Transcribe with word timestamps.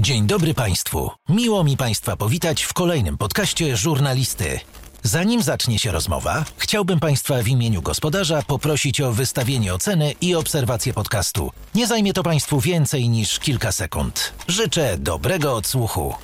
Dzień 0.00 0.26
dobry 0.26 0.54
Państwu. 0.54 1.10
Miło 1.28 1.64
mi 1.64 1.76
Państwa 1.76 2.16
powitać 2.16 2.62
w 2.62 2.72
kolejnym 2.72 3.18
podcaście 3.18 3.76
Żurnalisty. 3.76 4.60
Zanim 5.02 5.42
zacznie 5.42 5.78
się 5.78 5.92
rozmowa, 5.92 6.44
chciałbym 6.56 7.00
Państwa 7.00 7.42
w 7.42 7.48
imieniu 7.48 7.82
gospodarza 7.82 8.42
poprosić 8.42 9.00
o 9.00 9.12
wystawienie 9.12 9.74
oceny 9.74 10.14
i 10.20 10.34
obserwację 10.34 10.92
podcastu. 10.92 11.50
Nie 11.74 11.86
zajmie 11.86 12.12
to 12.12 12.22
Państwu 12.22 12.60
więcej 12.60 13.08
niż 13.08 13.38
kilka 13.38 13.72
sekund. 13.72 14.32
Życzę 14.48 14.98
dobrego 14.98 15.54
odsłuchu. 15.54 16.14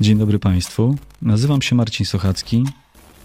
Dzień 0.00 0.18
dobry 0.18 0.38
Państwu. 0.38 0.96
Nazywam 1.22 1.62
się 1.62 1.74
Marcin 1.74 2.06
Sochacki. 2.06 2.64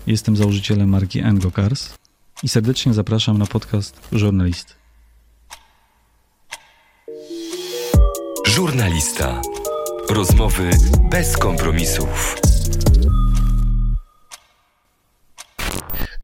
Jestem 0.08 0.38
założycielem 0.38 0.90
marki 0.90 1.20
Engo 1.20 1.52
Cars 1.52 1.94
i 2.44 2.50
serdecznie 2.50 2.94
zapraszam 2.94 3.38
na 3.38 3.46
podcast 3.46 4.00
Żurnalisty. 4.12 4.77
Żurnalista. 8.58 9.42
Rozmowy 10.10 10.70
bez 11.12 11.38
kompromisów. 11.38 12.36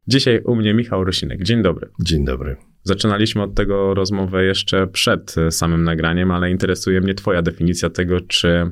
Dzisiaj 0.06 0.40
u 0.44 0.56
mnie 0.56 0.74
Michał 0.74 1.04
Rosinek. 1.04 1.42
Dzień 1.42 1.62
dobry. 1.62 1.88
Dzień 2.00 2.24
dobry. 2.24 2.56
Zaczynaliśmy 2.82 3.42
od 3.42 3.54
tego 3.54 3.94
rozmowę 3.94 4.44
jeszcze 4.44 4.86
przed 4.86 5.38
e, 5.38 5.50
samym 5.50 5.84
nagraniem, 5.84 6.30
ale 6.30 6.50
interesuje 6.50 7.00
mnie 7.00 7.14
Twoja 7.14 7.42
definicja 7.42 7.90
tego, 7.90 8.20
czy 8.20 8.70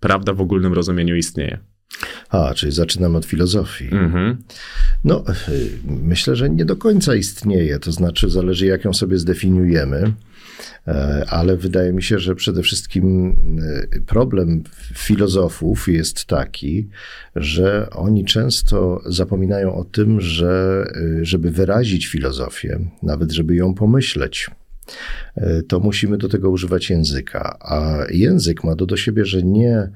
prawda 0.00 0.32
w 0.32 0.40
ogólnym 0.40 0.72
rozumieniu 0.72 1.16
istnieje. 1.16 1.58
A, 2.28 2.54
czyli 2.54 2.72
zaczynam 2.72 3.16
od 3.16 3.24
filozofii. 3.24 3.88
Mhm. 3.92 4.36
No, 5.04 5.24
y, 5.48 5.70
myślę, 5.84 6.36
że 6.36 6.50
nie 6.50 6.64
do 6.64 6.76
końca 6.76 7.14
istnieje, 7.14 7.78
to 7.78 7.92
znaczy 7.92 8.30
zależy, 8.30 8.66
jak 8.66 8.84
ją 8.84 8.92
sobie 8.92 9.18
zdefiniujemy, 9.18 9.96
e, 9.96 10.27
ale 11.28 11.56
wydaje 11.56 11.92
mi 11.92 12.02
się, 12.02 12.18
że 12.18 12.34
przede 12.34 12.62
wszystkim 12.62 13.36
y, 13.94 14.02
problem 14.06 14.62
filozofów 14.94 15.88
jest 15.88 16.24
taki, 16.24 16.88
że 17.36 17.90
oni 17.90 18.24
często 18.24 19.02
zapominają 19.06 19.74
o 19.74 19.84
tym, 19.84 20.20
że 20.20 20.84
y, 20.96 21.24
żeby 21.24 21.50
wyrazić 21.50 22.06
filozofię, 22.06 22.78
nawet 23.02 23.32
żeby 23.32 23.56
ją 23.56 23.74
pomyśleć, 23.74 24.50
to 25.68 25.80
musimy 25.80 26.18
do 26.18 26.28
tego 26.28 26.50
używać 26.50 26.90
języka. 26.90 27.58
A 27.60 27.96
język 28.10 28.64
ma 28.64 28.74
do, 28.74 28.86
do 28.86 28.96
siebie, 28.96 29.24
że 29.24 29.42
nie 29.42 29.88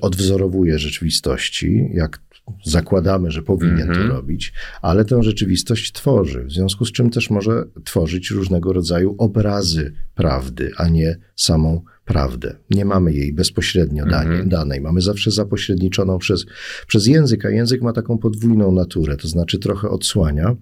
odwzorowuje 0.00 0.78
rzeczywistości, 0.78 1.90
jak 1.94 2.20
zakładamy, 2.64 3.30
że 3.30 3.42
powinien 3.42 3.88
to 3.94 4.06
robić, 4.06 4.52
ale 4.82 5.04
tę 5.04 5.22
rzeczywistość 5.22 5.92
tworzy, 5.92 6.44
w 6.44 6.52
związku 6.52 6.84
z 6.84 6.92
czym 6.92 7.10
też 7.10 7.30
może 7.30 7.64
tworzyć 7.84 8.30
różnego 8.30 8.72
rodzaju 8.72 9.14
obrazy 9.18 9.92
prawdy, 10.14 10.70
a 10.76 10.88
nie 10.88 11.16
samą 11.36 11.82
prawdę. 12.04 12.56
Nie 12.70 12.84
mamy 12.84 13.12
jej 13.12 13.32
bezpośrednio 13.32 14.06
danie, 14.06 14.44
danej, 14.44 14.80
mamy 14.80 15.00
zawsze 15.00 15.30
zapośredniczoną 15.30 16.18
przez, 16.18 16.46
przez 16.86 17.06
język, 17.06 17.44
a 17.44 17.50
język 17.50 17.82
ma 17.82 17.92
taką 17.92 18.18
podwójną 18.18 18.72
naturę, 18.72 19.16
to 19.16 19.28
znaczy 19.28 19.58
trochę 19.58 19.88
odsłania, 19.88 20.56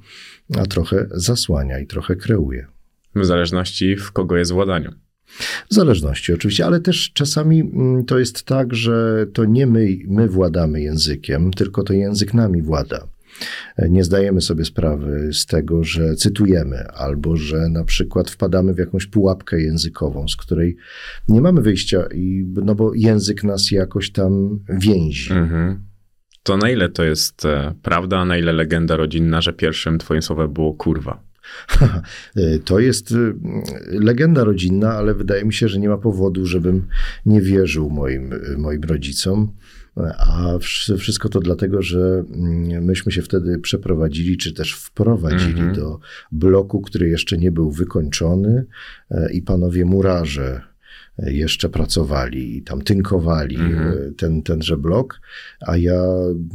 a 0.58 0.66
trochę 0.66 1.06
zasłania 1.10 1.78
i 1.78 1.86
trochę 1.86 2.16
kreuje. 2.16 2.66
W 3.14 3.24
zależności 3.24 3.96
w 3.96 4.12
kogo 4.12 4.36
jest 4.36 4.52
władaniu. 4.52 5.05
W 5.70 5.74
zależności 5.74 6.32
oczywiście, 6.32 6.66
ale 6.66 6.80
też 6.80 7.10
czasami 7.14 7.60
mm, 7.60 8.04
to 8.04 8.18
jest 8.18 8.42
tak, 8.42 8.74
że 8.74 9.26
to 9.32 9.44
nie 9.44 9.66
my, 9.66 9.88
my 10.08 10.28
władamy 10.28 10.80
językiem, 10.80 11.50
tylko 11.50 11.82
to 11.82 11.92
język 11.92 12.34
nami 12.34 12.62
włada. 12.62 13.08
Nie 13.88 14.04
zdajemy 14.04 14.40
sobie 14.40 14.64
sprawy 14.64 15.30
z 15.32 15.46
tego, 15.46 15.84
że 15.84 16.14
cytujemy, 16.14 16.88
albo 16.88 17.36
że 17.36 17.68
na 17.68 17.84
przykład 17.84 18.30
wpadamy 18.30 18.74
w 18.74 18.78
jakąś 18.78 19.06
pułapkę 19.06 19.60
językową, 19.60 20.28
z 20.28 20.36
której 20.36 20.76
nie 21.28 21.40
mamy 21.40 21.62
wyjścia, 21.62 22.04
i, 22.14 22.46
no 22.64 22.74
bo 22.74 22.94
język 22.94 23.44
nas 23.44 23.70
jakoś 23.70 24.12
tam 24.12 24.60
więzi. 24.68 25.32
Mhm. 25.32 25.82
To 26.42 26.56
na 26.56 26.70
ile 26.70 26.88
to 26.88 27.04
jest 27.04 27.44
e, 27.44 27.74
prawda, 27.82 28.18
a 28.18 28.24
na 28.24 28.38
ile 28.38 28.52
legenda 28.52 28.96
rodzinna, 28.96 29.40
że 29.40 29.52
pierwszym 29.52 29.98
Twoim 29.98 30.22
słowem 30.22 30.52
było 30.52 30.74
kurwa? 30.74 31.25
To 32.64 32.78
jest 32.78 33.12
y, 33.12 33.34
legenda 33.88 34.44
rodzinna, 34.44 34.92
ale 34.92 35.14
wydaje 35.14 35.44
mi 35.44 35.52
się, 35.52 35.68
że 35.68 35.78
nie 35.78 35.88
ma 35.88 35.98
powodu, 35.98 36.46
żebym 36.46 36.86
nie 37.26 37.40
wierzył 37.40 37.90
moim, 37.90 38.30
moim 38.58 38.82
rodzicom. 38.82 39.52
A 40.18 40.58
wszystko 40.98 41.28
to 41.28 41.40
dlatego, 41.40 41.82
że 41.82 42.24
mm, 42.34 42.84
myśmy 42.84 43.12
się 43.12 43.22
wtedy 43.22 43.58
przeprowadzili, 43.58 44.36
czy 44.36 44.52
też 44.52 44.72
wprowadzili 44.72 45.60
Mhm. 45.60 45.74
do 45.74 46.00
bloku, 46.32 46.80
który 46.80 47.08
jeszcze 47.08 47.38
nie 47.38 47.52
był 47.52 47.70
wykończony, 47.70 48.66
e, 49.10 49.32
i 49.32 49.42
panowie 49.42 49.84
murarze 49.84 50.60
jeszcze 51.18 51.68
pracowali 51.68 52.56
i 52.56 52.62
tam 52.62 52.82
tynkowali 52.82 53.56
Mhm. 53.56 53.88
e, 54.08 54.12
ten, 54.12 54.42
tenże 54.42 54.76
blok, 54.76 55.20
a 55.60 55.76
ja 55.76 56.02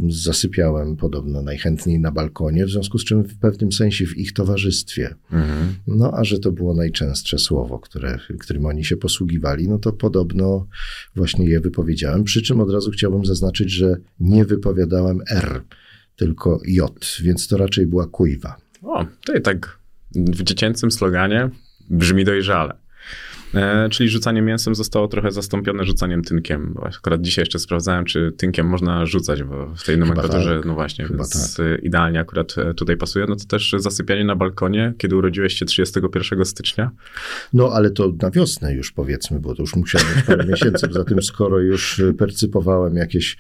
zasypiałem 0.10 0.96
podobno 0.96 1.42
najchętniej 1.42 2.00
na 2.00 2.12
balkonie, 2.12 2.66
w 2.66 2.70
związku 2.70 2.98
z 2.98 3.06
czym 3.06 3.24
w 3.24 3.40
pewnym 3.40 3.72
sensie 3.72 4.06
w 4.06 4.18
ich 4.18 4.34
towarzystwie. 4.34 5.16
Mhm. 5.32 5.76
No, 5.88 6.12
a 6.14 6.24
że 6.24 6.40
to 6.40 6.52
było 6.52 6.74
najczęstsze 6.74 7.38
słowo, 7.38 7.80
które, 7.80 8.18
którym 8.40 8.66
oni 8.66 8.86
się 8.86 8.98
posługiwali, 8.98 9.70
no 9.70 9.78
to 9.80 9.94
podobno 9.94 10.68
właśnie 11.16 11.50
je 11.50 11.60
wypowiedziałem. 11.60 12.24
Przy 12.24 12.42
czym 12.42 12.60
od 12.60 12.72
razu 12.72 12.92
chciałbym 12.92 13.26
zaznaczyć, 13.26 13.72
że 13.72 13.96
nie 14.20 14.46
wypowiadałem 14.46 15.20
R, 15.30 15.62
tylko 16.16 16.60
J, 16.66 17.18
więc 17.22 17.48
to 17.48 17.58
raczej 17.58 17.88
była 17.88 18.08
kujwa. 18.08 18.56
O, 18.84 19.06
to 19.26 19.34
i 19.34 19.42
tak 19.42 19.80
w 20.16 20.44
dziecięcym 20.44 20.92
sloganie 20.92 21.50
brzmi 21.90 22.26
dojrzale. 22.26 22.81
E, 23.56 23.90
czyli 23.90 24.10
rzucanie 24.10 24.42
mięsem 24.42 24.76
zostało 24.76 25.08
trochę 25.08 25.32
zastąpione 25.32 25.84
rzucaniem 25.84 26.22
tynkiem. 26.22 26.74
Bo 26.74 26.88
Akurat 26.88 27.22
dzisiaj 27.22 27.42
jeszcze 27.42 27.60
sprawdzałem, 27.60 28.06
czy 28.06 28.32
tynkiem 28.38 28.68
można 28.68 29.06
rzucać, 29.06 29.44
bo 29.44 29.76
w 29.76 29.84
tej 29.84 29.98
nomenklaturze, 29.98 30.56
tak. 30.56 30.66
no 30.66 30.74
właśnie, 30.74 31.06
Chyba 31.06 31.18
więc 31.18 31.60
e, 31.60 31.76
idealnie 31.76 32.20
akurat 32.20 32.56
e, 32.58 32.74
tutaj 32.74 32.98
pasuje. 32.98 33.26
No 33.30 33.36
to 33.36 33.46
też 33.46 33.76
zasypianie 33.78 34.26
na 34.26 34.36
balkonie, 34.36 34.94
kiedy 34.98 35.16
urodziłeś 35.16 35.54
się 35.54 35.66
31 35.66 36.46
stycznia. 36.46 36.92
No, 37.54 37.70
ale 37.74 37.90
to 37.90 38.14
na 38.22 38.32
wiosnę 38.32 38.74
już 38.74 38.92
powiedzmy, 38.92 39.40
bo 39.40 39.56
to 39.56 39.64
już 39.64 39.76
musiałem 39.76 40.08
mieć 40.16 40.26
parę 40.26 40.46
miesięcy. 40.52 40.88
Poza 40.88 41.04
tym, 41.04 41.22
skoro 41.22 41.60
już 41.60 42.00
y, 42.00 42.14
percypowałem 42.14 42.96
jakieś, 42.96 43.38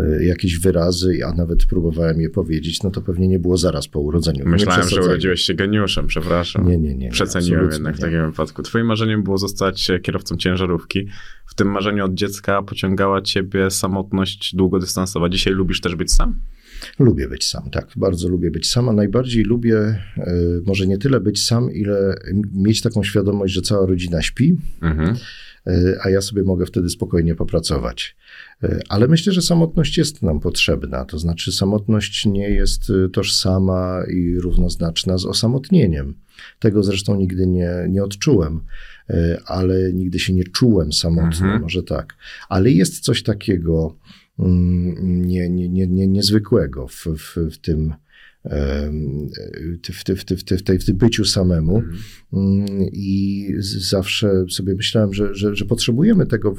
y, 0.00 0.24
jakieś 0.24 0.58
wyrazy, 0.58 1.18
a 1.26 1.32
nawet 1.32 1.66
próbowałem 1.66 2.20
je 2.20 2.30
powiedzieć, 2.30 2.82
no 2.82 2.90
to 2.90 3.02
pewnie 3.02 3.28
nie 3.28 3.38
było 3.38 3.56
zaraz 3.56 3.88
po 3.88 4.00
urodzeniu. 4.00 4.48
Myślałem, 4.48 4.88
że 4.88 5.02
urodziłeś 5.02 5.40
się 5.40 5.54
geniuszem, 5.54 6.06
przepraszam. 6.06 6.68
Nie, 6.68 6.78
nie, 6.78 6.88
nie, 6.88 6.94
nie, 6.94 7.10
Przeceniłem 7.10 7.70
jednak 7.70 7.96
w 7.96 8.00
takim 8.00 8.30
wypadku. 8.30 8.62
Twoim 8.62 8.86
marzeniem 8.86 9.22
było 9.22 9.38
zostać 9.38 9.53
kierowcą 10.02 10.36
ciężarówki. 10.36 11.06
W 11.46 11.54
tym 11.54 11.70
marzeniu 11.70 12.04
od 12.04 12.14
dziecka 12.14 12.62
pociągała 12.62 13.22
ciebie 13.22 13.70
samotność 13.70 14.54
długodystansowa. 14.56 15.28
Dzisiaj 15.28 15.52
lubisz 15.52 15.80
też 15.80 15.96
być 15.96 16.12
sam? 16.12 16.40
Lubię 16.98 17.28
być 17.28 17.44
sam, 17.48 17.70
tak. 17.70 17.88
Bardzo 17.96 18.28
lubię 18.28 18.50
być 18.50 18.70
sam, 18.70 18.88
a 18.88 18.92
najbardziej 18.92 19.44
lubię 19.44 19.76
e, 19.78 20.00
może 20.66 20.86
nie 20.86 20.98
tyle 20.98 21.20
być 21.20 21.44
sam, 21.44 21.70
ile 21.72 22.14
mieć 22.52 22.80
taką 22.82 23.02
świadomość, 23.04 23.54
że 23.54 23.62
cała 23.62 23.86
rodzina 23.86 24.22
śpi, 24.22 24.56
Mhm. 24.82 25.16
e, 25.66 25.98
a 26.02 26.10
ja 26.10 26.20
sobie 26.20 26.42
mogę 26.42 26.66
wtedy 26.66 26.88
spokojnie 26.88 27.34
popracować. 27.34 28.16
E, 28.62 28.80
Ale 28.88 29.08
myślę, 29.08 29.32
że 29.32 29.42
samotność 29.42 29.98
jest 29.98 30.22
nam 30.22 30.40
potrzebna. 30.40 31.04
To 31.04 31.18
znaczy, 31.18 31.52
samotność 31.52 32.26
nie 32.26 32.50
jest 32.50 32.90
e, 32.90 33.08
tożsama 33.08 34.02
i 34.14 34.38
równoznaczna 34.38 35.18
z 35.18 35.26
osamotnieniem. 35.26 36.14
Tego 36.58 36.82
zresztą 36.82 37.16
nigdy 37.16 37.46
nie, 37.46 37.70
nie 37.88 38.04
odczułem, 38.04 38.56
e, 38.56 38.60
ale 39.46 39.92
nigdy 39.92 40.18
się 40.18 40.32
nie 40.32 40.44
czułem 40.44 40.92
samotny, 40.92 41.46
Mhm. 41.46 41.62
może 41.62 41.82
tak. 41.82 42.14
Ale 42.48 42.70
jest 42.70 43.00
coś 43.00 43.22
takiego 43.22 43.96
mm, 44.38 45.24
nie, 45.26 45.48
nie, 45.48 45.68
nie, 45.68 45.86
nie, 45.86 46.06
niezwykłego 46.06 46.88
w, 46.88 47.06
w, 47.06 47.36
w 47.36 47.58
tym. 47.58 47.94
W, 48.44 49.88
w, 49.88 50.04
w, 50.04 50.24
w, 50.24 50.40
w, 50.58 50.62
tej- 50.62 50.78
w 50.78 50.84
tym 50.84 50.96
byciu 50.96 51.24
samemu. 51.24 51.82
Mm, 52.32 52.66
I 52.92 53.48
zawsze 53.90 54.44
sobie 54.50 54.74
myślałem, 54.74 55.14
że, 55.14 55.34
że, 55.34 55.56
że 55.56 55.64
potrzebujemy 55.64 56.26
tego 56.26 56.54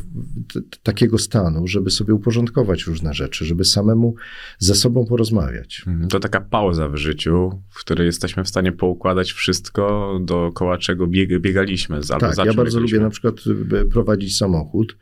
t, 0.53 0.59
takiego 0.83 1.17
stanu, 1.17 1.67
żeby 1.67 1.89
sobie 1.89 2.13
uporządkować 2.13 2.83
różne 2.83 3.13
rzeczy, 3.13 3.45
żeby 3.45 3.65
samemu 3.65 4.15
ze 4.59 4.75
sobą 4.75 5.05
porozmawiać. 5.05 5.83
Mhm. 5.87 6.09
To 6.09 6.19
taka 6.19 6.41
pauza 6.41 6.89
w 6.89 6.95
życiu, 6.95 7.61
w 7.69 7.79
której 7.79 8.05
jesteśmy 8.05 8.43
w 8.43 8.47
stanie 8.49 8.71
poukładać 8.71 9.31
wszystko, 9.31 10.13
dookoła 10.23 10.77
czego 10.77 11.07
bieg, 11.07 11.41
biegaliśmy. 11.41 12.03
z- 12.03 12.11
Albo 12.11 12.27
Tak, 12.27 12.37
ja 12.37 12.43
bardzo 12.45 12.53
biegaliśmy. 12.63 12.81
lubię 12.81 12.99
na 12.99 13.09
przykład 13.09 13.35
y, 13.81 13.85
prowadzić 13.85 14.37
samochód. 14.37 14.97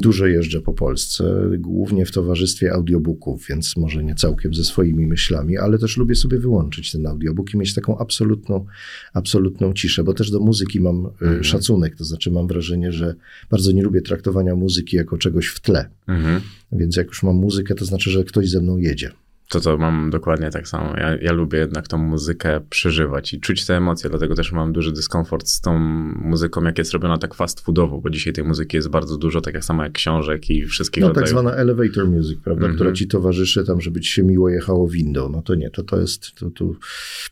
Dużo 0.00 0.26
jeżdżę 0.26 0.60
po 0.60 0.72
Polsce, 0.72 1.50
głównie 1.58 2.06
w 2.06 2.10
towarzystwie 2.10 2.72
audiobooków, 2.72 3.46
więc 3.48 3.76
może 3.76 4.04
nie 4.04 4.14
całkiem 4.14 4.54
ze 4.54 4.64
swoimi 4.64 5.06
myślami, 5.06 5.58
ale 5.58 5.78
też 5.78 5.96
lubię 5.96 6.14
sobie 6.14 6.38
wyłączyć 6.38 6.92
ten 6.92 7.06
audiobook 7.06 7.54
i 7.54 7.56
mieć 7.58 7.74
taką 7.74 7.98
absolutną, 7.98 8.66
absolutną 9.12 9.72
ciszę, 9.72 10.04
bo 10.04 10.14
też 10.14 10.30
do 10.30 10.40
muzyki 10.40 10.80
mam 10.80 11.06
y, 11.40 11.44
szacunek, 11.44 11.96
to 11.96 12.04
znaczy 12.04 12.30
mam 12.30 12.46
wrażenie, 12.46 12.92
że 12.92 13.14
bardzo 13.50 13.72
nie 13.72 13.82
lubię 13.82 14.02
traktowania 14.02 14.54
muzyki 14.54 14.96
jako 14.96 15.18
czegoś 15.18 15.46
w 15.46 15.60
tle, 15.60 15.88
Mhm. 16.06 16.40
więc 16.72 16.96
jak 16.96 17.06
już 17.06 17.22
mam 17.22 17.36
muzykę, 17.36 17.74
to 17.74 17.84
znaczy, 17.84 18.10
że 18.10 18.24
ktoś 18.24 18.50
ze 18.50 18.60
mną 18.60 18.76
jedzie. 18.76 19.10
To 19.48 19.60
to 19.60 19.76
mam 19.78 20.10
dokładnie 20.10 20.50
tak 20.50 20.68
samo. 20.68 20.96
Ja, 20.96 21.16
ja 21.16 21.32
lubię 21.32 21.58
jednak 21.58 21.88
tą 21.88 21.98
muzykę 21.98 22.60
przeżywać 22.70 23.34
i 23.34 23.40
czuć 23.40 23.66
te 23.66 23.76
emocje, 23.76 24.10
dlatego 24.10 24.34
też 24.34 24.52
mam 24.52 24.72
duży 24.72 24.92
dyskomfort 24.92 25.48
z 25.48 25.60
tą 25.60 25.78
muzyką, 26.16 26.62
jak 26.64 26.78
jest 26.78 26.92
robiona 26.92 27.18
tak 27.18 27.34
fast 27.34 27.60
foodowo, 27.60 27.98
bo 28.00 28.10
dzisiaj 28.10 28.32
tej 28.32 28.44
muzyki 28.44 28.76
jest 28.76 28.88
bardzo 28.88 29.16
dużo, 29.16 29.40
tak 29.40 29.54
jak 29.54 29.64
samo 29.64 29.82
jak 29.82 29.92
książek 29.92 30.50
i 30.50 30.64
wszystkich 30.66 31.00
No 31.00 31.08
rodzajów. 31.08 31.28
tak 31.30 31.38
zwana 31.38 31.56
elevator 31.56 32.06
music, 32.08 32.38
prawda, 32.44 32.60
Mhm. 32.66 32.74
która 32.74 32.92
ci 32.92 33.08
towarzyszy 33.08 33.64
tam, 33.64 33.80
żeby 33.80 34.00
ci 34.00 34.10
się 34.12 34.22
miło 34.22 34.48
jechało 34.48 34.88
windą. 34.88 35.28
No 35.28 35.42
to 35.42 35.54
nie, 35.54 35.70
to 35.70 35.82
to 35.82 36.00
jest, 36.00 36.34
to 36.34 36.50
tu 36.50 36.76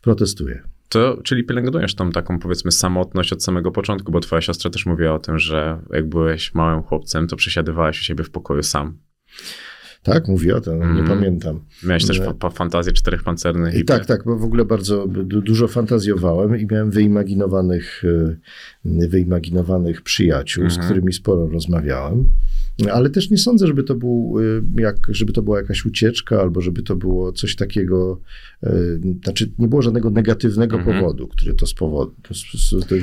protestuję. 0.01 0.61
To, 0.89 1.17
czyli 1.23 1.43
pielęgnujesz 1.43 1.95
tą 1.95 2.11
taką, 2.11 2.39
powiedzmy, 2.39 2.71
samotność 2.71 3.33
od 3.33 3.43
samego 3.43 3.71
początku, 3.71 4.11
bo 4.11 4.19
twoja 4.19 4.41
siostra 4.41 4.71
też 4.71 4.85
mówiła 4.85 5.13
o 5.13 5.19
tym, 5.19 5.39
że 5.39 5.79
jak 5.89 6.09
byłeś 6.09 6.53
małym 6.53 6.83
chłopcem, 6.83 7.27
to 7.27 7.35
przesiadywałeś 7.35 8.01
u 8.01 8.03
siebie 8.03 8.23
w 8.23 8.29
pokoju 8.29 8.63
sam. 8.63 8.97
Tak, 10.03 10.27
mówię 10.27 10.55
o 10.55 10.61
tym, 10.61 10.79
nie 10.79 10.85
Mhm. 10.85 11.07
pamiętam. 11.07 11.59
Miałeś 11.83 12.05
też 12.07 12.19
Nie. 12.19 12.25
fa- 12.25 12.33
fa- 12.39 12.49
fantazję 12.49 12.93
czterech 12.93 13.23
pancernych. 13.23 13.75
I 13.75 13.85
tak, 13.85 14.05
tak, 14.05 14.23
bo 14.25 14.37
w 14.37 14.43
ogóle 14.43 14.65
bardzo 14.65 15.07
du- 15.07 15.41
dużo 15.41 15.67
fantazjowałem 15.67 16.57
i 16.59 16.65
miałem 16.71 16.91
wyimaginowanych, 16.91 18.03
e, 18.85 19.07
wyimaginowanych 19.07 20.01
przyjaciół, 20.01 20.69
z 20.69 20.73
Mhm. 20.73 20.85
którymi 20.85 21.13
sporo 21.13 21.47
rozmawiałem. 21.47 22.25
Ale 22.93 23.09
też 23.09 23.29
nie 23.29 23.37
sądzę, 23.37 23.67
żeby 23.67 23.83
to, 23.83 23.95
był, 23.95 24.35
e, 24.77 24.81
jak, 24.81 24.95
żeby 25.09 25.33
to 25.33 25.41
była 25.41 25.57
jakaś 25.57 25.85
ucieczka, 25.85 26.41
albo 26.41 26.61
żeby 26.61 26.83
to 26.83 26.95
było 26.95 27.31
coś 27.31 27.55
takiego. 27.55 28.19
e, 28.63 28.73
Znaczy, 29.23 29.51
nie 29.59 29.67
było 29.67 29.81
żadnego 29.81 30.09
negatywnego 30.09 30.77
Mhm. 30.77 30.97
powodu, 30.99 31.27
który 31.27 31.53
to 31.53 31.67
spowodu, 31.67 32.13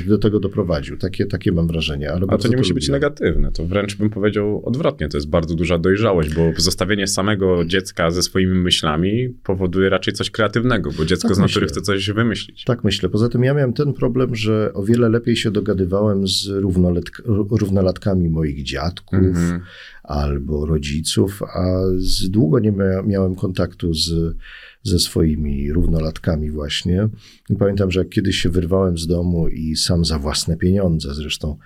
do 0.07 0.17
tego 0.17 0.39
doprowadził. 0.39 0.97
Takie, 0.97 1.25
takie 1.25 1.51
mam 1.51 1.67
wrażenie. 1.67 2.11
Ale 2.11 2.25
A 2.29 2.37
to 2.37 2.47
nie 2.47 2.57
musi 2.57 2.73
być 2.73 2.83
lubiłem. 2.87 3.01
negatywne, 3.01 3.51
to 3.51 3.65
wręcz 3.65 3.95
bym 3.97 4.09
powiedział 4.09 4.61
odwrotnie. 4.65 5.09
To 5.09 5.17
jest 5.17 5.29
bardzo 5.29 5.55
duża 5.55 5.77
dojrzałość, 5.77 6.33
bo 6.35 6.51
zostawienie 6.57 7.07
samego 7.07 7.65
dziecka 7.65 8.11
ze 8.11 8.21
swoimi 8.23 8.59
myślami 8.59 9.29
powoduje 9.43 9.89
raczej 9.89 10.13
coś 10.13 10.31
kreatywnego, 10.31 10.89
bo 10.97 11.05
dziecko 11.05 11.27
Tak 11.27 11.37
z 11.37 11.39
natury 11.39 11.65
myślę. 11.65 11.67
chce 11.67 11.81
coś 11.81 12.11
wymyślić. 12.11 12.63
Tak 12.63 12.83
myślę. 12.83 13.09
Poza 13.09 13.29
tym 13.29 13.43
ja 13.43 13.53
miałem 13.53 13.73
ten 13.73 13.93
problem, 13.93 14.35
że 14.35 14.71
o 14.73 14.83
wiele 14.83 15.09
lepiej 15.09 15.35
się 15.35 15.51
dogadywałem 15.51 16.27
z 16.27 16.47
równoletk- 16.49 17.21
równolatkami 17.59 18.29
moich 18.29 18.63
dziadków 18.63 19.19
Mhm. 19.19 19.60
Albo 20.03 20.65
rodziców, 20.65 21.43
a 21.43 21.81
z 21.97 22.29
długo 22.29 22.59
nie 22.59 22.71
mia- 22.71 23.07
miałem 23.07 23.35
kontaktu 23.35 23.93
z, 23.93 24.35
ze 24.83 24.99
swoimi 24.99 25.73
równolatkami 25.73 26.51
właśnie. 26.51 27.09
I 27.49 27.55
pamiętam, 27.55 27.91
że 27.91 27.99
jak 27.99 28.09
kiedyś 28.09 28.35
się 28.35 28.49
wyrwałem 28.49 28.97
z 28.97 29.07
domu 29.07 29.47
i 29.47 29.75
sam 29.75 30.05
za 30.05 30.19
własne 30.19 30.57
pieniądze, 30.57 31.13
zresztą 31.13 31.57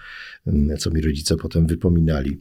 mm, 0.47 0.77
co 0.77 0.91
mi 0.91 1.01
rodzice 1.01 1.37
potem 1.37 1.67
wypominali, 1.67 2.39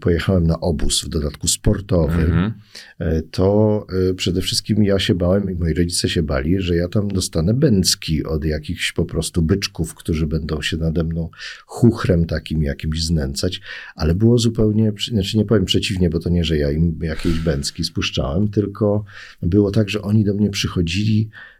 pojechałem 0.00 0.46
na 0.46 0.60
obóz, 0.60 1.04
w 1.04 1.08
dodatku 1.08 1.48
sportowy, 1.48 2.22
Mhm. 2.22 2.52
e, 2.98 3.22
to 3.22 3.86
e, 4.10 4.14
przede 4.14 4.40
wszystkim 4.40 4.84
ja 4.84 4.98
się 4.98 5.14
bałem 5.14 5.50
i 5.50 5.54
moi 5.54 5.74
rodzice 5.74 6.08
się 6.08 6.22
bali, 6.22 6.60
że 6.60 6.76
ja 6.76 6.88
tam 6.88 7.08
dostanę 7.08 7.54
bęcki 7.54 8.24
od 8.24 8.44
jakichś 8.44 8.92
po 8.92 9.04
prostu 9.04 9.42
byczków, 9.42 9.94
którzy 9.94 10.26
będą 10.26 10.62
się 10.62 10.76
nade 10.76 11.04
mną 11.04 11.28
chuchrem 11.66 12.26
takim 12.26 12.62
jakimś 12.62 13.04
znęcać, 13.04 13.60
ale 13.94 14.14
było 14.14 14.38
zupełnie, 14.38 14.92
znaczy 15.12 15.38
nie 15.38 15.44
powiem 15.44 15.64
przeciwnie, 15.64 16.10
bo 16.10 16.18
to 16.18 16.28
nie, 16.30 16.44
że 16.44 16.56
ja 16.56 16.70
im 16.70 16.98
jakieś 17.02 17.38
bęcki 17.38 17.84
spuszczałem, 17.84 18.48
tylko 18.48 19.04
było 19.42 19.70
tak, 19.70 19.88
że 19.88 20.02
oni 20.02 20.24
do 20.24 20.34
mnie 20.34 20.50
przychodzili 20.50 21.28
e, 21.28 21.59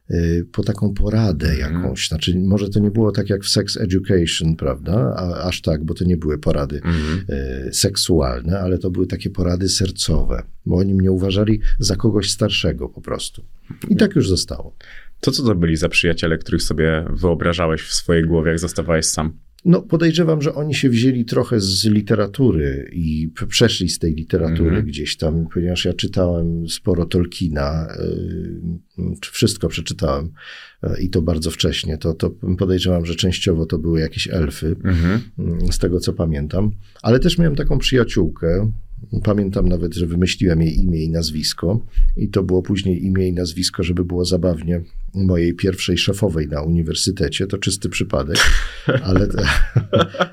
po 0.53 0.63
taką 0.65 0.95
poradę 0.95 1.51
Mhm. 1.51 1.75
jakąś. 1.75 2.09
Znaczy, 2.09 2.39
może 2.39 2.69
to 2.69 2.81
nie 2.81 2.91
było 2.91 3.13
tak 3.13 3.31
jak 3.31 3.43
w 3.45 3.49
sex 3.49 3.77
education, 3.77 4.57
prawda? 4.57 5.15
A, 5.17 5.43
aż 5.49 5.61
tak, 5.63 5.85
bo 5.85 5.95
to 5.95 6.05
nie 6.05 6.17
były 6.17 6.39
porady 6.39 6.81
e, 7.29 7.73
seksualne, 7.73 8.61
ale 8.61 8.79
to 8.79 8.91
były 8.91 9.07
takie 9.07 9.31
porady 9.31 9.69
sercowe, 9.69 10.43
bo 10.67 10.77
oni 10.77 10.95
mnie 10.95 11.11
uważali 11.13 11.61
za 11.79 11.97
kogoś 11.97 12.31
starszego 12.31 12.89
po 12.89 13.01
prostu. 13.01 13.45
I 13.89 13.97
tak 13.97 14.15
już 14.17 14.29
zostało. 14.29 14.77
To 15.21 15.31
co 15.31 15.43
to 15.43 15.55
byli 15.55 15.77
za 15.77 15.89
przyjaciele, 15.89 16.39
których 16.39 16.63
sobie 16.63 17.05
wyobrażałeś 17.11 17.83
w 17.83 17.93
swojej 17.95 18.25
głowie, 18.25 18.51
jak 18.51 18.59
zostawałeś 18.59 19.07
sam? 19.07 19.33
No, 19.65 19.83
podejrzewam, 19.83 20.43
że 20.43 20.55
oni 20.55 20.75
się 20.75 20.89
wzięli 20.89 21.25
trochę 21.25 21.61
z 21.61 21.85
literatury 21.85 22.91
i 22.93 23.31
przeszli 23.49 23.89
z 23.89 23.99
tej 23.99 24.15
literatury 24.15 24.69
Mhm. 24.69 24.87
gdzieś 24.87 25.17
tam, 25.17 25.47
ponieważ 25.55 25.85
ja 25.85 25.95
czytałem 25.95 26.69
sporo 26.69 27.07
Tolkiena, 27.07 27.89
y, 28.99 29.19
czy 29.21 29.33
wszystko 29.33 29.69
przeczytałem 29.69 30.31
y, 30.85 31.03
i 31.03 31.11
to 31.11 31.23
bardzo 31.23 31.51
wcześnie, 31.51 31.99
to, 31.99 32.15
to 32.15 32.31
podejrzewam, 32.59 33.07
że 33.07 33.15
częściowo 33.15 33.67
to 33.67 33.79
były 33.79 34.01
jakieś 34.01 34.29
elfy. 34.29 34.77
Mhm. 34.85 35.21
z 35.73 35.79
tego 35.79 36.01
co 36.01 36.13
pamiętam. 36.13 36.71
Ale 37.03 37.21
też 37.21 37.39
miałem 37.39 37.57
taką 37.57 37.79
przyjaciółkę. 37.79 38.73
Pamiętam 39.25 39.69
nawet, 39.69 39.95
że 39.95 40.07
wymyśliłem 40.07 40.63
jej 40.63 40.79
imię 40.79 41.05
i 41.05 41.11
nazwisko, 41.11 41.87
i 42.17 42.29
to 42.29 42.43
było 42.43 42.63
później 42.63 43.05
imię 43.05 43.29
i 43.29 43.33
nazwisko, 43.33 43.83
żeby 43.83 44.05
było 44.05 44.25
zabawnie 44.25 44.83
mojej 45.15 45.55
pierwszej 45.55 45.99
szefowej 45.99 46.49
na 46.49 46.63
uniwersytecie. 46.63 47.47
To 47.47 47.59
czysty 47.59 47.89
przypadek, 47.89 48.37
ale, 49.09 49.27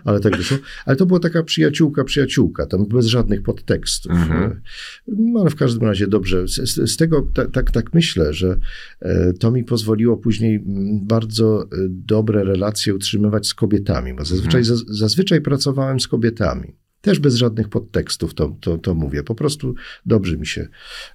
ale 0.03 0.19
tak 0.19 0.37
wyszło. 0.37 0.57
Ale 0.85 0.95
to 0.95 1.05
była 1.05 1.19
taka 1.19 1.43
przyjaciółka, 1.43 2.03
przyjaciółka, 2.03 2.65
tam 2.65 2.85
bez 2.85 3.05
żadnych 3.05 3.41
podtekstów. 3.41 4.11
Mhm. 4.11 4.61
No 5.07 5.41
ale 5.41 5.49
w 5.49 5.55
każdym 5.55 5.83
razie 5.83 6.07
dobrze. 6.07 6.47
Z, 6.47 6.91
z, 6.91 6.97
tego 6.97 7.21
tak, 7.33 7.51
tak, 7.51 7.71
tak 7.71 7.93
myślę, 7.93 8.33
że 8.33 8.59
e, 8.99 9.33
to 9.33 9.51
mi 9.51 9.63
pozwoliło 9.63 10.17
później 10.17 10.63
bardzo 11.01 11.63
e, 11.63 11.67
dobre 11.89 12.43
relacje 12.43 12.95
utrzymywać 12.95 13.47
z 13.47 13.53
kobietami, 13.53 14.13
bo 14.13 14.25
zazwyczaj, 14.25 14.61
Mhm. 14.61 14.77
zaz, 14.77 14.97
zazwyczaj 14.97 15.41
pracowałem 15.41 15.99
z 15.99 16.07
kobietami. 16.07 16.86
Też 17.07 17.19
bez 17.19 17.35
żadnych 17.35 17.69
podtekstów 17.69 18.33
to, 18.33 18.57
to, 18.61 18.77
to 18.77 18.95
mówię. 18.95 19.23
Po 19.23 19.35
prostu 19.35 19.75
dobrze 20.05 20.37
mi 20.37 20.47
się 20.47 20.67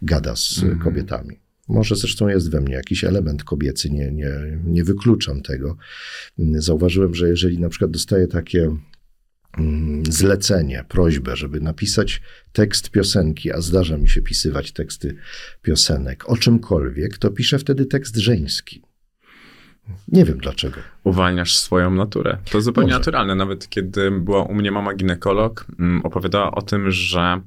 gada 0.02 0.36
z 0.36 0.58
Mhm. 0.62 0.78
kobietami. 0.78 1.38
Może 1.68 1.96
zresztą 1.96 2.28
jest 2.28 2.50
we 2.50 2.60
mnie 2.60 2.74
jakiś 2.74 3.04
element 3.04 3.44
kobiecy, 3.44 3.90
nie, 3.90 4.12
nie, 4.12 4.30
nie 4.64 4.84
wykluczam 4.84 5.42
tego. 5.42 5.76
Zauważyłem, 6.38 7.14
że 7.14 7.28
jeżeli 7.28 7.58
na 7.58 7.68
przykład 7.68 7.90
dostaję 7.90 8.26
takie 8.26 8.76
mm, 9.58 10.02
zlecenie, 10.08 10.84
prośbę, 10.88 11.36
żeby 11.36 11.60
napisać 11.60 12.22
tekst 12.52 12.90
piosenki, 12.90 13.52
a 13.52 13.60
zdarza 13.60 13.98
mi 13.98 14.08
się 14.08 14.22
pisywać 14.22 14.72
teksty 14.72 15.16
piosenek 15.62 16.28
o 16.30 16.36
czymkolwiek, 16.36 17.18
to 17.18 17.30
piszę 17.30 17.58
wtedy 17.58 17.86
tekst 17.86 18.16
żeński. 18.16 18.82
Nie 20.08 20.24
wiem 20.24 20.38
dlaczego. 20.38 20.80
Uwalniasz 21.04 21.56
swoją 21.56 21.90
naturę. 21.90 22.38
To 22.50 22.60
zupełnie 22.60 22.88
Może. 22.88 22.98
naturalne. 22.98 23.34
Nawet 23.34 23.68
kiedy 23.68 24.10
była 24.10 24.42
u 24.42 24.54
mnie 24.54 24.70
mama 24.70 24.94
ginekolog, 24.94 25.66
mm, 25.78 26.02
opowiadała 26.02 26.50
o 26.52 26.62
tym, 26.62 26.90
że 26.90 27.40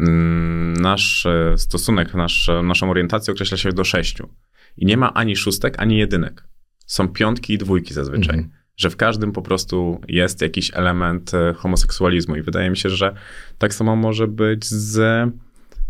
mm, 0.00 0.72
nasz 0.72 1.26
e, 1.26 1.58
stosunek, 1.58 2.14
nasz, 2.14 2.50
naszą 2.62 2.90
orientację 2.90 3.32
określa 3.32 3.56
się 3.56 3.72
do 3.72 3.84
sześciu. 3.84 4.28
I 4.76 4.86
nie 4.86 4.96
ma 4.96 5.14
ani 5.14 5.36
szóstek, 5.36 5.74
ani 5.78 5.98
jedynek. 5.98 6.44
Są 6.86 7.08
piątki 7.08 7.52
i 7.52 7.58
dwójki 7.58 7.94
zazwyczaj. 7.94 8.36
Mhm. 8.36 8.54
Że 8.76 8.90
w 8.90 8.96
każdym 8.96 9.32
po 9.32 9.42
prostu 9.42 10.00
jest 10.08 10.42
jakiś 10.42 10.70
element 10.74 11.34
e, 11.34 11.54
homoseksualizmu. 11.54 12.36
I 12.36 12.42
wydaje 12.42 12.70
mi 12.70 12.76
się, 12.76 12.90
że 12.90 13.14
tak 13.58 13.74
samo 13.74 13.96
może 13.96 14.28
być 14.28 14.64
z 14.64 15.30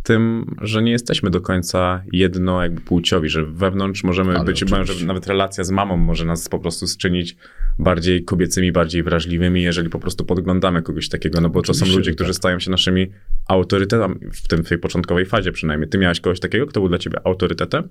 tym, 0.02 0.54
że 0.60 0.82
nie 0.82 0.92
jesteśmy 0.92 1.30
do 1.30 1.40
końca 1.40 2.02
jedno 2.12 2.62
jakby 2.62 2.80
płciowi, 2.80 3.28
że 3.28 3.44
wewnątrz 3.44 4.04
możemy 4.04 4.34
Ale 4.34 4.44
być, 4.44 4.62
oczywiście. 4.62 4.94
że 4.94 5.06
nawet 5.06 5.26
relacja 5.26 5.64
z 5.64 5.70
mamą 5.70 5.96
może 5.96 6.24
nas 6.24 6.48
po 6.48 6.58
prostu 6.58 6.86
czynić 6.98 7.36
bardziej 7.78 8.24
kobiecymi, 8.24 8.72
bardziej 8.72 9.02
wrażliwymi, 9.02 9.62
jeżeli 9.62 9.88
po 9.90 9.98
prostu 9.98 10.24
podglądamy 10.24 10.82
kogoś 10.82 11.08
takiego, 11.08 11.40
no 11.40 11.50
bo 11.50 11.62
to 11.62 11.74
są 11.74 11.78
Oczywiście, 11.78 11.98
ludzie, 11.98 12.10
że 12.10 12.14
którzy 12.14 12.30
tak. 12.30 12.36
stają 12.36 12.58
się 12.58 12.70
naszymi 12.70 13.12
autorytetami 13.48 14.16
w 14.32 14.48
tym, 14.48 14.64
w 14.64 14.68
tej 14.68 14.78
początkowej 14.78 15.26
fazie 15.26 15.52
przynajmniej. 15.52 15.90
Ty 15.90 15.98
miałeś 15.98 16.20
kogoś 16.20 16.40
takiego, 16.40 16.66
kto 16.66 16.80
był 16.80 16.88
dla 16.88 16.98
ciebie 16.98 17.18
autorytetem? 17.24 17.88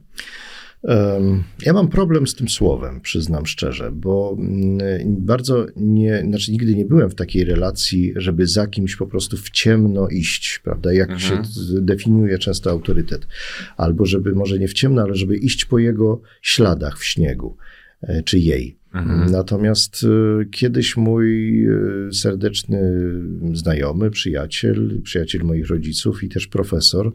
Ja 1.66 1.74
mam 1.74 1.88
problem 1.88 2.28
z 2.28 2.36
tym 2.36 2.50
słowem, 2.50 3.02
przyznam 3.02 3.46
szczerze, 3.46 3.92
bo 3.92 4.36
mm, 4.40 4.80
bardzo 5.06 5.66
nie, 5.76 6.24
znaczy 6.28 6.52
nigdy 6.52 6.76
nie 6.76 6.86
byłem 6.86 7.10
w 7.10 7.16
takiej 7.16 7.44
relacji, 7.44 8.14
żeby 8.16 8.48
za 8.48 8.68
kimś 8.68 8.96
po 8.96 9.08
prostu 9.08 9.38
w 9.38 9.50
ciemno 9.50 10.08
iść, 10.08 10.60
prawda? 10.64 10.94
Jak 10.94 11.10
Mhm. 11.10 11.44
się 11.46 11.50
definiuje 11.82 12.38
często 12.38 12.70
autorytet. 12.72 13.28
Albo 13.78 14.06
żeby, 14.06 14.36
może 14.36 14.60
nie 14.60 14.68
w 14.68 14.74
ciemno, 14.74 15.02
ale 15.02 15.16
żeby 15.16 15.38
iść 15.38 15.66
po 15.66 15.80
jego 15.80 16.22
śladach 16.42 16.98
w 17.00 17.06
śniegu, 17.06 17.58
e, 18.02 18.24
czy 18.24 18.40
jej. 18.40 18.81
Mhm. 18.94 19.32
Natomiast 19.32 20.04
e, 20.04 20.46
kiedyś 20.46 20.98
mój 20.98 21.66
e, 21.66 21.70
serdeczny 22.14 22.80
znajomy, 23.54 24.12
przyjaciel, 24.12 25.02
przyjaciel 25.04 25.42
moich 25.44 25.68
rodziców 25.68 26.24
i 26.24 26.30
też 26.30 26.48
profesor, 26.48 27.12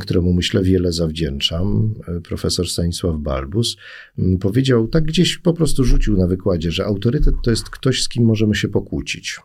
któremu 0.00 0.32
myślę 0.32 0.62
wiele 0.62 0.92
zawdzięczam, 0.92 1.94
e, 2.08 2.20
profesor 2.20 2.68
Stanisław 2.68 3.16
Balbus, 3.18 3.76
m, 4.18 4.38
powiedział, 4.38 4.88
tak 4.88 5.04
gdzieś 5.04 5.38
po 5.38 5.52
prostu 5.52 5.84
rzucił 5.84 6.16
na 6.16 6.26
wykładzie, 6.26 6.70
że 6.70 6.84
autorytet 6.84 7.34
to 7.44 7.50
jest 7.50 7.70
ktoś, 7.70 8.02
z 8.02 8.08
kim 8.08 8.24
możemy 8.24 8.54
się 8.54 8.68
pokłócić. 8.68 9.40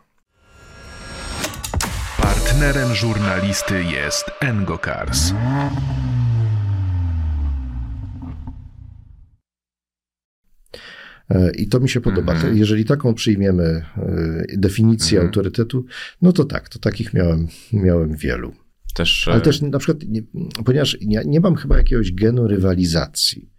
Partnerem 2.22 2.95
żurnalisty 2.95 3.84
jest 3.84 4.25
Engokars. 4.41 5.34
I 11.58 11.67
to 11.67 11.79
mi 11.79 11.89
się 11.89 12.01
podoba. 12.01 12.34
Mhm. 12.34 12.58
Jeżeli 12.58 12.86
taką 12.86 13.13
przyjmiemy 13.13 13.63
e, 13.63 14.46
definicję 14.58 15.17
Mhm. 15.17 15.27
autorytetu, 15.27 15.86
no 16.22 16.32
to 16.32 16.46
tak, 16.46 16.70
to 16.70 16.79
takich 16.79 17.13
miałem, 17.13 17.48
miałem 17.74 18.15
wielu. 18.15 18.53
Też, 18.94 19.27
Ale 19.27 19.38
e, 19.38 19.41
też 19.41 19.62
na 19.62 19.79
przykład, 19.79 20.03
nie, 20.08 20.22
ponieważ 20.65 20.98
nie, 21.01 21.22
nie 21.25 21.39
mam 21.39 21.55
chyba 21.55 21.77
jakiegoś 21.77 22.12
genu 22.12 22.48
rywalizacji, 22.48 23.51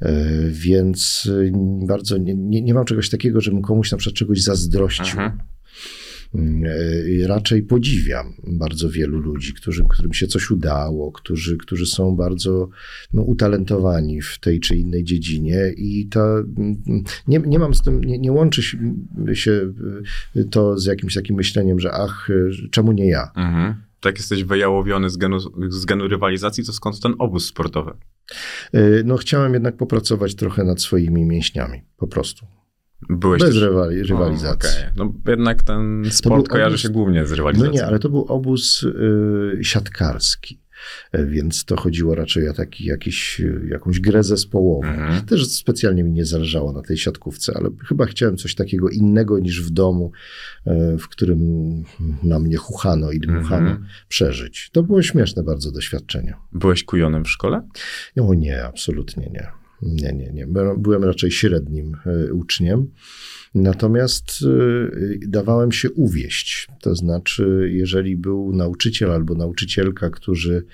e, 0.00 0.24
więc 0.50 1.28
e, 1.48 1.86
bardzo 1.86 2.16
nie, 2.18 2.34
nie, 2.34 2.62
nie 2.62 2.74
mam 2.74 2.84
czegoś 2.84 3.10
takiego, 3.10 3.40
żebym 3.40 3.62
komuś 3.62 3.92
na 3.92 3.98
przykład 3.98 4.16
czegoś 4.18 4.42
zazdrościł. 4.42 5.20
Mhm. 5.20 5.38
E, 6.34 7.26
Raczej 7.26 7.62
podziwiam 7.62 8.34
bardzo 8.46 8.90
wielu 8.90 9.18
ludzi, 9.18 9.54
którzy, 9.54 9.84
którym 9.88 10.12
się 10.12 10.26
coś 10.26 10.50
udało, 10.50 11.12
którzy, 11.12 11.56
którzy 11.56 11.86
są 11.86 12.16
bardzo 12.16 12.68
no, 13.12 13.22
utalentowani 13.22 14.22
w 14.22 14.38
tej 14.40 14.60
czy 14.60 14.76
innej 14.76 15.04
dziedzinie 15.04 15.72
i 15.76 16.08
to 16.08 16.38
mm, 16.38 16.82
nie, 17.28 17.38
nie 17.38 17.58
mam 17.58 17.74
z 17.74 17.82
tym, 17.82 18.04
nie, 18.04 18.18
nie 18.18 18.32
łączy 18.32 18.62
się, 19.32 19.72
e, 20.36 20.44
to 20.44 20.78
z 20.78 20.86
jakimś 20.86 21.14
takim 21.14 21.36
myśleniem, 21.36 21.80
że 21.80 21.92
ach, 21.92 22.28
e, 22.30 22.68
czemu 22.70 22.92
nie 22.92 23.08
ja? 23.08 23.30
Mhm. 23.36 23.74
Tak 24.00 24.16
jesteś 24.16 24.44
wyjałowiony 24.44 25.10
z 25.10 25.16
genu, 25.16 25.38
z 25.68 25.84
genu 25.84 26.08
rywalizacji, 26.08 26.64
to 26.64 26.72
skąd 26.72 27.00
ten 27.00 27.14
obóz 27.18 27.46
sportowy? 27.46 27.90
E, 28.72 28.80
No 29.04 29.16
chciałem 29.16 29.54
jednak 29.54 29.76
popracować 29.76 30.34
trochę 30.34 30.64
nad 30.64 30.80
swoimi 30.82 31.24
mięśniami, 31.24 31.82
po 31.96 32.06
prostu. 32.06 32.46
Byłeś 33.10 33.40
Bez 33.40 33.50
też... 33.50 33.62
rywali, 33.62 34.00
O, 34.00 34.04
rywalizacji. 34.06 34.70
okej. 34.70 34.90
No 34.96 35.12
jednak 35.28 35.62
ten 35.62 36.04
sport 36.10 36.48
kojarzy 36.48 36.78
się 36.78 36.88
głównie 36.88 37.26
z 37.26 37.30
No 37.30 37.36
rywalizacją. 37.36 37.72
nie, 37.72 37.86
ale 37.86 37.98
to 37.98 38.08
był 38.10 38.24
obóz 38.24 38.82
y, 38.82 39.58
siatkarski, 39.62 40.60
E, 41.12 41.26
więc 41.26 41.64
to 41.64 41.76
chodziło 41.76 42.14
raczej 42.14 42.48
o 42.48 42.52
taki, 42.52 42.84
jakiś, 42.84 43.40
y, 43.40 43.66
jakąś 43.70 44.00
grę 44.00 44.22
zespołową. 44.22 44.88
Mhm. 44.88 45.26
Też 45.26 45.46
specjalnie 45.46 46.04
mi 46.04 46.12
nie 46.12 46.24
zależało 46.24 46.72
na 46.72 46.82
tej 46.82 46.96
siatkówce, 46.96 47.52
ale 47.56 47.70
chyba 47.88 48.06
chciałem 48.06 48.36
coś 48.36 48.54
takiego 48.54 48.88
innego 48.88 49.38
niż 49.38 49.62
w 49.62 49.70
domu, 49.70 50.12
e, 50.66 50.98
w 50.98 51.08
którym 51.08 51.38
na 52.22 52.38
mnie 52.38 52.56
chuchano 52.56 53.12
i 53.12 53.20
dmuchano, 53.20 53.70
Mhm. 53.70 53.86
przeżyć. 54.08 54.70
To 54.72 54.82
było 54.82 55.02
śmieszne 55.02 55.42
bardzo 55.42 55.72
doświadczenie. 55.72 56.34
Byłeś 56.52 56.84
kujonem 56.84 57.24
w 57.24 57.30
szkole? 57.30 57.68
O 58.20 58.34
nie, 58.34 58.64
absolutnie 58.64 59.30
nie. 59.32 59.46
Nie, 59.82 60.12
nie, 60.12 60.32
nie. 60.32 60.46
Byłem 60.78 61.04
raczej 61.04 61.30
średnim 61.30 61.96
e, 62.06 62.32
uczniem. 62.34 62.90
Natomiast 63.54 64.30
e, 64.42 65.28
dawałem 65.28 65.72
się 65.72 65.90
uwieść. 65.90 66.68
To 66.80 66.94
znaczy, 66.94 67.70
jeżeli 67.72 68.16
był 68.16 68.52
nauczyciel 68.52 69.10
albo 69.10 69.34
nauczycielka, 69.34 70.10
którzy 70.10 70.64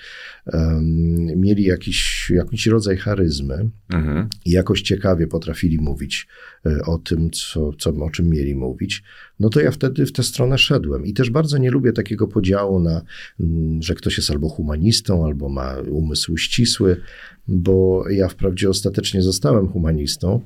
em, 0.46 1.26
mieli 1.36 1.62
jakiś, 1.62 2.30
jakiś 2.30 2.66
rodzaj 2.66 2.96
charyzmy 2.96 3.70
Mhm. 3.92 4.28
i 4.44 4.50
jakoś 4.50 4.82
ciekawie 4.82 5.26
potrafili 5.26 5.78
mówić 5.78 6.26
e, 6.66 6.82
o 6.82 6.98
tym, 6.98 7.30
co, 7.30 7.72
co, 7.72 7.90
o 7.90 8.10
czym 8.10 8.28
mieli 8.28 8.54
mówić, 8.54 9.02
no 9.40 9.48
to 9.48 9.60
ja 9.60 9.70
wtedy 9.70 10.06
w 10.06 10.12
tę 10.12 10.22
stronę 10.22 10.58
szedłem. 10.58 11.06
I 11.06 11.12
też 11.12 11.30
bardzo 11.30 11.58
nie 11.58 11.70
lubię 11.70 11.92
takiego 11.92 12.28
podziału 12.28 12.80
na, 12.80 13.02
mm, 13.40 13.82
że 13.82 13.94
ktoś 13.94 14.16
jest 14.16 14.30
albo 14.30 14.48
humanistą, 14.48 15.24
albo 15.24 15.48
ma 15.48 15.74
umysł 15.90 16.36
ścisły, 16.36 17.00
bo 17.48 18.04
ja 18.10 18.28
wprawdzie 18.28 18.68
ostatecznie 18.68 19.22
zostałem 19.22 19.68
humanistą, 19.68 20.40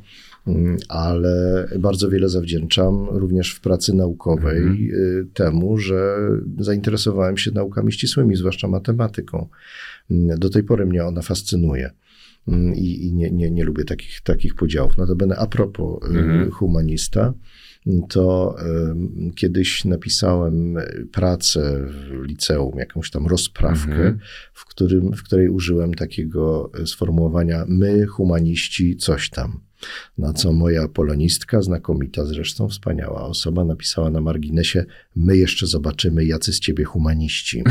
ale 0.88 1.69
bardzo 1.78 2.11
wiele 2.11 2.28
zawdzięczam 2.28 3.09
również 3.11 3.52
w 3.55 3.61
pracy 3.61 3.95
naukowej 3.95 4.90
y, 4.93 5.26
temu, 5.35 5.78
że 5.78 6.17
zainteresowałem 6.59 7.37
się 7.37 7.50
naukami 7.50 7.93
ścisłymi, 7.93 8.37
zwłaszcza 8.37 8.69
matematyką. 8.69 9.49
Mm, 10.11 10.38
Do 10.38 10.50
tej 10.50 10.62
pory 10.62 10.87
mnie 10.87 11.05
ona 11.05 11.23
fascynuje. 11.23 11.90
Mm, 12.49 12.75
I, 12.75 13.07
i 13.07 13.12
nie, 13.14 13.31
nie, 13.31 13.50
nie 13.50 13.64
lubię 13.64 13.85
takich, 13.85 14.21
takich 14.21 14.55
podziałów. 14.55 14.99
Notabene 14.99 15.37
a 15.37 15.47
propos 15.47 16.02
y, 16.05 16.19
Mhm. 16.19 16.50
humanista, 16.50 17.35
to 18.09 18.57
y, 19.28 19.35
kiedyś 19.35 19.85
napisałem 19.85 20.76
pracę 21.12 21.87
w 21.87 22.25
liceum, 22.26 22.78
jakąś 22.78 23.11
tam 23.11 23.26
rozprawkę, 23.26 23.93
Mhm. 23.93 24.19
w, 24.52 24.64
którym, 24.64 25.12
w 25.12 25.23
której 25.23 25.49
użyłem 25.49 25.95
takiego 25.95 26.71
sformułowania 26.87 27.64
my, 27.69 28.07
humaniści, 28.07 28.97
coś 28.97 29.31
tam. 29.31 29.61
Na 30.18 30.32
co 30.32 30.52
moja 30.52 30.88
polonistka, 30.88 31.62
znakomita 31.62 32.25
zresztą, 32.25 32.68
wspaniała 32.68 33.23
osoba, 33.23 33.64
napisała 33.64 34.11
na 34.11 34.20
marginesie: 34.20 34.85
My 35.16 35.37
jeszcze 35.37 35.66
zobaczymy, 35.66 36.25
jacy 36.25 36.52
z 36.52 36.61
ciebie 36.61 36.85
humaniści. 36.85 37.62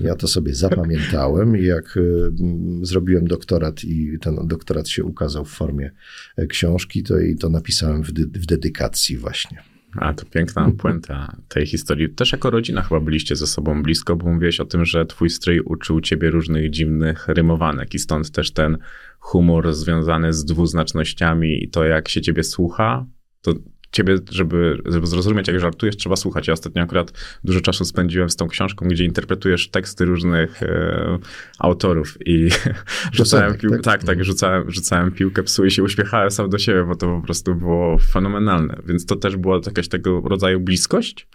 Ja 0.00 0.14
to 0.14 0.28
sobie 0.28 0.54
zapamiętałem 0.54 1.56
i 1.56 1.64
jak 1.64 1.96
y, 1.96 2.32
mm, 2.40 2.86
zrobiłem 2.86 3.26
doktorat 3.26 3.84
i 3.84 4.18
ten 4.20 4.48
doktorat 4.48 4.88
się 4.88 5.04
ukazał 5.04 5.44
w 5.44 5.50
formie 5.50 5.90
e, 6.36 6.46
książki, 6.46 7.02
to 7.02 7.18
i 7.18 7.36
to 7.36 7.48
napisałem 7.48 8.02
w, 8.02 8.12
dy, 8.12 8.26
w 8.26 8.46
dedykacji 8.46 9.16
właśnie. 9.16 9.62
A, 9.96 10.14
to 10.14 10.26
piękna 10.26 10.70
puenta 10.78 11.36
tej 11.48 11.66
historii. 11.66 12.14
Też 12.14 12.32
jako 12.32 12.50
rodzina 12.50 12.82
chyba 12.82 13.00
byliście 13.00 13.36
ze 13.36 13.46
sobą 13.46 13.82
blisko, 13.82 14.16
bo 14.16 14.32
mówiłeś 14.32 14.60
o 14.60 14.64
tym, 14.64 14.84
że 14.84 15.06
twój 15.06 15.30
stryj 15.30 15.60
uczył 15.60 16.00
ciebie 16.00 16.30
różnych 16.30 16.70
dziwnych 16.70 17.28
rymowanek 17.28 17.94
i 17.94 17.98
stąd 17.98 18.30
też 18.30 18.52
ten 18.52 18.78
humor 19.20 19.74
związany 19.74 20.32
z 20.32 20.44
dwuznacznościami 20.44 21.64
i 21.64 21.68
to, 21.68 21.84
jak 21.84 22.08
się 22.08 22.20
ciebie 22.20 22.44
słucha, 22.44 23.06
to 23.42 23.54
ciebie, 23.92 24.16
żeby, 24.30 24.82
żeby 24.86 25.06
zrozumieć, 25.06 25.48
jak 25.48 25.60
żartujesz, 25.60 25.96
trzeba 25.96 26.16
słuchać. 26.16 26.46
Ja 26.46 26.52
ostatnio 26.52 26.82
akurat 26.82 27.12
dużo 27.44 27.60
czasu 27.60 27.84
spędziłem 27.84 28.30
z 28.30 28.36
tą 28.36 28.48
książką, 28.48 28.88
gdzie 28.88 29.04
interpretujesz 29.04 29.70
teksty 29.70 30.04
różnych 30.04 30.62
e, 30.62 31.18
autorów 31.58 32.18
i 32.26 32.48
rzucałem 33.12 33.52
tak? 33.52 33.60
piłkę, 33.60 33.78
tak, 33.78 34.04
tak, 34.04 34.24
rzucałem, 34.24 34.70
rzucałem 34.70 35.12
piłkę 35.12 35.42
psu 35.42 35.64
i 35.64 35.70
się 35.70 35.82
uśmiechałem 35.82 36.30
sam 36.30 36.50
do 36.50 36.58
siebie, 36.58 36.84
bo 36.84 36.96
to 36.96 37.06
po 37.06 37.26
prostu 37.26 37.54
było 37.54 37.98
fenomenalne. 37.98 38.76
Więc 38.86 39.06
to 39.06 39.16
też 39.16 39.36
była 39.36 39.60
jakaś 39.66 39.88
tego 39.88 40.20
rodzaju 40.20 40.60
bliskość? 40.60 41.28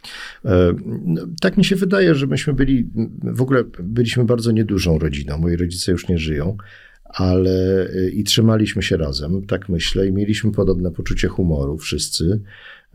E, 0.46 0.74
no, 1.06 1.22
Tak 1.42 1.58
mi 1.58 1.66
się 1.66 1.76
wydaje, 1.76 2.16
że 2.16 2.28
myśmy 2.28 2.54
byli, 2.54 2.90
w 3.24 3.42
ogóle 3.42 3.64
byliśmy 3.80 4.26
bardzo 4.26 4.52
niedużą 4.52 5.00
rodziną. 5.00 5.38
Moi 5.38 5.56
rodzice 5.56 5.92
już 5.92 6.08
nie 6.08 6.18
żyją, 6.18 6.58
ale 7.16 7.88
e, 7.90 8.10
i 8.10 8.24
trzymaliśmy 8.24 8.84
się 8.84 8.98
razem, 8.98 9.46
tak 9.46 9.70
myślę, 9.70 10.08
i 10.08 10.12
mieliśmy 10.12 10.52
podobne 10.52 10.92
poczucie 10.92 11.28
humoru 11.28 11.78
wszyscy. 11.78 12.40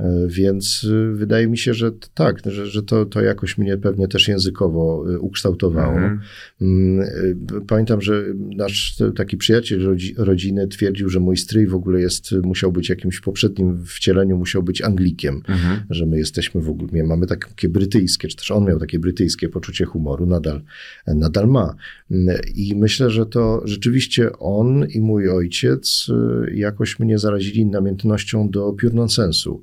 E, 0.00 0.26
Więc 0.28 0.86
e, 0.90 1.14
wydaje 1.14 1.46
mi 1.46 1.58
się, 1.58 1.74
że 1.74 1.92
tak, 2.14 2.42
że, 2.46 2.66
że 2.66 2.82
to, 2.82 3.06
to 3.06 3.20
jakoś 3.20 3.58
mnie 3.58 3.76
pewnie 3.76 4.08
też 4.08 4.28
językowo 4.28 5.04
e, 5.14 5.18
ukształtowało. 5.18 5.94
Mhm. 5.94 6.20
Mm, 6.60 7.00
y, 7.00 7.36
Pamiętam, 7.66 8.00
że 8.00 8.24
nasz 8.56 8.96
taki 9.16 9.36
przyjaciel 9.36 9.82
rodzi, 9.82 10.14
rodziny 10.18 10.68
twierdził, 10.68 11.08
że 11.08 11.20
mój 11.20 11.36
stryj 11.36 11.66
w 11.66 11.74
ogóle 11.74 12.00
jest, 12.00 12.32
musiał 12.42 12.72
być 12.72 12.88
jakimś 12.88 13.20
poprzednim 13.20 13.84
wcieleniu, 13.86 14.36
musiał 14.36 14.62
być 14.62 14.82
Anglikiem, 14.82 15.42
Mhm. 15.48 15.80
że 15.90 16.06
my 16.06 16.18
jesteśmy 16.18 16.60
w 16.60 16.68
ogóle, 16.68 17.04
mamy 17.04 17.26
takie 17.26 17.68
brytyjskie, 17.68 18.28
czy 18.28 18.36
też 18.36 18.50
on 18.50 18.64
miał 18.64 18.78
takie 18.78 18.98
brytyjskie 18.98 19.48
poczucie 19.48 19.84
humoru, 19.84 20.26
nadal, 20.26 20.60
nadal 21.06 21.48
ma. 21.48 21.74
Mm, 22.10 22.36
I 22.54 22.74
myślę, 22.76 23.10
że 23.10 23.26
to 23.26 23.62
rzeczywiście 23.64 24.38
on 24.38 24.86
i 24.88 25.00
mój 25.00 25.28
ojciec 25.28 26.06
y, 26.48 26.54
jakoś 26.54 26.98
mnie 26.98 27.18
zarazili 27.18 27.66
namiętnością 27.66 28.50
do 28.50 28.72
pure 28.72 28.94
nonsensu 28.94 29.62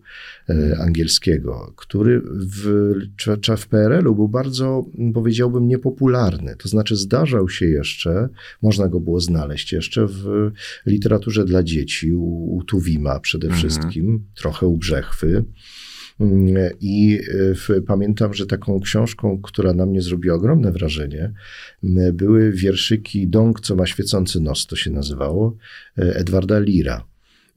angielskiego, 0.79 1.73
który 1.75 2.21
w, 2.55 2.93
w 3.57 3.67
PRL-u 3.67 4.15
był 4.15 4.27
bardzo, 4.27 4.85
powiedziałbym, 5.13 5.67
niepopularny. 5.67 6.55
To 6.55 6.69
znaczy 6.69 6.95
zdarzał 6.95 7.49
się 7.49 7.65
jeszcze, 7.65 8.29
można 8.61 8.87
go 8.87 8.99
było 8.99 9.19
znaleźć 9.19 9.73
jeszcze 9.73 10.07
w 10.07 10.51
literaturze 10.85 11.45
dla 11.45 11.63
dzieci, 11.63 12.13
u, 12.13 12.55
u 12.55 12.63
Tuwima 12.63 13.19
przede 13.19 13.47
Mhm. 13.47 13.59
wszystkim, 13.59 14.25
trochę 14.35 14.67
u 14.67 14.77
Brzechwy. 14.77 15.45
Mm, 16.19 16.55
I 16.81 17.19
e, 17.19 17.55
w, 17.55 17.69
pamiętam, 17.87 18.33
że 18.33 18.45
taką 18.45 18.79
książką, 18.79 19.41
która 19.41 19.73
na 19.73 19.85
mnie 19.85 20.01
zrobiła 20.01 20.35
ogromne 20.35 20.71
wrażenie, 20.71 21.33
były 22.13 22.51
wierszyki 22.51 23.27
Dąg, 23.27 23.61
co 23.61 23.75
ma 23.75 23.85
świecący 23.85 24.39
nos, 24.39 24.65
to 24.67 24.75
się 24.75 24.91
nazywało, 24.91 25.57
e, 25.97 26.15
Edwarda 26.15 26.59
Lira. 26.59 27.05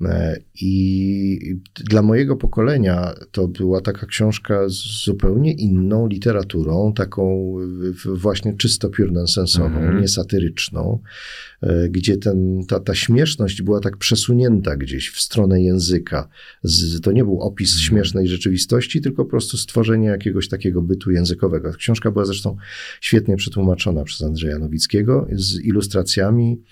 E, 0.05 0.37
I 0.61 1.57
dla 1.91 2.03
mojego 2.03 2.37
pokolenia 2.37 3.15
to 3.33 3.49
była 3.49 3.81
taka 3.81 4.07
książka 4.07 4.69
z 4.69 5.05
zupełnie 5.05 5.53
inną 5.53 6.07
literaturą, 6.07 6.93
taką 6.93 7.55
właśnie 8.05 8.55
czysto 8.55 8.91
Mhm. 9.77 10.01
niesatyryczną, 10.01 10.99
e, 11.63 11.89
gdzie 11.89 12.17
ten, 12.17 12.61
ta, 12.69 12.81
ta 12.81 12.95
śmieszność 12.95 13.63
była 13.63 13.81
tak 13.81 13.97
przesunięta 13.97 14.77
gdzieś 14.77 15.11
w 15.11 15.21
stronę 15.21 15.63
języka. 15.63 16.29
Z, 16.63 17.01
to 17.01 17.13
nie 17.13 17.25
był 17.25 17.41
opis 17.41 17.79
śmiesznej 17.79 18.29
rzeczywistości, 18.29 19.01
tylko 19.01 19.25
po 19.25 19.31
prostu 19.31 19.57
stworzenie 19.57 20.09
jakiegoś 20.09 20.49
takiego 20.49 20.83
bytu 20.83 21.11
językowego. 21.11 21.73
Książka 21.73 22.11
była 22.11 22.25
zresztą 22.25 22.57
świetnie 23.01 23.37
przetłumaczona 23.37 24.05
przez 24.05 24.23
Andrzeja 24.23 24.59
Nowickiego 24.59 25.27
z 25.33 25.61
ilustracjami, 25.61 26.47
mm, 26.47 26.65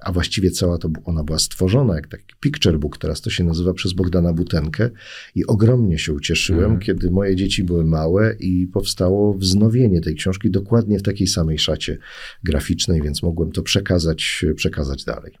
a 0.00 0.12
właściwie 0.12 0.50
cała 0.50 0.78
to 0.78 0.90
ona 1.04 1.24
była 1.24 1.38
stworzona 1.38 1.94
jak 1.94 2.06
taki 2.08 2.34
picture 2.40 2.78
book, 2.78 2.98
teraz 2.98 3.20
to 3.20 3.30
się 3.30 3.44
nazywa 3.44 3.72
przez 3.74 3.92
Bogdana 3.92 4.32
Butenkę 4.32 4.90
i 5.34 5.46
ogromnie 5.46 5.98
się 5.98 6.12
ucieszyłem, 6.12 6.64
Mhm. 6.64 6.80
kiedy 6.80 7.10
moje 7.10 7.36
dzieci 7.36 7.64
były 7.64 7.84
małe 7.84 8.34
i 8.40 8.66
powstało 8.66 9.34
wznowienie 9.34 10.00
tej 10.00 10.14
książki 10.14 10.50
dokładnie 10.50 10.98
w 10.98 11.02
takiej 11.02 11.26
samej 11.26 11.58
szacie 11.58 11.98
graficznej, 12.44 13.02
więc 13.02 13.22
mogłem 13.22 13.52
to 13.52 13.62
przekazać, 13.62 14.44
przekazać 14.56 15.04
dalej. 15.04 15.32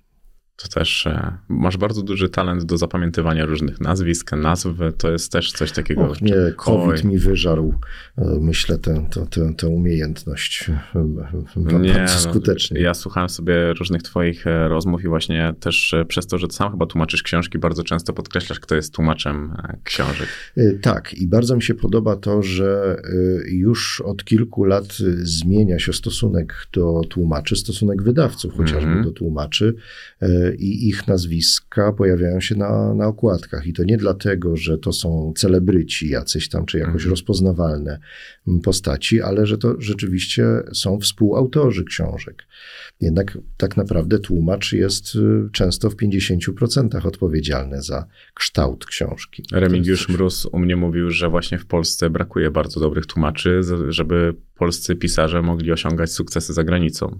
To 0.62 0.68
też 0.68 1.06
e, 1.06 1.36
masz 1.48 1.76
bardzo 1.76 2.02
duży 2.02 2.28
talent 2.28 2.64
do 2.64 2.78
zapamiętywania 2.78 3.46
różnych 3.46 3.80
nazwisk, 3.80 4.32
nazw. 4.32 4.68
To 4.98 5.10
jest 5.10 5.32
też 5.32 5.52
coś 5.52 5.72
takiego. 5.72 6.08
Och 6.10 6.22
nie, 6.22 6.34
COVID 6.56 7.04
mi 7.04 7.18
wyżarł, 7.18 7.74
e, 8.18 8.24
myślę, 8.40 8.78
tę, 8.78 9.06
tę, 9.10 9.26
tę, 9.30 9.54
tę 9.54 9.68
umiejętność 9.68 10.70
e, 10.94 11.04
nie, 11.56 11.94
bardzo 11.94 12.14
no, 12.14 12.32
skutecznie. 12.32 12.80
Ja 12.80 12.94
słuchałem 12.94 13.28
sobie 13.28 13.72
różnych 13.72 14.02
twoich 14.02 14.44
rozmów 14.68 15.04
i 15.04 15.08
właśnie 15.08 15.54
też 15.60 15.94
przez 16.08 16.26
to, 16.26 16.38
że 16.38 16.46
sam 16.50 16.70
chyba 16.70 16.86
tłumaczysz 16.86 17.22
książki, 17.22 17.58
bardzo 17.58 17.84
często 17.84 18.12
podkreślasz, 18.12 18.60
kto 18.60 18.74
jest 18.74 18.94
tłumaczem 18.94 19.52
książek. 19.84 20.28
Tak 20.82 21.14
i 21.14 21.26
bardzo 21.26 21.56
mi 21.56 21.62
się 21.62 21.74
podoba 21.74 22.16
to, 22.16 22.42
że 22.42 22.96
już 23.46 24.00
od 24.00 24.24
kilku 24.24 24.64
lat 24.64 24.96
zmienia 25.22 25.78
się 25.78 25.92
stosunek 25.92 26.66
do 26.72 27.00
tłumaczy, 27.08 27.56
stosunek 27.56 28.02
wydawców 28.02 28.56
chociażby 28.56 28.90
mm 28.90 29.00
-hmm. 29.00 29.04
do 29.04 29.10
tłumaczy 29.10 29.74
i 30.54 30.88
ich 30.88 31.08
nazwiska 31.08 31.92
pojawiają 31.92 32.40
się 32.40 32.54
na, 32.54 32.94
na 32.94 33.06
okładkach. 33.06 33.66
I 33.66 33.72
to 33.72 33.84
nie 33.84 33.96
dlatego, 33.96 34.56
że 34.56 34.78
to 34.78 34.92
są 34.92 35.32
celebryci 35.36 36.08
jacyś 36.08 36.48
tam, 36.48 36.66
czy 36.66 36.78
jakoś 36.78 36.94
mhm. 36.94 37.10
rozpoznawalne 37.10 37.98
postaci, 38.62 39.22
ale 39.22 39.46
że 39.46 39.58
to 39.58 39.74
rzeczywiście 39.78 40.46
są 40.72 41.00
współautorzy 41.00 41.84
książek. 41.84 42.46
Jednak 43.00 43.38
tak 43.56 43.76
naprawdę 43.76 44.18
tłumacz 44.18 44.72
jest 44.72 45.14
y, 45.14 45.48
często 45.52 45.90
w 45.90 45.96
50% 45.96 47.06
odpowiedzialny 47.06 47.82
za 47.82 48.06
kształt 48.34 48.86
książki. 48.86 49.44
Remigiusz 49.52 50.08
Mróz 50.08 50.46
u 50.46 50.58
mnie 50.58 50.76
mówił, 50.76 51.10
że 51.10 51.28
właśnie 51.28 51.58
w 51.58 51.66
Polsce 51.66 52.10
brakuje 52.10 52.50
bardzo 52.50 52.80
dobrych 52.80 53.06
tłumaczy, 53.06 53.60
żeby 53.88 54.34
polscy 54.54 54.96
pisarze 54.96 55.42
mogli 55.42 55.72
osiągać 55.72 56.12
sukcesy 56.12 56.52
za 56.52 56.64
granicą. 56.64 57.18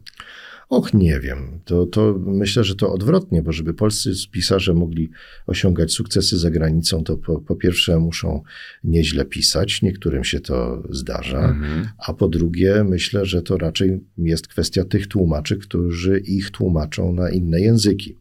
Och, 0.68 0.94
nie 0.94 1.20
wiem. 1.20 1.60
To, 1.64 1.86
to 1.86 2.18
myślę, 2.26 2.64
że 2.64 2.74
to 2.74 2.92
odwrotnie, 2.92 3.42
bo 3.42 3.52
żeby 3.52 3.74
polscy 3.74 4.12
pisarze 4.32 4.74
mogli 4.74 5.10
osiągać 5.46 5.92
sukcesy 5.92 6.38
za 6.38 6.50
granicą, 6.50 7.04
to 7.04 7.16
po, 7.16 7.40
po 7.40 7.56
pierwsze 7.56 7.98
muszą 7.98 8.42
nieźle 8.84 9.24
pisać, 9.24 9.82
niektórym 9.82 10.24
się 10.24 10.40
to 10.40 10.82
zdarza, 10.90 11.48
mhm. 11.48 11.88
a 12.06 12.12
po 12.12 12.28
drugie 12.28 12.84
myślę, 12.84 13.26
że 13.26 13.42
to 13.42 13.56
raczej 13.56 14.00
jest 14.18 14.48
kwestia 14.48 14.84
tych 14.84 15.06
tłumaczy, 15.06 15.56
którzy 15.56 16.18
ich 16.18 16.50
tłumaczą 16.50 17.12
na 17.12 17.30
inne 17.30 17.60
języki 17.60 18.18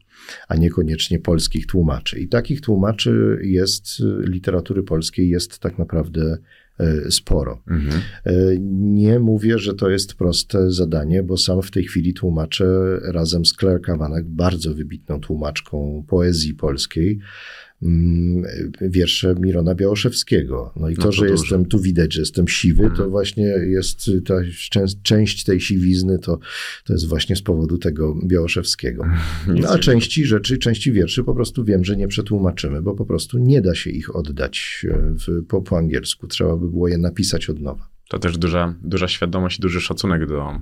a 0.47 0.55
niekoniecznie 0.55 1.19
polskich 1.19 1.67
tłumaczy. 1.67 2.19
I 2.19 2.27
takich 2.27 2.61
tłumaczy 2.61 3.39
jest, 3.43 3.87
literatury 4.19 4.83
polskiej 4.83 5.29
jest 5.29 5.59
tak 5.59 5.77
naprawdę 5.77 6.37
sporo. 7.09 7.61
Mhm. 7.67 8.01
E, 8.25 8.33
nie 8.69 9.19
mówię, 9.19 9.59
że 9.59 9.73
to 9.73 9.89
jest 9.89 10.13
proste 10.13 10.71
zadanie, 10.71 11.23
bo 11.23 11.37
sam 11.37 11.61
w 11.61 11.71
tej 11.71 11.83
chwili 11.83 12.13
tłumaczę 12.13 12.99
razem 13.03 13.45
z 13.45 13.53
Claire 13.53 13.81
Kawanek, 13.81 14.25
bardzo 14.25 14.73
wybitną 14.73 15.19
tłumaczką 15.19 16.03
poezji 16.07 16.53
polskiej, 16.53 17.19
wiersze 18.81 19.35
Mirona 19.39 19.75
Białoszewskiego. 19.75 20.73
No 20.75 20.89
i 20.89 20.93
no 20.93 20.97
to, 20.97 21.03
to, 21.03 21.11
że 21.11 21.21
dużo. 21.21 21.33
jestem, 21.33 21.65
tu 21.65 21.79
widać, 21.79 22.13
że 22.13 22.21
jestem 22.21 22.47
siwy, 22.47 22.83
mhm. 22.83 22.97
to 22.97 23.09
właśnie 23.09 23.45
jest 23.45 24.11
ta 24.25 24.35
część 25.03 25.43
tej 25.43 25.61
siwizny, 25.61 26.19
to, 26.19 26.39
to 26.85 26.93
jest 26.93 27.07
właśnie 27.07 27.35
z 27.35 27.41
powodu 27.41 27.77
tego 27.77 28.15
Białoszewskiego. 28.25 29.05
No, 29.47 29.69
a 29.69 29.79
części 29.79 30.25
rzeczy, 30.25 30.57
części 30.57 30.91
wierszy 30.91 31.23
po 31.23 31.33
prostu 31.33 31.63
wiem, 31.63 31.85
że 31.85 31.97
nie 31.97 32.07
przetłumaczymy, 32.07 32.81
bo 32.81 32.95
po 32.95 33.05
prostu 33.05 33.37
nie 33.37 33.61
da 33.61 33.75
się 33.75 33.89
ich 33.89 34.15
oddać 34.15 34.85
e, 34.89 34.97
w, 34.99 35.45
po, 35.47 35.61
po 35.61 35.77
angielsku. 35.77 36.27
Trzeba 36.27 36.57
by 36.57 36.69
było 36.69 36.87
je 36.87 36.97
napisać 36.97 37.49
od 37.49 37.59
nowa. 37.59 37.89
To 38.09 38.19
też 38.19 38.37
duża, 38.37 38.75
duża 38.83 39.07
świadomość 39.07 39.59
i 39.59 39.61
duży 39.61 39.81
szacunek 39.81 40.27
do, 40.27 40.59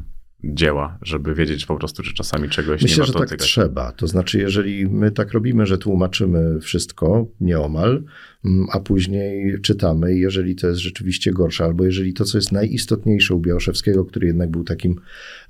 dzieła, 0.53 0.97
żeby 1.01 1.35
wiedzieć 1.35 1.65
po 1.65 1.75
prostu, 1.77 2.03
czy 2.03 2.13
czasami 2.13 2.49
czegoś 2.49 2.81
Myślę, 2.81 3.03
nie 3.03 3.11
warto 3.11 3.19
że 3.19 3.25
tak 3.25 3.39
trzeba. 3.39 3.91
To 3.91 4.07
znaczy, 4.07 4.39
jeżeli 4.39 4.87
my 4.87 5.11
tak 5.11 5.33
robimy, 5.33 5.65
że 5.65 5.77
tłumaczymy 5.77 6.59
wszystko, 6.59 7.27
nieomal, 7.41 8.03
mm, 8.45 8.67
a 8.71 8.79
później 8.79 9.61
czytamy 9.61 10.17
jeżeli 10.17 10.55
to 10.55 10.67
jest 10.67 10.79
rzeczywiście 10.79 11.31
gorsze, 11.31 11.63
albo 11.63 11.85
jeżeli 11.85 12.13
to, 12.13 12.23
co 12.23 12.37
jest 12.37 12.51
najistotniejsze 12.51 13.35
u 13.35 13.39
Białaszewskiego, 13.39 14.05
który 14.05 14.27
jednak 14.27 14.51
był 14.51 14.63
takim 14.63 14.95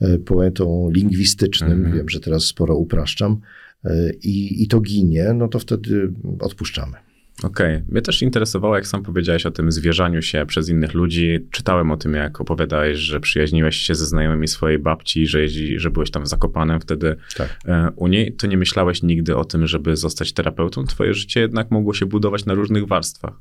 e, 0.02 0.18
poetą 0.18 0.90
lingwistycznym, 0.92 1.84
-hmm. 1.84 1.96
wiem, 1.96 2.10
że 2.10 2.20
teraz 2.20 2.44
sporo 2.44 2.76
upraszczam, 2.76 3.40
e, 3.86 4.12
i, 4.14 4.64
i 4.64 4.68
to 4.68 4.82
ginie, 4.82 5.34
no 5.34 5.48
to 5.48 5.60
wtedy 5.60 6.14
odpuszczamy. 6.40 6.98
Okej. 7.44 7.76
Okay. 7.76 7.86
Mnie 7.92 8.02
też 8.02 8.22
interesowało, 8.22 8.76
jak 8.76 8.88
sam 8.88 9.04
powiedziałeś 9.04 9.46
o 9.46 9.52
tym 9.52 9.72
zwierzaniu 9.72 10.22
się 10.22 10.46
przez 10.46 10.70
innych 10.70 10.94
ludzi. 10.94 11.48
Czytałem 11.52 11.92
o 11.92 11.98
tym, 11.98 12.14
jak 12.14 12.42
opowiadałeś, 12.42 13.00
że 13.00 13.20
przyjaźniłeś 13.20 13.76
się 13.76 13.96
ze 13.96 14.06
znajomymi 14.06 14.48
swojej 14.48 14.80
babci, 14.80 15.28
że, 15.28 15.42
jeździ, 15.42 15.80
że 15.80 15.92
byłeś 15.92 16.12
tam 16.12 16.24
w 16.24 16.28
Zakopanem 16.28 16.82
wtedy 16.82 17.16
tak. 17.38 17.60
E, 17.66 17.92
u 17.96 18.08
niej. 18.08 18.34
To 18.34 18.48
nie 18.48 18.58
myślałeś 18.58 19.04
nigdy 19.04 19.36
o 19.36 19.46
tym, 19.46 19.68
żeby 19.68 19.96
zostać 19.96 20.34
terapeutą? 20.34 20.86
Twoje 20.86 21.14
życie 21.14 21.40
jednak 21.40 21.72
mogło 21.72 21.94
się 21.94 22.06
budować 22.06 22.46
na 22.46 22.54
różnych 22.54 22.88
warstwach. 22.88 23.34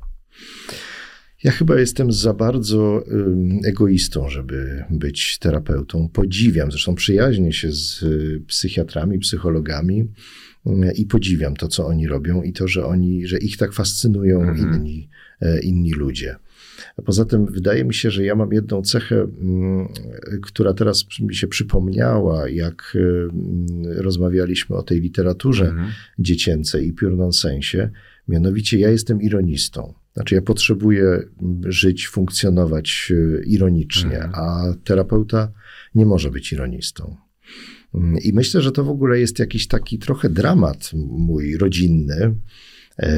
Ja 1.45 1.51
chyba 1.51 1.81
jestem 1.81 2.13
za 2.13 2.35
bardzo 2.35 3.05
egoistą, 3.65 4.29
żeby 4.29 4.85
być 4.91 5.39
terapeutą. 5.39 6.09
Podziwiam, 6.09 6.71
zresztą 6.71 6.95
przyjaźnię 6.95 7.53
się 7.53 7.73
z 7.73 8.03
y, 8.03 8.43
psychiatrami, 8.47 9.19
psychologami 9.19 10.09
i 10.95 11.07
podziwiam 11.07 11.57
to, 11.57 11.69
co 11.69 11.87
oni 11.87 12.09
robią 12.09 12.43
i 12.43 12.53
to, 12.53 12.69
że 12.69 12.87
oni, 12.87 13.27
że 13.27 13.39
ich 13.39 13.57
tak 13.57 13.73
fascynują 13.73 14.43
mhm. 14.43 14.75
inni, 14.75 15.09
e, 15.41 15.61
inni 15.61 15.93
ludzie. 15.93 16.37
Poza 17.05 17.25
tym 17.25 17.47
wydaje 17.47 17.85
mi 17.85 17.95
się, 17.95 18.11
że 18.11 18.25
ja 18.25 18.35
mam 18.35 18.53
jedną 18.53 18.83
cechę, 18.83 19.21
mm, 19.21 19.89
która 20.43 20.75
teraz 20.75 21.05
mi 21.21 21.35
się 21.35 21.47
przypomniała, 21.47 22.49
jak 22.49 22.97
mm, 22.97 23.67
rozmawialiśmy 23.97 24.77
o 24.77 24.83
tej 24.83 25.01
literaturze 25.01 25.69
mhm. 25.69 25.89
dziecięcej 26.19 26.87
i 26.87 26.93
pure 26.93 27.17
nonsensie. 27.17 27.91
Mianowicie 28.29 28.79
ja 28.79 28.91
jestem 28.91 29.23
ironistą. 29.23 30.04
Znaczy 30.15 30.35
ja 30.35 30.43
potrzebuję 30.43 31.23
żyć, 31.65 32.09
funkcjonować 32.09 33.13
e, 33.13 33.45
ironicznie, 33.45 34.23
mhm. 34.23 34.35
a 34.35 34.75
terapeuta 34.85 35.53
nie 35.95 36.07
może 36.07 36.31
być 36.31 36.53
ironistą. 36.53 37.17
I 38.23 38.33
myślę, 38.33 38.63
że 38.63 38.73
to 38.73 38.85
w 38.85 38.89
ogóle 38.89 39.21
jest 39.21 39.39
jakiś 39.39 39.69
taki 39.69 39.99
trochę 39.99 40.31
dramat 40.31 40.91
mój 41.09 41.57
rodzinny 41.57 42.35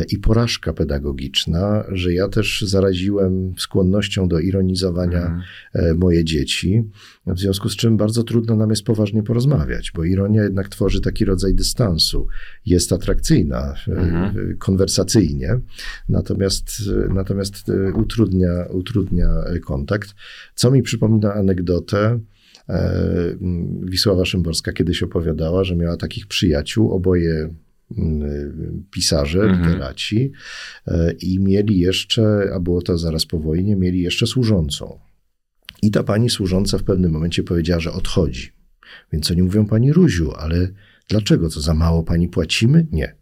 i 0.09 0.19
porażka 0.19 0.73
pedagogiczna, 0.73 1.85
że 1.93 2.13
ja 2.13 2.29
też 2.29 2.65
zaraziłem 2.67 3.55
skłonnością 3.59 4.29
do 4.29 4.39
ironizowania 4.39 5.19
mhm. 5.19 5.43
E, 5.73 5.95
moje 5.95 6.25
dzieci, 6.25 6.85
w 7.27 7.39
związku 7.39 7.69
z 7.69 7.77
czym 7.77 7.97
bardzo 7.97 8.23
trudno 8.23 8.57
nam 8.57 8.71
jest 8.71 8.83
poważnie 8.83 9.23
porozmawiać, 9.23 9.93
bo 9.95 10.05
ironia 10.05 10.43
jednak 10.43 10.69
tworzy 10.69 11.01
taki 11.01 11.25
rodzaj 11.25 11.55
dystansu. 11.55 12.27
Jest 12.67 12.93
atrakcyjna 12.93 13.75
e, 13.89 13.93
mhm. 13.93 14.57
konwersacyjnie, 14.59 15.61
natomiast, 16.09 16.83
natomiast 17.15 17.71
utrudnia, 17.95 18.67
utrudnia 18.71 19.29
kontakt. 19.65 20.15
Co 20.55 20.71
mi 20.71 20.83
przypomina 20.83 21.35
anegdotę, 21.35 22.21
E, 22.69 23.01
Wisława 23.83 24.25
Szymborska 24.25 24.73
kiedyś 24.73 25.03
opowiadała, 25.03 25.65
że 25.65 25.77
miała 25.77 25.97
takich 25.97 26.27
przyjaciół, 26.27 26.93
oboje 26.93 27.55
pisarze, 28.91 29.43
mhm. 29.43 29.63
literaci 29.63 30.33
e, 30.87 31.13
i 31.13 31.41
mieli 31.41 31.79
jeszcze, 31.79 32.51
a 32.55 32.61
było 32.61 32.83
to 32.83 32.99
zaraz 32.99 33.27
po 33.27 33.39
wojnie, 33.39 33.77
mieli 33.77 34.01
jeszcze 34.01 34.27
służącą. 34.27 34.99
I 35.83 35.91
ta 35.91 36.03
pani 36.03 36.31
służąca 36.31 36.79
w 36.79 36.83
pewnym 36.83 37.13
momencie 37.13 37.43
powiedziała, 37.43 37.81
że 37.81 37.93
odchodzi. 37.93 38.53
Więc 39.13 39.31
oni 39.31 39.43
mówią, 39.43 39.67
pani 39.67 39.93
Ruziu, 39.93 40.33
ale 40.33 40.69
dlaczego? 41.09 41.49
Co 41.49 41.61
za 41.61 41.75
mało 41.75 42.03
pani 42.03 42.29
płacimy? 42.29 42.87
Nie. 42.93 43.17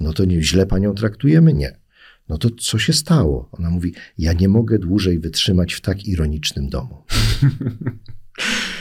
No 0.00 0.12
to 0.12 0.24
nie, 0.24 0.42
źle 0.42 0.66
panią 0.66 0.94
traktujemy? 0.94 1.52
Nie. 1.52 1.80
No 2.28 2.38
to 2.38 2.50
co 2.50 2.78
się 2.78 2.92
stało? 2.92 3.48
Ona 3.52 3.70
mówi, 3.70 3.94
ja 4.18 4.32
nie 4.32 4.48
mogę 4.48 4.78
dłużej 4.78 5.18
wytrzymać 5.18 5.74
w 5.74 5.80
tak 5.80 6.06
ironicznym 6.06 6.68
domu. 6.68 7.04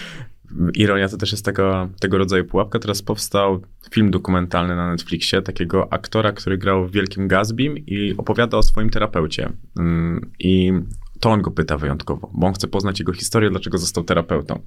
Ironia 0.74 1.10
to 1.10 1.18
też 1.18 1.32
jest 1.32 1.46
tego, 1.46 1.90
tego 2.00 2.18
rodzaju 2.18 2.46
pułapka. 2.46 2.80
Teraz 2.80 3.02
powstał 3.02 3.62
film 3.92 4.12
dokumentalny 4.12 4.76
na 4.76 4.92
Netflixie 4.92 5.42
takiego 5.42 5.94
aktora, 5.94 6.32
który 6.32 6.58
grał 6.58 6.88
w 6.88 6.92
Wielkim 6.92 7.28
Gatsbym 7.28 7.78
i 7.78 8.16
opowiada 8.18 8.58
o 8.58 8.64
swoim 8.64 8.90
terapeucie. 8.90 9.52
Mm, 9.80 10.32
I 10.40 10.72
to 11.20 11.30
on 11.30 11.42
go 11.42 11.52
pyta 11.52 11.78
wyjątkowo, 11.78 12.32
bo 12.34 12.48
on 12.48 12.54
chce 12.54 12.68
poznać 12.68 13.00
jego 13.00 13.14
historię, 13.14 13.50
dlaczego 13.50 13.78
został 13.78 14.04
terapeutą. 14.04 14.60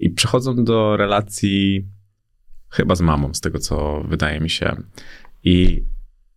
I 0.00 0.10
przechodzą 0.10 0.64
do 0.64 0.96
relacji 0.96 1.86
chyba 2.70 2.94
z 2.94 3.00
mamą, 3.00 3.34
z 3.34 3.40
tego 3.40 3.58
co 3.58 4.04
wydaje 4.08 4.40
mi 4.40 4.50
się. 4.50 4.76
I 5.44 5.84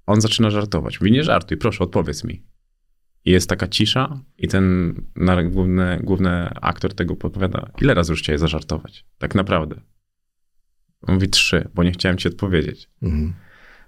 on 0.05 0.21
zaczyna 0.21 0.49
żartować. 0.49 1.01
Mówi, 1.01 1.11
nie 1.11 1.23
żartuj, 1.23 1.57
proszę, 1.57 1.83
odpowiedz 1.83 2.23
mi. 2.23 2.43
Jest 3.29 3.49
taka 3.49 3.67
cisza 3.67 4.19
i 4.37 4.47
ten 4.47 4.95
główny, 5.49 5.99
główny 6.03 6.49
aktor 6.61 6.93
tego 6.93 7.15
podpowiada, 7.15 7.71
ile 7.81 7.93
razy 7.93 8.13
już 8.13 8.21
chciałeś 8.21 8.39
zażartować? 8.39 9.05
Tak 9.17 9.35
naprawdę. 9.35 9.81
On 11.01 11.15
mówi 11.15 11.29
trzy, 11.29 11.69
bo 11.73 11.83
nie 11.83 11.91
chciałem 11.91 12.17
ci 12.17 12.27
odpowiedzieć. 12.27 12.89
Mhm. 13.01 13.33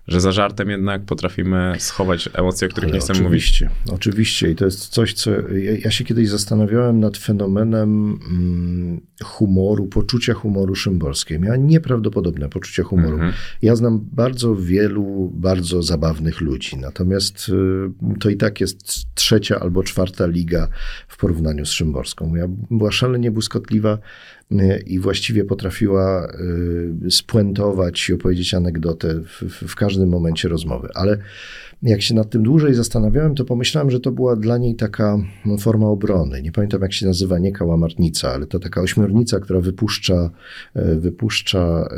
Że 0.07 0.21
za 0.21 0.31
żartem 0.31 0.69
jednak 0.69 1.05
potrafimy 1.05 1.75
schować 1.77 2.29
emocje, 2.33 2.67
o 2.67 2.71
których 2.71 2.89
Ale 2.89 2.93
nie 2.93 2.99
chcemy 2.99 3.21
mówić. 3.21 3.43
oczywiście, 3.43 3.69
Oczywiście. 3.93 4.51
I 4.51 4.55
to 4.55 4.65
jest 4.65 4.87
coś, 4.87 5.13
co. 5.13 5.31
Ja, 5.31 5.71
ja 5.83 5.91
się 5.91 6.03
kiedyś 6.03 6.29
zastanawiałem 6.29 6.99
nad 6.99 7.17
fenomenem 7.17 8.19
mm, 8.31 9.01
humoru, 9.23 9.87
poczucia 9.87 10.33
humoru 10.33 10.75
Szymborskiej. 10.75 11.39
Miała 11.39 11.55
nieprawdopodobne 11.55 12.49
poczucie 12.49 12.83
humoru. 12.83 13.13
Mhm. 13.13 13.33
Ja 13.61 13.75
znam 13.75 13.99
bardzo 14.11 14.55
wielu 14.55 15.31
bardzo 15.33 15.83
zabawnych 15.83 16.41
ludzi, 16.41 16.77
natomiast 16.77 17.49
y, 17.49 18.19
to 18.19 18.29
i 18.29 18.37
tak 18.37 18.61
jest 18.61 19.15
trzecia 19.15 19.59
albo 19.59 19.83
czwarta 19.83 20.27
liga 20.27 20.67
w 21.07 21.17
porównaniu 21.17 21.65
z 21.65 21.71
Szymborską. 21.71 22.35
Ja 22.35 22.45
była 22.71 22.91
szalenie 22.91 23.31
błyskotliwa 23.31 23.97
i 24.85 24.99
właściwie 24.99 25.45
potrafiła 25.45 26.27
y, 27.05 27.11
spuentować 27.11 28.09
i 28.09 28.13
opowiedzieć 28.13 28.53
anegdotę 28.53 29.21
w, 29.21 29.67
w 29.67 29.75
każdym 29.75 30.09
momencie 30.09 30.49
rozmowy. 30.49 30.87
Ale 30.93 31.17
jak 31.83 32.01
się 32.01 32.15
nad 32.15 32.29
tym 32.29 32.43
dłużej 32.43 32.73
zastanawiałem, 32.73 33.35
to 33.35 33.45
pomyślałem, 33.45 33.91
że 33.91 33.99
to 33.99 34.11
była 34.11 34.35
dla 34.35 34.57
niej 34.57 34.75
taka 34.75 35.17
no, 35.45 35.57
forma 35.57 35.87
obrony. 35.87 36.41
Nie 36.41 36.51
pamiętam, 36.51 36.81
jak 36.81 36.93
się 36.93 37.05
nazywa, 37.05 37.39
nie 37.39 37.51
kałamarnica, 37.51 38.29
ale 38.33 38.47
to 38.47 38.59
taka 38.59 38.81
ośmiornica, 38.81 39.39
która 39.39 39.59
wypuszcza, 39.61 40.29
e, 40.75 40.95
wypuszcza 40.95 41.59
e, 41.91 41.95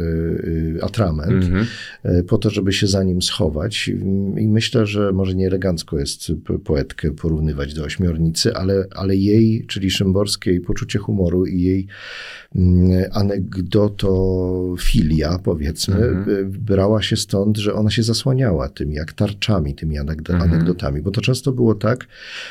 e, 0.79 0.83
atrament 0.83 1.31
Mhm. 1.43 1.65
e, 2.03 2.23
po 2.23 2.37
to, 2.37 2.49
żeby 2.49 2.73
się 2.73 2.87
za 2.87 3.03
nim 3.03 3.21
schować. 3.21 3.91
I 4.37 4.47
myślę, 4.47 4.85
że 4.85 5.11
może 5.11 5.35
nieelegancko 5.35 5.99
jest 5.99 6.31
po- 6.45 6.59
poetkę 6.59 7.11
porównywać 7.11 7.73
do 7.73 7.83
ośmiornicy, 7.83 8.53
ale, 8.55 8.85
ale 8.95 9.15
jej, 9.15 9.65
czyli 9.67 9.91
Szymborskiej, 9.91 10.61
poczucie 10.61 10.99
humoru 10.99 11.45
i 11.45 11.61
jej 11.61 11.87
mm, 12.55 13.03
anegdotofilia, 14.03 15.39
powiedzmy, 15.43 15.95
Mhm. 15.95 16.29
y, 16.29 16.45
brała 16.45 17.01
się 17.01 17.17
stąd, 17.17 17.57
że 17.57 17.73
ona 17.73 17.89
się 17.89 18.03
zasłaniała 18.03 18.69
tymi 18.69 18.95
jak 18.95 19.13
tarczami, 19.13 19.72
tymi 19.73 19.99
anegdo- 19.99 20.33
Mhm. 20.33 20.51
anegdotami, 20.51 21.01
bo 21.01 21.11
to 21.11 21.21
często 21.21 21.51
było 21.51 21.75
tak, 21.75 22.07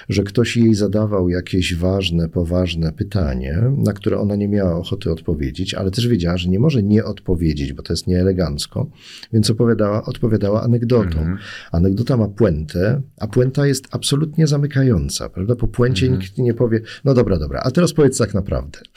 że 0.09 0.23
ktoś 0.23 0.57
jej 0.57 0.75
zadawał 0.75 1.29
jakieś 1.29 1.75
ważne, 1.75 2.29
poważne 2.29 2.93
pytanie, 2.93 3.63
na 3.79 3.93
które 3.93 4.19
ona 4.19 4.37
nie 4.37 4.49
miała 4.49 4.77
ochoty 4.77 5.11
odpowiedzieć, 5.13 5.75
ale 5.75 5.91
też 5.91 6.09
wiedziała, 6.09 6.37
że 6.37 6.49
nie 6.49 6.59
może 6.59 6.83
nie 6.83 7.05
odpowiedzieć, 7.05 7.73
bo 7.73 7.83
to 7.83 7.93
jest 7.93 8.07
nieelegancko, 8.07 8.87
więc 9.33 9.51
opowiadała, 9.51 10.05
odpowiadała 10.05 10.63
anegdotą. 10.63 11.19
Mhm. 11.19 11.39
Anegdota 11.73 12.17
ma 12.17 12.29
puentę, 12.29 13.03
a 13.21 13.27
puenta 13.27 13.67
jest 13.67 13.89
absolutnie 13.91 14.47
zamykająca, 14.47 15.29
prawda? 15.29 15.57
Po 15.57 15.69
puencie 15.69 16.07
Mhm. 16.07 16.23
nikt 16.23 16.39
nie 16.39 16.55
powie, 16.55 16.81
no 17.05 17.15
dobra, 17.15 17.39
dobra, 17.39 17.61
a 17.65 17.71
teraz 17.71 17.93
powiedz 17.93 18.19
tak 18.19 18.35
naprawdę. 18.35 18.79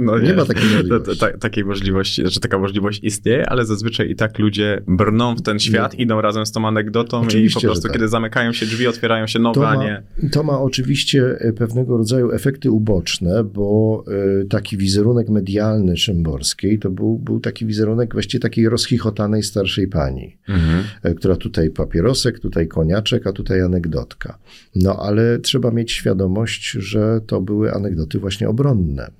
No 0.00 0.18
Nie 0.18 0.34
ma 0.34 0.44
takiej 0.44 0.70
możliwości. 0.76 1.18
Ta, 1.20 1.30
ta, 1.32 1.38
takiej 1.38 1.64
możliwości, 1.64 2.22
że 2.26 2.40
taka 2.40 2.58
możliwość 2.58 3.00
istnieje, 3.04 3.50
ale 3.50 3.64
zazwyczaj 3.64 4.10
i 4.10 4.16
tak 4.16 4.38
ludzie 4.38 4.82
brną 4.88 5.34
w 5.36 5.42
ten 5.42 5.58
świat, 5.58 5.94
idą 5.94 6.20
razem 6.20 6.46
z 6.46 6.52
tą 6.52 6.68
anegdotą 6.68 7.19
i 7.22 7.26
Oczywiście, 7.26 7.60
po 7.60 7.66
prostu 7.66 7.82
tak. 7.82 7.92
kiedy 7.92 8.08
zamykają 8.08 8.52
się 8.52 8.66
drzwi, 8.66 8.86
otwierają 8.86 9.26
się 9.26 9.38
nowe, 9.38 9.60
To 9.60 9.68
a 9.68 9.74
ma, 9.74 9.82
nie... 9.84 10.02
to 10.32 10.42
ma 10.42 10.60
oczywiście 10.60 11.36
e, 11.40 11.52
pewnego 11.52 11.96
rodzaju 11.96 12.30
efekty 12.32 12.70
uboczne, 12.70 13.44
bo 13.44 14.04
e, 14.42 14.44
taki 14.44 14.76
wizerunek 14.76 15.28
medialny 15.28 15.96
Szymborskiej 15.96 16.78
to 16.78 16.90
był, 16.90 17.18
był 17.18 17.40
taki 17.40 17.66
wizerunek 17.66 18.12
właściwie 18.12 18.40
takiej 18.42 18.68
rozchichotanej 18.68 19.42
starszej 19.42 19.88
pani, 19.88 20.36
Mhm. 20.48 20.84
e, 21.02 21.14
która 21.14 21.36
tutaj 21.36 21.70
papierosek, 21.70 22.40
tutaj 22.40 22.68
koniaczek, 22.68 23.26
a 23.26 23.32
tutaj 23.32 23.60
anegdotka. 23.62 24.38
No 24.74 24.96
ale 24.96 25.38
trzeba 25.38 25.70
mieć 25.70 25.92
świadomość, 25.92 26.70
że 26.70 27.20
to 27.26 27.40
były 27.40 27.72
anegdoty 27.72 28.18
właśnie 28.18 28.48
obronne. 28.48 29.10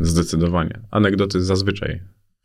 Zdecydowanie. 0.00 0.78
Anegdoty 0.90 1.42
zazwyczaj 1.44 2.00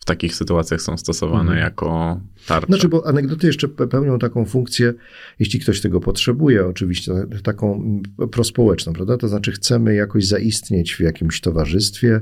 takich 0.08 0.36
sytuacjach 0.36 0.82
są 0.82 0.98
stosowane 0.98 1.42
Mhm. 1.52 1.60
jako 1.60 2.20
tarcze. 2.48 2.68
Znaczy, 2.68 2.90
bo 2.90 3.08
anegdoty 3.08 3.48
jeszcze 3.48 3.68
pe- 3.68 3.88
pełnią 3.88 4.20
taką 4.20 4.46
funkcję, 4.46 4.94
jeśli 5.40 5.60
ktoś 5.60 5.82
tego 5.82 6.00
potrzebuje, 6.00 6.66
oczywiście, 6.66 7.12
taką 7.44 7.76
mm, 7.76 8.02
prospołeczną, 8.32 8.94
prawda? 8.94 9.18
To 9.18 9.28
znaczy, 9.28 9.52
chcemy 9.52 9.96
jakoś 9.96 10.28
zaistnieć 10.28 10.96
w 10.96 11.00
jakimś 11.00 11.42
towarzystwie, 11.42 12.22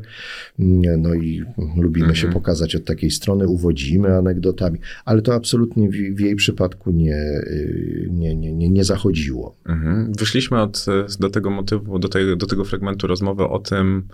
mm, 0.59 1.01
no 1.01 1.13
i 1.13 1.43
lubimy 1.77 2.15
się 2.15 2.27
pokazać 2.29 2.75
od 2.75 2.85
takiej 2.85 3.11
strony, 3.11 3.47
uwodzimy 3.47 4.15
anegdotami, 4.17 4.79
ale 5.05 5.21
to 5.21 5.33
absolutnie 5.33 5.89
w, 5.89 5.93
w 6.15 6.19
jej 6.19 6.35
przypadku 6.35 6.91
nie, 6.91 7.17
y, 7.47 8.09
nie, 8.11 8.35
nie, 8.35 8.53
nie, 8.53 8.69
nie 8.69 8.83
zachodziło. 8.83 9.55
Mhm. 9.65 10.11
Wyszliśmy 10.19 10.61
od, 10.61 10.85
do 11.19 11.29
tego 11.29 11.49
motywu, 11.49 11.99
do 11.99 12.09
tego, 12.09 12.35
do 12.35 12.45
tego 12.45 12.65
fragmentu 12.65 13.07
rozmowy 13.07 13.43
o 13.43 13.59
tym, 13.59 14.07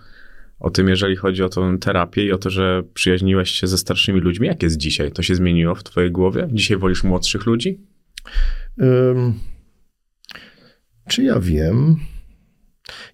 o 0.61 0.69
tym, 0.69 0.87
jeżeli 0.87 1.15
chodzi 1.15 1.43
o 1.43 1.49
tą 1.49 1.77
terapię 1.77 2.25
i 2.25 2.31
o 2.31 2.37
to, 2.37 2.49
że 2.49 2.83
przyjaźniłeś 2.93 3.49
się 3.49 3.67
ze 3.67 3.77
starszymi 3.77 4.19
ludźmi. 4.19 4.47
Jak 4.47 4.63
jest 4.63 4.77
dzisiaj? 4.77 5.11
To 5.11 5.21
się 5.21 5.35
zmieniło 5.35 5.75
w 5.75 5.83
twojej 5.83 6.11
głowie? 6.11 6.47
Dzisiaj 6.51 6.77
wolisz 6.77 7.03
młodszych 7.03 7.45
ludzi? 7.45 7.79
Ym, 8.81 9.33
czy 11.07 11.23
ja 11.23 11.39
wiem? 11.39 11.95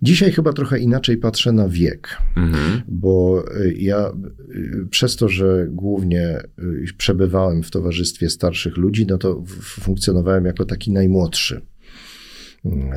Dzisiaj 0.01 0.31
chyba 0.31 0.53
trochę 0.53 0.79
inaczej 0.79 1.17
patrzę 1.17 1.51
na 1.51 1.69
wiek. 1.69 2.17
Mhm. 2.35 2.81
bo 2.87 3.43
y, 3.61 3.73
ja 3.77 4.11
y, 4.55 4.87
przez 4.89 5.15
to, 5.15 5.29
że 5.29 5.67
głównie 5.69 6.39
y, 6.59 6.93
przebywałem 6.97 7.63
w 7.63 7.71
towarzystwie 7.71 8.29
starszych 8.29 8.77
ludzi, 8.77 9.05
no 9.09 9.17
to 9.17 9.43
funkcjonowałem 9.61 10.45
jako 10.45 10.65
taki 10.65 10.91
najmłodszy. 10.91 11.61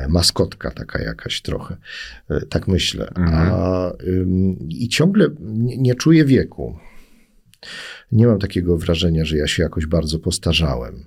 Maskotka 0.09 0.71
taka 0.71 1.01
jakaś 1.03 1.41
trochę, 1.41 1.77
y, 2.31 2.45
tak 2.45 2.67
myślę. 2.67 3.11
A, 3.15 3.91
ym, 4.07 4.57
I 4.69 4.89
ciągle 4.89 5.29
nie, 5.39 5.77
nie 5.77 5.95
czuję 5.95 6.25
wieku. 6.25 6.77
Nie 8.11 8.27
mam 8.27 8.39
takiego 8.39 8.77
wrażenia, 8.77 9.25
że 9.25 9.37
ja 9.37 9.47
się 9.47 9.63
jakoś 9.63 9.85
bardzo 9.85 10.19
postarzałem. 10.19 11.05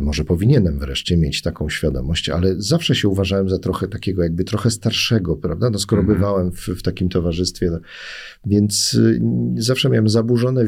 Może 0.00 0.24
powinienem 0.24 0.78
wreszcie 0.78 1.16
mieć 1.16 1.42
taką 1.42 1.68
świadomość, 1.68 2.28
ale 2.28 2.54
zawsze 2.58 2.94
się 2.94 3.08
uważałem 3.08 3.48
za 3.48 3.58
trochę 3.58 3.88
takiego, 3.88 4.22
jakby 4.22 4.44
trochę 4.44 4.70
starszego, 4.70 5.36
prawda? 5.36 5.70
No 5.70 5.78
skoro 5.78 6.02
bywałem 6.02 6.52
w, 6.52 6.68
w 6.68 6.82
takim 6.82 7.08
towarzystwie, 7.08 7.70
no, 7.70 7.80
więc 8.46 8.94
y, 8.94 9.20
zawsze 9.56 9.88
miałem 9.88 10.08
zaburzone 10.08 10.64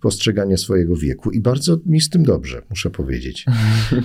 postrzeganie 0.00 0.58
swojego 0.58 0.96
wieku 0.96 1.30
i 1.30 1.40
bardzo 1.40 1.78
mi 1.86 2.00
z 2.00 2.10
tym 2.10 2.22
dobrze, 2.22 2.62
muszę 2.70 2.90
powiedzieć. 2.90 3.46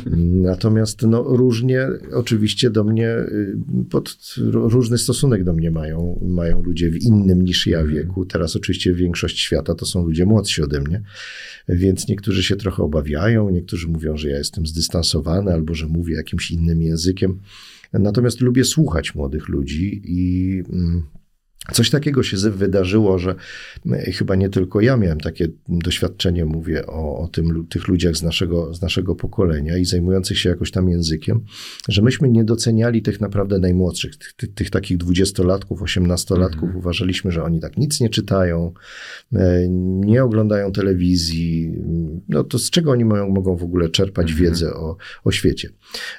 Natomiast 0.52 1.02
no, 1.02 1.24
różnie 1.24 1.88
oczywiście 2.13 2.70
do 2.70 2.84
mnie, 2.84 3.10
y, 3.10 3.56
pod, 3.89 4.36
różny 4.52 4.98
stosunek 4.98 5.44
do 5.44 5.54
mnie 5.54 5.72
mają, 5.72 6.20
mają 6.28 6.63
ludzie 6.63 6.89
w 6.89 6.98
innym 7.02 7.41
niż 7.41 7.67
ja 7.67 7.84
wieku. 7.84 8.26
Teraz 8.26 8.56
oczywiście 8.56 8.94
większość 8.94 9.39
świata 9.39 9.76
to 9.76 9.86
są 9.86 10.06
ludzie 10.06 10.26
młodsi 10.26 10.62
ode 10.62 10.82
mnie, 10.82 11.02
więc 11.70 12.08
niektórzy 12.08 12.44
się 12.44 12.56
trochę 12.56 12.84
obawiają, 12.84 13.50
niektórzy 13.50 13.88
mówią, 13.88 14.17
że 14.22 14.30
ja 14.30 14.38
jestem 14.38 14.66
zdystansowany 14.66 15.54
albo 15.54 15.74
że 15.74 15.88
mówię 15.88 16.16
jakimś 16.16 16.52
innym 16.52 16.82
językiem. 16.82 17.40
Natomiast 17.94 18.42
lubię 18.42 18.64
słuchać 18.64 19.16
młodych 19.16 19.48
ludzi 19.50 20.02
i 20.06 20.64
mm, 20.70 21.04
coś 21.74 21.89
takiego 21.89 22.24
się 22.24 22.38
wydarzyło, 22.38 23.19
że 23.19 23.36
chyba 24.13 24.36
nie 24.36 24.50
tylko 24.50 24.82
ja 24.82 24.97
miałem 24.97 25.19
takie 25.19 25.47
doświadczenie, 25.67 26.45
mówię 26.45 26.88
o, 26.88 27.19
o 27.19 27.28
tym, 27.28 27.67
tych 27.67 27.88
ludziach 27.88 28.15
z 28.15 28.24
naszego, 28.24 28.74
z 28.74 28.82
naszego 28.82 29.15
pokolenia 29.15 29.78
i 29.78 29.86
zajmujących 29.86 30.39
się 30.39 30.50
jakoś 30.50 30.71
tam 30.71 30.89
językiem, 30.89 31.41
że 31.89 32.02
myśmy 32.02 32.30
nie 32.30 32.43
doceniali 32.43 33.02
tych 33.02 33.21
naprawdę 33.21 33.60
najmłodszych, 33.60 34.15
tych, 34.15 34.34
tych, 34.34 34.54
tych 34.54 34.69
takich 34.69 34.97
dwudziestolatków, 34.97 35.82
osiemnastolatków. 35.82 36.76
Uważaliśmy, 36.76 37.32
że 37.32 37.43
oni 37.43 37.60
tak 37.60 37.78
nic 37.78 38.00
nie 38.02 38.10
czytają, 38.10 38.74
e, 39.34 39.67
nie 40.06 40.24
oglądają 40.24 40.71
telewizji. 40.71 41.74
No 42.30 42.43
to 42.43 42.60
z 42.60 42.69
czego 42.69 42.91
oni 42.91 43.06
mają, 43.06 43.30
mogą 43.30 43.56
w 43.56 43.63
ogóle 43.63 43.89
czerpać 43.89 44.34
wiedzę 44.34 44.74
o, 44.74 44.97
o 45.24 45.32
świecie? 45.32 45.69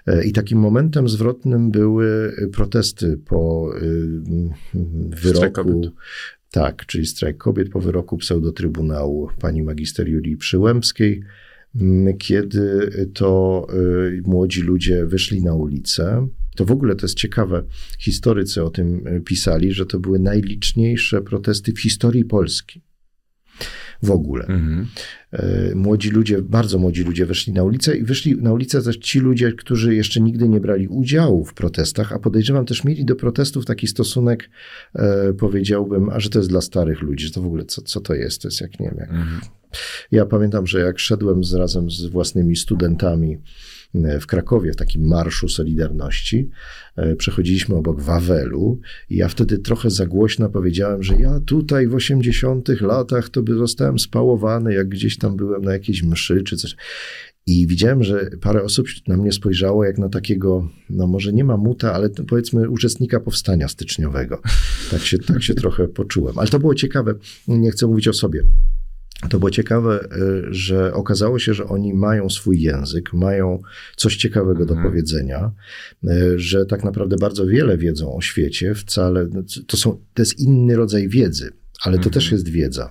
E, 0.07 0.24
I 0.24 0.33
takim 0.33 0.59
momentem 0.59 1.09
zwrotnym 1.09 1.70
były 1.70 2.33
protesty 2.52 3.18
po 3.24 3.70
y, 3.83 5.32
Strajk 5.32 5.32
wyroku. 5.40 5.73
kobiet. 5.73 5.92
Tak, 6.51 6.87
czyli 6.87 7.07
strajk 7.07 7.37
kobiet 7.37 7.68
po 7.68 7.81
wyroku 7.81 8.16
pseudotrybunału 8.18 9.29
pani 9.40 9.62
magister 9.62 10.09
Julii 10.09 10.37
Przyłębskiej, 10.37 11.23
m, 11.81 12.18
kiedy 12.18 12.90
to 13.14 13.66
y, 13.75 14.23
młodzi 14.25 14.62
ludzie 14.62 15.07
wyszli 15.07 15.42
na 15.42 15.55
ulicę. 15.55 16.29
To 16.57 16.64
w 16.64 16.71
ogóle 16.71 16.97
to 16.97 17.07
jest 17.07 17.16
ciekawe. 17.16 17.64
Historycy 17.99 18.62
o 18.62 18.71
tym 18.71 19.07
y, 19.07 19.21
pisali, 19.21 19.73
że 19.73 19.87
to 19.87 20.01
były 20.01 20.18
najliczniejsze 20.18 21.23
protesty 21.23 21.73
w 21.73 21.81
historii 21.81 22.25
Polski. 22.25 22.83
W 24.03 24.11
ogóle. 24.11 24.44
Mhm. 24.46 24.87
E, 25.33 25.75
Młodzi 25.75 26.11
ludzie, 26.11 26.42
bardzo 26.42 26.79
młodzi 26.79 27.05
ludzie 27.05 27.27
wyszli 27.27 27.53
na 27.53 27.62
ulicę 27.62 27.96
i 27.96 28.05
wyszli 28.05 28.37
na 28.37 28.53
ulicę 28.53 28.83
też 28.83 28.96
ci 28.96 29.20
ludzie, 29.20 29.53
którzy 29.53 29.94
jeszcze 29.94 30.20
nigdy 30.20 30.48
nie 30.48 30.61
brali 30.61 30.88
udziału 30.88 31.44
w 31.44 31.55
protestach, 31.55 32.12
a 32.12 32.18
podejrzewam 32.18 32.66
też 32.66 32.85
mieli 32.85 33.05
do 33.05 33.16
protestów 33.16 33.64
taki 33.64 33.87
stosunek, 33.87 34.51
e, 34.94 35.33
powiedziałbym, 35.33 36.09
a 36.11 36.20
że 36.20 36.31
to 36.31 36.38
jest 36.38 36.51
dla 36.51 36.61
starych 36.61 37.03
ludzi, 37.03 37.27
że 37.27 37.31
to 37.31 37.42
w 37.42 37.46
ogóle 37.46 37.64
co, 37.64 37.83
co 37.83 38.01
to 38.01 38.14
jest, 38.14 38.42
to 38.42 38.48
jest 38.48 38.61
jak 38.61 38.81
nie 38.81 38.87
wiem. 38.87 38.98
Jak... 38.98 39.11
Ja 40.11 40.27
pamiętam, 40.27 40.66
że 40.66 40.81
jak 40.81 40.98
szedłem 40.98 41.44
z, 41.44 41.55
razem 41.55 41.90
z 41.90 42.07
własnymi 42.07 42.57
studentami 42.57 43.38
w 43.94 44.26
Krakowie 44.26 44.72
w 44.72 44.76
takim 44.76 45.07
marszu 45.07 45.48
Solidarności, 45.48 46.50
e, 46.96 47.16
przechodziliśmy 47.16 47.74
obok 47.74 48.00
Wawelu 48.00 48.81
i 49.11 49.16
ja 49.16 49.28
wtedy 49.28 49.59
trochę 49.59 49.90
za 49.90 50.07
głośno 50.07 50.48
powiedziałem, 50.48 51.02
że 51.02 51.14
ja 51.14 51.40
tutaj 51.40 51.88
w 51.88 51.94
80 51.94 52.68
latach 52.81 53.28
to 53.28 53.42
by 53.42 53.55
zostałem 53.55 53.98
spałowany, 53.98 54.74
jak 54.74 54.88
gdzieś 54.88 55.18
tam 55.18 55.37
byłem 55.37 55.62
na 55.62 55.72
jakiejś 55.72 56.02
mszy 56.02 56.42
czy 56.42 56.57
coś. 56.57 56.76
I 57.46 57.66
widziałem, 57.66 58.02
że 58.02 58.31
parę 58.40 58.62
osób 58.62 58.87
na 59.09 59.16
mnie 59.16 59.33
spojrzało 59.33 59.85
jak 59.85 59.98
na 59.98 60.09
takiego, 60.09 60.68
no 60.90 61.07
może 61.07 61.33
nie 61.33 61.44
mamuta, 61.44 61.92
ale 61.92 62.11
powiedzmy 62.11 62.70
uczestnika 62.70 63.20
powstania 63.20 63.68
styczniowego. 63.68 64.40
Tak 64.90 65.02
się, 65.02 65.18
tak 65.18 65.42
się 65.42 65.55
trochę 65.55 65.88
poczułem. 65.88 66.38
Ale 66.38 66.48
to 66.48 66.59
było 66.59 66.74
ciekawe, 66.74 67.14
nie 67.48 67.70
chcę 67.70 67.87
mówić 67.87 68.09
o 68.09 68.12
sobie. 68.12 68.42
To 69.31 69.39
było 69.39 69.51
ciekawe, 69.51 70.09
y, 70.17 70.47
że 70.51 70.95
okazało 70.95 71.39
się, 71.39 71.55
że 71.55 71.67
oni 71.67 71.95
mają 71.95 72.31
swój 72.31 72.61
język, 72.61 73.13
mają 73.13 73.63
coś 73.97 74.17
ciekawego 74.17 74.67
do 74.67 74.77
powiedzenia, 74.77 75.53
y, 76.05 76.39
że 76.39 76.67
tak 76.67 76.85
naprawdę 76.85 77.17
bardzo 77.17 77.47
wiele 77.47 77.79
wiedzą 77.79 78.15
o 78.15 78.21
świecie, 78.21 78.75
wcale 78.75 79.29
to, 79.67 79.77
są, 79.77 79.93
to 80.15 80.23
jest 80.23 80.41
inny 80.41 80.77
rodzaj 80.77 81.09
wiedzy, 81.09 81.53
ale 81.83 81.99
to 81.99 82.11
też 82.11 82.33
jest 82.33 82.49
wiedza. 82.49 82.91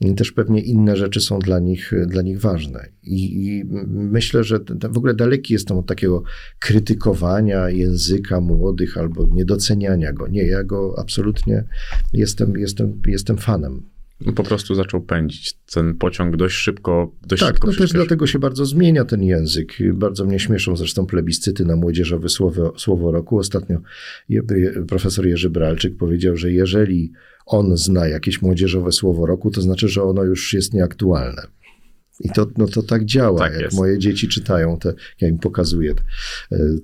I 0.00 0.14
też 0.14 0.32
pewnie 0.32 0.60
inne 0.60 0.96
rzeczy 0.96 1.20
są 1.20 1.38
dla 1.38 1.58
nich, 1.58 1.92
dla 2.06 2.22
nich 2.22 2.40
ważne. 2.40 2.88
I, 3.02 3.46
I, 3.46 3.64
myślę, 3.86 4.44
że 4.44 4.60
w 4.90 4.96
ogóle 4.96 5.14
daleki 5.14 5.52
jestem 5.52 5.76
od 5.78 5.86
takiego 5.86 6.22
krytykowania 6.58 7.70
języka 7.70 8.40
młodych 8.40 8.98
albo 8.98 9.26
niedoceniania 9.26 10.12
go. 10.12 10.28
Nie, 10.28 10.46
ja 10.46 10.64
go 10.64 10.94
absolutnie 10.98 11.64
jestem, 12.12 12.58
jestem, 12.58 13.02
jestem 13.06 13.38
fanem. 13.38 13.89
Po 14.34 14.42
prostu 14.42 14.74
zaczął 14.74 15.00
pędzić 15.00 15.52
ten 15.74 15.94
pociąg 15.94 16.36
dość 16.36 16.56
szybko. 16.56 17.12
Dość 17.26 17.40
tak, 17.40 17.54
szybko 17.54 17.70
no 17.70 17.76
też 17.76 17.92
dlatego 17.92 18.26
się 18.26 18.38
bardzo 18.38 18.66
zmienia 18.66 19.04
ten 19.04 19.22
język. 19.22 19.78
Bardzo 19.94 20.24
mnie 20.24 20.38
śmieszą 20.38 20.76
zresztą 20.76 21.06
plebiscyty 21.06 21.64
na 21.64 21.76
młodzieżowe 21.76 22.28
słowo, 22.28 22.72
słowo 22.76 23.12
roku. 23.12 23.38
Ostatnio 23.38 23.80
profesor 24.88 25.26
Jerzy 25.26 25.50
Bralczyk 25.50 25.96
powiedział, 25.96 26.36
że 26.36 26.52
jeżeli 26.52 27.12
on 27.46 27.76
zna 27.76 28.08
jakieś 28.08 28.42
młodzieżowe 28.42 28.92
słowo 28.92 29.26
roku, 29.26 29.50
to 29.50 29.62
znaczy, 29.62 29.88
że 29.88 30.02
ono 30.02 30.24
już 30.24 30.54
jest 30.54 30.74
nieaktualne. 30.74 31.42
I 32.20 32.30
to, 32.30 32.46
no 32.58 32.66
to 32.66 32.82
tak 32.82 33.04
działa. 33.04 33.38
Tak 33.38 33.52
jak 33.52 33.62
jest. 33.62 33.76
moje 33.76 33.98
dzieci 33.98 34.28
czytają, 34.28 34.78
te, 34.78 34.94
ja 35.20 35.28
im 35.28 35.38
pokazuję 35.38 35.94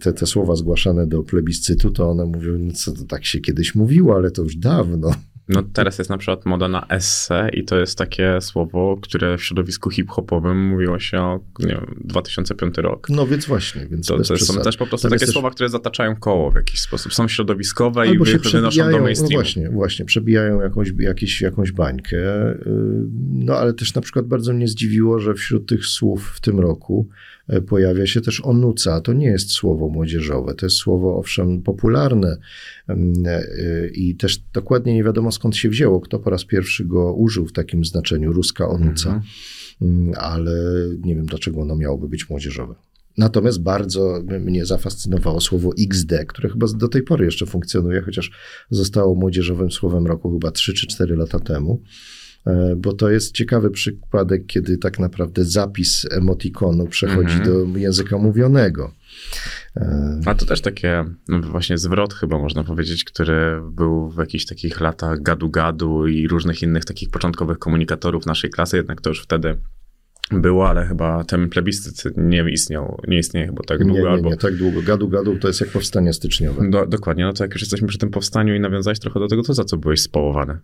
te, 0.01 0.13
te 0.13 0.27
słowa 0.27 0.57
zgłaszane 0.57 1.07
do 1.07 1.23
plebiscytu, 1.23 1.91
to 1.91 2.11
one 2.11 2.25
mówią, 2.25 2.59
no 2.59 2.73
co 2.73 2.93
to 2.93 3.05
tak 3.05 3.25
się 3.25 3.41
kiedyś 3.41 3.75
mówiło, 3.75 4.17
ale 4.17 4.31
to 4.31 4.43
już 4.43 4.57
dawno. 4.57 5.11
No 5.49 5.63
teraz 5.63 5.99
jest 5.99 6.11
na 6.11 6.19
przykład 6.19 6.47
moda 6.47 6.69
na 6.69 6.87
esse 6.89 7.49
i 7.53 7.65
to 7.65 7.79
jest 7.79 7.99
takie 7.99 8.41
słowo, 8.41 8.99
które 9.03 9.39
w 9.39 9.45
środowisku 9.45 9.91
hip-hopowym 9.91 10.67
mówiło 10.67 10.99
się 10.99 11.19
o, 11.19 11.41
nie 11.61 11.67
wiem, 11.67 11.95
2005 12.05 12.79
rok. 12.79 13.09
No 13.11 13.27
więc 13.27 13.47
właśnie, 13.47 13.87
więc 13.87 14.07
To, 14.07 14.17
to 14.19 14.37
są 14.37 14.61
też 14.63 14.77
po 14.77 14.87
prostu 14.87 15.09
Tam 15.09 15.11
takie 15.19 15.27
też- 15.27 15.33
słowa, 15.35 15.51
które 15.51 15.69
zataczają 15.69 16.17
koło 16.17 16.51
w 16.51 16.55
jakiś 16.55 16.81
sposób. 16.81 17.15
Są 17.15 17.29
środowiskowe 17.29 18.07
i 18.07 18.11
Albo 18.11 18.25
się 18.25 18.39
wy- 18.39 18.51
wynoszą 18.51 18.85
do 18.85 18.91
no 18.91 18.99
mainstreamu. 19.05 19.35
właśnie, 19.37 19.71
właśnie, 19.71 20.05
przebijają 20.05 20.61
jakąś, 20.61 20.93
jakiś, 20.99 21.41
jakąś 21.41 21.73
bańkę. 21.73 22.17
Yy, 22.17 22.57
No 23.33 23.57
ale 23.57 23.75
też 23.75 23.95
na 23.95 24.03
przykład 24.03 24.27
bardzo 24.27 24.53
mnie 24.53 24.69
zdziwiło, 24.69 25.19
że 25.19 25.35
wśród 25.35 25.67
tych 25.69 25.87
słów 25.87 26.33
w 26.37 26.41
tym 26.41 26.61
roku 26.61 27.09
pojawia 27.67 28.07
się 28.07 28.21
też 28.21 28.41
onuca. 28.45 29.01
To 29.01 29.13
nie 29.13 29.27
jest 29.27 29.51
słowo 29.51 29.89
młodzieżowe, 29.89 30.55
to 30.55 30.67
jest 30.67 30.77
słowo 30.77 31.17
owszem 31.17 31.63
popularne 31.63 32.37
ym, 32.91 33.13
e, 33.27 33.89
i 33.89 34.17
też 34.17 34.39
dokładnie 34.53 34.95
nie 34.95 35.05
wiadomo 35.05 35.33
skąd 35.33 35.57
się 35.57 35.69
wzięło, 35.69 36.01
kto 36.01 36.19
po 36.19 36.31
raz 36.31 36.45
pierwszy 36.45 36.85
go 36.85 37.15
użył 37.15 37.47
w 37.47 37.53
takim 37.53 37.85
znaczeniu, 37.85 38.33
ruska 38.33 38.69
onuca, 38.69 39.23
Ym, 39.83 40.13
ale 40.17 40.53
nie 41.05 41.17
wiem 41.17 41.27
dlaczego 41.27 41.61
ono 41.61 41.77
miałoby 41.77 42.09
być 42.09 42.31
młodzieżowe. 42.31 42.75
Natomiast 43.19 43.63
bardzo 43.63 44.23
mnie 44.41 44.67
zafascynowało 44.67 45.41
słowo 45.41 45.71
XD, 45.79 46.13
które 46.29 46.49
chyba 46.49 46.67
do 46.77 46.89
tej 46.89 47.03
pory 47.03 47.25
jeszcze 47.25 47.47
funkcjonuje, 47.47 48.01
chociaż 48.01 48.31
zostało 48.71 49.15
młodzieżowym 49.15 49.71
słowem 49.71 50.07
roku 50.07 50.33
chyba 50.33 50.51
3 50.51 50.75
czy 50.75 50.87
4 50.87 51.17
lata 51.17 51.41
temu. 51.41 51.83
E, 52.47 52.77
Bo 52.77 52.93
to 52.93 53.11
jest 53.11 53.35
ciekawy 53.35 53.71
przypadek, 53.71 54.47
kiedy 54.47 54.79
tak 54.79 54.99
naprawdę 54.99 55.45
zapis 55.45 56.07
emotikonu 56.11 56.87
przechodzi 56.87 57.41
do 57.41 57.79
języka 57.79 58.19
mówionego. 58.19 58.93
E, 59.77 60.21
A 60.27 60.35
to 60.35 60.47
też 60.47 60.61
takie 60.61 61.05
no 61.29 61.41
właśnie 61.41 61.79
zwrot 61.79 62.15
chyba 62.15 62.39
można 62.39 62.65
powiedzieć, 62.65 63.05
który 63.05 63.61
był 63.71 64.11
w 64.11 64.19
jakichś 64.19 64.47
takich 64.47 64.81
latach 64.81 65.23
gadu-gadu 65.23 66.07
i 66.07 66.29
różnych 66.29 66.63
innych 66.63 66.85
takich 66.85 67.11
początkowych 67.11 67.59
komunikatorów 67.59 68.27
naszej 68.27 68.51
klasy, 68.51 68.77
jednak 68.77 69.01
to 69.01 69.11
już 69.11 69.23
wtedy 69.23 69.57
było, 70.31 70.69
ale 70.69 70.87
chyba 70.87 71.25
ten 71.25 71.49
plebiscyt 71.49 72.17
nie 72.17 72.51
istniał, 72.51 73.01
nie 73.09 73.19
istnieje 73.19 73.47
chyba 73.47 73.63
tak 73.63 73.79
Nie, 73.81 73.87
długo, 73.87 74.03
nie, 74.03 74.09
albo 74.09 74.31
nie, 74.31 74.37
tak 74.37 74.57
długo. 74.57 74.83
Gadu, 74.83 75.09
gadu 75.09 75.39
to 75.39 75.49
jest 75.49 75.61
jak 75.61 75.71
powstanie 75.71 76.13
styczniowe. 76.13 76.71
Do, 76.71 76.87
dokładnie, 76.87 77.25
no 77.25 77.33
to 77.33 77.45
jak 77.45 77.53
już 77.53 77.63
jesteśmy 77.63 77.89
przy 77.89 77.99
tym 77.99 78.11
powstaniu 78.11 78.55
i 78.55 78.61
nawiązać 78.61 78.99
trochę 78.99 79.21
do 79.21 79.29
tego, 79.29 79.43
to 79.43 79.55
za 79.55 79.65
co 79.65 79.77
byłeś 79.77 80.03
społowany? 80.03 80.59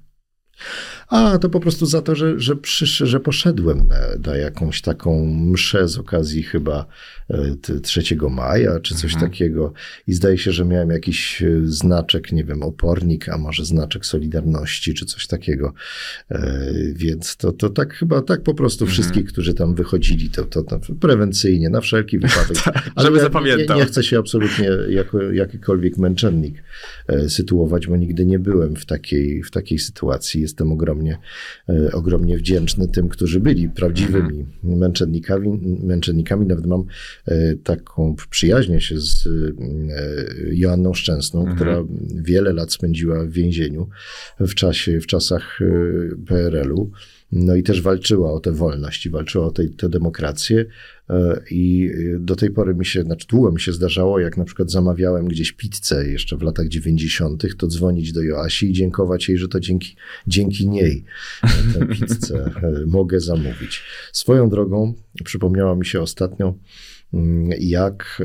A, 1.09 1.39
to 1.39 1.49
po 1.49 1.61
prostu 1.61 1.87
za 1.87 2.03
to, 2.03 2.15
że, 2.15 2.41
że, 2.41 2.57
przysz, 2.57 2.97
że 2.97 3.21
poszedłem 3.21 3.87
na, 3.89 4.31
na 4.33 4.37
jakąś 4.37 4.81
taką 4.81 5.27
mszę 5.27 5.89
z 5.89 5.99
okazji 5.99 6.43
chyba 6.43 6.87
e, 7.31 7.55
t- 7.63 7.81
3 7.81 8.03
maja, 8.31 8.81
czy 8.81 8.95
coś 8.95 9.15
takiego. 9.17 9.73
I 10.07 10.13
zdaje 10.13 10.39
się, 10.39 10.53
że 10.53 10.65
miałem 10.65 10.91
jakiś 10.91 11.43
e, 11.43 11.61
znaczek, 11.65 12.33
nie 12.33 12.45
wiem, 12.45 12.63
opornik, 12.63 13.29
a 13.29 13.39
może 13.39 13.65
znaczek 13.65 14.07
Solidarności, 14.07 14.95
czy 14.95 15.07
coś 15.07 15.27
takiego. 15.27 15.73
E, 16.31 16.63
Więc 16.95 17.37
to, 17.37 17.53
to 17.53 17.71
tak 17.71 17.95
chyba, 17.95 18.23
tak 18.23 18.43
po 18.43 18.55
prostu 18.55 18.87
wszystkich, 18.87 19.25
którzy 19.25 19.55
tam 19.55 19.75
wychodzili, 19.75 20.31
to, 20.31 20.45
to, 20.45 20.63
to 20.63 20.81
prewencyjnie, 21.01 21.71
na 21.71 21.81
wszelki 21.81 22.19
wypadek. 22.19 22.57
żeby 22.97 23.17
ja 23.17 23.23
zapamiętał. 23.23 23.77
Nie, 23.77 23.83
nie 23.83 23.89
chcę 23.89 24.03
się 24.03 24.19
absolutnie 24.19 24.69
jako 24.89 25.23
jakikolwiek 25.23 25.99
męczennik 25.99 26.63
e, 27.09 27.29
sytuować, 27.29 27.87
bo 27.87 27.97
nigdy 27.97 28.27
nie 28.27 28.39
byłem 28.39 28.77
w 28.77 28.87
takiej, 28.87 29.43
w 29.43 29.51
takiej 29.51 29.79
sytuacji. 29.79 30.42
Jestem 30.43 30.73
ogromnie, 30.73 31.19
e, 31.69 31.93
ogromnie 31.93 32.37
wdzięczny 32.37 32.89
tym, 32.89 33.09
którzy 33.09 33.41
byli 33.41 33.69
prawdziwymi 33.69 34.47
męczennikami, 34.63 35.79
męczennikami. 35.83 36.47
Nawet 36.47 36.67
mam 36.67 36.85
e, 37.27 37.55
taką 37.57 38.17
przyjaźnię 38.31 38.81
się 38.81 39.01
z 39.01 39.27
e, 39.27 39.31
Joanną 40.55 40.95
Szczęsną, 40.95 41.55
która 41.55 41.85
wiele 42.15 42.53
lat 42.53 42.73
spędziła 42.73 43.25
w 43.25 43.31
więzieniu 43.31 43.89
w 44.41 44.55
czasie, 44.55 45.01
w 45.01 45.07
czasach 45.07 45.59
PRL-u. 46.27 46.91
No 47.33 47.57
i 47.57 47.63
też 47.63 47.83
walczyła 47.83 48.33
o 48.33 48.41
tę 48.41 48.53
wolność 48.53 49.07
i 49.07 49.11
walczyła 49.11 49.47
o 49.47 49.51
tę 49.51 49.69
tę 49.69 49.89
demokrację. 49.89 50.65
E, 51.11 51.43
I 51.51 51.91
do 52.19 52.37
tej 52.37 52.51
pory 52.51 52.75
mi 52.75 52.87
się, 52.87 53.03
znaczy 53.03 53.27
długo 53.27 53.53
mi 53.53 53.61
się 53.61 53.73
zdarzało, 53.73 54.21
jak 54.21 54.37
na 54.37 54.45
przykład 54.45 54.71
zamawiałem 54.71 55.29
gdzieś 55.29 55.53
pizzę 55.53 56.09
jeszcze 56.09 56.37
w 56.37 56.43
latach 56.43 56.69
90., 56.69 57.57
to 57.59 57.67
dzwonić 57.67 58.13
do 58.13 58.23
Joasi 58.23 58.71
i 58.71 58.73
dziękować 58.73 59.29
jej, 59.29 59.39
że 59.39 59.49
to 59.49 59.61
dzięki, 59.61 59.97
dzięki 60.27 60.69
niej 60.69 61.05
e, 61.43 61.49
tę 61.79 61.87
pizzę 61.87 62.51
e, 62.63 62.87
mogę 62.87 63.21
zamówić. 63.21 63.83
Swoją 64.13 64.49
drogą 64.49 64.95
przypomniała 65.25 65.77
mi 65.77 65.87
się 65.87 66.01
ostatnio, 66.01 66.55
mm, 67.13 67.51
jak 67.61 68.23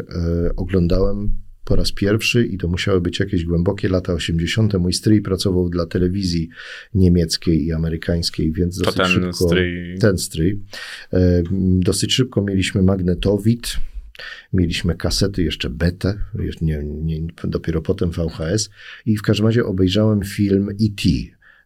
oglądałem 0.55 1.46
po 1.67 1.75
raz 1.75 1.91
pierwszy, 1.91 2.45
i 2.45 2.57
to 2.57 2.67
musiały 2.67 3.01
być 3.01 3.19
jakieś 3.19 3.43
głębokie 3.45 3.89
lata 3.89 4.13
80. 4.13 4.73
Mój 4.73 4.93
stryj 4.93 5.21
pracował 5.21 5.69
dla 5.69 5.85
telewizji 5.85 6.49
niemieckiej 6.93 7.65
i 7.65 7.71
amerykańskiej, 7.73 8.51
więc 8.51 8.77
dosyć 8.77 8.95
ten 8.97 9.05
szybko. 9.07 9.49
stryj- 9.49 9.97
Ten 9.99 10.17
stryj. 10.17 10.61
E, 11.13 11.43
Dosyć 11.79 12.13
szybko 12.13 12.41
mieliśmy 12.41 12.81
magnetowid, 12.83 13.75
mieliśmy 14.53 14.95
kasety 14.95 15.43
jeszcze 15.43 15.69
betę, 15.69 16.17
nie, 16.61 16.83
nie, 16.83 17.21
dopiero 17.43 17.81
potem 17.81 18.11
VHS 18.11 18.69
i 19.05 19.17
w 19.17 19.21
każdym 19.21 19.45
razie 19.45 19.65
obejrzałem 19.65 20.23
film 20.23 20.69
E.T. 20.69 21.09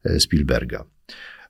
e, 0.04 0.20
Spielberga. 0.20 0.86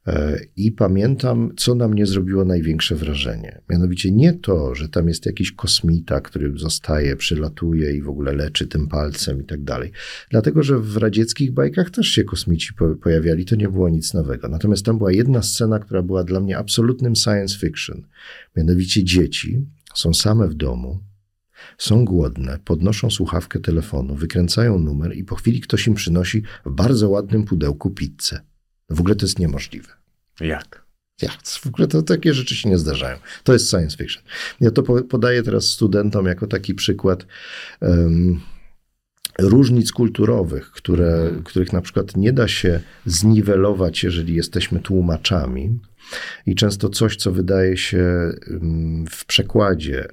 E, 0.08 0.40
I 0.56 0.72
pamiętam, 0.72 1.54
co 1.58 1.76
na 1.76 1.88
mnie 1.88 2.06
zrobiło 2.06 2.46
największe 2.46 2.96
wrażenie. 2.96 3.62
Mianowicie 3.70 4.12
nie 4.12 4.34
to, 4.34 4.76
że 4.76 4.90
tam 4.90 5.08
jest 5.08 5.26
jakiś 5.26 5.52
kosmita, 5.52 6.22
który 6.22 6.54
zostaje, 6.58 7.16
przylatuje 7.16 7.96
i 7.96 8.02
w 8.02 8.10
ogóle 8.10 8.34
leczy 8.34 8.68
tym 8.68 8.88
palcem 8.88 9.42
i 9.42 9.46
tak 9.46 9.64
dalej. 9.64 9.92
Dlatego, 10.30 10.64
że 10.64 10.80
w 10.80 10.98
radzieckich 10.98 11.52
bajkach 11.52 11.90
też 11.90 12.08
się 12.08 12.24
kosmici 12.24 12.74
po- 12.74 12.96
pojawiali, 12.96 13.46
to 13.46 13.56
nie 13.56 13.70
było 13.70 13.90
nic 13.90 14.14
nowego. 14.14 14.48
Natomiast 14.48 14.86
tam 14.86 14.98
była 14.98 15.12
jedna 15.12 15.42
scena, 15.42 15.80
która 15.80 16.02
była 16.02 16.24
dla 16.24 16.40
mnie 16.40 16.58
absolutnym 16.58 17.16
science 17.16 17.58
fiction. 17.58 18.02
Mianowicie 18.58 19.04
dzieci 19.04 19.66
są 19.96 20.14
same 20.14 20.48
w 20.48 20.54
domu, 20.54 21.00
są 21.78 22.06
głodne, 22.06 22.60
podnoszą 22.66 23.10
słuchawkę 23.10 23.60
telefonu, 23.60 24.16
wykręcają 24.16 24.80
numer 24.80 25.18
i 25.18 25.24
po 25.24 25.36
chwili 25.36 25.62
ktoś 25.62 25.88
im 25.88 25.94
przynosi 25.94 26.44
w 26.66 26.72
bardzo 26.72 27.10
ładnym 27.10 27.44
pudełku 27.44 27.92
pizzę. 27.92 28.51
W 28.92 29.00
ogóle 29.00 29.16
to 29.16 29.26
jest 29.26 29.40
niemożliwe. 29.40 29.90
Jak? 30.40 30.86
Jak? 31.22 31.42
W 31.44 31.68
ogóle 31.68 31.88
to 31.88 32.02
takie 32.02 32.34
rzeczy 32.34 32.56
się 32.56 32.70
nie 32.70 32.78
zdarzają. 32.78 33.18
To 33.44 33.54
jest 33.54 33.70
science 33.70 33.98
fiction. 33.98 34.24
Ja 34.62 34.72
to 34.72 34.84
po- 34.84 35.02
podaję 35.04 35.44
teraz 35.44 35.66
studentom 35.66 36.26
jako 36.26 36.48
taki 36.48 36.74
przykład 36.74 37.26
em, 37.82 38.42
różnic 39.40 39.92
kulturowych, 39.92 40.72
które, 40.72 41.32
których 41.44 41.74
na 41.74 41.82
przykład 41.82 42.18
nie 42.18 42.34
da 42.34 42.48
się 42.48 42.80
zniwelować, 43.06 44.04
jeżeli 44.04 44.36
jesteśmy 44.36 44.80
tłumaczami. 44.80 45.80
I 46.46 46.56
często 46.56 46.90
coś, 46.90 47.16
co 47.16 47.32
wydaje 47.32 47.78
się 47.78 48.32
w 49.10 49.26
przekładzie 49.26 50.08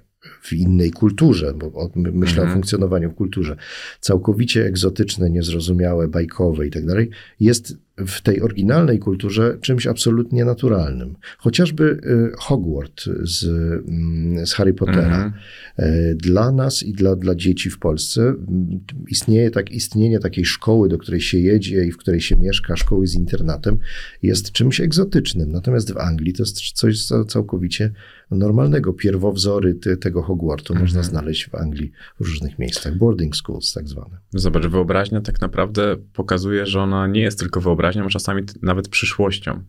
w 0.48 0.52
innej 0.52 0.90
kulturze, 0.90 1.54
bo 1.54 1.90
myślę 1.94 2.42
o 2.42 2.46
funkcjonowaniu 2.46 3.10
w 3.10 3.14
kulturze, 3.14 3.56
całkowicie 4.00 4.66
egzotyczne, 4.66 5.30
niezrozumiałe, 5.30 6.08
bajkowe 6.08 6.66
i 6.66 6.70
tak 6.70 6.86
dalej, 6.86 7.10
jest 7.40 7.76
w 8.06 8.20
tej 8.22 8.42
oryginalnej 8.42 8.98
kulturze 8.98 9.58
czymś 9.60 9.86
absolutnie 9.86 10.44
naturalnym. 10.44 11.16
Chociażby 11.38 11.84
y, 11.84 12.32
Hogwarts 12.38 13.08
z, 13.22 13.44
mm, 13.88 14.46
z 14.46 14.52
Harry 14.52 14.74
Pottera. 14.74 15.24
Mhm. 15.24 15.32
E, 15.76 16.14
Dla 16.14 16.52
nas 16.52 16.82
i 16.82 16.92
dla, 16.92 17.16
dla 17.16 17.34
dzieci 17.34 17.70
w 17.70 17.78
Polsce 17.78 18.22
mm, 18.22 18.80
istnieje 19.08 19.50
tak, 19.50 19.70
istnienie 19.70 20.18
takiej 20.18 20.44
szkoły, 20.44 20.88
do 20.88 20.98
której 20.98 21.20
się 21.20 21.38
jedzie 21.38 21.84
i 21.84 21.92
w 21.92 21.96
której 21.96 22.20
się 22.20 22.36
mieszka, 22.36 22.76
szkoły 22.76 23.06
z 23.06 23.14
internatem, 23.14 23.78
jest 24.22 24.52
czymś 24.52 24.80
egzotycznym. 24.80 25.52
Natomiast 25.52 25.92
w 25.92 25.96
Anglii 25.98 26.32
to 26.32 26.42
jest 26.42 26.56
coś 26.72 27.06
ca- 27.06 27.24
całkowicie 27.24 27.90
normalnego. 28.30 28.92
Pierwowzory 28.92 29.74
te, 29.74 29.96
tego 29.96 30.22
Hogwartu 30.38 30.74
można 30.74 31.02
znaleźć 31.02 31.48
w 31.48 31.54
Anglii 31.54 31.92
w 32.20 32.26
różnych 32.26 32.58
miejscach. 32.58 32.98
Boarding 32.98 33.36
schools 33.36 33.72
tak 33.72 33.88
zwane. 33.88 34.18
Zobacz, 34.30 34.66
wyobraźnia 34.66 35.20
tak 35.20 35.40
naprawdę 35.40 35.96
pokazuje, 36.12 36.66
że 36.66 36.80
ona 36.80 37.06
nie 37.06 37.20
jest 37.20 37.38
tylko 37.38 37.60
wyobraźnią, 37.60 38.04
a 38.04 38.08
czasami 38.08 38.42
nawet 38.62 38.88
przyszłością. 38.88 39.64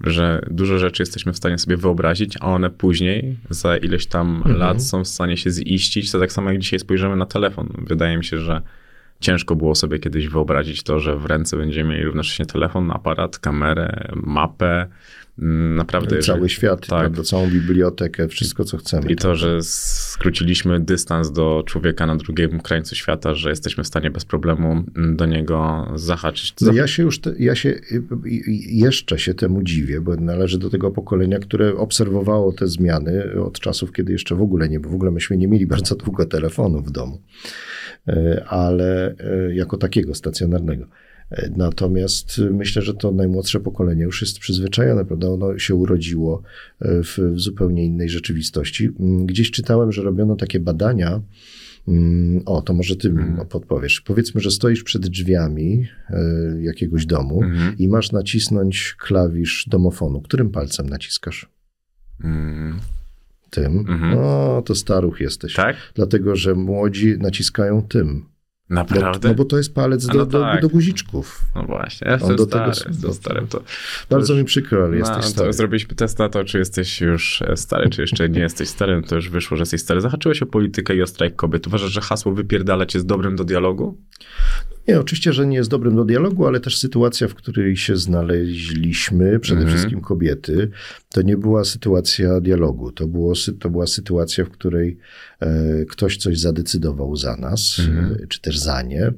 Że 0.00 0.46
dużo 0.50 0.78
rzeczy 0.78 1.02
jesteśmy 1.02 1.32
w 1.32 1.36
stanie 1.36 1.58
sobie 1.58 1.76
wyobrazić, 1.76 2.36
a 2.40 2.46
one 2.46 2.70
później, 2.70 3.38
za 3.50 3.76
ileś 3.76 4.06
tam 4.06 4.42
lat, 4.46 4.82
są 4.82 5.04
w 5.04 5.08
stanie 5.08 5.36
się 5.36 5.50
ziścić. 5.50 6.10
To 6.10 6.20
tak 6.20 6.32
samo 6.32 6.50
jak 6.50 6.58
dzisiaj 6.60 6.78
spojrzymy 6.78 7.16
na 7.16 7.26
telefon. 7.26 7.68
Wydaje 7.86 8.16
mi 8.16 8.24
się, 8.24 8.38
że 8.38 8.62
ciężko 9.20 9.56
było 9.56 9.74
sobie 9.74 9.98
kiedyś 9.98 10.28
wyobrazić 10.28 10.82
to, 10.82 11.00
że 11.00 11.16
w 11.16 11.24
ręce 11.26 11.56
będziemy 11.56 11.90
mieli 11.90 12.04
równocześnie 12.04 12.46
telefon, 12.46 12.90
aparat, 12.90 13.38
kamerę, 13.38 14.08
mapę. 14.14 14.86
Mm, 15.38 15.76
Naprawdę. 15.76 16.18
Cały 16.18 16.38
jeżeli- 16.38 16.50
świat, 16.50 16.80
tak. 16.80 17.00
prawda, 17.00 17.22
całą 17.22 17.50
bibliotekę, 17.50 18.28
wszystko 18.28 18.64
co 18.64 18.76
chcemy. 18.76 19.12
I 19.12 19.16
to, 19.16 19.34
że 19.34 19.62
skróciliśmy 19.62 20.80
dystans 20.80 21.32
do 21.32 21.62
człowieka 21.66 22.06
na 22.06 22.16
drugim 22.16 22.60
krańcu 22.60 22.94
świata, 22.94 23.34
że 23.34 23.50
jesteśmy 23.50 23.84
w 23.84 23.86
stanie 23.86 24.10
bez 24.10 24.24
problemu 24.24 24.84
do 24.96 25.26
niego 25.26 25.88
zahaczyć. 25.94 26.54
No 26.60 26.72
ja 26.72 26.86
się 26.86 27.02
już, 27.02 27.20
te, 27.20 27.34
ja 27.38 27.54
się 27.54 27.80
jeszcze 28.66 29.18
się 29.18 29.34
temu 29.34 29.62
dziwię, 29.62 30.00
bo 30.00 30.16
należę 30.16 30.58
do 30.58 30.70
tego 30.70 30.90
pokolenia, 30.90 31.38
które 31.38 31.76
obserwowało 31.76 32.52
te 32.52 32.66
zmiany 32.68 33.40
od 33.44 33.60
czasów, 33.60 33.92
kiedy 33.92 34.12
jeszcze 34.12 34.34
w 34.34 34.42
ogóle 34.42 34.68
nie, 34.68 34.80
bo 34.80 34.88
w 34.88 34.94
ogóle 34.94 35.10
myśmy 35.10 35.36
nie 35.36 35.48
mieli 35.48 35.66
bardzo 35.66 35.94
długo 35.94 36.26
telefonu 36.26 36.80
w 36.82 36.90
domu, 36.90 37.20
ale 38.48 39.14
y, 39.48 39.54
jako 39.54 39.76
takiego 39.76 40.14
stacjonarnego. 40.14 40.84
Y, 41.32 41.52
Natomiast 41.56 42.38
myślę, 42.50 42.82
że 42.82 42.94
to 42.94 43.12
najmłodsze 43.12 43.60
pokolenie 43.60 44.02
już 44.02 44.20
jest 44.22 44.38
przyzwyczajone, 44.38 45.04
prawda? 45.04 45.28
Ono 45.28 45.58
się 45.58 45.74
urodziło 45.74 46.42
w, 46.80 47.18
w 47.34 47.40
zupełnie 47.40 47.84
innej 47.84 48.08
rzeczywistości. 48.08 48.90
Mm, 49.00 49.26
Gdzieś 49.26 49.50
czytałem, 49.50 49.92
że 49.92 50.02
robiono 50.02 50.36
takie 50.36 50.60
badania, 50.60 51.20
Mm, 51.88 52.42
O, 52.46 52.62
to 52.62 52.74
może 52.74 52.96
ty 52.96 53.10
mi 53.10 53.24
podpowiesz. 53.50 54.00
Powiedzmy, 54.00 54.40
że 54.40 54.50
stoisz 54.50 54.82
przed 54.82 55.06
drzwiami 55.06 55.86
e, 56.10 56.22
jakiegoś 56.62 57.06
domu 57.06 57.42
Mhm. 57.42 57.78
i 57.78 57.88
masz 57.88 58.12
nacisnąć 58.12 58.94
klawisz 58.98 59.66
domofonu. 59.68 60.20
Którym 60.20 60.50
palcem 60.50 60.88
naciskasz? 60.88 61.48
Mm, 62.24 62.78
Tym. 63.54 63.78
Mhm. 63.78 64.14
No, 64.14 64.62
to 64.66 64.74
staruch 64.74 65.20
jesteś. 65.20 65.54
tak? 65.54 65.76
Dlatego, 65.94 66.36
że 66.36 66.54
młodzi 66.54 67.18
naciskają 67.18 67.82
tym. 67.82 68.24
Naprawdę? 68.70 69.28
no 69.28 69.34
bo 69.34 69.44
to 69.44 69.56
jest 69.56 69.74
palec 69.74 70.08
A 70.08 70.12
do, 70.12 70.18
no 70.18 70.26
do, 70.26 70.40
tak. 70.40 70.62
do 70.62 70.68
guziczków. 70.68 71.42
No 71.54 71.62
właśnie, 71.62 72.06
ja 72.08 72.12
jestem 72.14 72.36
do 72.36 72.44
stary, 72.44 72.72
tego- 72.72 72.90
jestem 72.90 73.12
stary. 73.14 73.46
To, 73.48 73.62
Bardzo 74.10 74.32
już- 74.32 74.40
mi 74.40 74.44
przykro, 74.46 74.84
ale 74.84 74.96
jesteś 74.96 75.16
no, 75.16 75.22
stary. 75.22 75.46
to 75.46 75.52
zrobiliśmy 75.52 75.94
test 75.94 76.18
na 76.18 76.28
to, 76.28 76.44
czy 76.44 76.58
jesteś 76.58 77.00
już 77.00 77.42
e, 77.42 77.56
stary, 77.56 77.90
czy 77.90 78.00
jeszcze 78.00 78.28
nie 78.28 78.40
jesteś 78.40 78.68
stary, 78.68 78.96
no 79.00 79.02
to 79.08 79.14
już 79.14 79.30
wyszło, 79.30 79.56
że 79.56 79.62
jesteś 79.62 79.80
stary. 79.80 80.00
Zahaczyłeś 80.00 80.42
o 80.42 80.46
politykę 80.46 80.96
i 80.96 81.02
o 81.02 81.06
strajk 81.06 81.36
kobiet. 81.36 81.66
Uważasz, 81.66 81.90
że 81.92 82.00
hasło 82.00 82.32
wypierdalać 82.32 82.94
jest 82.94 83.06
dobrym 83.06 83.36
do 83.36 83.44
dialogu? 83.44 83.98
Nie, 84.88 85.00
oczywiście, 85.00 85.32
że 85.32 85.46
nie 85.46 85.56
jest 85.56 85.70
dobrym 85.70 85.96
do 85.96 86.04
dialogu, 86.04 86.46
ale 86.46 86.60
też 86.60 86.78
sytuacja, 86.78 87.28
w 87.28 87.34
której 87.34 87.76
się 87.76 87.96
znaleźliśmy, 87.96 89.38
przede 89.40 89.60
Mhm. 89.60 89.76
wszystkim 89.76 90.00
kobiety, 90.00 90.70
to 91.08 91.22
nie 91.22 91.36
była 91.36 91.64
sytuacja 91.64 92.40
dialogu. 92.40 92.92
To, 92.92 93.06
było, 93.06 93.32
to 93.60 93.70
była 93.70 93.86
sytuacja, 93.86 94.44
w 94.44 94.50
której 94.50 94.98
e, 95.40 95.84
ktoś 95.84 96.16
coś 96.16 96.38
zadecydował 96.38 97.16
za 97.16 97.36
nas, 97.36 97.76
Mhm. 97.88 98.16
e, 98.22 98.26
czy 98.26 98.40
też 98.40 98.58
za 98.58 98.82
nie, 98.82 99.12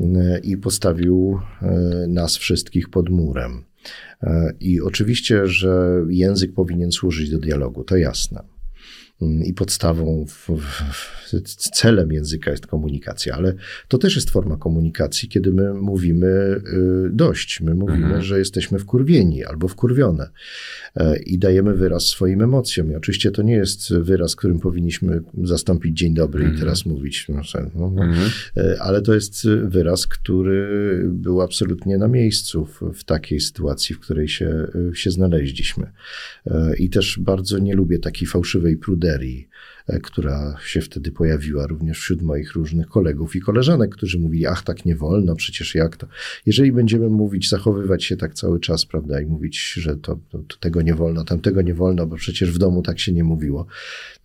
e, 0.00 0.38
i 0.42 0.56
postawił 0.56 1.40
e, 1.62 2.06
nas 2.08 2.36
wszystkich 2.36 2.88
pod 2.90 3.08
murem. 3.10 3.64
E, 4.22 4.52
I 4.60 4.80
oczywiście, 4.80 5.46
że 5.46 6.02
język 6.08 6.52
powinien 6.54 6.92
służyć 6.92 7.30
do 7.30 7.38
dialogu, 7.38 7.84
to 7.84 7.96
jasne. 7.96 8.42
Mm, 9.22 9.44
I 9.44 9.54
podstawą, 9.54 10.26
w, 10.28 10.48
w, 10.92 11.28
celem 11.72 12.12
języka 12.12 12.50
jest 12.50 12.66
komunikacja, 12.66 13.34
ale 13.34 13.54
to 13.88 13.98
też 13.98 14.16
jest 14.16 14.30
forma 14.30 14.56
komunikacji, 14.56 15.28
kiedy 15.28 15.52
my 15.52 15.74
mówimy 15.74 16.26
y, 16.26 17.10
dość. 17.12 17.60
My 17.60 17.74
mówimy, 17.74 18.04
Mhm. 18.04 18.22
że 18.22 18.38
jesteśmy 18.38 18.78
wkurwieni 18.78 19.44
albo 19.44 19.68
wkurwione 19.68 20.28
e, 20.96 21.18
i 21.18 21.38
dajemy 21.38 21.74
wyraz 21.74 22.06
swoim 22.06 22.42
emocjom. 22.42 22.92
I 22.92 22.94
oczywiście 22.94 23.30
to 23.30 23.42
nie 23.42 23.52
jest 23.54 23.94
wyraz, 23.94 24.36
którym 24.36 24.60
powinniśmy 24.60 25.20
zastąpić 25.44 25.98
dzień 25.98 26.14
dobry 26.14 26.40
Mhm. 26.40 26.56
i 26.56 26.60
teraz 26.60 26.86
mówić, 26.86 27.26
no, 27.28 27.42
no, 27.74 27.90
no, 27.90 28.04
Mhm. 28.04 28.30
E, 28.56 28.82
ale 28.82 29.02
to 29.02 29.14
jest 29.14 29.48
wyraz, 29.64 30.06
który 30.06 30.68
był 31.08 31.40
absolutnie 31.42 31.98
na 31.98 32.08
miejscu 32.08 32.66
w, 32.66 32.82
w 32.94 33.04
takiej 33.04 33.40
sytuacji, 33.40 33.94
w 33.94 34.00
której 34.00 34.28
się, 34.28 34.66
e, 34.90 34.94
się 34.96 35.10
znaleźliśmy. 35.10 35.92
E, 36.46 36.76
I 36.76 36.88
też 36.90 37.18
bardzo 37.22 37.58
nie 37.58 37.74
lubię 37.74 37.98
takiej 37.98 38.28
fałszywej 38.28 38.76
pruderii, 38.76 39.07
e, 39.86 40.00
która 40.00 40.56
się 40.64 40.80
wtedy 40.80 41.12
pojawiła 41.12 41.66
również 41.66 41.98
wśród 41.98 42.22
moich 42.22 42.52
różnych 42.52 42.86
kolegów 42.86 43.36
i 43.36 43.40
koleżanek, 43.40 43.90
którzy 43.90 44.18
mówili, 44.18 44.46
ach, 44.46 44.62
tak 44.62 44.84
nie 44.84 44.96
wolno, 44.96 45.36
przecież 45.36 45.74
jak 45.74 45.96
to. 45.96 46.06
Jeżeli 46.46 46.72
będziemy 46.72 47.08
mówić, 47.08 47.48
zachowywać 47.48 48.04
się 48.04 48.16
tak 48.16 48.34
cały 48.34 48.60
czas, 48.60 48.86
prawda, 48.86 49.20
i 49.20 49.26
mówić, 49.26 49.72
że 49.72 49.96
to, 49.96 50.18
to, 50.28 50.38
to 50.38 50.56
tego 50.56 50.82
nie 50.82 50.94
wolno, 50.94 51.24
tamtego 51.24 51.62
nie 51.62 51.74
wolno, 51.74 52.06
bo 52.06 52.16
przecież 52.16 52.52
w 52.52 52.58
domu 52.58 52.82
tak 52.82 53.00
się 53.00 53.12
nie 53.12 53.24
mówiło, 53.24 53.66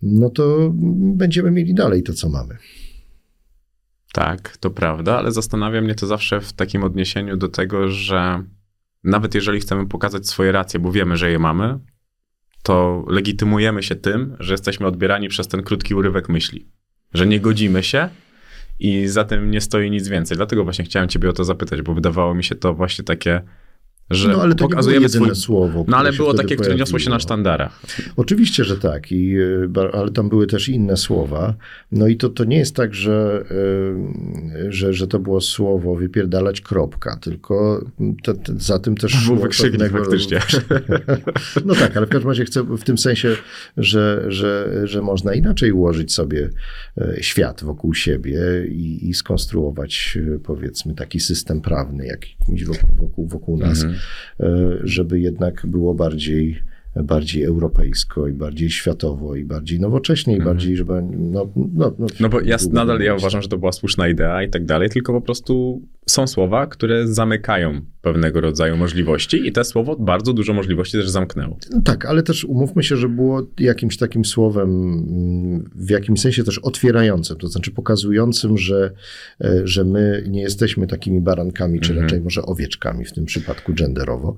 no 0.02 0.30
to 0.30 0.72
będziemy 1.16 1.50
mieli 1.50 1.74
dalej 1.74 2.02
to, 2.02 2.12
co 2.12 2.28
mamy. 2.28 2.56
Tak, 4.12 4.56
to 4.56 4.70
prawda, 4.70 5.18
ale 5.18 5.32
zastanawia 5.32 5.80
mnie 5.80 5.94
to 5.94 6.06
zawsze 6.06 6.40
w 6.40 6.52
takim 6.52 6.84
odniesieniu 6.84 7.36
do 7.36 7.48
tego, 7.48 7.88
że 7.88 8.44
nawet 9.04 9.34
jeżeli 9.34 9.60
chcemy 9.60 9.86
pokazać 9.86 10.28
swoje 10.28 10.52
racje, 10.52 10.80
bo 10.80 10.92
wiemy, 10.92 11.16
że 11.16 11.30
je 11.30 11.38
mamy, 11.38 11.78
to 12.64 13.04
legitymujemy 13.08 13.82
się 13.82 13.94
tym, 13.94 14.36
że 14.40 14.54
jesteśmy 14.54 14.86
odbierani 14.86 15.28
przez 15.28 15.48
ten 15.48 15.62
krótki 15.62 15.94
urywek 15.94 16.28
myśli. 16.28 16.66
Że 17.14 17.26
nie 17.26 17.40
godzimy 17.40 17.82
się 17.82 18.08
i 18.78 19.06
za 19.08 19.24
tym 19.24 19.50
nie 19.50 19.60
stoi 19.60 19.90
nic 19.90 20.08
więcej. 20.08 20.36
Dlatego 20.36 20.64
właśnie 20.64 20.84
chciałem 20.84 21.08
ciebie 21.08 21.30
o 21.30 21.32
to 21.32 21.44
zapytać, 21.44 21.82
bo 21.82 21.94
wydawało 21.94 22.34
mi 22.34 22.44
się 22.44 22.54
to 22.54 22.74
właśnie 22.74 23.04
takie, 23.04 23.40
że 24.10 24.28
no, 24.28 24.42
ale 24.42 24.54
to 24.54 24.64
pokazujemy 24.68 25.00
nie 25.06 25.08
było 25.08 25.14
jedyne 25.24 25.34
swój... 25.34 25.44
słowo. 25.44 25.84
No 25.88 25.96
ale 25.96 26.12
było 26.12 26.34
takie, 26.34 26.56
które 26.56 26.74
niosło 26.74 26.98
się 26.98 27.10
na 27.10 27.18
sztandarach. 27.20 27.80
Oczywiście, 28.16 28.64
że 28.64 28.76
tak, 28.76 29.12
I, 29.12 29.36
ba- 29.68 29.90
ale 29.92 30.10
tam 30.10 30.28
były 30.28 30.46
też 30.46 30.68
inne 30.68 30.96
słowa. 30.96 31.54
No 31.92 32.06
i 32.08 32.16
to, 32.16 32.28
to 32.28 32.44
nie 32.44 32.56
jest 32.58 32.76
tak, 32.76 32.94
że, 32.94 33.44
y, 34.66 34.72
że, 34.72 34.92
że 34.92 35.06
to 35.06 35.18
było 35.18 35.40
słowo 35.40 35.94
wypierdalać 35.94 36.60
kropka, 36.60 37.16
tylko 37.22 37.84
te, 38.22 38.34
te, 38.34 38.52
za 38.58 38.78
tym 38.78 38.96
też 38.96 39.12
Był 39.12 39.22
szło 39.22 39.36
wykrzyknik 39.36 39.80
pewnego- 39.92 40.04
faktycznie. 40.04 40.40
No 41.64 41.74
tak, 41.74 41.96
ale 41.96 42.06
w 42.06 42.08
każdym 42.08 42.28
razie 42.30 42.44
chcę 42.44 42.62
w 42.62 42.82
tym 42.84 42.98
sensie, 42.98 43.36
że, 43.76 44.24
że, 44.28 44.80
że 44.84 45.02
można 45.02 45.34
inaczej 45.34 45.72
ułożyć 45.72 46.12
sobie 46.14 46.50
e, 46.98 47.16
świat 47.20 47.64
wokół 47.64 47.94
siebie 47.94 48.38
i, 48.68 49.08
i 49.08 49.14
skonstruować 49.14 50.18
e, 50.34 50.38
powiedzmy 50.38 50.94
taki 50.94 51.20
system 51.20 51.60
prawny 51.60 52.06
jakiś 52.06 52.64
wokół, 52.64 52.96
wokół, 52.96 53.26
wokół 53.28 53.56
nas, 53.58 53.82
Mhm. 53.82 53.93
E, 54.40 54.78
żeby 54.84 55.20
jednak 55.20 55.66
było 55.66 55.94
bardziej 55.94 56.58
bardziej 57.02 57.44
europejsko 57.44 58.28
i 58.28 58.32
bardziej 58.32 58.70
światowo 58.70 59.36
i 59.36 59.44
bardziej 59.44 59.80
nowocześnie 59.80 60.36
i 60.36 60.40
bardziej, 60.40 60.76
żeby 60.76 61.02
no, 61.16 61.48
no, 61.56 61.92
no, 61.98 62.06
No 62.20 62.28
bo 62.28 62.40
ja 62.40 62.56
nadal 62.72 63.00
ja 63.00 63.14
uważam, 63.14 63.42
że 63.42 63.48
to 63.48 63.58
była 63.58 63.72
słuszna 63.72 64.08
idea 64.08 64.42
i 64.42 64.50
tak 64.50 64.64
dalej, 64.64 64.90
tylko 64.90 65.12
po 65.12 65.20
prostu 65.20 65.82
są 66.06 66.26
słowa, 66.26 66.66
które 66.66 67.06
zamykają 67.08 67.80
pewnego 68.02 68.40
rodzaju 68.40 68.76
możliwości 68.76 69.46
i 69.48 69.52
te 69.52 69.64
słowo 69.64 69.96
bardzo 69.96 70.32
dużo 70.32 70.52
możliwości 70.52 70.96
też 70.98 71.08
zamknęło. 71.10 71.58
Tak, 71.84 72.04
ale 72.06 72.22
też 72.22 72.44
umówmy 72.44 72.82
się, 72.82 72.96
że 72.96 73.08
było 73.08 73.46
jakimś 73.58 73.96
takim 73.96 74.24
słowem, 74.24 74.70
w 75.74 75.90
jakimś 75.90 76.20
sensie 76.20 76.44
też 76.44 76.58
otwierającym, 76.58 77.36
to 77.36 77.48
znaczy 77.48 77.70
pokazującym, 77.70 78.58
że, 78.58 78.90
e, 79.40 79.60
że 79.64 79.84
my 79.84 80.24
nie 80.28 80.40
jesteśmy 80.42 80.86
takimi 80.86 81.20
barankami, 81.20 81.80
czy 81.80 81.90
Mhm. 81.90 82.04
raczej 82.06 82.20
może 82.20 82.42
owieczkami 82.42 83.04
w 83.04 83.12
tym 83.12 83.24
przypadku 83.24 83.74
genderowo 83.74 84.36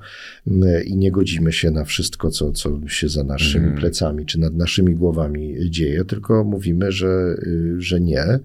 i 0.84 0.96
nie 0.96 1.12
godzimy 1.12 1.52
się 1.52 1.70
na 1.70 1.84
wszystko, 1.84 2.30
co, 2.30 2.52
co 2.52 2.80
się 2.88 3.08
za 3.08 3.24
naszymi 3.24 3.64
Mhm. 3.64 3.80
plecami, 3.80 4.26
czy 4.26 4.40
nad 4.40 4.54
naszymi 4.54 4.94
głowami 4.94 5.70
dzieje, 5.70 6.04
tylko 6.04 6.44
mówimy, 6.44 6.92
że, 6.92 7.36
y, 7.42 7.74
że 7.78 8.00
nie 8.00 8.38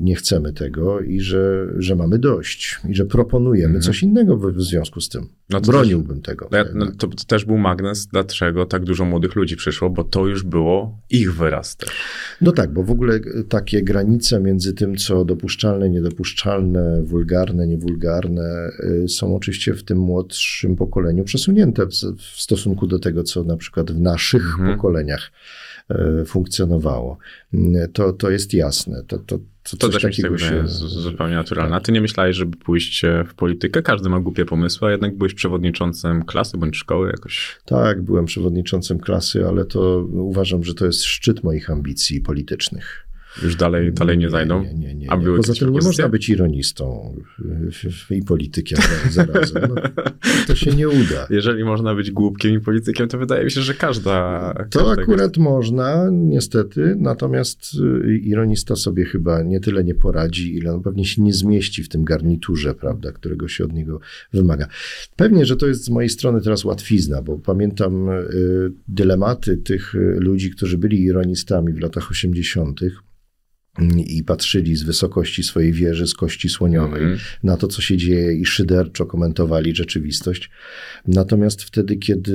nie 0.00 0.14
chcemy 0.14 0.52
tego 0.52 1.00
i 1.00 1.20
że, 1.20 1.66
że 1.78 1.96
mamy 1.96 2.18
dość 2.18 2.80
i 2.88 2.94
że 2.94 3.04
proponujemy 3.06 3.66
Mhm. 3.66 3.82
coś 3.82 4.02
innego 4.02 4.36
w, 4.36 4.52
w 4.52 4.62
związku 4.62 5.00
z 5.00 5.08
tym. 5.08 5.26
No 5.50 5.60
Broniłbym 5.60 6.22
tego. 6.22 6.48
Ja, 6.52 6.64
no, 6.74 6.86
to, 6.86 7.06
to 7.08 7.24
też 7.26 7.44
był 7.44 7.58
magnes, 7.58 8.06
dlaczego 8.06 8.66
tak 8.66 8.84
dużo 8.84 9.04
młodych 9.04 9.34
ludzi 9.36 9.56
przyszło, 9.56 9.90
bo 9.90 10.04
to 10.04 10.26
już 10.26 10.42
było 10.42 11.00
ich 11.10 11.34
wyraz 11.34 11.76
też. 11.76 11.90
No 12.40 12.52
tak, 12.52 12.72
bo 12.72 12.82
w 12.82 12.90
ogóle 12.90 13.20
takie 13.48 13.82
granice 13.82 14.40
między 14.40 14.72
tym, 14.72 14.96
co 14.96 15.24
dopuszczalne, 15.24 15.90
niedopuszczalne, 15.90 17.02
wulgarne, 17.02 17.66
niewulgarne, 17.66 18.70
y, 19.04 19.08
są 19.08 19.36
oczywiście 19.36 19.74
w 19.74 19.84
tym 19.84 19.98
młodszym 19.98 20.76
pokoleniu 20.76 21.24
przesunięte 21.24 21.86
w, 21.86 21.90
w 22.18 22.40
stosunku 22.40 22.86
do 22.86 22.98
tego, 22.98 23.22
co 23.22 23.44
na 23.44 23.56
przykład 23.56 23.90
w 23.92 24.00
naszych 24.00 24.44
Mhm. 24.58 24.76
pokoleniach 24.76 25.30
y, 26.22 26.24
funkcjonowało. 26.24 27.18
Y, 27.54 27.88
To, 27.92 28.12
to 28.12 28.30
jest 28.30 28.54
jasne. 28.54 29.02
To, 29.06 29.18
to, 29.18 29.38
to, 29.76 29.88
To 29.88 29.98
też 29.98 30.04
mi 30.04 30.14
się 30.14 30.68
z- 30.68 30.78
zupełnie 30.78 31.34
naturalne. 31.34 31.76
A 31.76 31.80
ty 31.80 31.92
nie 31.92 32.00
myślałeś, 32.00 32.36
żeby 32.36 32.56
pójść 32.56 33.04
e, 33.04 33.24
w 33.28 33.34
politykę? 33.34 33.82
Każdy 33.82 34.08
ma 34.08 34.20
głupie 34.20 34.44
pomysły, 34.44 34.88
a 34.88 34.90
jednak 34.90 35.16
byłeś 35.16 35.34
przewodniczącym 35.34 36.24
klasy 36.24 36.58
bądź 36.58 36.76
szkoły 36.76 37.08
jakoś. 37.08 37.56
Tak, 37.64 38.02
byłem 38.02 38.24
przewodniczącym 38.24 38.98
klasy, 38.98 39.46
ale 39.46 39.64
to 39.64 40.04
uważam, 40.12 40.64
że 40.64 40.74
to 40.74 40.86
jest 40.86 41.04
szczyt 41.04 41.42
moich 41.44 41.70
ambicji 41.70 42.20
politycznych. 42.20 43.08
Już 43.42 43.56
dalej, 43.56 43.92
dalej 43.92 44.18
nie 44.18 44.30
zajdą? 44.30 44.62
Nie, 44.62 44.74
nie, 44.74 44.87
nie. 45.16 45.26
Nie. 45.30 45.36
Poza 45.36 45.54
tym 45.54 45.72
nie 45.72 45.80
można 45.80 46.08
być 46.08 46.28
ironistą 46.28 47.14
i 48.10 48.22
politykiem 48.22 48.78
zarazem. 49.10 49.62
No, 49.68 49.82
to 50.46 50.54
się 50.54 50.70
nie 50.70 50.88
uda. 50.88 51.26
Jeżeli 51.30 51.64
można 51.64 51.94
być 51.94 52.10
głupkiem 52.10 52.54
i 52.54 52.60
politykiem, 52.60 53.08
to 53.08 53.18
wydaje 53.18 53.44
mi 53.44 53.50
się, 53.50 53.60
że 53.60 53.74
każda. 53.74 54.54
To 54.70 54.90
akurat 54.90 55.36
można, 55.36 56.08
niestety, 56.12 56.96
natomiast 56.98 57.74
y, 58.04 58.18
ironista 58.18 58.76
sobie 58.76 59.04
chyba 59.04 59.42
nie 59.42 59.60
tyle 59.60 59.84
nie 59.84 59.94
poradzi, 59.94 60.56
ile 60.56 60.74
on 60.74 60.82
pewnie 60.82 61.04
się 61.04 61.22
nie 61.22 61.32
zmieści 61.32 61.82
w 61.82 61.88
tym 61.88 62.04
garniturze, 62.04 62.74
prawda, 62.74 63.12
którego 63.12 63.48
się 63.48 63.64
od 63.64 63.72
niego 63.72 64.00
wymaga. 64.32 64.68
Pewnie, 65.16 65.46
że 65.46 65.56
to 65.56 65.66
jest 65.66 65.84
z 65.84 65.90
mojej 65.90 66.10
strony 66.10 66.40
teraz 66.40 66.64
łatwizna, 66.64 67.22
bo 67.22 67.38
pamiętam 67.38 68.08
y, 68.08 68.72
dylematy 68.88 69.56
tych 69.56 69.94
y, 69.94 69.98
ludzi, 70.20 70.50
którzy 70.50 70.78
byli 70.78 71.02
ironistami 71.02 71.72
w 71.72 71.80
latach 71.80 72.10
80. 72.10 72.80
i 74.06 74.24
patrzyli 74.24 74.76
z 74.76 74.82
wysokości 74.82 75.42
swojej 75.42 75.72
wieży 75.72 76.06
z 76.06 76.14
kości 76.14 76.48
słoniowej 76.48 77.02
Mhm. 77.02 77.18
na 77.42 77.56
to, 77.56 77.68
co 77.68 77.82
się 77.82 77.96
dzieje 77.96 78.32
i 78.32 78.46
szyderczo 78.46 79.06
komentowali 79.06 79.74
rzeczywistość. 79.74 80.50
Natomiast 81.06 81.62
wtedy, 81.62 81.96
kiedy 81.96 82.32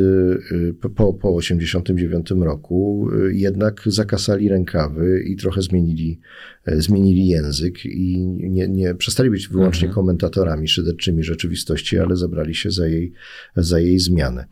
y, 0.51 0.73
po, 0.81 1.13
po 1.13 1.39
1989 1.39 2.31
roku 2.31 3.09
y, 3.27 3.35
jednak 3.35 3.81
zakasali 3.85 4.49
rękawy 4.49 5.23
i 5.27 5.35
trochę 5.35 5.61
zmienili, 5.61 6.19
zmienili 6.67 7.27
język 7.27 7.85
i 7.85 8.17
nie, 8.39 8.67
nie 8.67 8.95
przestali 8.95 9.29
być 9.29 9.47
wyłącznie 9.47 9.87
Mhm. 9.87 9.95
komentatorami 9.95 10.67
szyderczymi 10.67 11.23
rzeczywistości, 11.23 11.97
ale 11.99 12.15
zabrali 12.15 12.55
się 12.55 12.71
za 12.71 12.87
jej, 12.87 13.13
za 13.55 13.79
jej 13.79 13.99
zmianę. 13.99 14.45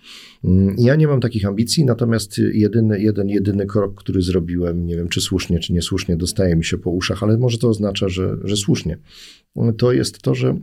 Mm, 0.43 0.75
Ja 0.79 0.95
nie 0.95 1.07
mam 1.07 1.21
takich 1.21 1.45
ambicji, 1.45 1.85
natomiast 1.85 2.37
jedyny, 2.53 3.01
jeden, 3.01 3.29
jedyny 3.29 3.65
krok, 3.65 3.99
który 3.99 4.21
zrobiłem, 4.21 4.85
nie 4.85 4.95
wiem 4.95 5.09
czy 5.09 5.21
słusznie, 5.21 5.59
czy 5.59 5.73
niesłusznie, 5.73 6.17
dostaje 6.17 6.55
mi 6.55 6.65
się 6.65 6.77
po 6.77 6.89
uszach, 6.89 7.23
ale 7.23 7.37
może 7.37 7.57
to 7.57 7.69
oznacza, 7.69 8.09
że, 8.09 8.37
że 8.43 8.57
słusznie. 8.57 8.97
To 9.77 9.91
jest 9.91 10.21
to, 10.21 10.35
że 10.35 10.57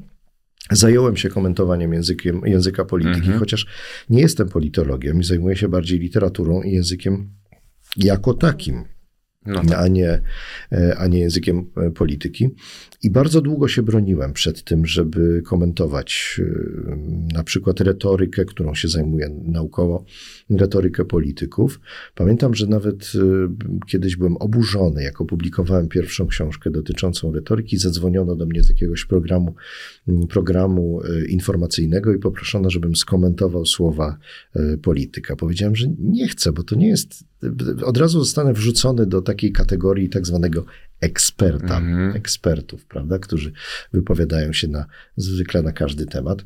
zająłem 0.70 1.16
się 1.16 1.28
komentowaniem 1.28 1.92
językiem, 1.92 2.40
języka 2.44 2.84
polityki, 2.84 3.18
Mhm. 3.20 3.38
chociaż 3.38 3.66
nie 4.10 4.20
jestem 4.20 4.48
politologiem 4.48 5.20
i 5.20 5.24
zajmuję 5.24 5.56
się 5.56 5.68
bardziej 5.68 5.98
literaturą 5.98 6.62
i 6.62 6.72
językiem 6.72 7.30
jako 7.96 8.34
takim 8.34 8.84
No 9.48 9.62
tak. 9.64 9.78
a, 9.78 9.88
nie, 9.88 10.20
e, 10.72 10.96
a 10.98 11.06
nie 11.06 11.18
językiem 11.18 11.66
e, 11.76 11.90
polityki. 11.90 12.48
I 13.02 13.10
bardzo 13.10 13.40
długo 13.40 13.68
się 13.68 13.82
broniłem 13.82 14.32
przed 14.32 14.64
tym, 14.64 14.86
żeby 14.86 15.42
komentować 15.42 16.40
e, 16.40 16.96
na 17.34 17.44
przykład 17.44 17.80
retorykę, 17.80 18.44
którą 18.44 18.74
się 18.74 18.88
zajmuję 18.88 19.30
naukowo, 19.42 20.04
retorykę 20.50 21.04
polityków. 21.04 21.80
Pamiętam, 22.14 22.54
że 22.54 22.66
nawet 22.66 23.12
kiedyś 23.86 24.16
byłem 24.16 24.36
oburzony, 24.36 25.02
jak 25.02 25.20
opublikowałem 25.20 25.88
pierwszą 25.88 26.26
książkę 26.26 26.70
dotyczącą 26.70 27.32
retoryki, 27.32 27.78
zadzwoniono 27.78 28.36
do 28.36 28.46
mnie 28.46 28.62
z 28.62 28.68
jakiegoś 28.68 29.04
programu, 29.04 29.54
programu 30.28 31.00
informacyjnego 31.28 32.14
i 32.14 32.18
poproszono, 32.18 32.70
żebym 32.70 32.96
skomentował 32.96 33.66
słowa 33.66 34.18
polityka. 34.82 35.36
Powiedziałem, 35.36 35.76
że 35.76 35.86
nie 35.98 36.28
chcę, 36.28 36.52
bo 36.52 36.62
to 36.62 36.76
nie 36.76 36.88
jest. 36.88 37.27
Od 37.84 37.96
razu 37.96 38.18
zostanę 38.18 38.52
wrzucony 38.52 39.06
do 39.06 39.22
takiej 39.22 39.52
kategorii 39.52 40.08
tak 40.08 40.26
zwanego 40.26 40.64
eksperta, 41.00 41.78
Mhm. 41.78 42.16
ekspertów, 42.16 42.84
prawda, 42.84 43.18
którzy 43.18 43.52
wypowiadają 43.92 44.52
się 44.52 44.68
na, 44.68 44.86
zwykle 45.16 45.62
na 45.62 45.72
każdy 45.72 46.06
temat, 46.06 46.44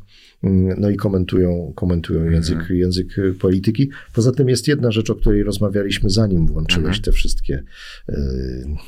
no 0.79 0.91
i 0.91 0.97
komentują, 0.97 1.73
komentują 1.77 2.31
język, 2.31 2.59
język 2.71 3.19
y, 3.19 3.35
polityki. 3.35 3.91
Poza 4.15 4.33
tym 4.33 4.49
jest 4.49 4.69
jedna 4.69 4.93
rzecz, 4.93 5.11
o 5.11 5.15
której 5.15 5.43
rozmawialiśmy 5.43 6.11
zanim 6.11 6.47
włączyłeś 6.47 7.01
te 7.01 7.13
wszystkie 7.13 7.63
y, 8.09 8.15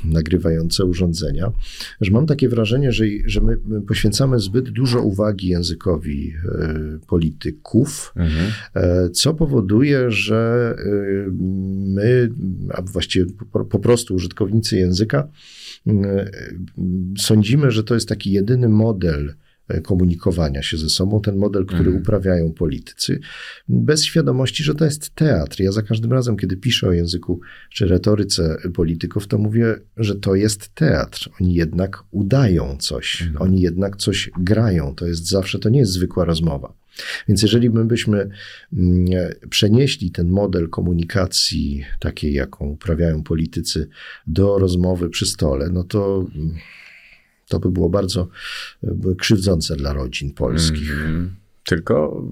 nagrywające 0.05 0.85
urządzenia, 0.85 1.53
że 2.01 2.11
mam 2.11 2.27
takie 2.27 2.49
wrażenie, 2.49 2.93
że, 2.93 3.05
że 3.27 3.41
my 3.41 3.57
my 3.67 3.83
poświęcamy 3.83 4.41
zbyt 4.41 4.71
dużo 4.71 5.03
uwagi 5.03 5.49
językowi 5.49 6.33
y, 6.35 7.07
polityków, 7.07 8.13
Mhm. 8.17 8.53
E, 8.75 9.11
co 9.11 9.35
powoduje, 9.35 10.11
że 10.11 10.75
y, 10.79 11.31
my, 11.95 12.31
a 12.71 12.83
właściwie 12.83 13.27
po, 13.53 13.65
po 13.65 13.79
prostu 13.79 14.15
użytkownicy 14.15 14.77
języka, 14.77 15.29
y, 15.87 15.93
sądzimy, 17.19 17.71
że 17.71 17.85
to 17.85 17.95
jest 17.95 18.09
taki 18.09 18.33
jedyny 18.33 18.69
model 18.69 19.35
komunikowania 19.83 20.63
się 20.63 20.77
ze 20.77 20.89
sobą, 20.89 21.21
ten 21.21 21.37
model, 21.37 21.67
który 21.67 21.81
Mhm. 21.85 21.97
uprawiają 22.03 22.53
politycy, 22.53 23.21
bez 23.69 24.05
świadomości, 24.05 24.65
że 24.65 24.75
to 24.75 24.85
jest 24.85 25.15
teatr. 25.15 25.61
Ja 25.61 25.73
za 25.73 25.83
każdym 25.83 26.13
razem, 26.13 26.37
kiedy 26.37 26.57
piszę 26.57 26.89
o 26.89 26.93
języku 26.93 27.41
czy 27.71 27.87
retoryce 27.87 28.57
polityków, 28.75 29.27
to 29.27 29.39
mówię, 29.39 29.77
że 29.97 30.15
to 30.15 30.35
jest 30.35 30.75
teatr. 30.75 31.29
Oni 31.41 31.55
jednak 31.55 32.03
udają 32.11 32.77
coś, 32.81 33.23
Mhm. 33.23 33.43
oni 33.43 33.61
jednak 33.61 33.97
coś 33.97 34.31
grają. 34.39 34.95
To 34.95 35.07
jest 35.07 35.29
zawsze, 35.29 35.59
to 35.59 35.69
nie 35.69 35.79
jest 35.79 35.93
zwykła 35.93 36.25
rozmowa. 36.25 36.73
Więc 37.29 37.43
jeżeli 37.43 37.71
my 37.71 37.85
byśmy 37.85 38.29
mm, 38.73 39.05
przenieśli 39.51 40.11
ten 40.11 40.29
model 40.29 40.69
komunikacji, 40.69 41.85
takiej 42.01 42.33
jaką 42.35 42.67
uprawiają 42.67 43.23
politycy, 43.23 43.89
do 44.27 44.59
rozmowy 44.59 45.09
przy 45.11 45.27
stole, 45.27 45.69
no 45.73 45.85
to, 45.85 46.27
mm, 46.35 46.55
to 47.49 47.61
by 47.61 47.71
było 47.71 47.91
bardzo 47.91 48.29
e, 48.85 49.15
krzywdzące 49.19 49.77
dla 49.77 49.93
rodzin 49.93 50.35
polskich. 50.35 50.93
Mhm. 50.93 51.37
Tylko 51.65 52.23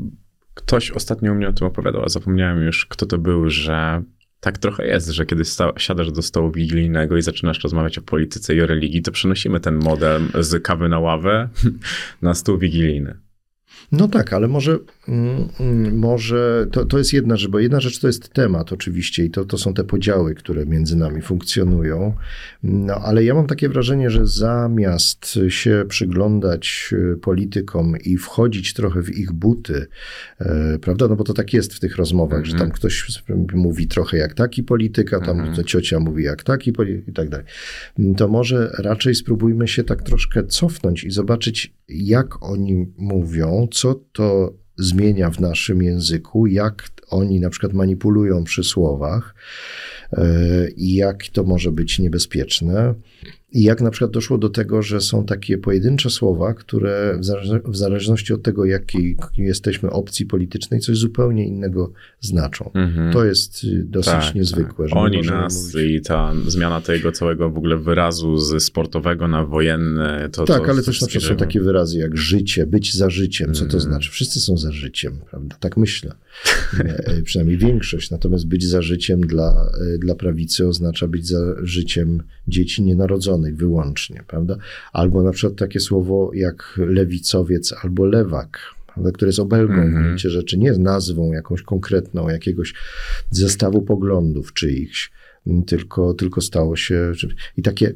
ktoś 0.54 0.90
ostatnio 0.90 1.34
mnie 1.34 1.48
o 1.48 1.52
tym 1.52 1.66
opowiadał, 1.66 2.04
a 2.04 2.08
zapomniałem 2.08 2.62
już, 2.62 2.86
kto 2.86 3.06
to 3.06 3.18
był, 3.18 3.50
że 3.50 4.02
tak 4.40 4.58
trochę 4.58 4.86
jest, 4.86 5.08
że 5.08 5.26
kiedy 5.26 5.42
siadasz 5.76 6.12
do 6.12 6.22
stołu 6.22 6.50
wigilijnego 6.50 7.16
i 7.16 7.22
zaczynasz 7.22 7.62
rozmawiać 7.62 7.98
o 7.98 8.02
polityce 8.02 8.54
i 8.54 8.62
o 8.62 8.66
religii, 8.66 9.02
to 9.02 9.12
przenosimy 9.12 9.60
ten 9.60 9.76
model 9.76 10.22
z 10.40 10.62
kawy 10.62 10.88
na 10.88 10.98
ławę 10.98 11.48
na 12.22 12.34
stół 12.34 12.58
wigilijny. 12.58 13.14
No 13.92 14.08
tak, 14.08 14.32
ale 14.32 14.48
może, 14.48 14.78
mm, 15.08 15.48
mm, 15.60 15.98
może 15.98 16.66
to, 16.72 16.84
to 16.84 16.98
jest 16.98 17.12
jedna 17.12 17.36
rzecz, 17.36 17.50
bo 17.50 17.58
jedna 17.58 17.80
rzecz 17.80 18.00
to 18.00 18.06
jest 18.06 18.28
temat 18.28 18.72
oczywiście 18.72 19.24
i 19.24 19.30
to, 19.30 19.44
to 19.44 19.58
są 19.58 19.74
te 19.74 19.84
podziały, 19.84 20.34
które 20.34 20.66
między 20.66 20.96
nami 20.96 21.22
funkcjonują. 21.22 22.14
No 22.62 22.94
ale 22.94 23.24
ja 23.24 23.34
mam 23.34 23.46
takie 23.46 23.68
wrażenie, 23.68 24.10
że 24.10 24.26
zamiast 24.26 25.38
się 25.48 25.84
przyglądać 25.88 26.90
y, 26.92 27.16
politykom 27.16 27.96
i 28.04 28.16
wchodzić 28.16 28.74
trochę 28.74 29.02
w 29.02 29.18
ich 29.18 29.32
buty, 29.32 29.86
e, 30.40 30.78
prawda, 30.78 31.08
no 31.08 31.16
bo 31.16 31.24
to 31.24 31.34
tak 31.34 31.52
jest 31.52 31.74
w 31.74 31.80
tych 31.80 31.96
rozmowach, 31.96 32.44
że 32.44 32.56
tam 32.56 32.70
ktoś 32.70 33.22
mówi 33.54 33.86
trochę 33.86 34.16
jak 34.16 34.34
taki 34.34 34.62
polityk, 34.62 35.14
a 35.14 35.20
tam 35.20 35.54
to 35.54 35.64
ciocia 35.64 36.00
mówi 36.00 36.24
jak 36.24 36.42
taki 36.42 36.72
i 37.08 37.12
tak 37.12 37.28
dalej. 37.28 37.46
To 38.16 38.28
może 38.28 38.72
raczej 38.78 39.14
spróbujmy 39.14 39.68
się 39.68 39.84
tak 39.84 40.02
troszkę 40.02 40.44
cofnąć 40.44 41.04
i 41.04 41.10
zobaczyć, 41.10 41.74
jak 41.88 42.42
oni 42.42 42.86
mówią, 42.98 43.68
co 43.72 43.81
to 44.12 44.54
zmienia 44.78 45.30
w 45.30 45.40
naszym 45.40 45.82
języku, 45.82 46.46
jak 46.46 46.88
oni 47.08 47.40
na 47.40 47.50
przykład 47.50 47.72
manipulują 47.72 48.44
przy 48.44 48.64
słowach 48.64 49.34
e, 50.12 50.24
i 50.76 50.94
jak 50.94 51.26
to 51.28 51.44
może 51.44 51.72
być 51.72 51.98
niebezpieczne. 51.98 52.94
I 53.54 53.62
jak 53.62 53.80
na 53.80 53.90
przykład 53.90 54.10
doszło 54.10 54.38
do 54.38 54.48
tego, 54.48 54.82
że 54.82 55.00
są 55.00 55.24
takie 55.24 55.58
pojedyncze 55.58 56.10
słowa, 56.10 56.54
które 56.54 57.18
w 57.66 57.70
w 57.72 57.76
zależności 57.76 58.32
od 58.32 58.42
tego, 58.42 58.64
jakiej 58.64 59.16
jesteśmy 59.36 59.90
opcji 59.90 60.26
politycznej, 60.26 60.80
coś 60.80 60.96
zupełnie 60.98 61.46
innego 61.46 61.92
znaczą. 62.20 62.70
Mhm. 62.74 63.12
To 63.12 63.24
jest 63.24 63.64
y, 63.64 63.84
dosyć 63.84 64.12
Tak, 64.12 64.34
niezwykłe. 64.34 64.88
że 64.88 64.94
my 64.94 65.00
Oni 65.00 65.22
nas 65.22 65.74
mówić- 65.74 65.90
i 65.90 66.00
ta 66.00 66.32
zmiana 66.46 66.80
tego 66.80 67.12
całego 67.12 67.50
w 67.50 67.56
ogóle 67.58 67.76
wyrazu 67.78 68.36
z 68.38 68.62
sportowego 68.62 69.28
na 69.28 69.44
wojenny. 69.44 70.28
To, 70.32 70.44
tak, 70.44 70.64
to 70.64 70.70
ale 70.70 70.82
też 70.82 71.00
na 71.00 71.06
przykład 71.06 71.28
są 71.30 71.36
takie 71.36 71.60
wyrazy 71.60 71.98
jak 71.98 72.16
życie, 72.16 72.66
być 72.66 72.94
za 72.94 73.10
życiem. 73.10 73.54
Co 73.54 73.60
to 73.64 73.70
Mm. 73.70 73.80
znaczy? 73.80 74.10
Wszyscy 74.10 74.40
są 74.40 74.56
za 74.56 74.72
życiem, 74.72 75.18
prawda? 75.30 75.56
Tak 75.60 75.76
myślę. 75.76 76.12
E, 76.78 77.22
Przynajmniej 77.22 77.58
większość. 77.58 78.10
Natomiast 78.10 78.46
być 78.46 78.68
za 78.68 78.82
życiem 78.82 79.20
dla, 79.20 79.70
e, 79.94 79.98
dla 79.98 80.14
prawicy 80.14 80.68
oznacza 80.68 81.08
być 81.08 81.26
za 81.26 81.54
życiem 81.62 82.22
dzieci 82.48 82.82
nienarodzonych 82.82 83.22
narodzonych 83.22 83.56
wyłącznie, 83.56 84.24
prawda? 84.26 84.56
Albo 84.92 85.22
na 85.22 85.32
przykład 85.32 85.58
takie 85.58 85.80
słowo 85.80 86.30
jak 86.34 86.74
lewicowiec 86.76 87.74
albo 87.82 88.06
lewak, 88.06 88.58
prawda, 88.86 89.12
które 89.12 89.28
jest 89.28 89.38
obelgą 89.38 89.90
w 89.90 89.94
gruncie 89.94 90.30
rzeczy, 90.30 90.58
nie 90.58 90.72
nazwą 90.72 91.32
jakąś 91.32 91.62
konkretną, 91.62 92.28
jakiegoś 92.28 92.74
zestawu 93.30 93.82
poglądów 93.82 94.52
czyichś, 94.52 95.10
tylko, 95.66 96.14
tylko 96.14 96.40
stało 96.40 96.76
się. 96.76 97.12
I 97.56 97.62
takie 97.62 97.94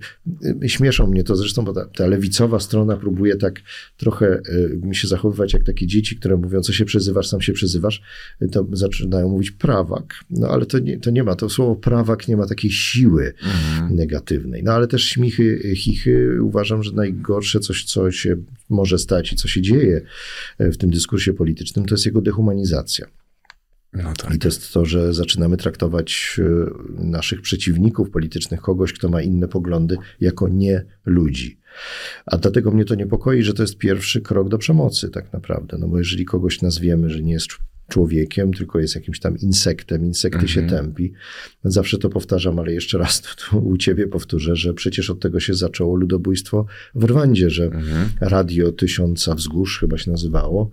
y, 0.62 0.68
śmieszą 0.68 1.07
mnie 1.07 1.24
to 1.24 1.36
zresztą, 1.36 1.64
bo 1.64 1.72
ta, 1.72 1.84
ta 1.84 2.07
lewicowa 2.07 2.61
strona 2.61 2.97
próbuje 2.97 3.36
tak 3.36 3.61
trochę 3.97 4.40
y, 4.49 4.80
mi 4.82 4.97
się 4.97 5.09
zachowywać 5.09 5.53
jak 5.53 5.64
takie 5.64 5.86
dzieci, 5.86 6.16
które 6.16 6.36
mówią, 6.36 6.61
co 6.61 6.72
się 6.72 6.84
przezywasz, 6.84 7.28
sam 7.28 7.40
się 7.40 7.53
przezywasz, 7.53 8.03
y, 8.42 8.49
to 8.49 8.66
zaczynają 8.72 9.28
mówić 9.28 9.51
prawak. 9.51 10.14
No 10.30 10.49
ale 10.49 10.66
to 10.66 10.78
nie, 10.78 11.01
to 11.01 11.11
nie 11.11 11.24
ma, 11.24 11.34
to 11.34 11.49
słowo 11.49 11.76
prawak 11.76 12.28
nie 12.28 12.36
ma 12.36 12.47
takiej 12.47 12.70
siły 12.70 13.32
negatywnej. 13.90 14.62
No 14.62 14.72
ale 14.72 14.86
też 14.86 15.05
śmichy, 15.05 15.74
chichy 15.76 16.42
uważam, 16.42 16.82
że 16.82 16.92
najgorsze 16.92 17.61
coś, 17.61 17.84
co 17.84 18.11
się 18.11 18.36
może 18.68 18.99
stać 18.99 19.32
i 19.32 19.36
co 19.36 19.49
się 19.49 19.62
dzieje 19.62 20.01
w 20.59 20.76
tym 20.76 20.90
dyskursie 20.90 21.32
politycznym, 21.32 21.86
to 21.86 21.94
jest 21.94 22.07
jego 22.07 22.20
dehumanizacja. 22.20 23.07
No 24.03 24.12
tak. 24.14 24.34
I 24.34 24.38
to 24.38 24.49
jest 24.49 24.72
to, 24.72 24.84
że 24.84 25.14
zaczynamy 25.14 25.57
traktować 25.57 26.40
e, 26.99 27.05
naszych 27.05 27.40
przeciwników 27.42 28.11
politycznych, 28.11 28.61
kogoś, 28.61 28.92
kto 28.92 29.09
ma 29.09 29.22
inne 29.22 29.49
poglądy, 29.49 29.97
jako 30.20 30.49
nie 30.49 30.84
ludzi. 31.07 31.59
A 32.26 32.36
dlatego 32.36 32.70
mnie 32.70 32.84
to 32.84 32.94
niepokoi, 32.94 33.42
że 33.42 33.55
to 33.55 33.62
jest 33.62 33.78
pierwszy 33.78 34.20
krok 34.20 34.49
do 34.49 34.59
przemocy, 34.59 35.09
tak 35.09 35.32
naprawdę. 35.32 35.78
No 35.78 35.88
bo 35.88 35.99
jeżeli 35.99 36.24
kogoś 36.24 36.62
nazwiemy, 36.62 37.11
że 37.11 37.22
nie 37.22 37.32
jest 37.32 37.47
cz- 37.47 37.59
człowiekiem, 37.88 38.53
tylko 38.53 38.78
jest 38.78 38.94
jakimś 38.94 39.20
tam 39.20 39.38
insektem, 39.38 40.05
insekty 40.05 40.49
się 40.49 40.61
tępi. 40.66 41.12
Zawsze 41.64 41.99
to 41.99 42.09
powtarzam, 42.09 42.59
ale 42.59 42.72
jeszcze 42.72 42.99
raz 42.99 43.22
to, 43.22 43.59
u 43.59 43.76
ciebie 43.76 44.07
powtórzę, 44.07 44.57
że 44.57 44.74
przecież 44.74 45.11
od 45.11 45.20
tego 45.20 45.40
się 45.40 45.55
zaczęło 45.55 45.97
ludobójstwo 45.97 46.66
w 46.94 47.05
Rwandzie, 47.05 47.51
że 47.51 47.70
Radio 48.20 48.72
Tysiąca 48.72 49.34
Wzgórz 49.34 49.80
chyba 49.80 49.99
się 49.99 50.11
nazywało, 50.11 50.70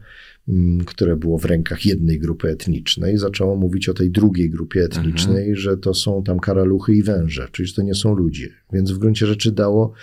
które 0.85 1.15
było 1.15 1.37
w 1.39 1.45
rękach 1.45 1.85
jednej 1.85 2.19
grupy 2.19 2.49
etnicznej, 2.49 3.17
zaczęło 3.17 3.55
mówić 3.55 3.89
o 3.89 3.93
tej 3.93 4.11
drugiej 4.11 4.49
grupie 4.49 4.83
etnicznej, 4.83 5.55
że 5.55 5.77
to 5.77 5.93
są 5.93 6.23
tam 6.23 6.39
karaluchy 6.39 6.93
i 6.95 7.03
węże, 7.03 7.47
czyli 7.51 7.67
że 7.67 7.75
to 7.75 7.81
nie 7.81 7.95
są 7.95 8.15
ludzie. 8.15 8.49
Więc 8.73 8.91
w 8.91 8.97
gruncie 8.97 9.27
rzeczy 9.27 9.51
dało 9.51 9.93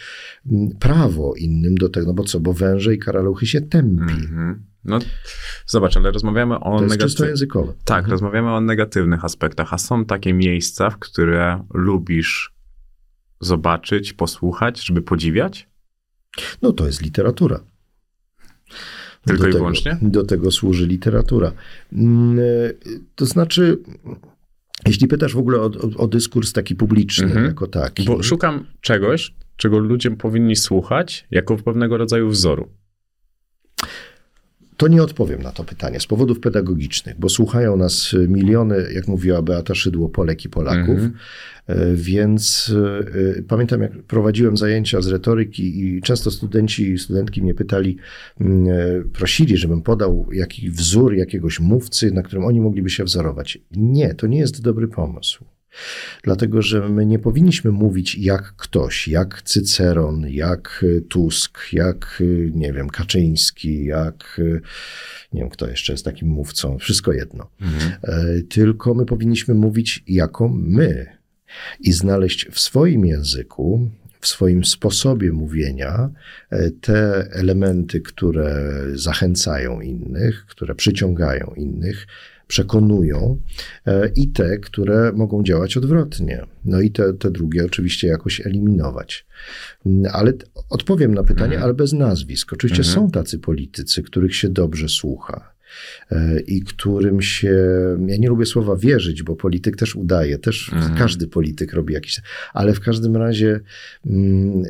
m, 0.53 0.69
prawo 0.81 1.35
innym 1.35 1.75
do 1.75 1.89
tego, 1.89 2.07
no 2.07 2.15
bo 2.15 2.25
co, 2.25 2.41
bo 2.41 2.53
węże 2.53 2.95
i 2.95 2.99
karaluchy 2.99 3.47
się 3.47 3.61
tępi. 3.61 4.13
Mhm. 4.13 4.63
No, 4.85 4.99
zobacz, 5.67 5.97
ale 5.97 6.11
rozmawiamy 6.11 6.61
o 6.61 6.79
To 6.79 6.85
jest 6.85 6.95
czysto 6.95 7.05
negatywnych. 7.05 7.29
językowe. 7.31 7.73
Tak, 7.85 8.09
rozmawiamy 8.09 8.51
o 8.51 8.61
negatywnych 8.61 9.25
aspektach, 9.25 9.75
a 9.75 9.79
są 9.79 10.05
takie 10.05 10.33
miejsca, 10.33 10.91
w 10.91 10.99
które 10.99 11.65
lubisz 11.75 12.55
zobaczyć, 13.41 14.13
posłuchać, 14.13 14.85
żeby 14.87 15.03
podziwiać? 15.03 15.69
No 16.63 16.73
to 16.73 16.87
jest 16.87 17.03
literatura. 17.03 17.61
Tylko 19.25 19.43
do 19.43 19.49
i 19.49 19.53
tego, 19.53 19.59
wyłącznie? 19.59 19.99
Do 20.03 20.25
tego 20.25 20.51
służy 20.51 20.87
literatura. 20.87 21.53
Mm, 21.93 22.39
e, 22.39 22.43
To 23.15 23.27
znaczy, 23.27 23.79
jeśli 24.87 25.09
pytasz 25.09 25.35
w 25.35 25.39
ogóle 25.39 25.59
o, 25.61 25.65
o, 25.65 25.97
o 25.97 26.07
dyskurs 26.09 26.53
taki 26.53 26.75
publiczny 26.75 27.27
Mhm. 27.27 27.47
jako 27.47 27.67
taki. 27.67 28.05
Bo 28.05 28.23
szukam 28.23 28.67
czegoś, 28.81 29.35
czego 29.57 29.79
ludzie 29.79 30.11
powinni 30.11 30.57
słuchać 30.57 31.27
jako 31.31 31.57
pewnego 31.57 31.97
rodzaju 31.97 32.29
wzoru. 32.29 32.69
To 34.81 34.89
nie 34.89 35.03
odpowiem 35.03 35.43
na 35.43 35.53
to 35.53 35.65
pytanie 35.65 36.01
z 36.01 36.07
powodów 36.07 36.41
pedagogicznych, 36.41 37.19
bo 37.19 37.29
słuchają 37.29 37.77
nas 37.77 38.17
miliony, 38.29 38.87
jak 38.95 39.09
mówiła 39.09 39.43
Beata 39.43 39.75
Szydło, 39.75 40.09
Polek 40.09 40.45
i 40.45 40.49
Polaków. 40.49 40.89
Mhm. 40.89 41.13
E, 41.67 41.95
Więc 41.95 42.73
e, 43.39 43.43
pamiętam, 43.43 43.83
jak 43.83 43.93
prowadziłem 44.03 44.57
zajęcia 44.57 45.01
z 45.01 45.07
retoryki 45.07 45.81
i 45.81 46.03
często 46.03 46.31
studenci 46.31 46.91
i 46.91 46.99
studentki 46.99 47.43
mnie 47.43 47.55
pytali, 47.55 47.97
mm, 48.41 49.11
prosili, 49.13 49.57
żebym 49.57 49.83
podał 49.83 50.27
jakiś 50.33 50.71
wzór 50.71 51.15
jakiegoś 51.15 51.61
mówcy, 51.61 52.11
na 52.11 52.23
którym 52.23 52.45
oni 52.45 52.61
mogliby 52.61 52.91
się 52.91 53.05
wzorować. 53.05 53.59
Nie, 53.71 54.15
to 54.15 54.27
nie 54.27 54.39
jest 54.39 54.63
dobry 54.63 54.89
pomysł. 54.89 55.45
Dlatego, 56.23 56.63
że 56.63 56.89
my 56.89 57.07
nie 57.07 57.19
powinniśmy 57.19 57.71
mówić 57.71 58.15
jak 58.15 58.57
ktoś, 58.57 59.09
jak 59.09 59.43
Cyceron, 59.43 60.27
jak 60.29 60.81
y, 60.83 61.03
Tusk, 61.09 61.73
jak, 61.73 62.19
y, 62.21 62.51
nie 62.55 62.73
wiem, 62.73 62.89
Kaczyński, 62.89 63.85
jak, 63.85 64.37
y, 64.39 64.61
nie 65.33 65.41
wiem, 65.41 65.51
kto 65.51 65.69
jeszcze 65.69 65.93
jest 65.93 66.05
takim 66.05 66.29
mówcą, 66.29 66.79
wszystko 66.79 67.13
jedno. 67.13 67.51
E, 68.03 68.43
Tylko 68.49 68.95
my 68.95 69.07
powinniśmy 69.07 69.55
mówić 69.55 70.05
jako 70.07 70.49
my. 70.49 71.07
I 71.81 71.93
znaleźć 71.93 72.47
w 72.53 72.61
swoim 72.61 73.07
języku, 73.07 73.91
w 74.21 74.27
swoim 74.27 74.65
sposobie 74.65 75.33
mówienia 75.33 76.11
e, 76.51 76.71
te 76.71 77.29
elementy, 77.33 78.01
które 78.01 78.77
zachęcają 78.95 79.81
innych, 79.81 80.47
które 80.47 80.75
przyciągają 80.75 81.53
innych, 81.57 82.07
przekonują 82.51 83.41
e, 83.87 84.09
i 84.17 84.29
te, 84.29 84.59
które 84.59 85.13
mogą 85.13 85.43
działać 85.43 85.77
odwrotnie. 85.77 86.47
No 86.65 86.81
i 86.81 86.91
te, 86.91 87.15
te 87.15 87.31
drugie 87.31 87.65
oczywiście 87.65 88.09
jakoś 88.09 88.47
eliminować. 88.47 89.27
Mm, 89.87 90.13
Ale 90.15 90.33
odpowiem 90.71 91.15
na 91.15 91.23
pytanie, 91.23 91.61
ale 91.61 91.75
bez 91.75 91.93
nazwisk. 91.93 92.53
Oczywiście 92.53 92.85
są 92.85 93.11
tacy 93.11 93.39
politycy, 93.39 94.03
których 94.03 94.37
się 94.37 94.49
dobrze 94.49 94.89
słucha 94.89 95.50
i 96.47 96.63
którym 96.63 97.23
się, 97.23 97.57
ja 98.07 98.17
nie 98.17 98.29
lubię 98.29 98.47
słowa 98.47 98.77
wierzyć, 98.77 99.23
bo 99.23 99.37
polityk 99.37 99.77
też 99.77 99.97
udaje, 99.97 100.39
też 100.39 100.71
każdy 100.99 101.27
polityk 101.27 101.73
robi 101.73 101.95
jakiś, 101.95 102.21
ale 102.55 102.73
w 102.73 102.81
każdym 102.81 103.17
razie 103.17 103.61
mm, 104.07 104.63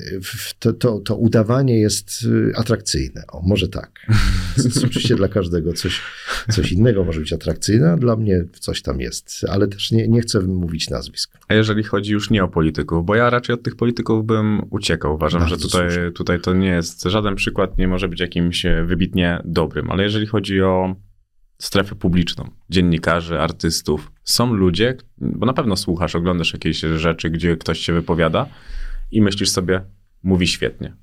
to, 0.58 0.72
to, 0.72 0.98
to 0.98 1.16
udawanie 1.16 1.80
jest 1.80 2.22
y, 2.22 2.52
atrakcyjne. 2.56 3.24
O, 3.32 3.42
może 3.42 3.68
tak. 3.68 4.06
Oczywiście 4.86 5.16
dla 5.16 5.28
każdego 5.28 5.72
coś, 5.72 6.00
coś 6.50 6.72
innego 6.72 7.04
może 7.04 7.20
być 7.20 7.32
atrakcyjne, 7.32 7.92
a 7.92 7.96
dla 7.96 8.16
mnie 8.16 8.44
coś 8.60 8.82
tam 8.82 9.00
jest, 9.00 9.46
ale 9.48 9.68
też 9.68 9.90
nie, 9.90 10.08
nie 10.08 10.20
chcę 10.20 10.40
mówić 10.40 10.90
nazwisk. 10.90 11.38
A 11.48 11.54
jeżeli 11.54 11.82
chodzi 11.82 12.12
już 12.12 12.30
nie 12.30 12.44
o 12.44 12.48
polityków, 12.48 13.06
bo 13.06 13.14
ja 13.14 13.30
raczej 13.30 13.54
od 13.54 13.62
tych 13.62 13.76
polityków 13.76 14.26
bym 14.26 14.62
uciekał. 14.70 15.14
Uważam, 15.14 15.40
Bardzo 15.40 15.56
że 15.56 15.62
tutaj, 15.62 15.90
słusznie. 15.90 16.12
tutaj 16.12 16.40
to 16.40 16.54
nie 16.54 16.68
jest, 16.68 17.02
żaden 17.02 17.34
przykład 17.34 17.78
nie 17.78 17.88
może 17.88 18.08
być 18.08 18.20
jakimś 18.20 18.66
e, 18.66 18.84
wybitnie 18.84 19.42
dobrym, 19.44 19.90
ale 19.90 20.02
jeżeli 20.02 20.26
chodzi 20.26 20.62
o 20.62 20.94
strefę 21.60 21.94
publiczną, 21.94 22.50
dziennikarzy, 22.70 23.40
artystów, 23.40 24.12
są 24.24 24.54
ludzie, 24.54 24.96
bo 25.18 25.46
na 25.46 25.52
pewno 25.52 25.76
słuchasz, 25.76 26.14
oglądasz 26.14 26.52
jakieś 26.52 26.80
rzeczy, 26.80 27.30
gdzie 27.30 27.56
ktoś 27.56 27.78
się 27.80 27.92
wypowiada 27.92 28.46
i 29.10 29.22
myślisz 29.22 29.50
sobie, 29.50 29.80
mówi 30.22 30.46
świetnie. 30.46 30.96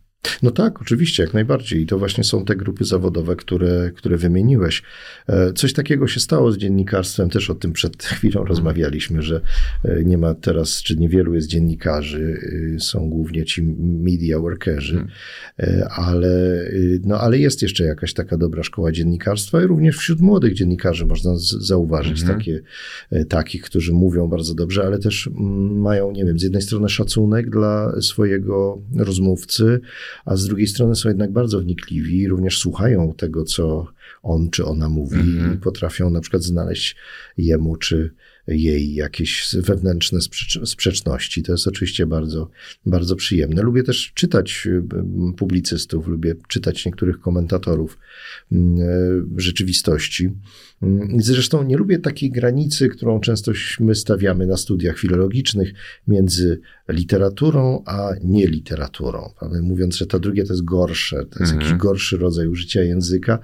No 0.44 0.52
tak, 0.52 0.82
oczywiście, 0.82 1.24
jak 1.24 1.34
najbardziej. 1.34 1.82
I 1.82 1.86
to 1.86 2.00
właśnie 2.00 2.24
są 2.24 2.46
te 2.46 2.56
grupy 2.56 2.86
zawodowe, 2.86 3.36
które, 3.36 3.92
które 3.96 4.18
wymieniłeś. 4.18 4.84
E, 5.28 5.54
Coś 5.54 5.74
takiego 5.74 6.08
się 6.08 6.20
stało 6.20 6.52
z 6.52 6.58
dziennikarstwem, 6.58 7.30
też 7.30 7.50
o 7.50 7.56
tym 7.56 7.74
przed 7.74 8.04
chwilą 8.04 8.46
rozmawialiśmy, 8.46 9.22
że 9.22 9.42
e, 9.84 10.04
nie 10.04 10.18
ma 10.18 10.34
teraz, 10.34 10.84
czy 10.84 10.98
niewielu 10.98 11.34
jest 11.34 11.48
dziennikarzy, 11.48 12.40
y, 12.76 12.80
są 12.80 13.10
głównie 13.10 13.46
ci 13.46 13.64
media 13.80 14.40
workerzy, 14.40 15.08
E, 15.60 15.88
ale, 15.90 16.66
no, 17.04 17.20
ale 17.20 17.38
jest 17.38 17.62
jeszcze 17.62 17.84
jakaś 17.84 18.14
taka 18.14 18.38
dobra 18.38 18.64
szkoła 18.64 18.92
dziennikarstwa 18.92 19.64
i 19.64 19.66
również 19.66 19.98
wśród 19.98 20.22
młodych 20.22 20.54
dziennikarzy 20.54 21.06
można 21.06 21.32
zauważyć 21.60 22.24
takie, 22.24 22.62
e, 23.12 23.26
takich, 23.26 23.62
którzy 23.62 23.94
mówią 23.94 24.28
bardzo 24.28 24.54
dobrze, 24.54 24.84
ale 24.86 25.00
też 25.00 25.28
mm, 25.28 25.82
mają, 25.82 26.12
nie 26.12 26.26
wiem, 26.26 26.40
z 26.40 26.44
jednej 26.44 26.62
strony 26.62 26.90
szacunek 26.90 27.50
dla 27.50 28.02
swojego 28.02 28.82
rozmówcy, 28.96 29.80
a 30.26 30.36
z 30.36 30.46
drugiej 30.46 30.68
strony 30.68 30.96
są 30.96 31.10
jednak 31.10 31.32
bardzo 31.32 31.60
wnikliwi 31.60 32.28
również 32.28 32.60
słuchają 32.60 33.14
tego, 33.18 33.44
co 33.44 33.88
on 34.24 34.50
czy 34.50 34.66
ona 34.66 34.90
mówi 34.90 35.20
i 35.56 35.58
potrafią 35.58 36.10
na 36.10 36.22
przykład 36.22 36.44
znaleźć 36.44 36.96
jemu 37.38 37.76
czy 37.76 38.12
jej 38.48 38.94
jakieś 38.94 39.56
wewnętrzne 39.60 40.20
sprzecz- 40.20 40.66
sprzeczności. 40.66 41.44
To 41.44 41.52
jest 41.52 41.68
oczywiście 41.68 42.06
bardzo, 42.06 42.50
bardzo 42.86 43.16
przyjemne. 43.16 43.62
Lubię 43.62 43.84
też 43.84 44.12
czytać 44.14 44.64
y, 44.66 44.84
publicystów, 45.38 46.08
lubię 46.08 46.36
czytać 46.48 46.86
niektórych 46.86 47.20
komentatorów 47.20 47.98
mm, 48.52 49.40
rzeczywistości. 49.40 50.30
Zresztą 51.18 51.64
nie 51.64 51.78
lubię 51.78 52.00
takiej 52.00 52.32
granicy, 52.32 52.90
którą 52.90 53.20
często 53.20 53.52
my 53.80 53.96
stawiamy 53.96 54.48
na 54.48 54.58
studiach 54.58 54.98
filologicznych 54.98 55.74
między 56.08 56.62
literaturą 56.90 57.84
a 57.86 58.10
nieliteraturą. 58.24 59.34
Prawda? 59.40 59.62
Mówiąc, 59.62 59.96
że 59.96 60.06
to 60.06 60.20
drugie 60.20 60.44
to 60.44 60.54
jest 60.54 60.66
gorsze, 60.66 61.26
to 61.26 61.40
jest 61.40 61.54
jakiś 61.54 61.74
gorszy 61.74 62.18
rodzaj 62.18 62.48
użycia 62.48 62.82
języka, 62.82 63.40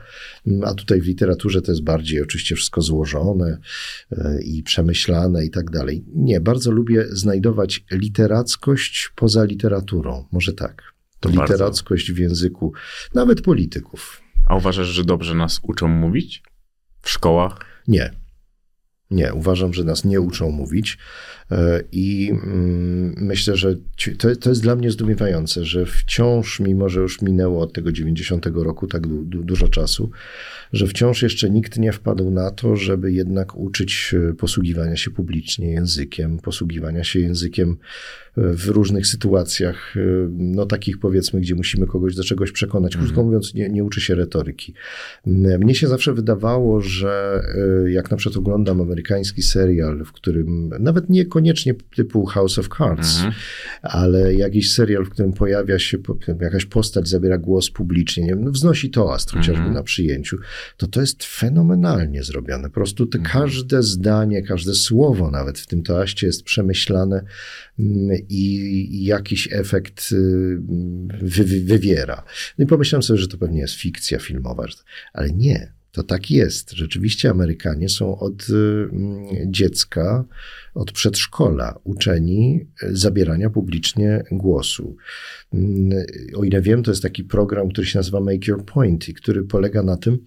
a 0.64 0.74
tutaj 0.74 1.02
w 1.02 1.06
literaturze 1.06 1.62
to 1.62 1.72
jest 1.72 1.84
bardziej 1.84 2.22
oczywiście 2.22 2.56
wszystko 2.56 2.82
złożone 2.82 3.58
e, 4.12 4.42
i 4.44 4.64
przemyślane 4.64 5.46
i 5.46 5.50
tak 5.50 5.72
dalej. 5.72 6.06
Nie, 6.16 6.42
bardzo 6.42 6.72
lubię 6.72 7.06
znajdować 7.10 7.86
literackość 7.92 9.12
poza 9.16 9.44
literaturą. 9.44 10.26
Może 10.32 10.54
tak. 10.54 10.84
To 11.20 11.30
bardzo. 11.30 11.54
Literackość 11.54 12.12
w 12.12 12.18
języku, 12.18 12.74
nawet 13.14 13.42
polityków. 13.42 14.22
A 14.48 14.56
uważasz, 14.56 14.88
że 14.88 15.04
dobrze 15.04 15.36
nas 15.36 15.60
uczą 15.64 15.88
mówić 15.88 16.44
w 17.04 17.10
szkołach? 17.10 17.60
Nie. 17.88 18.12
Nie, 19.12 19.34
uważam, 19.34 19.74
że 19.74 19.84
nas 19.84 20.06
nie 20.06 20.22
uczą 20.22 20.52
mówić. 20.52 20.98
E, 21.54 21.84
I 21.92 22.32
mm, 22.32 23.16
myślę, 23.18 23.56
że 23.56 23.76
to, 24.18 24.36
to 24.36 24.50
jest 24.50 24.62
dla 24.62 24.76
mnie 24.76 24.92
zdumiewające, 24.92 25.66
że 25.66 25.86
wciąż, 25.86 26.60
mimo 26.60 26.90
że 26.90 27.00
już 27.00 27.22
minęło 27.22 27.62
od 27.62 27.74
tego 27.74 27.92
90 27.92 28.46
roku 28.46 28.88
tak 28.88 29.08
du, 29.08 29.24
du, 29.24 29.44
dużo 29.44 29.68
czasu, 29.68 30.12
że 30.74 30.88
wciąż 30.88 31.22
jeszcze 31.22 31.50
nikt 31.50 31.80
nie 31.80 31.92
wpadł 31.92 32.32
na 32.32 32.52
to, 32.52 32.76
żeby 32.76 33.12
jednak 33.12 33.56
uczyć 33.56 34.16
e, 34.30 34.34
posługiwania 34.34 34.98
się 34.98 35.12
publicznie 35.12 35.72
językiem, 35.72 36.40
posługiwania 36.40 37.04
się 37.04 37.20
językiem 37.20 37.78
w 38.38 38.68
różnych 38.68 39.08
sytuacjach, 39.08 39.96
no 40.32 40.66
takich 40.66 41.00
powiedzmy, 41.00 41.42
gdzie 41.42 41.56
musimy 41.56 41.88
kogoś 41.88 42.16
do 42.16 42.24
czegoś 42.24 42.52
przekonać. 42.52 42.92
Krótko 42.96 43.10
mhm. 43.12 43.28
mówiąc, 43.28 43.54
nie, 43.54 43.70
nie 43.70 43.84
uczy 43.84 44.02
się 44.02 44.16
retoryki. 44.16 44.74
Mnie 45.60 45.76
się 45.76 45.88
zawsze 45.88 46.14
wydawało, 46.14 46.82
że 46.82 47.44
jak 47.88 48.12
na 48.12 48.18
przykład 48.18 48.38
oglądam 48.38 48.82
amerykański 48.82 49.42
serial, 49.42 50.04
w 50.06 50.12
którym 50.12 50.70
nawet 50.80 51.10
niekoniecznie 51.44 51.74
typu 51.96 52.26
House 52.26 52.60
of 52.60 52.70
Cards, 52.78 53.16
mhm. 53.16 53.34
ale 53.82 54.34
jakiś 54.34 54.74
serial, 54.74 55.06
w 55.06 55.10
którym 55.10 55.34
pojawia 55.34 55.80
się 55.80 55.98
jakaś 56.42 56.66
postać, 56.66 57.08
zabiera 57.08 57.38
głos 57.38 57.70
publicznie, 57.70 58.24
nie 58.24 58.30
wiem, 58.30 58.44
no 58.44 58.52
wznosi 58.52 58.90
toast 58.90 59.32
chociażby 59.32 59.54
mhm. 59.54 59.74
na 59.74 59.84
przyjęciu, 59.84 60.38
to 60.78 60.88
to 60.88 61.02
jest 61.02 61.24
fenomenalnie 61.24 62.24
zrobione. 62.24 62.64
Po 62.64 62.74
prostu 62.74 63.06
te, 63.06 63.18
mhm. 63.18 63.44
każde 63.44 63.84
zdanie, 63.84 64.44
każde 64.44 64.74
słowo 64.74 65.32
nawet 65.32 65.60
w 65.60 65.68
tym 65.68 65.84
toaście 65.84 66.28
jest 66.28 66.44
przemyślane 66.44 67.26
i 68.30 69.06
jakiś 69.06 69.50
efekt 69.52 70.12
y, 70.12 70.62
wy, 71.22 71.44
wywiera. 71.44 72.24
No 72.58 72.64
i 72.66 72.68
pomyślałem 72.68 73.04
sobie, 73.04 73.20
że 73.20 73.28
to 73.28 73.38
pewnie 73.38 73.60
jest 73.60 73.74
fikcja 73.74 74.20
filmowa, 74.20 74.66
ale 75.14 75.30
nie. 75.30 75.83
To 75.94 76.04
tak 76.04 76.32
jest. 76.32 76.72
Rzeczywiście 76.72 77.30
Amerykanie 77.30 77.90
są 77.90 78.20
od 78.20 78.50
y, 78.50 78.90
dziecka, 79.48 80.26
od 80.74 80.92
przedszkola 80.92 81.80
uczeni 81.84 82.68
zabierania 82.92 83.50
publicznie 83.50 84.24
głosu. 84.32 84.96
Mm, 85.54 86.06
o 86.36 86.44
ile 86.44 86.62
wiem, 86.62 86.84
to 86.84 86.92
jest 86.92 87.04
taki 87.04 87.24
program, 87.24 87.70
który 87.70 87.88
się 87.88 88.00
nazywa 88.00 88.20
Make 88.20 88.48
Your 88.48 88.66
Point 88.66 89.10
i 89.10 89.14
który 89.14 89.44
polega 89.44 89.84
na 89.84 89.98
tym, 89.98 90.18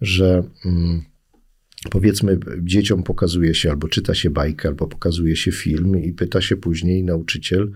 że 0.00 0.42
mm, 0.64 1.02
powiedzmy, 1.90 2.38
dzieciom 2.62 3.02
pokazuje 3.02 3.54
się 3.54 3.70
albo 3.70 3.88
czyta 3.88 4.14
się 4.14 4.30
bajkę, 4.30 4.68
albo 4.68 4.86
pokazuje 4.86 5.36
się 5.36 5.52
film 5.52 6.04
i 6.04 6.12
pyta 6.12 6.40
się 6.40 6.56
później 6.56 7.04
nauczyciel, 7.04 7.72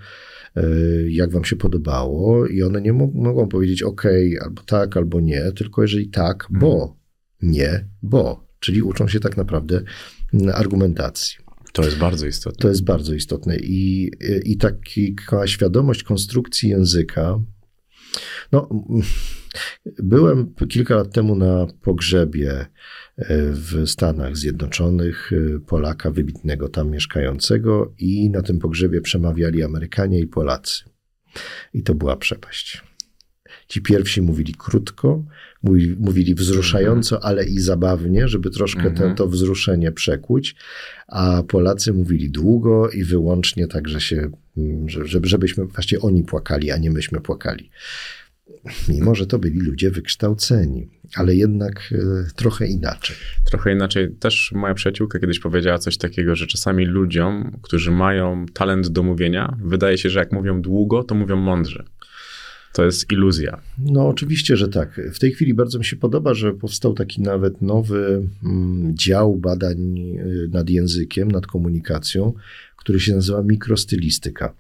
e, 0.56 0.62
jak 1.08 1.30
wam 1.30 1.44
się 1.44 1.56
podobało, 1.56 2.46
i 2.46 2.62
one 2.62 2.80
nie 2.80 2.92
mogą 2.92 3.48
powiedzieć 3.48 3.82
ok, 3.82 4.04
albo 4.40 4.62
tak, 4.62 4.96
albo 4.96 5.20
nie, 5.20 5.52
tylko 5.52 5.82
jeżeli 5.82 6.08
tak, 6.08 6.46
bo, 6.50 6.82
mhm. 6.82 6.98
Nie, 7.42 7.88
bo. 8.02 8.48
Czyli 8.60 8.82
uczą 8.82 9.08
się 9.08 9.20
tak 9.20 9.36
naprawdę 9.36 9.82
argumentacji. 10.54 11.38
To 11.72 11.84
jest 11.84 11.98
bardzo 11.98 12.26
istotne. 12.26 12.58
To 12.62 12.68
jest 12.68 12.84
bardzo 12.84 13.14
istotne. 13.14 13.56
I, 13.56 14.10
i 14.44 14.56
taka 14.56 15.46
świadomość 15.46 16.02
konstrukcji 16.02 16.70
języka. 16.70 17.40
No, 18.52 18.68
byłem 19.98 20.54
kilka 20.68 20.96
lat 20.96 21.12
temu 21.12 21.36
na 21.36 21.66
pogrzebie 21.82 22.66
w 23.50 23.82
Stanach 23.86 24.36
Zjednoczonych, 24.36 25.32
y, 25.32 25.60
Polaka 25.66 26.10
wybitnego 26.10 26.68
tam 26.68 26.90
mieszkającego, 26.90 27.94
i 27.98 28.30
na 28.30 28.42
tym 28.42 28.58
pogrzebie 28.58 29.00
przemawiali 29.00 29.62
Amerykanie 29.62 30.20
i 30.20 30.26
Polacy. 30.26 30.84
I 31.74 31.82
to 31.82 31.94
była 31.94 32.16
przepaść. 32.16 32.82
Ci 33.68 33.82
pierwsi 33.82 34.22
mówili 34.22 34.54
krótko, 34.54 35.24
mówili 35.98 36.34
wzruszająco, 36.34 37.16
mhm. 37.16 37.30
ale 37.30 37.44
i 37.44 37.60
zabawnie, 37.60 38.28
żeby 38.28 38.50
troszkę 38.50 38.82
to, 38.82 38.88
mhm. 38.88 39.14
to 39.14 39.28
wzruszenie 39.28 39.92
przekuć, 39.92 40.56
a 41.08 41.42
Polacy 41.42 41.92
mówili 41.92 42.30
długo 42.30 42.90
i 42.90 43.04
wyłącznie 43.04 43.66
tak, 43.66 43.88
że 43.88 44.00
się, 44.00 44.30
żeby, 44.86 45.28
żebyśmy 45.28 45.64
właśnie 45.64 46.00
oni 46.00 46.24
płakali, 46.24 46.70
a 46.70 46.76
nie 46.76 46.90
myśmy 46.90 47.20
płakali 47.20 47.70
mimo 48.88 49.14
że 49.14 49.26
to 49.26 49.38
byli 49.38 49.60
ludzie 49.60 49.90
wykształceni, 49.90 50.88
ale 51.14 51.34
jednak 51.34 51.92
e, 51.92 51.96
trochę 52.36 52.66
inaczej. 52.66 53.16
Trochę 53.44 53.72
inaczej. 53.72 54.10
Też 54.10 54.52
moja 54.54 54.74
przyjaciółka 54.74 55.18
kiedyś 55.18 55.40
powiedziała 55.40 55.78
coś 55.78 55.98
takiego, 55.98 56.36
że 56.36 56.46
czasami 56.46 56.84
ludziom, 56.84 57.58
którzy 57.62 57.90
mają 57.90 58.46
talent 58.46 58.88
do 58.88 59.02
mówienia, 59.02 59.56
wydaje 59.64 59.98
się, 59.98 60.10
że 60.10 60.18
jak 60.18 60.32
mówią 60.32 60.62
długo, 60.62 61.04
to 61.04 61.14
mówią 61.14 61.36
mądrze. 61.36 61.84
To 62.72 62.84
jest 62.84 63.12
iluzja. 63.12 63.60
No, 63.78 64.08
oczywiście, 64.08 64.56
że 64.56 64.68
tak. 64.68 65.00
W 65.12 65.18
tej 65.18 65.32
chwili 65.32 65.54
bardzo 65.54 65.78
mi 65.78 65.84
się 65.84 65.96
podoba, 65.96 66.34
że 66.34 66.52
powstał 66.52 66.94
taki 66.94 67.22
nawet 67.22 67.62
nowy 67.62 68.28
mm, 68.44 68.96
dział 68.96 69.36
badań 69.36 69.98
y, 69.98 70.48
nad 70.52 70.70
językiem, 70.70 71.30
nad 71.30 71.46
komunikacją, 71.46 72.32
który 72.76 73.00
się 73.00 73.14
nazywa 73.14 73.42
mikrostylistyka. 73.42 74.54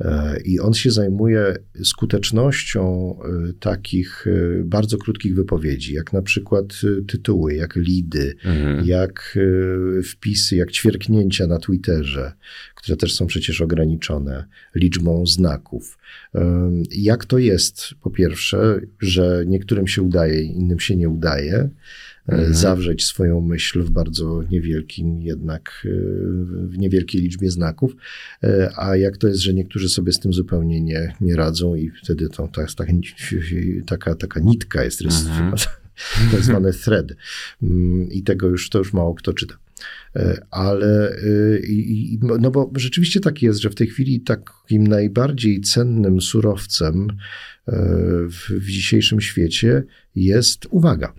E, 0.00 0.40
I 0.44 0.60
on 0.60 0.74
się 0.74 0.90
zajmuje 0.90 1.56
skutecznością 1.84 3.14
e, 3.18 3.52
takich 3.52 4.26
e, 4.26 4.64
bardzo 4.64 4.98
krótkich 4.98 5.34
wypowiedzi, 5.34 5.94
jak 5.94 6.12
na 6.12 6.22
przykład 6.22 6.64
tytuły, 7.08 7.54
jak 7.54 7.76
lidy, 7.76 8.34
mhm. 8.44 8.86
jak 8.86 9.38
wpisy, 10.04 10.56
jak 10.56 10.72
ćwierknięcia 10.72 11.46
na 11.46 11.58
Twitterze, 11.58 12.32
które 12.84 12.96
też 12.96 13.14
są 13.14 13.26
przecież 13.26 13.60
ograniczone 13.60 14.44
liczbą 14.74 15.26
znaków. 15.26 15.98
Jak 16.90 17.24
to 17.24 17.38
jest, 17.38 17.94
po 18.02 18.10
pierwsze, 18.10 18.80
że 19.00 19.44
niektórym 19.46 19.86
się 19.86 20.02
udaje, 20.02 20.42
innym 20.42 20.80
się 20.80 20.96
nie 20.96 21.08
udaje. 21.08 21.70
E, 22.28 22.32
mhm. 22.32 22.54
zawrzeć 22.54 23.04
swoją 23.04 23.40
myśl 23.40 23.82
w 23.82 23.90
bardzo 23.90 24.42
niewielkim 24.50 25.22
jednak, 25.22 25.86
e, 25.86 25.88
w 26.66 26.78
niewielkiej 26.78 27.20
liczbie 27.20 27.50
znaków, 27.50 27.96
e, 28.42 28.70
a 28.76 28.96
jak 28.96 29.16
to 29.16 29.28
jest, 29.28 29.40
że 29.40 29.54
niektórzy 29.54 29.88
sobie 29.88 30.12
z 30.12 30.20
tym 30.20 30.32
zupełnie 30.32 30.80
nie, 30.80 31.14
nie 31.20 31.36
radzą 31.36 31.74
i 31.74 31.90
wtedy 32.02 32.28
to, 32.28 32.48
jest 32.60 32.78
taka, 33.86 34.14
taka, 34.14 34.40
nitka 34.40 34.84
jest 34.84 35.02
mhm. 35.02 35.52
tak 36.32 36.42
zwany 36.42 36.72
thread 36.72 37.06
i 38.10 38.22
tego 38.22 38.48
już, 38.48 38.70
to 38.70 38.78
już 38.78 38.92
mało 38.92 39.14
kto 39.14 39.32
czyta. 39.32 39.63
Ale 40.50 41.16
i, 41.68 42.18
no 42.40 42.50
bo 42.50 42.70
rzeczywiście 42.76 43.20
tak 43.20 43.42
jest, 43.42 43.60
że 43.60 43.70
w 43.70 43.74
tej 43.74 43.86
chwili 43.86 44.20
takim 44.20 44.86
najbardziej 44.86 45.60
cennym 45.60 46.20
surowcem 46.20 47.08
w, 48.30 48.50
w 48.50 48.66
dzisiejszym 48.66 49.20
świecie 49.20 49.82
jest 50.14 50.66
uwaga. 50.70 51.14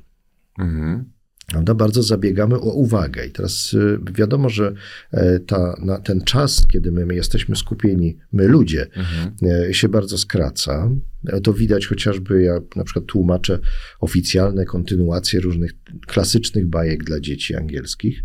Mhm. 0.59 1.15
Prawda? 1.47 1.73
Bardzo 1.73 2.03
zabiegamy 2.03 2.55
o 2.55 2.73
uwagę. 2.73 3.25
I 3.25 3.31
teraz 3.31 3.75
wiadomo, 4.13 4.49
że 4.49 4.73
e, 5.11 5.39
ta, 5.39 5.75
na 5.81 5.99
ten 5.99 6.21
czas, 6.21 6.67
kiedy 6.67 6.91
my 6.91 7.15
jesteśmy 7.15 7.55
skupieni, 7.55 8.17
my 8.31 8.47
ludzie, 8.47 8.87
mhm. 8.95 9.31
E, 9.69 9.73
się 9.73 9.89
bardzo 9.89 10.17
skraca. 10.17 10.89
E, 11.27 11.41
to 11.41 11.53
widać 11.53 11.87
chociażby, 11.87 12.41
ja 12.41 12.59
na 12.75 12.83
przykład 12.83 13.05
tłumaczę 13.05 13.59
oficjalne 13.99 14.65
kontynuacje 14.65 15.39
różnych 15.39 15.71
klasycznych 16.07 16.67
bajek 16.67 17.03
dla 17.03 17.19
dzieci 17.19 17.55
angielskich. 17.55 18.23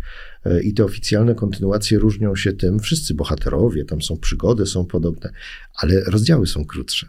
I 0.63 0.73
te 0.73 0.83
oficjalne 0.83 1.35
kontynuacje 1.35 1.99
różnią 1.99 2.35
się 2.35 2.53
tym, 2.53 2.79
wszyscy 2.79 3.13
bohaterowie, 3.13 3.85
tam 3.85 4.01
są 4.01 4.17
przygody, 4.17 4.65
są 4.65 4.85
podobne, 4.85 5.31
ale 5.75 6.03
rozdziały 6.03 6.47
są 6.47 6.65
krótsze 6.65 7.07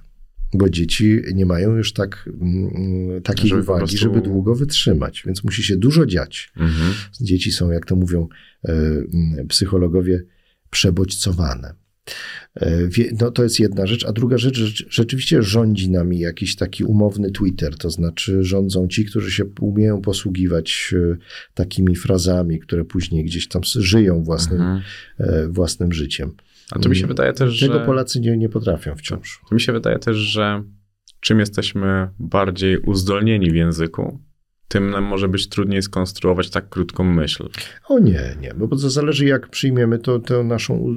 bo 0.55 0.69
dzieci 0.69 1.21
nie 1.35 1.47
mają 1.47 1.77
już 1.77 1.93
tak, 1.93 2.29
mm, 2.41 3.23
takiej 3.23 3.51
żeby 3.51 3.63
uwagi, 3.63 3.79
prostu... 3.79 3.97
żeby 3.97 4.21
długo 4.21 4.55
wytrzymać, 4.55 5.23
więc 5.27 5.45
musi 5.45 5.63
się 5.63 5.77
dużo 5.77 6.07
dziać. 6.07 6.53
Mhm. 6.57 6.95
Dzieci 7.21 7.53
są, 7.53 7.71
jak 7.71 7.87
to 7.87 7.97
mówią 7.97 8.29
e, 8.65 8.73
mm, 8.73 9.49
psychologowie, 9.49 10.23
przebodźcowane. 10.71 11.75
E, 12.57 12.89
no 13.21 13.31
to 13.31 13.43
jest 13.43 13.61
jedna 13.61 13.87
rzecz, 13.87 14.05
a 14.05 14.13
druga 14.13 14.39
rzecz, 14.39 14.87
rzeczywiście 14.91 15.43
rządzi 15.43 15.91
nami 15.91 16.19
jakiś 16.19 16.57
taki 16.57 16.85
umowny 16.85 17.31
Twitter, 17.31 17.77
to 17.77 17.91
znaczy 17.91 18.45
rządzą 18.45 18.89
ci, 18.89 19.05
którzy 19.05 19.31
się 19.31 19.45
umieją 19.61 20.01
posługiwać 20.01 20.95
e, 21.13 21.17
takimi 21.55 21.97
frazami, 21.97 22.61
które 22.61 22.85
później 22.85 23.25
gdzieś 23.25 23.49
tam 23.49 23.63
żyją 23.65 24.25
własnym, 24.25 24.61
mhm. 24.61 25.53
własnym 25.53 25.93
życiem. 25.93 26.33
A 26.71 26.79
to 26.79 26.89
mi 26.89 26.97
się 26.97 27.07
wydaje 27.07 27.33
też, 27.33 27.59
Czego 27.59 27.79
że... 27.79 27.87
Polacy 27.87 28.21
nie, 28.21 28.37
nie 28.37 28.49
potrafią 28.49 28.97
wciąż. 28.97 29.41
To 29.49 29.55
mi 29.55 29.61
się 29.61 29.73
wydaje 29.73 29.99
też, 29.99 30.17
że 30.17 30.63
czym 31.21 31.39
jesteśmy 31.39 32.09
bardziej 32.19 32.79
uzdolnieni 32.79 33.51
w 33.51 33.55
języku, 33.55 34.21
tym 34.73 34.91
nam 34.91 35.05
może 35.05 35.29
być 35.29 35.49
trudniej 35.49 35.83
skonstruować 35.83 36.51
tak 36.51 36.69
krótką 36.69 37.05
myśl. 37.05 37.49
O 37.89 37.99
nie, 37.99 38.37
nie, 38.41 38.55
bo 38.57 38.69
to 38.69 38.77
zależy 38.77 39.25
jak 39.25 39.49
przyjmiemy 39.49 39.99
to, 39.99 40.19
tę 40.19 40.45
naszą, 40.45 40.97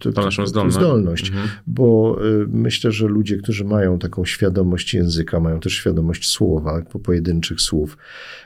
to, 0.00 0.12
to 0.12 0.22
naszą 0.22 0.46
zdolność. 0.46 0.76
zdolność 0.76 1.28
mhm. 1.28 1.48
Bo 1.66 2.18
y, 2.42 2.46
myślę, 2.48 2.92
że 2.92 3.06
ludzie, 3.06 3.36
którzy 3.36 3.64
mają 3.64 3.98
taką 3.98 4.24
świadomość 4.24 4.94
języka, 4.94 5.40
mają 5.40 5.60
też 5.60 5.72
świadomość 5.72 6.28
słowa, 6.28 6.82
po 6.92 6.98
pojedynczych 6.98 7.60
słów 7.60 7.98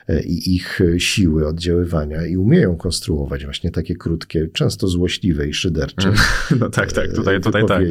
y, 0.09 0.21
i 0.21 0.55
ich 0.55 0.79
siły 0.97 1.47
oddziaływania 1.47 2.25
i 2.25 2.37
umieją 2.37 2.77
konstruować 2.77 3.45
właśnie 3.45 3.71
takie 3.71 3.95
krótkie, 3.95 4.47
często 4.53 4.87
złośliwe 4.87 5.47
i 5.47 5.53
szydercze 5.53 6.13
No 6.59 6.69
tak, 6.69 6.91
tak, 6.91 7.13
tutaj, 7.13 7.41
tutaj 7.41 7.65
tak. 7.65 7.83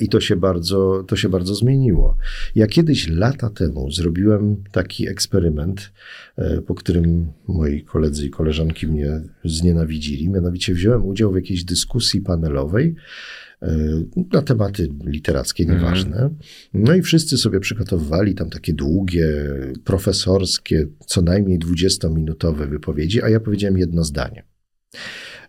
I 0.00 0.08
to 0.08 0.20
się, 0.20 0.36
bardzo, 0.36 1.04
to 1.08 1.16
się 1.16 1.28
bardzo 1.28 1.54
zmieniło. 1.54 2.16
Ja 2.54 2.66
kiedyś 2.66 3.08
lata 3.08 3.50
temu 3.50 3.90
zrobiłem 3.90 4.56
taki 4.72 5.08
eksperyment, 5.08 5.92
e, 6.36 6.62
po 6.62 6.74
którym 6.74 7.32
moi 7.48 7.82
koledzy 7.82 8.26
i 8.26 8.30
koleżanki 8.30 8.86
mnie 8.86 9.20
znienawidzili. 9.44 10.28
Mianowicie 10.28 10.74
wziąłem 10.74 11.06
udział 11.06 11.32
w 11.32 11.36
jakiejś 11.36 11.64
dyskusji 11.64 12.20
panelowej 12.20 12.94
e, 13.62 13.76
na 14.32 14.42
tematy 14.42 14.88
literackie, 15.04 15.66
nieważne. 15.66 16.30
No 16.74 16.94
i 16.94 17.02
wszyscy 17.02 17.38
sobie 17.38 17.60
przygotowywali 17.60 18.34
tam 18.34 18.50
takie 18.50 18.72
długie, 18.72 19.28
profesorskie, 19.84 20.86
co 21.06 21.22
najmniej 21.22 21.58
20-minutowe 21.58 22.70
wypowiedzi, 22.70 23.22
a 23.22 23.28
ja 23.28 23.40
powiedziałem 23.40 23.78
jedno 23.78 24.04
zdanie. 24.04 24.44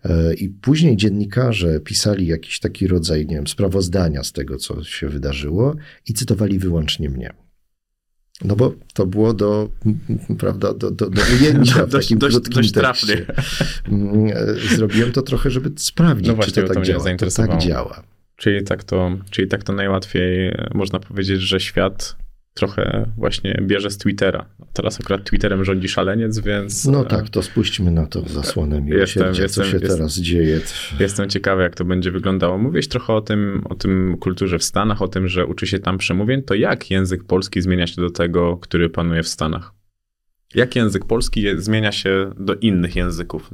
E, 0.05 0.33
I 0.33 0.49
później 0.49 0.97
dziennikarze 0.97 1.79
pisali 1.79 2.27
jakiś 2.27 2.59
taki 2.59 2.87
rodzaj, 2.87 3.25
nie 3.27 3.35
wiem, 3.35 3.47
sprawozdania 3.47 4.23
z 4.23 4.31
tego, 4.31 4.57
co 4.57 4.83
się 4.83 5.09
wydarzyło 5.09 5.75
i 6.07 6.13
cytowali 6.13 6.59
wyłącznie 6.59 7.09
mnie. 7.09 7.33
No 8.45 8.55
bo 8.55 8.73
to 8.93 9.05
było 9.05 9.33
do, 9.33 9.69
prawda, 10.39 10.73
do, 10.73 10.91
do, 10.91 11.09
do 11.09 11.21
ujęcia 11.39 11.85
w 11.85 11.89
Dość- 11.89 12.05
takim 12.07 12.19
dość- 12.19 12.33
krótkim 12.35 12.53
dość 12.55 12.71
trafnie. 12.71 13.25
Mm, 13.87 14.31
Zrobiłem 14.75 15.11
to 15.11 15.21
trochę, 15.21 15.49
żeby 15.51 15.71
sprawdzić, 15.77 16.27
No 16.27 16.33
czy 16.33 16.35
właśnie, 16.35 16.53
to 16.53 16.61
to 16.61 16.67
tak 16.67 16.77
mnie 16.77 16.85
działa. 16.87 17.17
To 17.17 17.29
tak 17.31 17.57
działa. 17.61 18.03
Czyli 18.35 18.63
tak 18.63 18.83
to, 18.83 19.11
czyli 19.29 19.47
tak 19.47 19.63
to 19.63 19.73
najłatwiej 19.73 20.55
można 20.73 20.99
powiedzieć, 20.99 21.41
że 21.41 21.59
świat 21.59 22.15
trochę 22.53 23.11
właśnie 23.17 23.59
bierze 23.61 23.89
z 23.89 23.97
Twittera. 23.97 24.45
Teraz 24.73 24.99
akurat 25.01 25.23
Twitterem 25.23 25.65
rządzi 25.65 25.87
szaleniec, 25.87 26.39
więc 26.39 26.85
No 26.85 27.01
e, 27.01 27.05
tak, 27.05 27.29
to 27.29 27.43
spuśćmy 27.43 27.91
na 27.91 28.07
to 28.07 28.21
zasłonę 28.29 28.75
Jestem- 28.75 28.93
miłosierdzia, 28.95 29.33
co 29.35 29.43
jestem- 29.43 29.65
się 29.65 29.71
jestem- 29.77 29.97
teraz 29.97 30.17
dzieje. 30.17 30.59
Jestem 30.99 31.29
ciekawy, 31.29 31.63
jak 31.63 31.75
to 31.75 31.85
będzie 31.85 32.11
wyglądało. 32.11 32.57
Mówiłeś 32.57 32.87
trochę 32.87 33.13
o 33.13 33.21
tym, 33.21 33.61
o 33.69 33.75
tym 33.75 34.17
kulturze 34.19 34.59
w 34.59 34.63
Stanach, 34.63 35.01
o 35.01 35.07
tym, 35.07 35.27
że 35.27 35.45
uczy 35.45 35.67
się 35.67 35.79
tam 35.79 35.97
przemówień. 35.97 36.43
To 36.43 36.53
jak 36.53 36.91
język 36.91 37.23
polski 37.23 37.61
zmienia 37.61 37.87
się 37.87 38.01
do 38.01 38.09
tego, 38.09 38.57
który 38.57 38.89
panuje 38.89 39.23
w 39.23 39.27
Stanach? 39.27 39.71
Jak 40.55 40.75
język 40.75 41.05
polski 41.05 41.45
zmienia 41.57 41.91
się 41.91 42.31
do 42.39 42.55
innych 42.55 42.95
języków? 42.95 43.49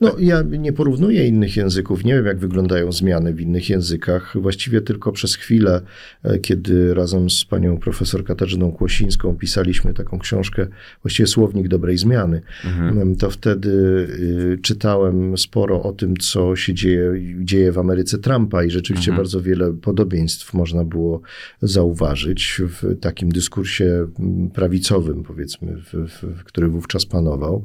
No, 0.00 0.16
ja 0.18 0.42
nie 0.42 0.72
porównuję 0.72 1.26
innych 1.26 1.56
języków, 1.56 2.04
nie 2.04 2.14
wiem, 2.14 2.26
jak 2.26 2.38
wyglądają 2.38 2.92
zmiany 2.92 3.34
w 3.34 3.40
innych 3.40 3.70
językach. 3.70 4.36
Właściwie 4.40 4.80
tylko 4.80 5.12
przez 5.12 5.34
chwilę, 5.34 5.80
e, 6.22 6.38
kiedy 6.38 6.94
razem 6.94 7.30
z 7.30 7.44
panią 7.44 7.78
profesor 7.78 8.24
Katarzyną 8.24 8.72
Kłosińską 8.72 9.36
pisaliśmy 9.36 9.94
taką 9.94 10.18
książkę, 10.18 10.66
właściwie 11.02 11.26
Słownik 11.26 11.68
Dobrej 11.68 11.98
Zmiany, 11.98 12.42
em, 12.64 13.16
to 13.16 13.30
wtedy 13.30 13.68
y, 13.70 14.58
czytałem 14.62 15.38
sporo 15.38 15.82
o 15.82 15.92
tym, 15.92 16.16
co 16.16 16.56
się 16.56 16.74
dzieje, 16.74 17.12
dzieje 17.44 17.72
w 17.72 17.78
Ameryce 17.78 18.18
Trumpa 18.18 18.64
i 18.64 18.70
rzeczywiście 18.70 19.12
bardzo 19.12 19.42
wiele 19.42 19.72
podobieństw 19.72 20.54
można 20.54 20.84
było 20.84 21.20
zauważyć 21.62 22.62
w 22.64 23.00
takim 23.00 23.28
dyskursie 23.28 24.08
prawicowym, 24.54 25.22
powiedzmy, 25.22 25.76
w, 25.76 25.92
w, 25.92 26.44
który 26.44 26.68
wówczas 26.68 27.06
panował 27.06 27.64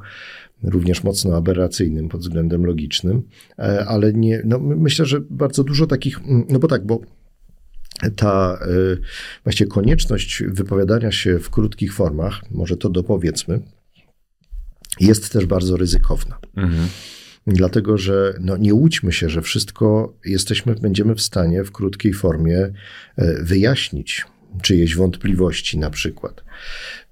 również 0.64 1.04
mocno 1.04 1.36
aberracyjnym 1.36 2.10
pod 2.10 2.22
względem 2.22 2.66
logicznym, 2.66 3.24
e, 3.60 3.86
ale 3.86 4.14
nie, 4.14 4.42
no 4.46 4.60
my- 4.60 4.76
myślę, 4.76 5.06
że 5.06 5.22
bardzo 5.30 5.64
dużo 5.64 5.88
takich, 5.88 6.20
mm, 6.20 6.46
no 6.50 6.60
bo 6.60 6.68
tak, 6.68 6.86
bo 6.86 7.02
ta 8.16 8.60
e, 8.62 8.68
właściwie 9.44 9.70
konieczność 9.70 10.44
wypowiadania 10.48 11.12
się 11.12 11.40
w 11.40 11.50
krótkich 11.50 11.94
formach, 11.94 12.42
może 12.52 12.78
to 12.78 12.90
dopowiedzmy, 12.90 13.60
jest 15.00 15.34
też 15.34 15.46
bardzo 15.46 15.78
ryzykowna. 15.78 16.38
Dlatego, 17.48 17.98
że 17.98 18.34
no, 18.40 18.58
nie 18.58 18.74
łudźmy 18.74 19.12
się, 19.12 19.30
że 19.30 19.42
wszystko 19.42 20.18
jesteśmy, 20.26 20.76
będziemy 20.76 21.16
w 21.16 21.22
stanie 21.22 21.64
w 21.64 21.72
krótkiej 21.72 22.14
formie 22.14 22.58
e, 22.58 23.44
wyjaśnić 23.44 24.26
czyjeś 24.62 24.96
wątpliwości 24.96 25.78
na 25.80 25.90
przykład. 25.90 26.44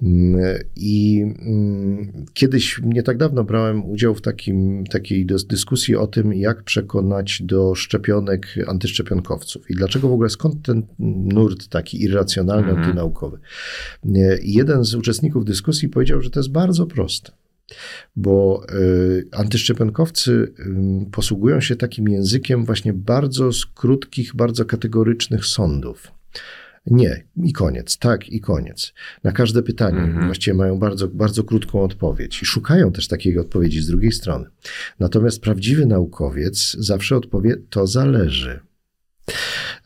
Mm, 0.01 0.59
I 0.75 1.21
mm, 1.21 2.25
kiedyś, 2.33 2.81
nie 2.83 3.03
tak 3.03 3.17
dawno, 3.17 3.43
brałem 3.43 3.85
udział 3.85 4.15
w 4.15 4.21
takim, 4.21 4.83
takiej 4.85 5.25
dys- 5.25 5.47
dyskusji 5.47 5.95
o 5.95 6.07
tym, 6.07 6.33
jak 6.33 6.63
przekonać 6.63 7.41
do 7.43 7.75
szczepionek 7.75 8.47
antyszczepionkowców 8.67 9.69
i 9.69 9.75
dlaczego 9.75 10.09
w 10.09 10.13
ogóle 10.13 10.29
skąd 10.29 10.65
ten 10.65 10.83
nurt 10.99 11.67
taki 11.67 12.03
irracjonalny, 12.03 12.71
antynaukowy. 12.71 13.37
Nie, 14.03 14.37
i 14.41 14.53
Jeden 14.53 14.83
z 14.83 14.95
uczestników 14.95 15.45
dyskusji 15.45 15.89
powiedział, 15.89 16.21
że 16.21 16.29
to 16.29 16.39
jest 16.39 16.51
bardzo 16.51 16.85
proste 16.85 17.31
bo 18.15 18.65
y, 18.73 19.27
antyszczepionkowcy 19.31 20.31
y, 20.31 21.11
posługują 21.11 21.61
się 21.61 21.75
takim 21.75 22.09
językiem 22.09 22.65
właśnie 22.65 22.93
bardzo 22.93 23.53
z 23.53 23.65
krótkich, 23.65 24.35
bardzo 24.35 24.65
kategorycznych 24.65 25.45
sądów. 25.45 26.11
Nie, 26.85 27.23
i 27.43 27.53
koniec, 27.53 27.97
tak, 27.97 28.29
i 28.29 28.39
koniec. 28.39 28.93
Na 29.23 29.31
każde 29.31 29.63
pytanie 29.63 30.13
właściwie 30.25 30.53
mają 30.53 30.79
bardzo, 30.79 31.07
bardzo 31.07 31.43
krótką 31.43 31.83
odpowiedź 31.83 32.41
i 32.41 32.45
szukają 32.45 32.91
też 32.91 33.07
takiej 33.07 33.39
odpowiedzi 33.39 33.81
z 33.81 33.87
drugiej 33.87 34.11
strony. 34.11 34.45
Natomiast 34.99 35.41
prawdziwy 35.41 35.85
naukowiec 35.85 36.75
zawsze 36.79 37.17
odpowie, 37.17 37.55
to 37.69 37.87
zależy. 37.87 38.59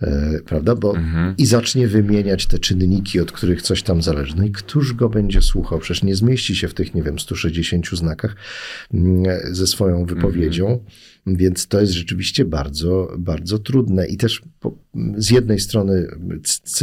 E, 0.02 0.40
prawda? 0.46 0.76
Bo 0.76 0.94
i 1.38 1.46
zacznie 1.46 1.88
wymieniać 1.88 2.46
te 2.46 2.60
czynniki, 2.60 3.20
od 3.20 3.32
których 3.32 3.62
coś 3.62 3.84
tam 3.84 4.02
zależy. 4.02 4.34
No 4.38 4.44
i 4.44 4.52
któż 4.52 4.94
go 4.94 5.10
będzie 5.10 5.42
słuchał? 5.42 5.80
Przecież 5.80 6.04
nie 6.04 6.16
zmieści 6.16 6.56
się 6.56 6.68
w 6.68 6.74
tych, 6.74 6.96
nie 6.96 7.04
wiem, 7.04 7.20
160 7.20 7.90
znakach 7.90 8.36
mm, 8.94 9.24
ze 9.52 9.68
swoją 9.68 10.06
wypowiedzią, 10.06 10.84
więc 11.28 11.68
to 11.68 11.82
jest 11.82 11.94
rzeczywiście 11.94 12.46
bardzo, 12.46 13.16
bardzo 13.18 13.60
trudne. 13.60 14.08
I 14.08 14.18
też 14.18 14.42
po, 14.60 14.78
z 15.18 15.32
jednej 15.32 15.60
strony 15.60 16.08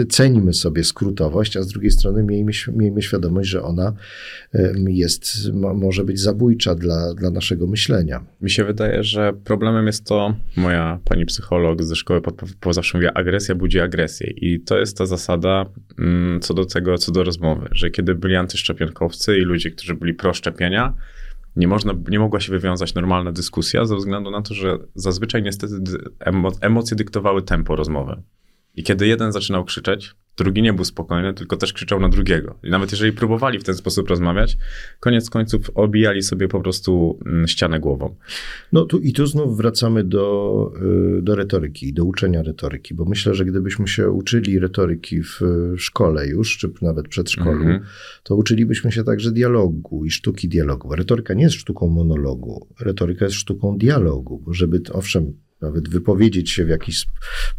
cenimy 0.09 0.55
sobie 0.55 0.85
skrótowość, 0.85 1.57
a 1.57 1.63
z 1.63 1.69
drugiej 1.69 1.91
strony 1.91 2.23
miejmy, 2.23 2.53
miejmy 2.73 3.03
świadomość, 3.03 3.49
że 3.49 3.63
ona 3.63 3.93
jest, 4.87 5.53
mo, 5.53 5.75
może 5.75 6.05
być 6.05 6.21
zabójcza 6.21 6.75
dla, 6.75 7.15
dla 7.15 7.31
naszego 7.31 7.67
myślenia. 7.67 8.25
Mi 8.41 8.51
się 8.51 8.65
wydaje, 8.65 9.05
że 9.05 9.33
problemem 9.45 9.87
jest 9.87 10.05
to, 10.05 10.37
moja 10.57 10.99
pani 11.05 11.27
psycholog 11.27 11.83
ze 11.83 11.97
szkoły 11.97 12.21
po 12.61 12.73
zawsze 12.73 12.99
mówiła, 12.99 13.13
agresja 13.13 13.55
budzi 13.55 13.81
agresję. 13.81 14.31
I 14.31 14.61
to 14.61 14.79
jest 14.79 14.99
ta 14.99 15.07
zasada 15.07 15.67
mm, 15.99 16.41
co 16.41 16.55
do 16.55 16.65
tego, 16.65 16.99
co 16.99 17.13
do 17.13 17.25
rozmowy, 17.25 17.69
że 17.73 17.91
kiedy 17.91 18.15
byli 18.15 18.37
antyszczepionkowcy 18.37 19.39
i 19.39 19.41
ludzie, 19.41 19.71
którzy 19.71 19.95
byli 19.95 20.15
pro 20.15 20.35
szczepienia, 20.35 20.95
nie, 21.57 21.69
można, 21.69 21.95
nie 22.09 22.19
mogła 22.19 22.41
się 22.41 22.53
wywiązać 22.53 22.95
normalna 22.95 23.33
dyskusja 23.33 23.85
ze 23.85 23.97
względu 23.97 24.31
na 24.31 24.43
to, 24.43 24.55
że 24.55 24.79
zazwyczaj 24.95 25.43
niestety 25.43 25.75
emo, 26.21 26.53
emocje 26.61 26.97
dyktowały 26.97 27.43
tempo 27.43 27.77
rozmowy. 27.77 28.23
I 28.75 28.83
kiedy 28.83 29.07
jeden 29.07 29.33
zaczynał 29.33 29.65
krzyczeć, 29.65 30.15
drugi 30.37 30.63
nie 30.63 30.73
był 30.73 30.85
spokojny, 30.85 31.35
tylko 31.35 31.57
też 31.57 31.73
krzyczał 31.73 32.01
na 32.01 32.09
drugiego. 32.09 32.59
I 32.63 32.71
nawet 32.71 32.93
jeżeli 32.93 33.13
próbowali 33.13 33.59
w 33.59 33.65
ten 33.65 33.75
sposób 33.75 34.09
rozmawiać, 34.09 34.57
koniec 35.01 35.31
końców 35.31 35.71
obijali 35.75 36.23
sobie 36.23 36.49
po 36.49 36.61
prostu 36.61 37.19
mm, 37.27 37.49
ścianę 37.49 37.81
głową. 37.81 38.17
No 38.73 38.85
tu 38.85 38.99
i 38.99 39.13
tu 39.13 39.27
znów 39.27 39.57
wracamy 39.57 40.05
do, 40.05 40.73
y, 41.19 41.23
do 41.23 41.37
retoryki, 41.37 41.93
do 41.93 42.05
uczenia 42.05 42.43
retoryki, 42.43 42.95
bo 42.95 43.05
myślę, 43.05 43.35
że 43.35 43.45
gdybyśmy 43.45 43.89
się 43.89 44.11
uczyli 44.11 44.59
retoryki 44.59 45.23
w 45.23 45.41
szkole 45.77 46.27
już, 46.27 46.59
czy 46.59 46.71
nawet 46.83 47.09
przedszkolu, 47.09 47.53
Mhm. 47.53 47.81
to 48.23 48.37
uczylibyśmy 48.37 48.93
się 48.93 49.05
także 49.05 49.31
dialogu 49.33 50.05
i 50.05 50.11
sztuki 50.11 50.49
dialogu. 50.49 50.95
Retoryka 50.95 51.35
nie 51.35 51.43
jest 51.43 51.57
sztuką 51.57 51.89
monologu, 51.89 52.67
retoryka 52.81 53.25
jest 53.25 53.37
sztuką 53.37 53.79
dialogu, 53.79 54.43
bo 54.47 54.53
żeby, 54.55 54.81
owszem, 54.93 55.33
nawet 55.63 55.89
wypowiedzieć 55.89 56.51
się 56.51 56.65
w 56.65 56.69
jakiś, 56.69 57.07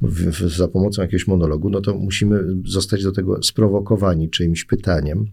w, 0.02 0.30
w, 0.30 0.58
za 0.58 0.68
pomocą 0.68 1.02
jakiegoś 1.02 1.28
monologu, 1.28 1.70
no 1.70 1.82
to 1.82 1.98
musimy 1.98 2.44
zostać 2.66 3.04
do 3.04 3.12
tego 3.12 3.44
sprowokowani 3.44 4.30
czyimś 4.30 4.66
pytaniem, 4.66 5.26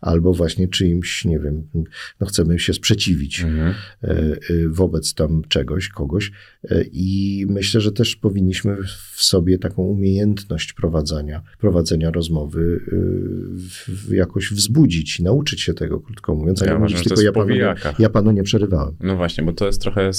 albo 0.00 0.32
właśnie 0.34 0.68
czyimś, 0.68 1.24
nie 1.24 1.38
wiem, 1.38 1.62
no 2.20 2.26
chcemy 2.26 2.58
się 2.58 2.74
sprzeciwić 2.74 3.42
Mhm. 3.42 3.74
e, 4.02 4.08
e, 4.10 4.36
wobec 4.68 5.14
tam 5.14 5.42
czegoś, 5.48 5.88
kogoś. 5.88 6.32
E, 6.70 6.84
I 6.92 7.46
myślę, 7.48 7.80
że 7.80 7.92
też 7.92 8.16
powinniśmy 8.16 8.76
w 9.12 9.22
sobie 9.22 9.58
taką 9.58 9.82
umiejętność 9.82 10.72
prowadzenia, 10.72 11.42
prowadzenia 11.58 12.10
rozmowy 12.10 12.80
w, 13.88 14.12
jakoś 14.12 14.52
wzbudzić, 14.52 15.20
nauczyć 15.20 15.60
się 15.60 15.74
tego, 15.74 16.00
krótko 16.00 16.34
mówiąc, 16.34 16.60
Ja 16.60 16.66
uważam, 16.66 16.82
mówić 16.82 17.08
to 17.08 17.08
tylko 17.08 17.22
ja 17.22 17.32
panu, 17.32 17.54
nie, 17.54 17.74
ja 17.98 18.10
panu 18.10 18.30
nie 18.30 18.42
przerywałem. 18.42 18.94
No 19.00 19.16
właśnie, 19.16 19.44
bo 19.44 19.52
to 19.52 19.66
jest 19.66 19.80
trochę, 19.80 20.10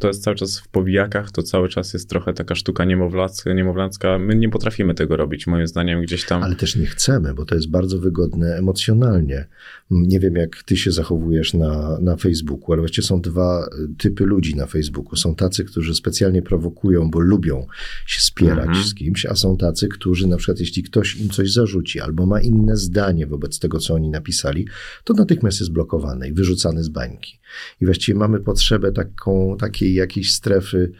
to 0.00 0.08
jest 0.08 0.22
cały 0.22 0.36
czas 0.36 0.58
w 0.58 0.68
powijakach, 0.68 1.30
to 1.30 1.39
cały 1.42 1.68
czas 1.68 1.92
jest 1.92 2.08
trochę 2.08 2.32
taka 2.32 2.54
sztuka 2.54 2.84
niemowlacka, 2.84 3.52
niemowlacka. 3.52 4.18
My 4.18 4.36
nie 4.36 4.48
potrafimy 4.48 4.94
tego 4.94 5.16
robić, 5.16 5.46
moim 5.46 5.66
zdaniem 5.66 6.02
gdzieś 6.02 6.26
tam. 6.26 6.42
Ale 6.42 6.56
też 6.56 6.76
nie 6.76 6.86
chcemy, 6.86 7.34
bo 7.34 7.44
to 7.44 7.54
jest 7.54 7.70
bardzo 7.70 7.98
wygodne 7.98 8.56
emocjonalnie. 8.56 9.46
Nie 9.90 10.20
wiem, 10.20 10.36
jak 10.36 10.62
ty 10.62 10.76
się 10.76 10.92
zachowujesz 10.92 11.54
na, 11.54 11.98
na 12.00 12.16
Facebooku, 12.16 12.72
ale 12.72 12.80
właściwie 12.82 13.06
są 13.06 13.20
dwa 13.20 13.68
typy 13.98 14.24
ludzi 14.24 14.56
na 14.56 14.66
Facebooku. 14.66 15.16
Są 15.16 15.34
tacy, 15.34 15.64
którzy 15.64 15.94
specjalnie 15.94 16.42
prowokują, 16.42 17.10
bo 17.10 17.20
lubią 17.20 17.66
się 18.06 18.20
spierać 18.20 18.66
Mhm. 18.68 18.86
z 18.86 18.94
kimś, 18.94 19.26
a 19.26 19.34
są 19.34 19.56
tacy, 19.56 19.88
którzy 19.88 20.26
na 20.26 20.36
przykład 20.36 20.60
jeśli 20.60 20.82
ktoś 20.82 21.16
im 21.16 21.30
coś 21.30 21.52
zarzuci 21.52 22.00
albo 22.00 22.26
ma 22.26 22.40
inne 22.40 22.76
zdanie 22.76 23.26
wobec 23.26 23.58
tego, 23.58 23.78
co 23.78 23.94
oni 23.94 24.10
napisali, 24.10 24.66
to 25.04 25.14
natychmiast 25.14 25.60
jest 25.60 25.72
blokowany 25.72 26.28
i 26.28 26.32
wyrzucany 26.32 26.84
z 26.84 26.88
bańki. 26.88 27.38
I 27.80 27.84
właściwie 27.84 28.18
mamy 28.18 28.40
potrzebę 28.40 28.92
taką, 28.92 29.56
takiej 29.60 29.94
jakiejś 29.94 30.32
strefy 30.32 30.92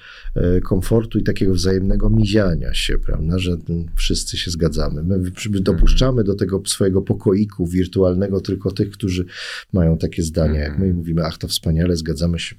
komfortu 0.64 1.18
i 1.18 1.22
takiego 1.22 1.54
wzajemnego 1.54 2.10
miziania 2.10 2.74
się, 2.74 2.98
prawda, 2.98 3.38
że 3.38 3.56
wszyscy 3.96 4.36
się 4.36 4.50
zgadzamy. 4.50 5.02
My 5.02 5.30
dopuszczamy 5.60 6.24
do 6.24 6.34
tego 6.34 6.62
swojego 6.66 7.02
pokoiku 7.02 7.66
wirtualnego 7.66 8.40
tylko 8.40 8.70
tych, 8.70 8.90
którzy 8.90 9.24
mają 9.72 9.98
takie 9.98 10.22
zdania, 10.22 10.60
jak 10.60 10.78
my 10.78 10.94
mówimy, 10.94 11.24
ach, 11.24 11.38
to 11.38 11.48
wspaniale, 11.48 11.96
zgadzamy 11.96 12.38
się 12.38 12.56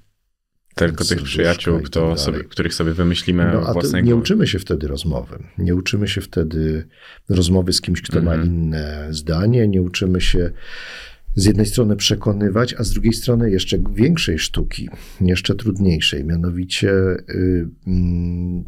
tylko 0.76 1.05
tych 1.05 1.24
przyjaciół, 1.24 1.76
tak 1.76 1.86
kto 1.86 2.17
sobie, 2.17 2.43
których 2.43 2.74
sobie 2.74 2.93
wymyślimy 2.93 3.51
no, 3.53 3.67
a 3.67 3.74
własnego. 3.74 4.07
Nie 4.07 4.15
uczymy 4.15 4.47
się 4.47 4.59
wtedy 4.59 4.88
rozmowy. 4.88 5.43
Nie 5.57 5.76
uczymy 5.76 6.07
się 6.07 6.22
wtedy 6.22 6.88
rozmowy 7.30 7.74
z 7.74 7.82
kimś, 7.82 8.01
kto 8.01 8.19
mm 8.19 8.24
-hmm. 8.24 8.28
ma 8.28 8.34
mhm. 8.34 8.53
inne 8.53 9.07
zdanie. 9.09 9.67
Nie 9.67 9.82
uczymy 9.82 10.22
się 10.22 10.51
z 11.36 11.45
jednej 11.45 11.65
strony 11.65 11.95
przekonywać, 11.95 12.73
a 12.73 12.84
z 12.84 12.91
drugiej 12.91 13.13
strony 13.13 13.51
jeszcze 13.51 13.77
większej 13.93 14.39
sztuki, 14.39 14.89
jeszcze 15.21 15.55
trudniejszej, 15.55 16.25
mianowicie 16.25 16.91
y, 16.91 17.67
mm, 17.88 18.63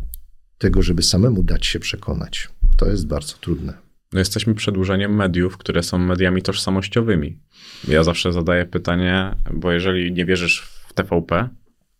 tego, 0.57 0.81
żeby 0.81 1.03
samemu 1.03 1.43
dać 1.43 1.65
się 1.65 1.79
przekonać. 1.79 2.49
To 2.77 2.89
jest 2.89 3.07
bardzo 3.07 3.33
trudne. 3.41 3.73
No 4.13 4.19
jesteśmy 4.19 4.55
przedłużeniem 4.55 5.15
mediów, 5.15 5.57
które 5.57 5.83
są 5.83 5.97
mediami 5.97 6.41
tożsamościowymi. 6.41 7.39
Ja 7.87 8.03
zawsze 8.03 8.33
zadaję 8.33 8.65
pytanie, 8.65 9.35
bo 9.53 9.71
jeżeli 9.71 10.11
nie 10.11 10.25
wierzysz 10.25 10.61
w 10.87 10.93
TVP, 10.93 11.49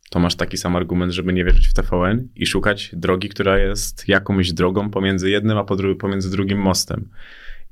to 0.10 0.20
masz 0.20 0.36
taki 0.36 0.58
sam 0.58 0.76
argument, 0.76 1.12
żeby 1.12 1.34
nie 1.34 1.46
wierzyć 1.46 1.68
w 1.68 1.74
TVN 1.74 2.28
i 2.36 2.46
szukać 2.46 2.92
drogi, 2.94 3.30
która 3.30 3.58
jest 3.58 4.08
jakąś 4.08 4.54
drogą 4.54 4.90
pomiędzy 4.90 5.30
jednym, 5.30 5.58
a 5.58 5.66
pomiędzy 6.00 6.32
drugim 6.32 6.60
mostem. 6.60 7.10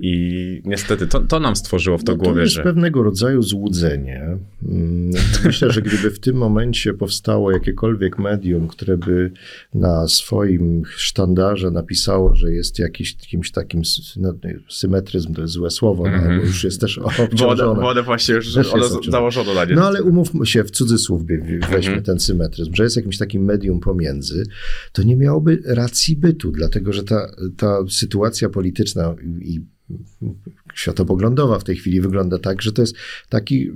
I 0.03 0.61
niestety 0.65 1.07
to, 1.07 1.19
to 1.19 1.39
nam 1.39 1.55
stworzyło 1.55 1.97
w 1.97 2.03
to 2.03 2.11
no, 2.11 2.17
głowie, 2.17 2.35
to 2.35 2.41
jest 2.41 2.53
że... 2.53 2.63
pewnego 2.63 3.03
rodzaju 3.03 3.41
złudzenie. 3.41 4.37
Mm, 4.69 5.11
myślę, 5.45 5.71
że 5.71 5.81
gdyby 5.81 6.11
w 6.11 6.19
tym 6.19 6.35
momencie 6.35 6.93
powstało 6.93 7.51
jakiekolwiek 7.51 8.19
medium, 8.19 8.67
które 8.67 8.97
by 8.97 9.31
na 9.73 10.07
swoim 10.07 10.83
sztandarze 10.95 11.71
napisało, 11.71 12.35
że 12.35 12.51
jest 12.51 12.79
jakiś 12.79 13.17
kimś 13.17 13.51
takim, 13.51 13.81
no, 14.17 14.33
symetryzm 14.69 15.33
to 15.33 15.41
jest 15.41 15.53
złe 15.53 15.69
słowo, 15.69 16.07
mm 16.07 16.19
-hmm. 16.19 16.23
no, 16.23 16.27
mhm. 16.27 16.41
bo 16.41 16.47
już 16.47 16.63
jest 16.63 16.81
też 16.81 16.97
obciążone. 16.97 17.65
Wodę, 17.65 17.81
wodę 17.81 18.03
właśnie 18.03 18.35
już 18.35 18.53
założono 19.09 19.53
na 19.53 19.65
nie. 19.65 19.75
No 19.75 19.87
ale 19.87 20.03
umówmy 20.03 20.45
się, 20.45 20.63
w 20.63 20.71
cudzysłów 20.71 21.25
weźmy 21.25 21.91
mm 21.91 21.99
-hmm. 21.99 22.05
ten 22.05 22.19
symetryzm, 22.19 22.75
że 22.75 22.83
jest 22.83 22.95
jakimś 22.95 23.17
takim 23.17 23.43
medium 23.43 23.79
pomiędzy, 23.79 24.43
to 24.91 25.03
nie 25.03 25.15
miałoby 25.15 25.59
racji 25.65 26.15
bytu, 26.15 26.51
dlatego 26.51 26.93
że 26.93 27.03
ta, 27.03 27.31
ta 27.57 27.77
sytuacja 27.89 28.49
polityczna 28.49 29.15
i 29.41 29.61
światopoglądowa 30.73 31.59
w 31.59 31.63
tej 31.63 31.75
chwili 31.75 32.01
wygląda 32.01 32.39
tak, 32.39 32.61
że 32.61 32.71
to 32.71 32.81
jest 32.81 32.95
taki, 33.29 33.71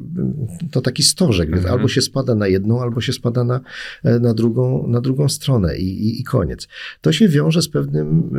to 0.72 0.82
taki 0.82 1.04
stożek. 1.04 1.50
Mhm. 1.54 1.74
Albo 1.74 1.88
się 1.88 2.02
spada 2.02 2.36
na 2.36 2.48
jedną, 2.48 2.82
albo 2.82 3.02
się 3.02 3.14
spada 3.14 3.44
na, 3.44 3.62
na, 4.04 4.34
drugą, 4.34 4.88
na 4.88 5.02
drugą 5.02 5.30
stronę 5.30 5.78
i, 5.78 6.08
i, 6.08 6.22
i 6.22 6.24
koniec. 6.24 6.68
To 7.02 7.12
się 7.12 7.28
wiąże 7.28 7.62
z 7.62 7.70
pewnym 7.70 8.30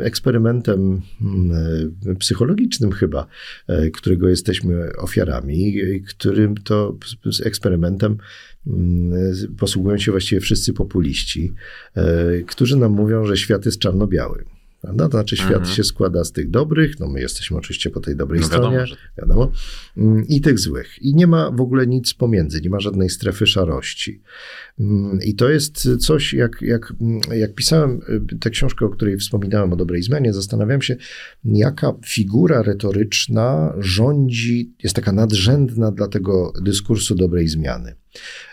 e, 0.00 0.04
eksperymentem 0.04 1.00
e, 2.06 2.14
psychologicznym 2.14 2.92
chyba, 2.92 3.26
e, 3.66 3.90
którego 3.90 4.28
jesteśmy 4.28 4.92
ofiarami, 4.98 5.74
którym 6.08 6.54
to 6.56 6.96
z 7.32 7.46
eksperymentem 7.46 8.16
posługują 9.58 9.98
się 9.98 10.10
właściwie 10.10 10.40
wszyscy 10.40 10.72
populiści, 10.72 11.52
którzy 12.46 12.76
nam 12.76 12.92
mówią, 12.92 13.24
że 13.24 13.36
świat 13.36 13.64
jest 13.66 13.78
czarno-biały. 13.78 14.44
Prawda? 14.84 15.04
To 15.04 15.10
znaczy 15.10 15.36
świat 15.36 15.52
mhm. 15.52 15.66
się 15.74 15.84
składa 15.84 16.24
z 16.24 16.32
tych 16.32 16.50
dobrych, 16.50 17.00
no 17.00 17.08
my 17.08 17.20
jesteśmy 17.20 17.56
oczywiście 17.56 17.90
po 17.90 18.00
tej 18.00 18.16
dobrej 18.16 18.40
no 18.40 18.46
stronie, 18.46 18.76
wiadomo, 18.76 18.86
że... 18.86 18.96
wiadomo, 19.18 19.52
mm, 19.96 20.26
i 20.28 20.40
tych 20.40 20.58
złych. 20.58 21.02
I 21.02 21.14
nie 21.14 21.26
ma 21.26 21.50
w 21.50 21.60
ogóle 21.60 21.86
nic 21.86 22.14
pomiędzy, 22.14 22.60
nie 22.60 22.70
ma 22.70 22.80
żadnej 22.80 23.10
strefy 23.10 23.46
szarości. 23.46 24.22
Mm, 24.80 25.18
I 25.22 25.34
to 25.34 25.48
jest 25.48 25.88
coś, 26.00 26.34
jak, 26.34 26.62
jak, 26.62 26.92
mm, 27.00 27.20
jak 27.36 27.54
pisałem 27.54 28.00
y, 28.32 28.38
tę 28.38 28.50
książkę, 28.50 28.86
o 28.86 28.88
której 28.88 29.16
wspominałem, 29.16 29.72
o 29.72 29.76
dobrej 29.76 30.02
zmianie, 30.02 30.32
zastanawiam 30.32 30.82
się, 30.82 30.96
jaka 31.44 31.94
figura 32.06 32.62
retoryczna 32.62 33.74
rządzi, 33.78 34.74
jest 34.82 34.96
taka 34.96 35.12
nadrzędna 35.12 35.90
dla 35.90 36.08
tego 36.08 36.52
dyskursu 36.62 37.14
dobrej 37.14 37.48
zmiany. 37.48 37.94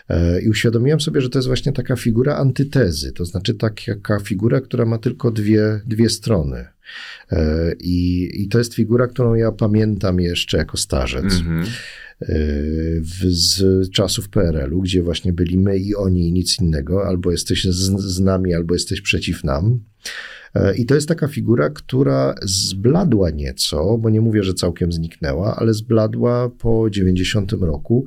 E, 0.08 0.42
I 0.42 0.48
uświadomiłem 0.48 1.00
sobie, 1.00 1.20
że 1.20 1.30
to 1.30 1.38
jest 1.38 1.48
właśnie 1.48 1.72
taka 1.72 1.96
figura 1.96 2.36
antytezy, 2.36 3.12
to 3.12 3.24
znaczy 3.24 3.54
taka 3.54 4.18
figura, 4.20 4.60
która 4.60 4.84
ma 4.84 4.98
tylko 4.98 5.30
dwie, 5.30 5.80
dwie 5.86 6.08
strony. 6.08 6.66
E, 7.32 7.72
I, 7.80 8.30
I 8.42 8.48
to 8.48 8.58
jest 8.58 8.74
figura, 8.74 9.06
którą 9.06 9.34
ja 9.34 9.52
pamiętam 9.52 10.20
jeszcze 10.20 10.58
jako 10.58 10.76
starzec. 10.76 11.24
Mm 11.24 11.64
-hmm. 11.64 11.66
Z 13.28 13.90
czasów 13.90 14.28
PRL-u, 14.28 14.82
gdzie 14.82 15.02
właśnie 15.02 15.32
byli 15.32 15.58
my 15.58 15.78
i 15.78 15.94
oni 15.94 16.28
i 16.28 16.32
nic 16.32 16.60
innego, 16.60 17.06
albo 17.06 17.30
jesteś 17.30 17.64
z, 17.64 18.00
z 18.00 18.20
nami, 18.20 18.54
albo 18.54 18.74
jesteś 18.74 19.00
przeciw 19.00 19.44
nam. 19.44 19.80
E, 20.54 20.76
I 20.76 20.86
to 20.86 20.94
jest 20.94 21.08
taka 21.08 21.28
figura, 21.28 21.70
która 21.70 22.34
zbladła 22.42 23.30
nieco, 23.30 23.98
bo 23.98 24.10
nie 24.10 24.20
mówię, 24.20 24.42
że 24.42 24.54
całkiem 24.54 24.92
zniknęła, 24.92 25.56
ale 25.56 25.74
zbladła 25.74 26.48
po 26.48 26.90
90 26.90 27.52
roku, 27.52 28.06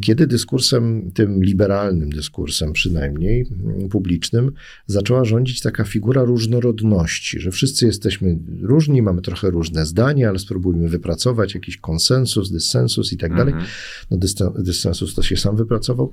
kiedy 0.00 0.26
dyskursem, 0.26 1.10
tym 1.14 1.44
liberalnym 1.44 2.10
dyskursem 2.10 2.72
przynajmniej, 2.72 3.46
publicznym, 3.90 4.52
zaczęła 4.86 5.24
rządzić 5.24 5.60
taka 5.60 5.84
figura 5.84 6.22
różnorodności, 6.22 7.40
że 7.40 7.50
wszyscy 7.50 7.86
jesteśmy 7.86 8.38
różni, 8.62 9.02
mamy 9.02 9.22
trochę 9.22 9.50
różne 9.50 9.86
zdania, 9.86 10.28
ale 10.28 10.38
spróbujmy 10.38 10.88
wypracować 10.88 11.54
jakiś 11.54 11.76
konsensus, 11.76 12.50
dyssensus 12.50 13.12
i 13.12 13.16
tak 13.16 13.36
dalej. 13.36 13.52
Mhm. 13.52 13.70
No 14.10 14.16
dyssensus 14.58 15.14
to 15.14 15.22
się 15.22 15.36
sam 15.36 15.56
wypracował. 15.56 16.10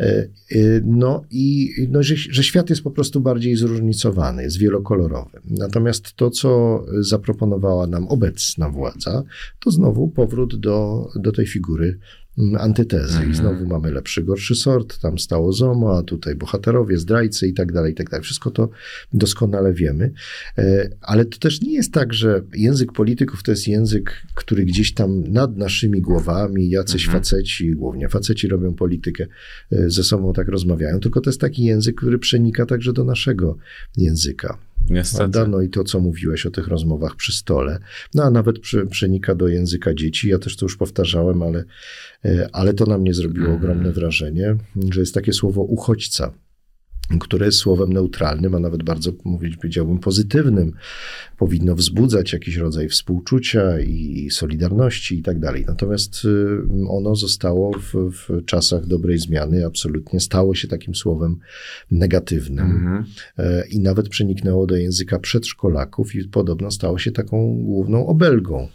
E, 0.00 0.04
e, 0.04 0.28
no 0.84 1.24
i 1.30 1.70
no, 1.90 2.02
że, 2.02 2.16
że 2.16 2.42
świat 2.42 2.70
jest 2.70 2.82
po 2.82 2.90
prostu 2.90 3.20
bardziej 3.20 3.56
zróżnicowany, 3.56 4.42
jest 4.42 4.58
wielokolorowy 4.58 5.11
Natomiast 5.44 6.12
to, 6.12 6.30
co 6.30 6.82
zaproponowała 7.00 7.86
nam 7.86 8.08
obecna 8.08 8.68
władza, 8.68 9.22
to 9.60 9.70
znowu 9.70 10.08
powrót 10.08 10.60
do, 10.60 11.08
do 11.16 11.32
tej 11.32 11.46
figury 11.46 11.98
mm, 12.38 12.60
antytezy. 12.60 13.16
Mhm. 13.16 13.30
I 13.30 13.34
znowu 13.34 13.66
mamy 13.66 13.90
lepszy, 13.90 14.22
gorszy 14.22 14.54
sort, 14.54 14.98
tam 14.98 15.18
stało 15.18 15.52
ZOMO, 15.52 15.98
a 15.98 16.02
tutaj 16.02 16.34
bohaterowie, 16.34 16.98
zdrajcy 16.98 17.48
i 17.48 17.54
tak 17.54 17.72
dalej, 17.72 17.92
i 17.92 17.94
tak 17.94 18.10
dalej. 18.10 18.24
Wszystko 18.24 18.50
to 18.50 18.68
doskonale 19.12 19.72
wiemy. 19.72 20.12
E, 20.58 20.88
ale 21.00 21.24
to 21.24 21.38
też 21.38 21.60
nie 21.60 21.72
jest 21.72 21.92
tak, 21.92 22.14
że 22.14 22.42
język 22.54 22.92
polityków 22.92 23.42
to 23.42 23.50
jest 23.50 23.68
język, 23.68 24.22
który 24.34 24.64
gdzieś 24.64 24.94
tam 24.94 25.22
nad 25.32 25.56
naszymi 25.56 26.00
głowami, 26.00 26.70
jacyś 26.70 27.04
mhm. 27.04 27.22
faceci, 27.22 27.70
głównie 27.70 28.08
faceci 28.08 28.48
robią 28.48 28.74
politykę, 28.74 29.26
e, 29.72 29.90
ze 29.90 30.04
sobą 30.04 30.32
tak 30.32 30.48
rozmawiają, 30.48 31.00
tylko 31.00 31.20
to 31.20 31.30
jest 31.30 31.40
taki 31.40 31.64
język, 31.64 31.96
który 31.96 32.18
przenika 32.18 32.66
także 32.66 32.92
do 32.92 33.04
naszego 33.04 33.56
języka. 33.96 34.58
Niestety. 34.90 35.48
No 35.48 35.60
i 35.60 35.68
to, 35.68 35.84
co 35.84 36.00
mówiłeś 36.00 36.46
o 36.46 36.50
tych 36.50 36.68
rozmowach 36.68 37.16
przy 37.16 37.32
stole, 37.32 37.78
no 38.14 38.22
a 38.22 38.30
nawet 38.30 38.58
przy, 38.58 38.86
przenika 38.86 39.34
do 39.34 39.48
języka 39.48 39.94
dzieci. 39.94 40.28
Ja 40.28 40.38
też 40.38 40.56
to 40.56 40.64
już 40.64 40.76
powtarzałem, 40.76 41.42
ale, 41.42 41.64
e, 42.24 42.48
ale 42.52 42.74
to 42.74 42.86
na 42.86 42.98
mnie 42.98 43.14
zrobiło 43.14 43.46
mm. 43.46 43.58
ogromne 43.58 43.92
wrażenie, 43.92 44.56
że 44.90 45.00
jest 45.00 45.14
takie 45.14 45.32
słowo 45.32 45.62
uchodźca 45.62 46.32
które 47.18 47.46
jest 47.46 47.58
słowem 47.58 47.92
neutralnym, 47.92 48.54
a 48.54 48.58
nawet 48.58 48.82
bardzo, 48.82 49.12
mówić, 49.24 49.56
powiedziałbym, 49.56 49.98
pozytywnym, 49.98 50.72
powinno 51.38 51.74
wzbudzać 51.74 52.32
jakiś 52.32 52.56
rodzaj 52.56 52.88
współczucia 52.88 53.80
i 53.80 54.28
solidarności 54.30 55.18
i 55.18 55.22
tak 55.22 55.38
dalej. 55.38 55.64
Natomiast 55.68 56.24
y, 56.24 56.88
ono 56.88 57.16
zostało 57.16 57.72
w, 57.72 57.94
w 57.94 58.44
czasach 58.44 58.86
dobrej 58.86 59.18
zmiany, 59.18 59.66
absolutnie 59.66 60.20
stało 60.20 60.54
się 60.54 60.68
takim 60.68 60.94
słowem 60.94 61.38
negatywnym 61.90 62.70
mhm. 62.70 63.04
E, 63.38 63.66
i 63.68 63.80
nawet 63.80 64.08
przeniknęło 64.08 64.66
do 64.66 64.76
języka 64.76 65.18
przedszkolaków 65.18 66.14
i 66.14 66.24
podobno 66.28 66.70
stało 66.70 66.98
się 66.98 67.12
taką 67.12 67.62
główną 67.62 68.06
obelgą. 68.06 68.68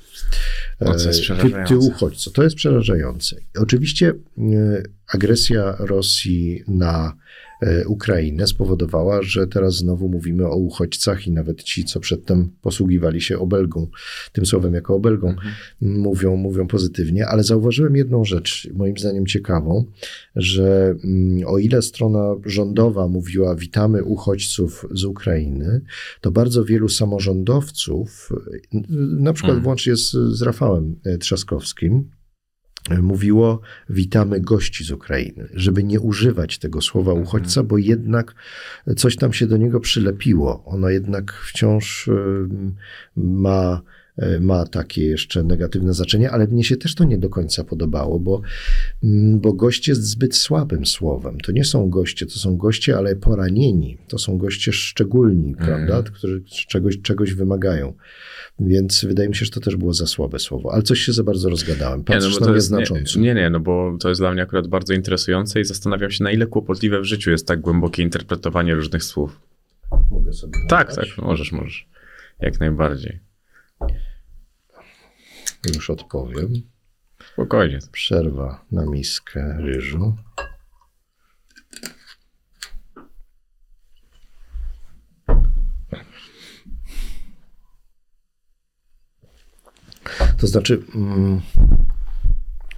O, 0.80 0.96
co 0.96 1.08
jest 1.08 1.22
ty, 1.42 1.54
ty 1.68 1.78
uchodźco. 1.78 2.32
To 2.32 2.44
jest 2.44 2.56
przerażające. 2.56 3.36
Oczywiście 3.60 4.14
y, 4.38 4.84
agresja 5.14 5.76
Rosji 5.80 6.64
na 6.68 7.14
E, 7.14 7.47
Ukrainę 7.88 8.48
spowodowała, 8.48 9.22
że 9.22 9.48
teraz 9.48 9.76
znowu 9.76 10.10
mówimy 10.10 10.48
o 10.48 10.56
uchodźcach 10.56 11.28
i 11.28 11.32
nawet 11.32 11.64
ci, 11.64 11.84
co 11.86 12.00
przedtem 12.00 12.50
posługiwali 12.62 13.22
się 13.22 13.40
obelgą, 13.40 13.88
tym 14.32 14.46
słowem 14.46 14.74
jako 14.74 14.96
obelgą, 14.96 15.30
mhm. 15.30 15.54
mówią, 15.82 16.36
mówią 16.36 16.68
pozytywnie, 16.68 17.28
ale 17.28 17.44
zauważyłem 17.44 17.96
jedną 17.96 18.26
rzecz, 18.26 18.70
moim 18.74 18.98
zdaniem 18.98 19.26
ciekawą, 19.26 19.86
że 20.36 20.96
mm, 21.04 21.48
o 21.48 21.58
ile 21.58 21.82
strona 21.82 22.36
rządowa 22.46 23.08
mówiła 23.08 23.56
witamy 23.56 24.04
uchodźców 24.04 24.86
z 24.92 25.04
Ukrainy, 25.04 25.82
to 26.22 26.32
bardzo 26.32 26.66
wielu 26.66 26.90
samorządowców, 26.90 28.30
na 29.20 29.34
przykład 29.34 29.52
mhm. 29.52 29.64
włącznie 29.64 29.96
z, 29.96 30.12
z 30.12 30.42
Rafałem 30.42 30.96
e, 31.06 31.18
Trzaskowskim, 31.18 32.10
mówiło 33.02 33.62
witamy 33.90 34.40
gości 34.40 34.84
z 34.84 34.92
Ukrainy, 34.92 35.50
żeby 35.54 35.84
nie 35.84 36.00
używać 36.00 36.58
tego 36.58 36.82
słowa 36.82 37.12
mhm. 37.12 37.28
uchodźca, 37.28 37.64
bo 37.64 37.78
jednak 37.78 38.36
coś 38.96 39.16
tam 39.16 39.34
się 39.34 39.48
do 39.48 39.58
niego 39.58 39.80
przylepiło. 39.80 40.64
Ono 40.66 40.90
jednak 40.90 41.34
wciąż 41.34 42.10
ma 43.16 43.82
ma 44.40 44.66
takie 44.66 45.06
jeszcze 45.06 45.44
negatywne 45.44 45.94
znaczenie, 45.94 46.32
ale 46.32 46.48
mnie 46.48 46.64
się 46.64 46.78
też 46.78 46.96
to 46.96 47.04
nie 47.04 47.18
do 47.18 47.30
końca 47.30 47.64
podobało, 47.64 48.20
bo, 48.20 48.42
mm, 49.04 49.40
bo 49.40 49.54
gość 49.54 49.88
jest 49.88 50.04
zbyt 50.04 50.36
słabym 50.36 50.86
słowem. 50.86 51.38
To 51.40 51.52
nie 51.52 51.64
są 51.64 51.90
goście, 51.90 52.26
to 52.26 52.40
są 52.40 52.58
goście, 52.58 52.98
ale 52.98 53.16
poranieni. 53.16 53.98
To 54.08 54.18
są 54.18 54.38
goście 54.38 54.74
szczególni, 54.74 55.56
prawda, 55.56 56.04
którzy 56.04 56.44
czegoś, 56.68 57.02
czegoś 57.02 57.34
wymagają. 57.34 57.94
Więc 58.60 59.06
wydaje 59.06 59.30
mi 59.30 59.36
się, 59.36 59.46
że 59.46 59.52
to 59.52 59.60
też 59.60 59.76
było 59.76 59.94
za 59.94 60.08
słabe 60.08 60.40
słowo. 60.40 60.74
Ale 60.74 60.84
coś 60.84 61.00
się 61.00 61.14
za 61.14 61.24
bardzo 61.24 61.50
rozgadałem. 61.50 62.04
Patrzysz 62.04 62.34
bo 62.34 62.40
na 62.40 62.46
to 62.46 62.56
jest, 62.56 62.68
znacząco. 62.68 63.20
nie, 63.20 63.26
nie, 63.26 63.42
nie, 63.42 63.50
no 63.50 63.60
bo 63.60 63.98
to 64.00 64.10
jest 64.10 64.22
dla 64.22 64.34
mnie 64.34 64.42
akurat 64.42 64.68
bardzo 64.68 64.94
interesujące 64.94 65.62
i 65.62 65.66
zastanawiam 65.66 66.12
się, 66.12 66.24
na 66.24 66.32
ile 66.32 66.46
kłopotliwe 66.46 67.02
w 67.02 67.04
życiu 67.04 67.32
jest 67.32 67.48
tak 67.48 67.62
głębokie 67.62 68.04
interpretowanie 68.04 68.76
różnych 68.76 69.04
słów. 69.04 69.40
Mogę 70.12 70.34
sobie 70.34 70.54
Tak, 70.70 70.96
tak, 70.96 71.06
możesz, 71.18 71.52
możesz. 71.52 71.88
Jak 72.40 72.60
najbardziej. 72.60 73.27
Już 75.76 75.90
odpowiem. 75.90 76.54
Spokojnie. 77.34 77.80
Przerwa 77.92 78.66
na 78.72 78.86
miskę 78.86 79.58
ryżu. 79.60 80.14
To 90.38 90.48
znaczy, 90.48 90.84
mm, 90.96 91.42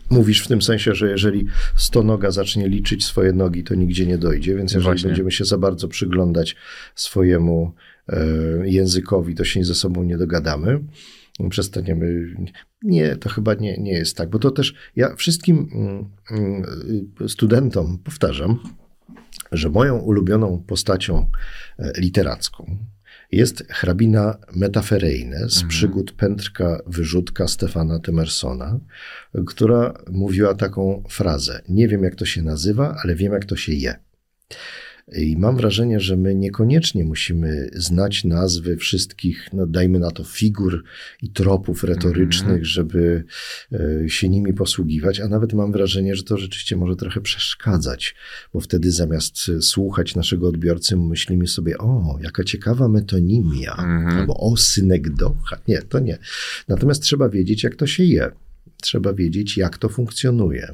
mówisz 0.10 0.44
w 0.44 0.48
tym 0.48 0.62
sensie, 0.62 0.96
że 0.96 1.10
jeżeli 1.10 1.46
stonoga 1.76 2.32
zacznie 2.32 2.70
liczyć 2.70 3.06
swoje 3.06 3.34
nogi, 3.34 3.64
to 3.64 3.76
nigdzie 3.76 4.06
nie 4.06 4.18
dojdzie, 4.18 4.56
więc 4.56 4.72
jeżeli 4.72 4.84
Właśnie. 4.84 5.08
będziemy 5.08 5.32
się 5.32 5.46
za 5.46 5.58
bardzo 5.58 5.88
przyglądać 5.88 6.56
swojemu 6.96 7.74
językowi, 8.64 9.36
to 9.36 9.44
się 9.44 9.64
ze 9.64 9.76
sobą 9.76 10.04
nie 10.04 10.18
dogadamy. 10.18 10.80
Przestaniemy. 11.50 12.36
Nie, 12.82 13.16
to 13.16 13.30
chyba 13.30 13.54
nie, 13.54 13.78
nie 13.78 13.92
jest 13.92 14.18
tak, 14.18 14.30
bo 14.30 14.40
to 14.40 14.52
też 14.52 14.74
ja 14.96 15.16
wszystkim 15.16 15.70
mm, 15.74 16.10
mm, 16.32 17.30
studentom 17.30 17.98
powtarzam, 17.98 18.60
że 19.52 19.70
moją 19.70 19.98
ulubioną 19.98 20.64
postacią 20.68 21.30
e, 21.80 21.92
literacką 21.98 22.78
jest 23.32 23.64
hrabina 23.70 24.38
Metafereine 24.56 25.50
z 25.50 25.64
przygód 25.64 26.12
pętrka 26.12 26.82
wyrzutka 26.88 27.48
Stefana 27.48 28.00
Temersona, 28.00 28.80
która 29.48 29.94
mówiła 30.12 30.56
taką 30.56 31.04
frazę: 31.10 31.62
Nie 31.70 31.88
wiem, 31.88 32.04
jak 32.04 32.16
to 32.16 32.26
się 32.26 32.42
nazywa, 32.42 32.96
ale 33.04 33.16
wiem, 33.16 33.34
jak 33.34 33.46
to 33.46 33.56
się 33.56 33.74
je. 33.74 33.96
I 35.16 35.38
mam 35.38 35.58
wrażenie, 35.58 36.00
że 36.00 36.18
my 36.18 36.36
niekoniecznie 36.36 37.04
musimy 37.04 37.70
znać 37.74 38.24
nazwy 38.24 38.78
wszystkich, 38.78 39.50
no 39.54 39.68
dajmy 39.68 40.00
na 40.00 40.12
to, 40.12 40.24
figur 40.24 40.84
i 41.22 41.30
tropów 41.30 41.84
retorycznych, 41.84 42.66
żeby 42.66 43.24
e, 43.72 44.10
się 44.10 44.30
nimi 44.30 44.54
posługiwać, 44.54 45.20
a 45.20 45.28
nawet 45.28 45.54
mam 45.54 45.72
wrażenie, 45.72 46.16
że 46.16 46.24
to 46.24 46.38
rzeczywiście 46.38 46.76
może 46.76 46.96
trochę 46.96 47.22
przeszkadzać, 47.22 48.16
bo 48.54 48.60
wtedy 48.60 48.92
zamiast 48.92 49.38
słuchać 49.62 50.16
naszego 50.16 50.48
odbiorcy, 50.48 50.98
myślimy 50.98 51.48
sobie, 51.48 51.78
o, 51.78 52.18
jaka 52.22 52.44
ciekawa 52.44 52.88
metonimia, 52.88 53.76
albo 54.08 54.34
o, 54.38 54.58
synekdocha. 54.58 55.58
Nie, 55.68 55.82
to 55.82 56.00
nie. 56.00 56.18
Natomiast 56.68 57.04
trzeba 57.04 57.30
wiedzieć, 57.30 57.64
jak 57.64 57.76
to 57.76 57.88
się 57.88 58.04
je. 58.04 58.32
Trzeba 58.82 59.14
wiedzieć, 59.14 59.58
jak 59.58 59.78
to 59.78 59.90
funkcjonuje. 59.90 60.74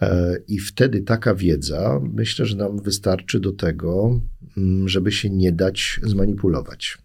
E, 0.00 0.36
I 0.48 0.58
wtedy 0.58 1.00
taka 1.00 1.34
wiedza, 1.34 2.00
myślę, 2.12 2.46
że 2.46 2.56
nam 2.56 2.82
wystarczy 2.82 3.40
do 3.40 3.52
tego, 3.52 4.20
mm, 4.56 4.88
żeby 4.88 5.12
się 5.12 5.30
nie 5.30 5.52
dać 5.52 6.00
zmanipulować. 6.02 6.98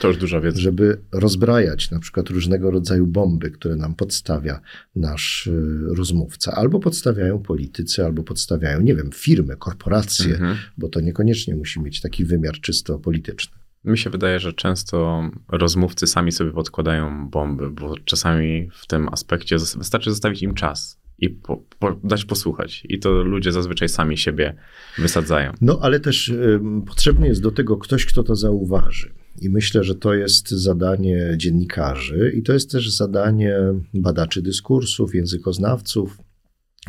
To 0.00 0.08
już 0.08 0.16
duża 0.16 0.40
wiedza. 0.40 0.60
Żeby 0.60 1.00
rozbrajać 1.12 1.90
na 1.90 1.98
przykład 2.00 2.30
różnego 2.30 2.70
rodzaju 2.70 3.06
bomby, 3.06 3.50
które 3.50 3.76
nam 3.76 3.94
podstawia 3.94 4.60
nasz 4.96 5.46
y, 5.46 5.80
rozmówca. 5.96 6.52
Albo 6.52 6.80
podstawiają 6.80 7.38
politycy, 7.42 8.04
albo 8.04 8.22
podstawiają, 8.22 8.80
nie 8.80 8.94
wiem, 8.94 9.10
firmy, 9.14 9.56
korporacje, 9.56 10.34
Mhm. 10.34 10.56
bo 10.78 10.88
to 10.88 11.00
niekoniecznie 11.00 11.54
musi 11.56 11.80
mieć 11.80 12.00
taki 12.00 12.24
wymiar 12.24 12.60
czysto 12.60 12.98
polityczny. 12.98 13.56
Mi 13.84 13.98
się 13.98 14.10
wydaje, 14.10 14.40
że 14.40 14.52
często 14.52 15.30
rozmówcy 15.48 16.06
sami 16.06 16.32
sobie 16.32 16.52
podkładają 16.52 17.28
bomby, 17.30 17.70
bo 17.70 17.94
czasami 18.04 18.70
w 18.74 18.86
tym 18.86 19.08
aspekcie 19.08 19.56
wystarczy 19.58 20.10
zostawić 20.10 20.42
im 20.42 20.54
czas 20.54 20.98
i 21.18 21.30
po, 21.30 21.62
po, 21.78 22.00
dać 22.04 22.24
posłuchać. 22.24 22.86
I 22.88 22.98
to 22.98 23.10
ludzie 23.10 23.52
zazwyczaj 23.52 23.88
sami 23.88 24.18
siebie 24.18 24.54
wysadzają. 24.98 25.52
No, 25.60 25.78
ale 25.82 26.00
też 26.00 26.28
ym, 26.28 26.82
potrzebny 26.82 27.28
jest 27.28 27.42
do 27.42 27.50
tego 27.50 27.76
ktoś, 27.76 28.06
kto 28.06 28.22
to 28.22 28.36
zauważy. 28.36 29.10
I 29.40 29.50
myślę, 29.50 29.84
że 29.84 29.94
to 29.94 30.14
jest 30.14 30.50
zadanie 30.50 31.34
dziennikarzy 31.36 32.32
i 32.36 32.42
to 32.42 32.52
jest 32.52 32.70
też 32.70 32.90
zadanie 32.90 33.58
badaczy 33.94 34.42
dyskursów, 34.42 35.14
językoznawców, 35.14 36.18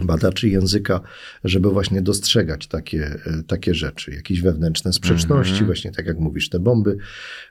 badaczy 0.01 0.49
języka, 0.49 1.01
żeby 1.43 1.69
właśnie 1.69 2.01
dostrzegać 2.01 2.67
takie, 2.67 3.05
e, 3.05 3.43
takie 3.47 3.73
rzeczy, 3.73 4.11
jakieś 4.11 4.41
wewnętrzne 4.41 4.93
sprzeczności, 4.93 5.51
Mhm. 5.51 5.65
właśnie 5.65 5.91
tak 5.91 6.05
jak 6.05 6.19
mówisz, 6.19 6.49
te 6.49 6.59
bomby. 6.59 6.97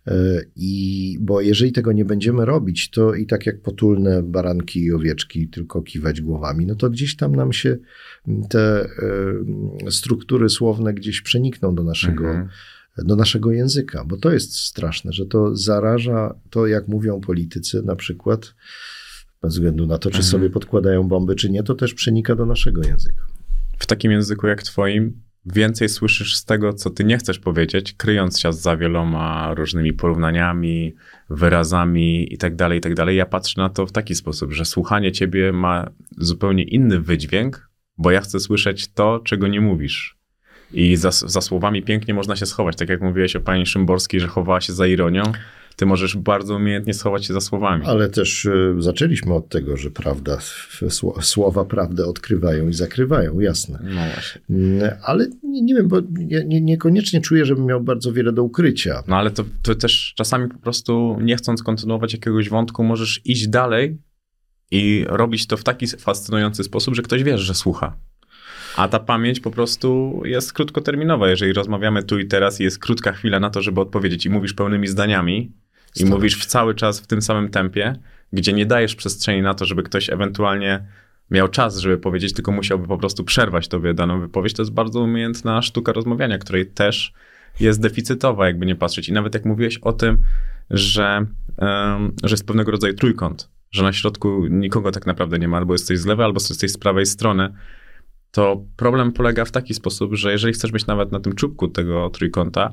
E, 0.07 0.13
I 0.57 1.19
bo 1.21 1.41
jeżeli 1.41 1.73
tego 1.73 1.93
nie 1.93 2.05
będziemy 2.05 2.45
robić, 2.45 2.91
to 2.91 3.15
i 3.15 3.27
tak 3.27 3.47
jak 3.47 3.61
potulne 3.63 4.23
baranki 4.23 4.85
i 4.85 4.93
owieczki 4.93 5.49
tylko 5.49 5.83
kiwać 5.83 6.21
głowami, 6.21 6.67
no 6.67 6.75
to 6.75 6.91
gdzieś 6.91 7.17
tam 7.17 7.37
nam 7.37 7.53
się 7.53 7.77
te 8.51 8.85
e, 9.87 9.91
struktury 9.91 10.49
słowne 10.49 10.95
gdzieś 10.95 11.21
przenikną 11.23 11.75
do 11.75 11.85
naszego, 11.85 12.27
Mhm. 12.29 12.49
do 12.99 13.17
naszego 13.17 13.53
języka, 13.53 14.05
bo 14.05 14.17
to 14.17 14.33
jest 14.33 14.57
straszne, 14.57 15.13
że 15.13 15.27
to 15.27 15.57
zaraża 15.57 16.35
to, 16.51 16.67
jak 16.67 16.89
mówią 16.89 17.21
politycy 17.21 17.83
na 17.83 17.97
przykład, 17.97 18.55
bez 19.43 19.53
względu 19.55 19.87
na 19.87 19.99
to, 19.99 20.11
czy 20.11 20.17
Mhm. 20.19 20.25
sobie 20.25 20.51
podkładają 20.51 21.03
bomby, 21.09 21.35
czy 21.35 21.51
nie, 21.51 21.63
to 21.63 21.75
też 21.75 21.95
przenika 21.95 22.35
do 22.35 22.47
naszego 22.47 22.83
języka. 22.83 23.23
W 23.79 23.87
takim 23.87 24.13
języku 24.13 24.47
jak 24.47 24.63
twoim 24.63 25.23
więcej 25.47 25.89
słyszysz 25.89 26.37
z 26.37 26.45
tego, 26.45 26.73
co 26.73 26.91
ty 26.91 27.05
nie 27.05 27.19
chcesz 27.19 27.39
powiedzieć, 27.39 27.93
kryjąc 27.93 28.41
się 28.41 28.53
za 28.53 28.77
wieloma 28.77 29.55
różnymi 29.55 29.93
porównaniami, 29.93 30.95
wyrazami 31.31 32.35
i 32.35 32.39
tak 32.39 32.57
dalej, 32.57 32.79
i 32.79 32.81
tak 32.81 32.95
dalej. 32.95 33.17
Ja 33.17 33.27
patrzę 33.27 33.61
na 33.61 33.69
to 33.69 33.87
w 33.87 33.93
taki 33.93 34.15
sposób, 34.15 34.53
że 34.53 34.65
słuchanie 34.65 35.13
ciebie 35.13 35.53
ma 35.53 35.91
zupełnie 36.19 36.63
inny 36.63 37.01
wydźwięk, 37.01 37.69
bo 37.99 38.11
ja 38.11 38.21
chcę 38.21 38.41
słyszeć 38.41 38.89
to, 38.93 39.21
czego 39.25 39.49
nie 39.49 39.61
mówisz. 39.61 40.17
I 40.73 40.97
za, 40.97 41.11
za 41.11 41.41
słowami 41.41 41.83
pięknie 41.83 42.15
można 42.15 42.37
się 42.37 42.47
schować. 42.47 42.77
Tak 42.77 42.89
jak 42.89 43.01
mówiłeś 43.01 43.37
o 43.37 43.41
pani 43.41 43.67
Szymborskiej, 43.67 44.21
że 44.21 44.27
chowała 44.27 44.61
się 44.61 44.73
za 44.73 44.87
ironią, 44.87 45.23
ty 45.77 45.87
możesz 45.87 46.17
bardzo 46.17 46.57
umiejętnie 46.57 46.95
schować 46.95 47.27
się 47.27 47.35
za 47.35 47.41
słowami. 47.41 47.87
Ale 47.87 48.09
też 48.09 48.47
e, 48.47 48.75
zaczęliśmy 48.79 49.35
od 49.35 49.49
tego, 49.49 49.77
że 49.77 49.91
prawda, 49.91 50.37
sło- 50.89 51.23
słowa 51.23 51.65
prawdę 51.65 52.07
odkrywają 52.07 52.69
i 52.69 52.73
zakrywają, 52.73 53.41
jasne. 53.41 53.79
No 53.83 54.01
właśnie. 54.15 54.41
Mm, 54.51 54.91
Ale 55.03 55.27
nie, 55.43 55.63
nie 55.63 55.75
wiem, 55.75 55.89
bo 55.89 55.97
ja 56.29 56.43
nie, 56.45 56.61
niekoniecznie 56.61 57.21
czuję, 57.21 57.45
żebym 57.45 57.67
miał 57.67 57.81
bardzo 57.81 58.13
wiele 58.13 58.33
do 58.33 58.43
ukrycia. 58.43 59.03
No 59.09 59.17
ale 59.17 59.31
to, 59.31 59.45
to 59.63 59.75
też 59.75 60.13
czasami 60.17 60.49
po 60.49 60.59
prostu 60.59 61.19
nie 61.23 61.37
chcąc 61.37 61.63
kontynuować 61.63 62.13
jakiegoś 62.13 62.49
wątku, 62.49 62.85
możesz 62.85 63.21
iść 63.25 63.49
dalej 63.49 63.99
i 64.71 65.05
robić 65.09 65.47
to 65.47 65.57
w 65.57 65.65
taki 65.65 65.87
fascynujący 65.87 66.65
sposób, 66.65 66.95
że 66.95 67.03
ktoś 67.03 67.23
wie, 67.23 67.39
że 67.39 67.55
słucha. 67.55 67.97
A 68.77 68.89
ta 68.89 68.99
pamięć 68.99 69.41
po 69.41 69.51
prostu 69.51 70.21
jest 70.25 70.53
krótkoterminowa. 70.53 71.29
Jeżeli 71.29 71.53
rozmawiamy 71.53 72.03
tu 72.03 72.19
i 72.19 72.27
teraz 72.27 72.61
i 72.61 72.65
jest 72.65 72.79
krótka 72.79 73.13
chwila 73.13 73.41
na 73.41 73.51
to, 73.51 73.63
żeby 73.63 73.81
odpowiedzieć 73.81 74.27
i 74.27 74.31
mówisz 74.31 74.53
pełnymi 74.55 74.89
zdaniami 74.89 75.53
i 76.01 76.05
mówisz 76.05 76.39
w 76.39 76.47
cały 76.47 76.75
czas 76.75 77.01
w 77.01 77.07
tym 77.07 77.23
samym 77.23 77.49
tempie, 77.49 77.97
gdzie 78.33 78.53
nie 78.53 78.67
dajesz 78.67 78.95
przestrzeni 78.95 79.43
na 79.43 79.55
to, 79.55 79.65
żeby 79.65 79.83
ktoś 79.83 80.11
ewentualnie 80.11 80.87
miał 81.31 81.49
czas, 81.49 81.79
żeby 81.79 81.99
powiedzieć, 81.99 82.33
tylko 82.33 82.53
musiałby 82.53 82.89
po 82.89 82.99
prostu 82.99 83.25
przerwać 83.25 83.69
tobie 83.69 83.95
daną 83.95 84.21
wypowiedź, 84.21 84.53
to 84.53 84.63
jest 84.63 84.73
bardzo 84.73 85.01
umiejętna 85.01 85.63
sztuka 85.63 85.93
rozmawiania, 85.93 86.39
której 86.39 86.67
też 86.67 87.13
jest 87.61 87.81
deficytowa, 87.81 88.47
jakby 88.47 88.67
nie 88.67 88.77
patrzeć. 88.77 89.09
I 89.09 89.13
nawet 89.13 89.35
jak 89.35 89.45
mówiłeś 89.45 89.79
o 89.79 89.93
tym, 89.93 90.19
że, 90.71 91.27
em, 91.59 92.13
że 92.25 92.33
jest 92.33 92.47
pewnego 92.47 92.71
rodzaju 92.71 92.95
trójkąt, 92.95 93.51
że 93.71 93.83
na 93.83 93.93
środku 93.93 94.47
nikogo 94.47 94.93
tak 94.93 95.07
naprawdę 95.07 95.39
nie 95.39 95.49
ma, 95.49 95.57
albo 95.57 95.75
jesteś 95.75 95.99
z 95.99 96.07
lewej, 96.07 96.27
albo 96.27 96.41
jesteś 96.41 96.73
z 96.73 96.79
prawej 96.79 97.07
strony, 97.07 97.53
to 98.31 98.65
problem 98.77 99.13
polega 99.13 99.45
w 99.45 99.51
taki 99.51 99.75
sposób, 99.75 100.15
że 100.15 100.33
jeżeli 100.33 100.55
chcesz 100.55 100.73
być 100.73 100.87
nawet 100.87 101.13
na 101.13 101.21
tym 101.21 101.35
czubku 101.35 101.69
tego 101.69 102.11
trójkąta, 102.11 102.73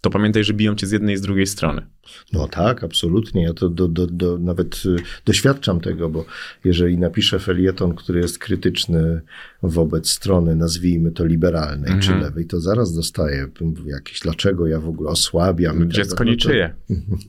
to 0.00 0.10
pamiętaj, 0.10 0.44
że 0.44 0.54
biją 0.54 0.74
cię 0.74 0.86
z 0.86 0.90
jednej 0.90 1.14
i 1.14 1.18
z 1.18 1.20
drugiej 1.20 1.46
strony. 1.46 1.86
No 2.32 2.48
tak, 2.48 2.84
absolutnie. 2.84 3.42
Ja 3.42 3.54
to 3.54 3.68
do, 3.68 3.88
do, 3.88 4.06
do, 4.06 4.38
nawet 4.38 4.82
y, 4.86 4.96
doświadczam 5.24 5.80
tego, 5.80 6.08
bo 6.08 6.24
jeżeli 6.64 6.98
napiszę 6.98 7.38
felieton, 7.38 7.94
który 7.94 8.20
jest 8.20 8.38
krytyczny 8.38 9.20
wobec 9.62 10.10
strony, 10.10 10.56
nazwijmy 10.56 11.10
to 11.12 11.24
liberalnej 11.24 11.92
Mhm. 11.92 12.00
czy 12.00 12.24
lewej, 12.24 12.46
to 12.46 12.60
zaraz 12.60 12.94
dostaję 12.94 13.48
jakieś, 13.86 14.20
dlaczego 14.20 14.66
ja 14.66 14.80
w 14.80 14.88
ogóle 14.88 15.10
osłabiam. 15.10 15.78
tak 15.78 15.88
Dziecko 15.88 16.24
dalej. 16.24 16.30
nie 16.30 16.36
No 16.36 16.42
to- 16.42 16.48
czyje. 16.48 16.74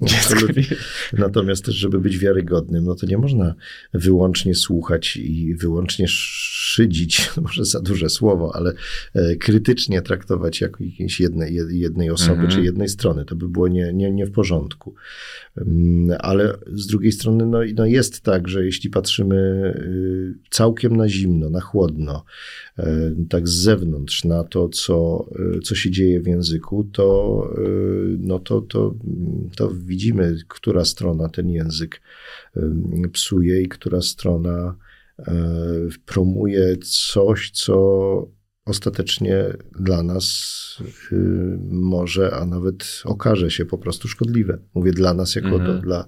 Dziecko 0.10 0.34
Absolutnie. 0.34 0.64
nie... 1.14 1.20
Natomiast 1.20 1.66
też, 1.66 1.76
żeby 1.76 2.00
być 2.00 2.18
wiarygodnym, 2.18 2.86
no 2.86 2.96
to 2.96 3.06
nie 3.06 3.18
można 3.18 3.56
wyłącznie 3.94 4.56
słuchać 4.56 5.18
i 5.18 5.56
wyłącznie 5.56 6.06
szydzić, 6.08 7.30
może 7.44 7.66
za 7.66 7.80
duże 7.82 8.10
słowo, 8.10 8.52
ale 8.56 8.74
e, 9.14 9.36
krytycznie 9.36 10.02
traktować 10.02 10.62
jakiejś 10.62 11.20
jednej, 11.20 11.56
jednej 11.70 12.10
osoby 12.10 12.32
Mhm. 12.42 12.52
czy 12.52 12.59
jednej 12.64 12.90
strony. 12.90 13.26
To 13.26 13.36
by 13.36 13.50
było 13.50 13.68
nie, 13.68 13.94
nie, 13.94 14.12
nie 14.12 14.26
w 14.26 14.32
porządku. 14.32 14.96
Mm, 15.58 16.18
Ale 16.20 16.58
z 16.68 16.88
drugiej 16.88 17.12
strony 17.12 17.46
no, 17.46 17.60
no 17.76 17.86
jest 17.86 18.22
tak, 18.22 18.48
że 18.48 18.66
jeśli 18.66 18.90
patrzymy 18.90 19.36
y, 19.36 20.50
całkiem 20.50 20.96
na 20.96 21.10
zimno, 21.10 21.50
na 21.50 21.60
chłodno, 21.60 22.24
e, 22.78 23.16
tak 23.30 23.48
z 23.48 23.52
zewnątrz 23.52 24.26
na 24.26 24.44
to, 24.44 24.70
co, 24.70 25.28
y, 25.58 25.60
co 25.60 25.76
się 25.76 25.92
dzieje 25.92 26.22
w 26.22 26.28
języku, 26.28 26.84
to, 26.84 27.44
y, 27.58 28.18
no 28.20 28.40
to, 28.40 28.62
to, 28.62 28.96
to 29.56 29.72
widzimy, 29.72 30.38
która 30.48 30.86
strona 30.86 31.30
ten 31.30 31.50
język 31.50 32.02
y, 32.58 32.62
psuje 33.14 33.62
i 33.62 33.68
która 33.68 34.02
strona 34.02 34.76
promuje 36.06 36.78
coś, 36.78 37.52
co 37.52 38.39
ostatecznie 38.66 39.46
dla 39.80 40.04
nas 40.04 40.28
y, 41.12 41.16
może, 41.72 42.36
a 42.36 42.46
nawet 42.46 43.02
okaże 43.06 43.52
się 43.52 43.66
po 43.66 43.78
prostu 43.78 44.08
szkodliwe. 44.08 44.58
Mówię 44.74 44.92
dla 44.92 45.14
nas, 45.14 45.36
jako 45.36 45.48
Mhm. 45.48 45.66
do, 45.66 45.82
dla, 45.82 46.06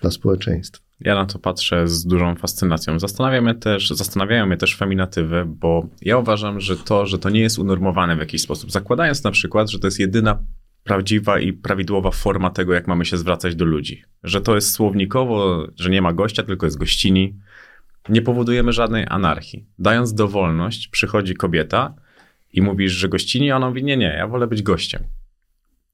dla 0.00 0.10
społeczeństwa. 0.10 0.84
Ja 1.00 1.14
na 1.14 1.26
to 1.26 1.38
patrzę 1.38 1.88
z 1.88 2.04
dużą 2.06 2.34
fascynacją. 2.36 2.98
Zastanawiam 2.98 3.44
mnie 3.44 3.54
też, 3.54 3.90
zastanawiają 3.90 4.46
mnie 4.46 4.56
też 4.56 4.76
feminatywy, 4.76 5.44
bo 5.46 5.86
ja 6.02 6.18
uważam, 6.18 6.60
że 6.60 6.76
to, 6.76 7.06
że 7.06 7.18
to 7.18 7.30
nie 7.30 7.40
jest 7.40 7.58
unormowane 7.58 8.16
w 8.16 8.18
jakiś 8.18 8.42
sposób, 8.42 8.72
zakładając 8.72 9.24
na 9.24 9.30
przykład, 9.30 9.70
że 9.70 9.78
to 9.78 9.86
jest 9.86 9.98
jedyna 9.98 10.38
prawdziwa 10.84 11.40
i 11.40 11.52
prawidłowa 11.52 12.10
forma 12.10 12.50
tego, 12.50 12.72
jak 12.72 12.88
mamy 12.88 13.04
się 13.04 13.16
zwracać 13.16 13.56
do 13.56 13.64
ludzi. 13.64 14.02
Że 14.22 14.40
to 14.40 14.54
jest 14.54 14.70
słownikowo, 14.70 15.66
że 15.76 15.90
nie 15.90 16.02
ma 16.02 16.12
gościa, 16.12 16.42
tylko 16.42 16.66
jest 16.66 16.78
gościni. 16.78 17.38
Nie 18.08 18.22
powodujemy 18.22 18.72
żadnej 18.72 19.06
anarchii. 19.08 19.66
Dając 19.78 20.14
dowolność, 20.14 20.88
przychodzi 20.88 21.34
kobieta 21.34 21.94
i 22.52 22.62
mówisz, 22.62 22.92
że 22.92 23.08
gościni, 23.08 23.50
a 23.50 23.56
ona 23.56 23.68
mówi, 23.68 23.84
nie, 23.84 23.96
nie, 23.96 24.14
ja 24.18 24.26
wolę 24.28 24.46
być 24.46 24.62
gościem. 24.62 25.02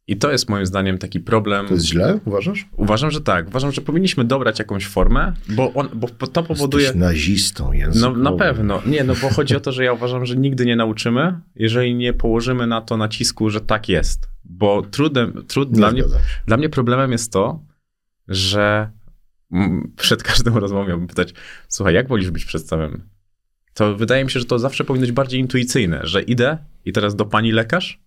I 0.07 0.17
to 0.17 0.31
jest 0.31 0.49
moim 0.49 0.67
zdaniem 0.67 0.99
taki 0.99 1.21
problem. 1.21 1.67
To 1.67 1.75
jest 1.75 1.87
źle, 1.87 2.21
uważasz? 2.25 2.69
Uważam, 2.77 3.11
że 3.11 3.21
tak. 3.21 3.49
Uważam, 3.49 3.73
że 3.73 3.81
powinniśmy 3.81 4.25
dobrać 4.25 4.59
jakąś 4.59 4.87
formę, 4.87 5.33
bo, 5.49 5.73
on, 5.75 5.89
bo 5.95 6.09
to 6.09 6.43
powoduje. 6.43 6.85
Jesteś 6.85 7.01
nazistą 7.01 7.65
No 7.67 7.73
językowym. 7.75 8.23
na 8.23 8.33
pewno. 8.33 8.83
Nie, 8.87 9.05
no 9.05 9.15
bo 9.23 9.29
chodzi 9.31 9.57
o 9.57 9.61
to, 9.61 9.73
że 9.73 9.85
ja 9.85 9.93
uważam, 9.93 10.27
że 10.27 10.37
nigdy 10.37 10.67
nie 10.67 10.77
nauczymy, 10.77 11.41
jeżeli 11.55 11.95
nie 11.95 12.13
położymy 12.13 12.67
na 12.67 12.81
to 12.81 12.97
nacisku, 12.97 13.51
że 13.51 13.61
tak 13.61 13.89
jest. 13.89 14.29
Bo 14.45 14.83
trudem, 14.83 15.45
trud, 15.49 15.71
Nie 15.71 15.77
dla, 15.77 15.91
mnie, 15.91 16.03
dla 16.47 16.57
mnie 16.57 16.69
problemem 16.69 17.13
jest 17.13 17.33
to, 17.33 17.65
że 18.29 18.91
przed 19.97 20.23
każdą 20.23 20.61
rozmową 20.61 20.89
miałbym 20.89 21.07
pytać, 21.07 21.35
słuchaj, 21.69 21.95
jak 21.95 22.09
wolisz 22.09 22.31
być 22.31 22.45
przedstawiony? 22.45 23.01
To 23.75 23.97
wydaje 23.97 24.25
mi 24.25 24.31
się, 24.31 24.41
że 24.41 24.47
to 24.47 24.59
zawsze 24.59 24.85
powinno 24.85 25.07
być 25.07 25.13
bardziej 25.13 25.41
intuicyjne, 25.41 26.01
że 26.03 26.23
idę 26.23 26.59
i 26.85 26.93
teraz 26.93 27.17
do 27.17 27.25
pani 27.25 27.53
lekarz, 27.53 28.01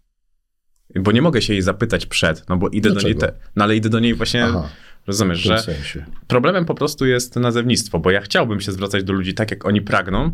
bo 0.95 1.11
nie 1.11 1.21
mogę 1.21 1.41
się 1.41 1.53
jej 1.53 1.61
zapytać 1.61 2.05
przed, 2.05 2.49
no 2.49 2.57
bo 2.57 2.69
idę 2.69 2.89
do 2.89 3.01
niej, 3.01 3.15
Dlaczego? 3.15 3.39
te, 3.39 3.49
no 3.55 3.63
ale 3.63 3.75
idę 3.75 3.89
do 3.89 3.99
niej 3.99 4.13
właśnie, 4.13 4.43
Aha, 4.43 4.69
rozumiesz, 5.07 5.39
że 5.39 5.59
sensie. 5.59 6.05
Problemem 6.27 6.65
po 6.65 6.75
prostu 6.75 7.05
jest 7.05 7.35
nazewnictwo, 7.35 7.99
bo 7.99 8.11
ja 8.11 8.21
chciałbym 8.21 8.61
się 8.61 8.71
zwracać 8.71 9.03
do 9.03 9.13
ludzi 9.13 9.33
tak, 9.33 9.51
jak 9.51 9.65
oni 9.65 9.81
pragną, 9.81 10.31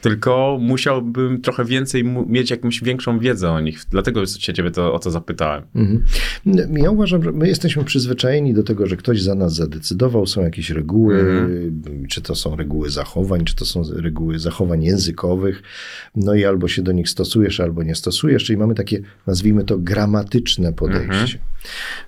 tylko 0.00 0.58
musiałbym 0.60 1.40
trochę 1.40 1.64
więcej 1.64 2.04
mieć 2.04 2.50
jakąś 2.50 2.82
większą 2.82 3.18
wiedzę 3.18 3.50
o 3.50 3.60
nich. 3.60 3.80
Dlatego 3.90 4.26
się 4.26 4.52
ciebie 4.52 4.70
to, 4.70 4.94
o 4.94 4.98
to 4.98 5.10
zapytałem. 5.10 5.62
Mhm. 5.74 6.02
Ja 6.76 6.90
uważam, 6.90 7.22
że 7.22 7.32
my 7.32 7.48
jesteśmy 7.48 7.84
przyzwyczajeni 7.84 8.54
do 8.54 8.62
tego, 8.62 8.86
że 8.86 8.96
ktoś 8.96 9.22
za 9.22 9.34
nas 9.34 9.54
zadecydował, 9.54 10.26
są 10.26 10.42
jakieś 10.42 10.70
reguły, 10.70 11.20
Mhm. 11.20 12.06
czy 12.08 12.20
to 12.22 12.34
są 12.34 12.56
reguły 12.56 12.90
zachowań, 12.90 13.44
czy 13.44 13.56
to 13.56 13.64
są 13.64 13.82
reguły 13.94 14.38
zachowań 14.38 14.84
językowych, 14.84 15.62
no 16.16 16.34
i 16.34 16.44
albo 16.44 16.68
się 16.68 16.82
do 16.82 16.92
nich 16.92 17.08
stosujesz, 17.08 17.60
albo 17.60 17.82
nie 17.82 17.94
stosujesz, 17.94 18.44
czyli 18.44 18.56
mamy 18.56 18.74
takie, 18.74 19.00
nazwijmy 19.26 19.64
to, 19.64 19.78
gramatyczne 19.78 20.72
podejście. 20.72 21.38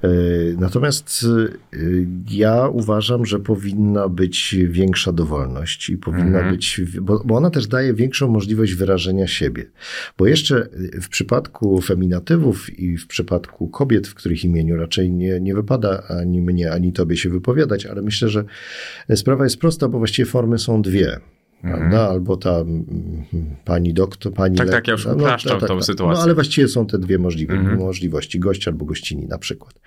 Y, 0.04 0.56
Natomiast 0.58 1.26
y, 1.74 2.06
ja 2.30 2.68
uważam, 2.68 3.26
że 3.26 3.38
powinna 3.38 4.08
być 4.08 4.56
większa 4.68 5.12
dowolność 5.12 5.88
i 5.90 5.96
powinna 5.96 6.38
Mhm. 6.38 6.50
być, 6.54 6.80
bo, 7.00 7.22
bo 7.24 7.34
ona 7.34 7.50
też 7.50 7.66
daje 7.78 7.94
większą 7.94 8.28
możliwość 8.28 8.74
wyrażenia 8.74 9.26
siebie. 9.26 9.64
Bo 10.18 10.26
jeszcze 10.26 10.68
w 11.02 11.08
przypadku 11.08 11.80
feminatywów 11.80 12.78
i 12.78 12.96
w 12.96 13.06
przypadku 13.06 13.68
kobiet, 13.68 14.08
w 14.08 14.14
których 14.14 14.44
imieniu 14.44 14.76
raczej 14.76 15.12
nie, 15.12 15.40
nie 15.40 15.54
wypada 15.54 16.02
ani 16.08 16.40
mnie, 16.40 16.72
ani 16.72 16.92
tobie 16.92 17.16
się 17.16 17.30
wypowiadać, 17.30 17.86
ale 17.86 18.02
myślę, 18.02 18.28
że 18.28 18.44
sprawa 19.14 19.44
jest 19.44 19.56
prosta, 19.56 19.88
bo 19.88 19.98
właściwie 19.98 20.26
formy 20.26 20.58
są 20.58 20.82
dwie. 20.82 21.20
Prawda? 21.62 22.08
Albo 22.08 22.36
ta 22.36 22.50
mm, 22.58 23.24
pani 23.64 23.94
doktor, 23.94 24.32
pani 24.32 24.52
Mhm. 24.52 24.68
Tak, 24.68 24.76
tak, 24.78 24.88
ja 24.88 24.92
już 24.92 25.06
upraszczam 25.06 25.60
tą 25.60 25.82
sytuację. 25.82 26.16
No 26.18 26.22
ale 26.22 26.34
właściwie 26.34 26.68
są 26.68 26.86
te 26.86 26.98
dwie 26.98 27.18
możliwe, 27.18 27.54
Mhm. 27.54 27.78
możliwości, 27.78 28.38
gość 28.40 28.68
albo 28.68 28.84
gościni 28.84 29.26
na 29.26 29.38
przykład. 29.38 29.80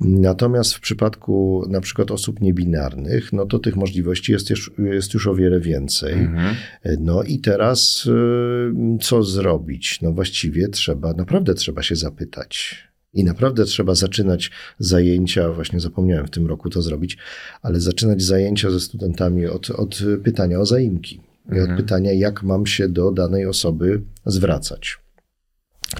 Natomiast 0.00 0.74
w 0.74 0.80
przypadku 0.80 1.64
na 1.68 1.80
przykład 1.80 2.10
osób 2.10 2.40
niebinarnych, 2.40 3.32
no 3.32 3.46
to 3.46 3.58
tych 3.58 3.76
możliwości 3.76 4.32
jest 4.32 4.50
już, 4.50 4.70
jest 4.78 5.14
już 5.14 5.26
o 5.26 5.34
wiele 5.34 5.60
więcej. 5.60 6.12
Mhm. 6.12 6.54
No 7.00 7.22
i 7.22 7.38
teraz 7.38 8.06
y, 8.06 8.72
co 9.00 9.22
zrobić? 9.22 9.98
No 10.02 10.12
właściwie 10.12 10.68
trzeba, 10.68 11.12
naprawdę 11.12 11.54
trzeba 11.54 11.82
się 11.82 11.96
zapytać. 11.96 12.84
I 13.14 13.24
naprawdę 13.24 13.64
trzeba 13.64 13.94
zaczynać 13.94 14.50
zajęcia, 14.78 15.52
właśnie 15.52 15.80
zapomniałem 15.80 16.26
w 16.26 16.30
tym 16.30 16.46
roku 16.46 16.70
to 16.70 16.82
zrobić, 16.82 17.18
ale 17.62 17.80
zaczynać 17.80 18.22
zajęcia 18.22 18.70
ze 18.70 18.80
studentami 18.80 19.46
od, 19.46 19.70
od 19.70 19.98
pytania 20.24 20.60
o 20.60 20.66
zaimki. 20.66 21.20
I 21.52 21.60
od 21.60 21.70
pytania, 21.76 22.12
jak 22.12 22.42
mam 22.42 22.66
się 22.66 22.88
do 22.88 23.12
danej 23.12 23.46
osoby 23.46 24.02
zwracać. 24.26 24.98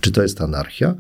Czy 0.01 0.13
to 0.13 0.23
jest 0.23 0.41
anarchia? 0.41 0.95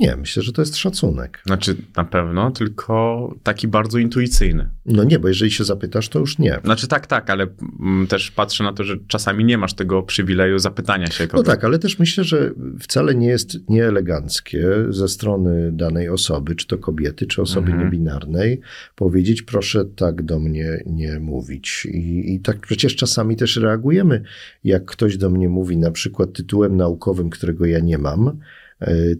Nie, 0.00 0.16
myślę, 0.16 0.42
że 0.42 0.52
to 0.52 0.62
jest 0.62 0.76
szacunek. 0.76 1.42
Znaczy, 1.46 1.76
na 1.96 2.04
pewno, 2.04 2.50
tylko 2.50 3.34
taki 3.42 3.68
bardzo 3.68 3.98
intuicyjny. 3.98 4.68
No 4.86 5.04
nie, 5.04 5.18
bo 5.18 5.28
jeżeli 5.28 5.50
się 5.50 5.64
zapytasz, 5.64 6.08
to 6.08 6.18
już 6.18 6.38
nie. 6.38 6.58
Znaczy, 6.64 6.88
tak, 6.88 7.06
tak, 7.06 7.30
ale 7.30 7.46
mm, 7.80 8.06
też 8.06 8.30
patrzę 8.30 8.64
na 8.64 8.72
to, 8.72 8.84
że 8.84 8.96
czasami 9.08 9.44
nie 9.44 9.58
masz 9.58 9.74
tego 9.74 10.02
przywileju 10.02 10.58
zapytania 10.58 11.06
się 11.06 11.24
No 11.24 11.30
kogoś. 11.30 11.46
tak, 11.46 11.64
ale 11.64 11.78
też 11.78 11.98
myślę, 11.98 12.24
że 12.24 12.50
wcale 12.80 13.14
nie 13.14 13.26
jest 13.28 13.68
nieeleganckie 13.68 14.66
ze 14.88 15.08
strony 15.08 15.72
danej 15.72 16.08
osoby, 16.08 16.54
czy 16.56 16.66
to 16.66 16.78
kobiety, 16.78 17.26
czy 17.26 17.42
osoby 17.42 17.70
Mhm. 17.70 17.84
niebinarnej, 17.84 18.60
powiedzieć, 18.94 19.42
proszę 19.42 19.84
tak 19.84 20.22
do 20.22 20.38
mnie 20.38 20.82
nie 20.86 21.20
mówić. 21.20 21.86
I, 21.92 22.34
I 22.34 22.40
tak 22.40 22.58
przecież 22.60 22.96
czasami 22.96 23.36
też 23.36 23.56
reagujemy, 23.56 24.22
jak 24.64 24.84
ktoś 24.84 25.16
do 25.16 25.30
mnie 25.30 25.48
mówi 25.48 25.76
na 25.76 25.90
przykład 25.90 26.32
tytułem 26.32 26.76
naukowym, 26.76 27.30
którego 27.30 27.66
ja 27.66 27.78
nie 27.78 27.98
mam, 27.98 28.38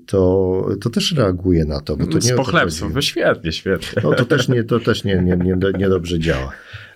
to, 0.06 0.68
to 0.80 0.90
też 0.90 1.12
reaguję 1.12 1.64
na 1.64 1.80
to. 1.80 1.96
Bo 1.96 2.06
to 2.06 2.14
nie 2.14 2.20
Z 2.20 2.32
pochlebstwem. 2.32 2.92
No 2.94 3.00
świetnie, 3.00 3.52
świetnie. 3.52 4.02
No 4.02 4.14
to 4.14 4.24
też 4.24 4.48
nie, 4.48 4.64
to 4.64 4.80
też 4.80 5.04
nie, 5.04 5.22
nie, 5.22 5.36
nie, 5.36 5.56
niedobrze 5.78 6.18
działa. 6.18 6.52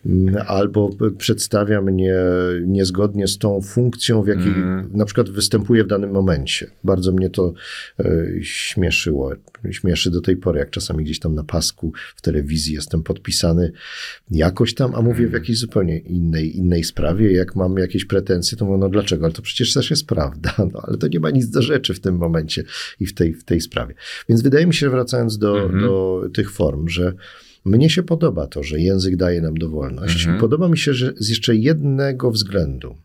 Mm, 0.06 0.34
Albo 0.46 0.90
przedstawia 1.18 1.82
mnie 1.82 2.14
niezgodnie 2.66 3.28
z 3.28 3.38
tą 3.38 3.60
funkcją, 3.60 4.22
w 4.22 4.26
jakiej 4.28 4.52
Mm. 4.52 4.90
na 4.92 5.04
przykład 5.04 5.30
występuję 5.30 5.84
w 5.84 5.86
danym 5.86 6.10
momencie. 6.10 6.70
Bardzo 6.84 7.12
mnie 7.12 7.30
to 7.30 7.52
e, 8.00 8.04
śmieszyło. 8.42 9.32
Śmieszy 9.70 10.10
do 10.10 10.20
tej 10.20 10.36
pory, 10.36 10.58
jak 10.58 10.70
czasami 10.70 11.04
gdzieś 11.04 11.18
tam 11.18 11.34
na 11.34 11.44
pasku 11.44 11.92
w 12.16 12.22
telewizji 12.22 12.74
jestem 12.74 13.02
podpisany 13.02 13.72
jakoś 14.30 14.74
tam, 14.74 14.94
a 14.94 15.02
mówię 15.02 15.14
w 15.26 15.28
Mm. 15.28 15.32
jakiejś 15.32 15.58
zupełnie 15.58 15.98
innej, 15.98 16.56
innej 16.56 16.84
sprawie. 16.84 17.32
Jak 17.32 17.56
mam 17.56 17.76
jakieś 17.78 18.04
pretensje, 18.04 18.58
to 18.58 18.64
mówię, 18.64 18.78
no 18.78 18.88
dlaczego? 18.88 19.24
Ale 19.24 19.34
to 19.34 19.42
przecież 19.42 19.74
też 19.74 19.90
jest 19.90 20.06
prawda. 20.06 20.54
No, 20.72 20.80
ale 20.82 20.96
to 20.96 21.08
nie 21.08 21.20
ma 21.20 21.30
nic 21.30 21.50
do 21.50 21.62
rzeczy 21.62 21.94
w 21.94 22.00
tym 22.00 22.16
momencie 22.16 22.53
i 23.00 23.06
w 23.06 23.14
tej, 23.14 23.34
w 23.34 23.44
tej 23.44 23.60
sprawie. 23.60 23.94
Więc 24.28 24.42
wydaje 24.42 24.66
mi 24.66 24.74
się, 24.74 24.90
wracając 24.90 25.38
do, 25.38 25.62
Mhm. 25.62 25.82
do 25.82 26.22
tych 26.34 26.50
form, 26.52 26.88
że 26.88 27.12
mnie 27.64 27.90
się 27.90 28.02
podoba 28.02 28.46
to, 28.46 28.62
że 28.62 28.80
język 28.80 29.16
daje 29.16 29.40
nam 29.40 29.54
dowolność. 29.54 30.20
Mhm. 30.20 30.40
Podoba 30.40 30.68
mi 30.68 30.78
się, 30.78 30.94
że 30.94 31.12
z 31.16 31.28
jeszcze 31.28 31.56
jednego 31.56 32.30
względu. 32.30 32.96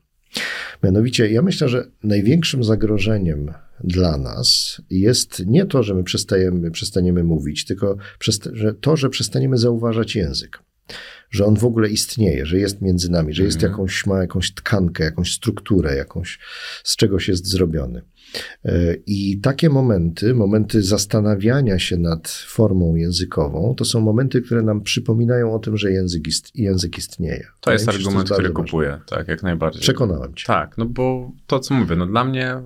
Mianowicie, 0.83 1.31
ja 1.31 1.41
myślę, 1.41 1.69
że 1.69 1.87
największym 2.03 2.63
zagrożeniem 2.63 3.51
dla 3.83 4.17
nas 4.17 4.81
jest 4.89 5.43
nie 5.45 5.65
to, 5.65 5.83
że 5.83 5.95
my 5.95 6.03
przestajemy, 6.03 6.71
przestaniemy 6.71 7.23
mówić, 7.23 7.65
tylko 7.65 7.97
że 8.53 8.73
to, 8.73 8.97
że 8.97 9.09
przestaniemy 9.09 9.57
zauważać 9.57 10.15
język. 10.15 10.59
Że 11.31 11.45
on 11.45 11.55
w 11.55 11.65
ogóle 11.65 11.89
istnieje, 11.89 12.45
że 12.45 12.57
jest 12.57 12.81
między 12.81 13.11
nami, 13.11 13.33
że 13.33 13.43
jest 13.43 13.57
Mhm. 13.57 13.71
jakąś, 13.71 14.05
ma 14.05 14.21
jakąś 14.21 14.53
tkankę, 14.53 15.03
jakąś 15.03 15.33
strukturę, 15.33 15.95
jakąś, 15.95 16.39
z 16.83 16.95
czegoś 16.95 17.27
jest 17.27 17.47
zrobiony. 17.47 18.01
E, 18.65 18.95
I 19.05 19.39
takie 19.41 19.69
momenty, 19.69 20.33
momenty 20.33 20.83
zastanawiania 20.83 21.79
się 21.79 21.97
nad 21.97 22.27
formą 22.27 22.95
językową, 22.95 23.75
to 23.77 23.85
są 23.85 24.01
momenty, 24.01 24.41
które 24.41 24.61
nam 24.61 24.81
przypominają 24.81 25.53
o 25.53 25.59
tym, 25.59 25.77
że 25.77 25.91
język, 25.91 26.27
ist, 26.27 26.55
język 26.55 26.97
istnieje. 26.97 27.47
To 27.61 27.71
jest 27.71 27.85
Wydaje 27.85 27.97
argument, 27.97 28.29
jest 28.29 28.33
który 28.33 28.49
bardzo 28.49 28.59
ważne. 28.59 28.71
kupuję, 28.71 28.99
tak, 29.05 29.27
jak 29.27 29.43
najbardziej. 29.43 29.81
Przekonałem 29.81 30.33
cię. 30.35 30.45
Tak, 30.47 30.77
no 30.77 30.85
bo 30.85 31.31
to, 31.47 31.59
co 31.59 31.73
mówię, 31.73 31.95
no 31.95 32.05
dla 32.05 32.23
mnie 32.23 32.61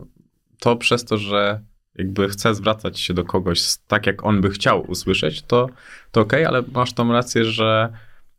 to 0.60 0.76
przez 0.76 1.06
to, 1.06 1.18
że 1.18 1.62
jakby 1.96 2.30
chcę 2.30 2.56
zwracać 2.56 3.00
się 3.00 3.14
do 3.14 3.24
kogoś 3.24 3.76
tak, 3.88 4.08
jak 4.08 4.26
on 4.26 4.42
by 4.42 4.50
chciał 4.50 4.92
usłyszeć, 4.92 5.42
to, 5.42 5.70
to 6.12 6.22
okej, 6.22 6.46
ale 6.46 6.64
masz 6.74 6.94
tą 6.94 7.12
rację, 7.12 7.46
że 7.46 7.94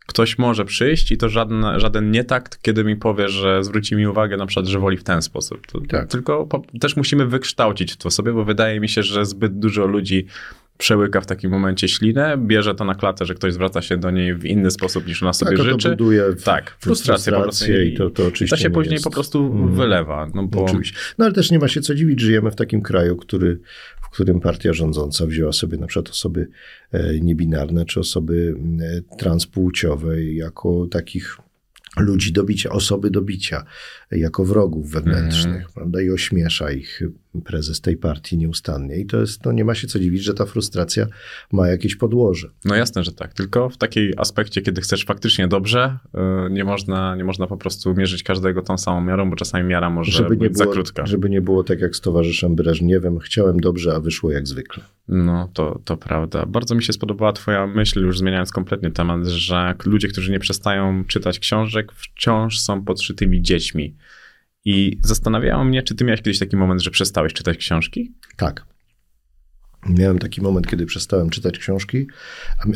ktoś 0.07 0.39
może 0.39 0.65
przyjść 0.65 1.13
i 1.13 1.17
to 1.17 1.29
żaden, 1.29 1.65
żaden 1.77 2.11
nietakt, 2.11 2.63
kiedy 2.63 2.85
mi 2.85 2.97
powie, 2.97 3.29
że 3.29 3.65
zwróci 3.65 3.97
mi 3.97 4.07
uwagę 4.07 4.37
na 4.37 4.47
przykład, 4.47 4.67
że 4.67 4.79
woli 4.79 4.97
w 4.97 5.05
ten 5.05 5.23
sposób. 5.23 5.67
To, 5.67 5.81
Tak. 5.89 6.09
Tylko 6.09 6.47
po, 6.47 6.63
też 6.81 6.97
musimy 6.97 7.27
wykształcić 7.27 7.97
to 7.97 8.11
sobie, 8.11 8.33
bo 8.33 8.45
wydaje 8.45 8.81
mi 8.81 8.89
się, 8.89 9.03
że 9.03 9.27
zbyt 9.27 9.59
dużo 9.59 9.87
ludzi 9.87 10.27
przełyka 10.79 11.21
w 11.21 11.27
takim 11.27 11.51
momencie 11.51 11.89
ślinę, 11.89 12.37
bierze 12.39 12.75
to 12.75 12.85
na 12.85 12.95
klatę, 12.95 13.25
że 13.27 13.35
ktoś 13.35 13.53
zwraca 13.53 13.83
się 13.83 13.97
do 13.97 14.11
niej 14.11 14.35
w 14.35 14.45
inny 14.45 14.71
sposób 14.71 15.07
niż 15.07 15.23
ona 15.23 15.33
sobie 15.33 15.51
Tak, 15.51 15.61
a 15.61 15.65
to 15.65 15.71
życzy. 15.73 15.91
buduje 15.91 16.33
w- 16.33 16.43
tak, 16.43 16.77
frustrację 16.81 17.33
po 17.33 17.43
prostu. 17.43 17.73
i 17.73 17.95
to- 17.95 18.11
to 18.11 18.27
oczywiście 18.27 18.57
to 18.57 18.63
się 18.63 18.69
nie 18.69 18.75
później 18.75 18.93
jest- 18.93 19.05
po 19.05 19.11
prostu 19.11 19.47
Mhm. 19.47 19.75
wylewa. 19.75 20.31
No 20.35 20.43
bo 20.43 20.65
Oczywiście. 20.65 20.97
No 21.19 21.25
ale 21.25 21.35
też 21.35 21.51
nie 21.51 21.59
ma 21.59 21.69
się 21.69 21.81
co 21.81 21.95
dziwić, 21.95 22.21
żyjemy 22.21 22.51
w 22.51 22.57
takim 22.57 22.83
kraju, 22.83 23.17
który, 23.17 23.59
którym 24.15 24.41
partia 24.41 24.73
rządząca 24.73 25.27
wzięła 25.27 25.53
sobie 25.53 25.79
na 25.79 25.87
przykład 25.87 26.11
osoby 26.11 26.49
e, 26.93 27.21
niebinarne 27.21 27.85
czy 27.85 28.01
osoby 28.01 28.55
e, 28.81 29.17
transpłciowe 29.17 30.25
jako 30.25 30.87
takich 30.91 31.39
ludzi 31.97 32.33
do 32.33 32.45
bicia, 32.45 32.71
osoby 32.71 33.11
do 33.11 33.23
bicia, 33.23 33.65
jako 34.19 34.45
wrogów 34.45 34.91
wewnętrznych, 34.91 35.71
prawda? 35.75 36.01
I 36.01 36.11
ośmiesza 36.11 36.71
ich 36.71 37.03
prezes 37.45 37.81
tej 37.81 37.97
partii 37.97 38.39
nieustannie. 38.39 38.97
I 38.97 39.07
to 39.07 39.21
jest, 39.21 39.45
no 39.45 39.53
nie 39.53 39.65
ma 39.65 39.75
się 39.75 39.87
co 39.87 39.99
dziwić, 39.99 40.25
że 40.25 40.35
ta 40.35 40.47
frustracja 40.47 41.07
ma 41.53 41.69
jakieś 41.69 41.97
podłoże. 41.97 42.49
No 42.65 42.75
jasne, 42.75 43.05
że 43.05 43.13
tak. 43.13 43.35
Tylko 43.35 43.69
w 43.71 43.77
takiej 43.77 44.15
aspekcie, 44.17 44.63
kiedy 44.63 44.81
chcesz 44.81 45.05
faktycznie 45.05 45.49
dobrze, 45.49 45.99
y, 46.47 46.51
nie 46.51 46.65
można, 46.65 47.17
nie 47.17 47.25
można 47.25 47.47
po 47.47 47.57
prostu 47.57 47.95
mierzyć 47.95 48.23
każdego 48.23 48.63
tą 48.63 48.79
samą 48.79 49.01
miarą, 49.01 49.31
bo 49.31 49.37
czasami 49.37 49.65
miara 49.69 49.91
może 49.91 50.13
Żeby 50.13 50.37
być 50.37 50.57
za 50.59 50.65
było, 50.65 50.75
krótka. 50.75 51.07
żeby 51.07 51.31
nie 51.31 51.41
było 51.41 51.65
tak 51.65 51.81
jak 51.81 51.97
z 51.97 52.01
towarzyszem 52.01 52.55
Breżniewem, 52.55 53.19
chciałem 53.19 53.61
dobrze, 53.61 53.95
a 53.95 54.01
wyszło 54.01 54.31
jak 54.31 54.47
zwykle. 54.49 54.85
No, 55.09 55.49
to, 55.53 55.81
to 55.85 55.97
prawda. 55.97 56.47
Bardzo 56.47 56.75
mi 56.75 56.83
się 56.83 56.93
spodobała 56.93 57.33
twoja 57.33 57.67
myśl, 57.67 58.01
już 58.01 58.19
zmieniając 58.19 58.51
kompletnie 58.51 58.91
temat, 58.91 59.27
że 59.27 59.75
ludzie, 59.85 60.09
którzy 60.09 60.33
nie 60.33 60.39
przestają 60.39 61.05
czytać 61.05 61.39
książek, 61.39 61.93
wciąż 61.93 62.61
są 62.61 62.85
podszytymi 62.85 63.43
dziećmi. 63.43 63.95
I 64.65 64.99
zastanawiało 65.03 65.65
mnie, 65.65 65.83
czy 65.83 65.95
ty 65.95 66.05
miałeś 66.05 66.23
kiedyś 66.23 66.39
taki 66.39 66.57
moment, 66.57 66.83
że 66.83 66.91
przestałeś 66.91 67.33
czytać 67.33 67.57
książki? 67.57 68.13
Tak. 68.37 68.67
Miałem 69.89 70.19
taki 70.19 70.43
moment, 70.43 70.67
kiedy 70.67 70.87
przestałem 70.87 71.31
czytać 71.31 71.59
książki, 71.59 72.07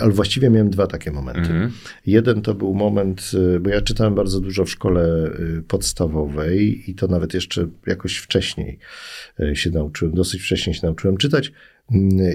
ale 0.01 0.11
właściwie 0.11 0.51
miałem 0.51 0.71
dwa 0.71 0.87
takie 0.87 1.11
momenty. 1.11 1.41
Mhm. 1.41 1.73
Jeden 2.07 2.43
to 2.43 2.55
był 2.55 2.75
moment, 2.75 3.31
y, 3.57 3.61
bo 3.61 3.71
ja 3.71 3.81
czytałem 3.81 4.15
bardzo 4.15 4.41
dużo 4.41 4.65
w 4.65 4.71
szkole 4.71 5.31
y, 5.59 5.63
podstawowej 5.63 6.91
i 6.91 6.95
to 6.95 7.07
nawet 7.07 7.35
jeszcze 7.35 7.69
jakoś 7.87 8.17
wcześniej 8.17 8.79
y, 9.41 9.57
się 9.57 9.71
nauczyłem, 9.71 10.15
dosyć 10.15 10.43
wcześnie 10.43 10.75
się 10.75 10.87
nauczyłem 10.87 11.17
czytać 11.17 11.47
mm, 11.47 11.59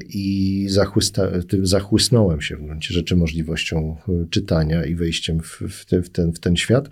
i 0.10 0.66
zachłysta, 0.70 1.28
zachłysnąłem 1.62 2.42
się 2.42 2.56
w 2.56 2.64
gruncie 2.64 2.94
rzeczy 2.94 3.16
możliwością 3.16 3.98
y, 4.10 4.28
czytania 4.30 4.86
i 4.86 4.96
wejściem 4.96 5.40
w, 5.40 5.62
w, 5.70 5.86
ten, 5.86 6.04
w, 6.04 6.10
ten, 6.10 6.34
w 6.34 6.40
ten 6.40 6.56
świat. 6.56 6.90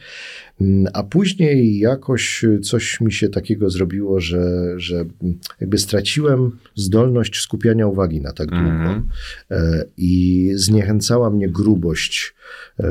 Mm, 0.61 0.87
A 0.93 1.03
później 1.03 1.79
jakoś 1.79 2.45
coś 2.63 3.01
mi 3.01 3.11
się 3.11 3.29
takiego 3.29 3.69
zrobiło, 3.69 4.19
że, 4.19 4.73
że 4.79 4.95
mm, 4.95 5.39
jakby 5.61 5.77
straciłem 5.77 6.51
zdolność 6.75 7.41
skupiania 7.41 7.87
uwagi 7.87 8.21
na 8.21 8.33
tak 8.33 8.49
długo. 8.49 8.67
Mhm. 8.67 9.07
E, 9.51 9.83
I 9.97 10.51
zniechęcała 10.55 11.29
mnie 11.29 11.49
grubość 11.49 12.33
e, 12.79 12.85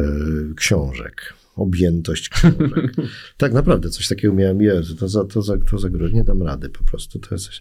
książek, 0.57 1.35
objętość 1.57 2.29
książek. 2.29 2.93
tak 3.37 3.53
naprawdę 3.53 3.91
coś 3.91 4.09
takiego 4.09 4.35
miałem, 4.35 4.63
Jezu, 4.63 4.97
to 4.97 5.09
za, 5.09 5.25
to 5.25 5.43
za, 5.43 5.59
to 5.59 5.79
za 5.79 5.91
groźnie, 5.91 6.19
nie 6.19 6.25
dam 6.25 6.43
rady 6.43 6.69
po 6.69 6.85
prostu. 6.85 7.19
To 7.19 7.35
jest 7.35 7.47
coś. 7.47 7.61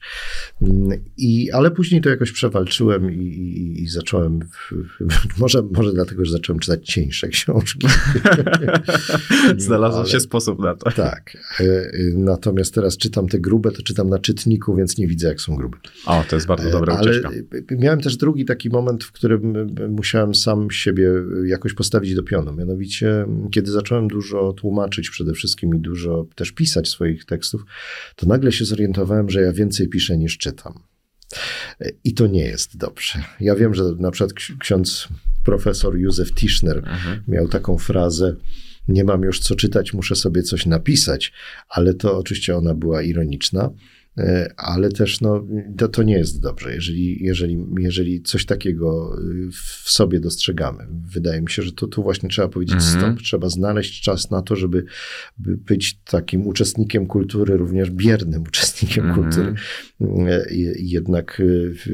Mm, 0.62 1.00
I, 1.18 1.52
ale 1.52 1.72
później 1.72 2.02
to 2.02 2.10
jakoś 2.10 2.32
przewalczyłem 2.32 3.12
i, 3.14 3.26
i, 3.26 3.84
i 3.84 3.88
zacząłem, 3.88 4.40
w, 4.42 4.72
może, 5.42 5.64
może 5.72 5.94
dlatego, 5.94 6.26
że 6.26 6.32
zacząłem 6.32 6.60
czytać 6.60 6.86
cieńsze 6.86 7.28
książki. 7.28 7.88
Znalazł 9.58 9.98
Ale- 9.98 10.08
się 10.10 10.20
sposób 10.20 10.60
na 10.60 10.76
to. 10.76 10.92
Tak. 10.92 11.38
E, 11.60 11.64
e, 11.64 11.92
Natomiast 12.16 12.74
teraz 12.74 12.98
czytam 12.98 13.28
te 13.28 13.40
grube, 13.40 13.72
to 13.72 13.84
czytam 13.84 14.10
na 14.10 14.20
czytniku, 14.20 14.76
więc 14.76 14.98
nie 14.98 15.08
widzę, 15.08 15.28
jak 15.28 15.42
są 15.42 15.56
grube. 15.56 15.78
O, 16.06 16.24
to 16.30 16.36
jest 16.36 16.48
bardzo 16.48 16.70
dobra 16.70 16.98
Ale 16.98 17.12
ucieczka. 17.12 17.30
miałem 17.72 18.02
też 18.02 18.18
drugi 18.18 18.46
taki 18.46 18.70
moment, 18.70 19.04
w 19.04 19.12
którym 19.12 19.54
musiałem 19.90 20.36
sam 20.36 20.72
siebie 20.72 21.10
jakoś 21.46 21.74
postawić 21.74 22.16
do 22.16 22.24
pionu. 22.24 22.54
Mianowicie, 22.54 23.26
kiedy 23.52 23.72
zacząłem 23.80 24.08
dużo 24.08 24.54
tłumaczyć 24.54 25.10
przede 25.10 25.34
wszystkim 25.34 25.76
i 25.76 25.80
dużo 25.80 26.26
też 26.36 26.52
pisać 26.52 26.90
swoich 26.90 27.26
tekstów, 27.26 27.62
to 28.16 28.28
nagle 28.28 28.52
się 28.52 28.66
zorientowałem, 28.66 29.30
że 29.30 29.42
ja 29.42 29.54
więcej 29.54 29.88
piszę 29.88 30.18
niż 30.18 30.38
czytam. 30.38 30.74
I 32.04 32.14
to 32.14 32.28
nie 32.28 32.44
jest 32.44 32.78
dobrze. 32.78 33.20
Ja 33.40 33.56
wiem, 33.56 33.74
że 33.74 33.84
na 34.00 34.12
przykład 34.12 34.34
ks- 34.34 34.58
ksiądz 34.60 35.08
profesor 35.46 35.98
Józef 35.98 36.34
Tischner 36.34 36.78
Mhm. 36.78 37.24
miał 37.28 37.48
taką 37.48 37.78
frazę: 37.78 38.36
Nie 38.88 39.04
mam 39.04 39.22
już 39.24 39.40
co 39.40 39.56
czytać, 39.56 39.94
muszę 39.94 40.16
sobie 40.16 40.44
coś 40.44 40.66
napisać, 40.66 41.34
ale 41.70 41.94
to 41.94 42.18
oczywiście 42.18 42.58
ona 42.58 42.74
była 42.76 43.02
ironiczna. 43.02 43.70
E, 44.20 44.54
Ale 44.58 44.90
też 44.90 45.22
no, 45.22 45.46
to, 45.78 45.88
to 45.88 46.04
nie 46.04 46.14
jest 46.18 46.42
dobrze, 46.42 46.74
jeżeli, 46.76 47.24
jeżeli, 47.24 47.66
jeżeli 47.80 48.22
coś 48.22 48.46
takiego 48.46 49.16
y, 49.48 49.52
w 49.52 49.92
sobie 49.92 50.20
dostrzegamy. 50.20 50.88
Wydaje 51.14 51.42
mi 51.42 51.50
się, 51.50 51.62
że 51.62 51.72
to 51.72 51.88
tu 51.88 52.04
właśnie 52.04 52.30
trzeba 52.30 52.48
powiedzieć 52.48 52.76
Mhm. 52.76 53.14
stop, 53.16 53.24
trzeba 53.26 53.50
znaleźć 53.50 54.02
czas 54.02 54.32
na 54.32 54.42
to, 54.42 54.56
żeby 54.56 54.84
by 55.38 55.58
być 55.58 56.00
takim 56.00 56.48
uczestnikiem 56.48 57.06
kultury, 57.08 57.58
również 57.58 57.92
biernym 57.92 58.42
uczestnikiem 58.44 59.06
Mhm. 59.10 59.24
kultury 59.24 59.54
e, 60.02 60.54
i- 60.54 60.90
jednak 60.90 61.42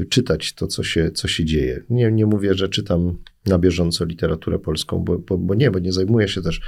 e, 0.01 0.05
czytać 0.05 0.53
to, 0.53 0.67
co 0.67 0.83
się, 0.83 1.11
co 1.11 1.27
się 1.27 1.45
dzieje. 1.45 1.83
Nie, 1.89 2.11
nie 2.11 2.25
mówię, 2.25 2.53
że 2.53 2.69
czytam 2.69 3.17
na 3.45 3.59
bieżąco 3.59 4.05
literaturę 4.05 4.59
polską, 4.59 4.99
bo, 4.99 5.17
bo, 5.19 5.37
bo 5.37 5.55
nie, 5.55 5.71
bo 5.71 5.79
nie 5.79 5.91
zajmuję 5.91 6.27
się 6.27 6.41
też 6.41 6.61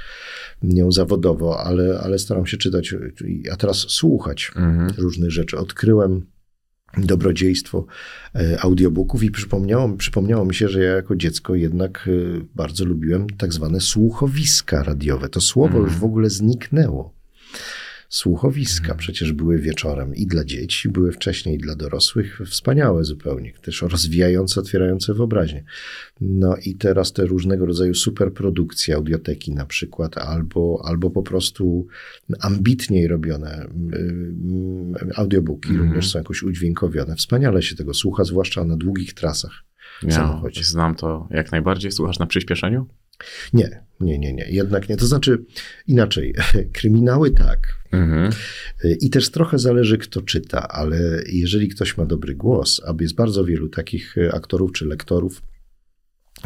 nią 0.64 0.92
zawodowo, 0.92 1.60
ale, 1.60 2.00
ale 2.04 2.20
staram 2.20 2.46
się 2.46 2.58
czytać, 2.58 2.96
a 3.52 3.56
teraz 3.56 3.78
słuchać 3.78 4.52
Mhm. 4.56 4.92
różnych 4.98 5.32
rzeczy. 5.32 5.58
Odkryłem 5.58 6.26
dobrodziejstwo 6.98 7.86
e, 8.36 8.58
audiobooków 8.62 9.24
i 9.24 9.32
przypomniało, 9.32 9.90
przypomniało 9.90 10.46
mi 10.46 10.56
się, 10.56 10.70
że 10.70 10.84
ja 10.84 10.92
jako 10.92 11.16
dziecko 11.16 11.56
jednak 11.56 12.10
e, 12.38 12.42
bardzo 12.56 12.86
lubiłem 12.86 13.28
tak 13.38 13.54
zwane 13.54 13.82
słuchowiska 13.82 14.84
radiowe. 14.84 15.30
To 15.30 15.42
słowo 15.42 15.68
Mhm. 15.78 15.86
już 15.86 15.96
w 15.96 16.04
ogóle 16.04 16.30
zniknęło. 16.30 17.14
Słuchowiska 18.10 18.96
przecież 18.96 19.34
były 19.34 19.58
wieczorem 19.60 20.16
i 20.16 20.28
dla 20.28 20.44
dzieci, 20.44 20.90
były 20.90 21.12
wcześniej 21.12 21.56
i 21.56 21.58
dla 21.58 21.76
dorosłych, 21.76 22.40
wspaniałe 22.46 23.04
zupełnie, 23.04 23.54
też 23.62 23.82
rozwijające, 23.82 24.60
otwierające 24.60 25.14
wyobraźnię. 25.14 25.64
No 26.22 26.56
i 26.66 26.76
teraz 26.76 27.14
te 27.14 27.26
różnego 27.26 27.66
rodzaju 27.66 27.94
superprodukcje, 27.94 28.96
audioteki 28.96 29.52
na 29.52 29.66
przykład, 29.66 30.18
albo, 30.18 30.82
albo 30.86 31.10
po 31.10 31.24
prostu 31.24 31.88
ambitniej 32.40 33.08
robione 33.08 33.68
audiobooki 35.16 35.70
Mhm. 35.70 35.88
również 35.88 36.10
są 36.12 36.20
jakoś 36.20 36.44
udźwiękowione. 36.44 37.16
Wspaniale 37.16 37.62
się 37.62 37.76
tego 37.76 37.94
słucha, 37.94 38.24
zwłaszcza 38.24 38.64
na 38.64 38.78
długich 38.78 39.14
trasach 39.14 39.64
Ja 40.04 40.12
samochodzie. 40.12 40.64
znam 40.64 40.96
to 40.96 41.28
jak 41.32 41.52
najbardziej. 41.52 41.92
Słuchasz 41.92 42.20
na 42.20 42.26
przyspieszeniu? 42.26 42.86
Nie, 43.54 43.84
nie, 44.00 44.20
nie, 44.20 44.34
nie, 44.34 44.46
jednak 44.50 44.90
nie. 44.90 44.98
To 44.98 45.08
znaczy 45.08 45.46
inaczej, 45.88 46.36
kryminały 46.74 47.32
tak, 47.32 47.78
Mhm. 47.92 48.32
I 49.00 49.10
też 49.10 49.32
trochę 49.32 49.60
zależy, 49.60 49.98
kto 49.98 50.22
czyta, 50.22 50.68
ale 50.68 51.24
jeżeli 51.28 51.68
ktoś 51.70 51.98
ma 51.98 52.06
dobry 52.06 52.36
głos, 52.36 52.82
a 52.86 52.94
jest 53.00 53.16
bardzo 53.16 53.46
wielu 53.46 53.70
takich 53.70 54.18
e, 54.18 54.36
aktorów 54.36 54.72
czy 54.72 54.86
lektorów, 54.86 55.42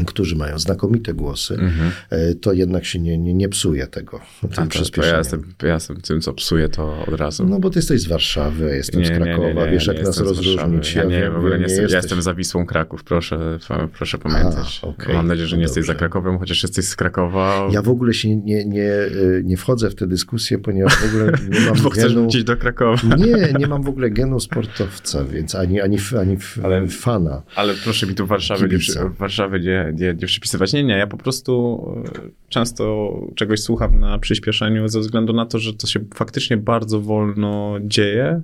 którzy 0.08 0.36
mają 0.36 0.60
znakomite 0.60 1.14
głosy, 1.14 1.54
Mhm. 1.54 1.92
e, 2.10 2.36
to 2.36 2.54
jednak 2.54 2.86
się 2.86 3.00
nie, 3.00 3.18
nie, 3.18 3.34
nie 3.34 3.50
psuje 3.50 3.88
tego. 3.88 4.20
Tym 4.42 4.50
to, 4.70 4.86
to 4.92 5.06
ja, 5.06 5.18
jestem, 5.18 5.54
ja 5.64 5.74
jestem 5.74 6.02
tym, 6.02 6.22
co 6.22 6.34
psuje 6.34 6.70
to 6.70 7.06
od 7.08 7.20
razu. 7.20 7.46
No 7.48 7.60
bo 7.60 7.70
ty 7.70 7.80
jesteś 7.80 8.02
z 8.02 8.08
Warszawy, 8.08 8.66
ja 8.70 8.76
jestem 8.76 9.06
z 9.06 9.10
Krakowa, 9.10 9.66
wiesz 9.68 9.88
jak 9.88 10.04
nas 10.04 10.18
rozróżnić. 10.20 10.58
Warszawy. 10.58 11.14
Ja, 11.14 11.20
nie, 11.20 11.32
w 11.32 11.36
ogóle 11.36 11.58
nie, 11.58 11.64
jestem, 11.64 11.86
ja 11.90 11.96
jestem 11.98 12.22
za 12.22 12.34
Wisłą 12.34 12.66
Kraków, 12.66 13.04
proszę, 13.04 13.60
proszę 13.94 14.18
pamiętać. 14.18 14.82
A, 14.84 14.88
okej, 14.88 15.16
Mam 15.16 15.28
nadzieję, 15.28 15.48
że 15.48 15.56
nie 15.56 15.62
no 15.62 15.68
jesteś 15.68 15.86
za. 15.86 15.96
Krakowem, 15.96 16.40
chociaż 16.40 16.64
jesteś 16.64 16.86
z 16.86 16.96
Krakowa. 16.96 17.68
Ja 17.72 17.82
w 17.82 17.90
ogóle 17.90 18.14
się 18.14 18.36
nie, 18.36 18.66
nie, 18.66 18.92
e, 18.92 19.10
nie 19.44 19.58
wchodzę 19.58 19.90
w 19.90 19.96
tę 19.96 20.08
dyskusję, 20.08 20.58
ponieważ 20.60 20.96
w 20.96 21.06
ogóle 21.16 21.32
nie 21.52 21.60
mam 21.60 21.78
Bo 21.84 21.90
chcesz 21.90 22.04
genu... 22.14 22.22
wrócić 22.22 22.44
do 22.44 22.58
Krakowa. 22.58 23.16
Nie, 23.16 23.54
nie 23.60 23.68
mam 23.68 23.84
w 23.84 23.90
ogóle 23.90 24.10
genu 24.10 24.40
sportowca, 24.40 25.24
więc 25.26 25.56
ani, 25.56 25.82
ani, 25.82 25.98
ani 26.20 26.38
Ale- 26.64 26.88
fana. 26.88 27.42
Ale 27.56 27.74
proszę 27.84 28.08
mi 28.08 28.16
tu 28.16 28.28
Warszawy, 28.28 28.68
nie, 28.68 28.78
Warszawy 29.20 29.60
nie, 29.60 29.91
nie, 29.94 30.08
nie 30.22 30.28
przypisywać. 30.28 30.74
Nie, 30.74 30.84
nie, 30.84 30.98
ja 30.98 31.08
po 31.08 31.18
prostu 31.18 31.82
e, 32.16 32.30
często 32.50 33.14
czegoś 33.36 33.60
słucham 33.60 34.00
na 34.00 34.20
przyspieszeniu 34.20 34.88
ze 34.88 35.00
względu 35.00 35.34
na 35.34 35.46
to, 35.46 35.60
że 35.60 35.74
to 35.74 35.88
się 35.88 36.00
faktycznie 36.16 36.58
bardzo 36.58 37.02
wolno 37.02 37.78
dzieje 37.82 38.42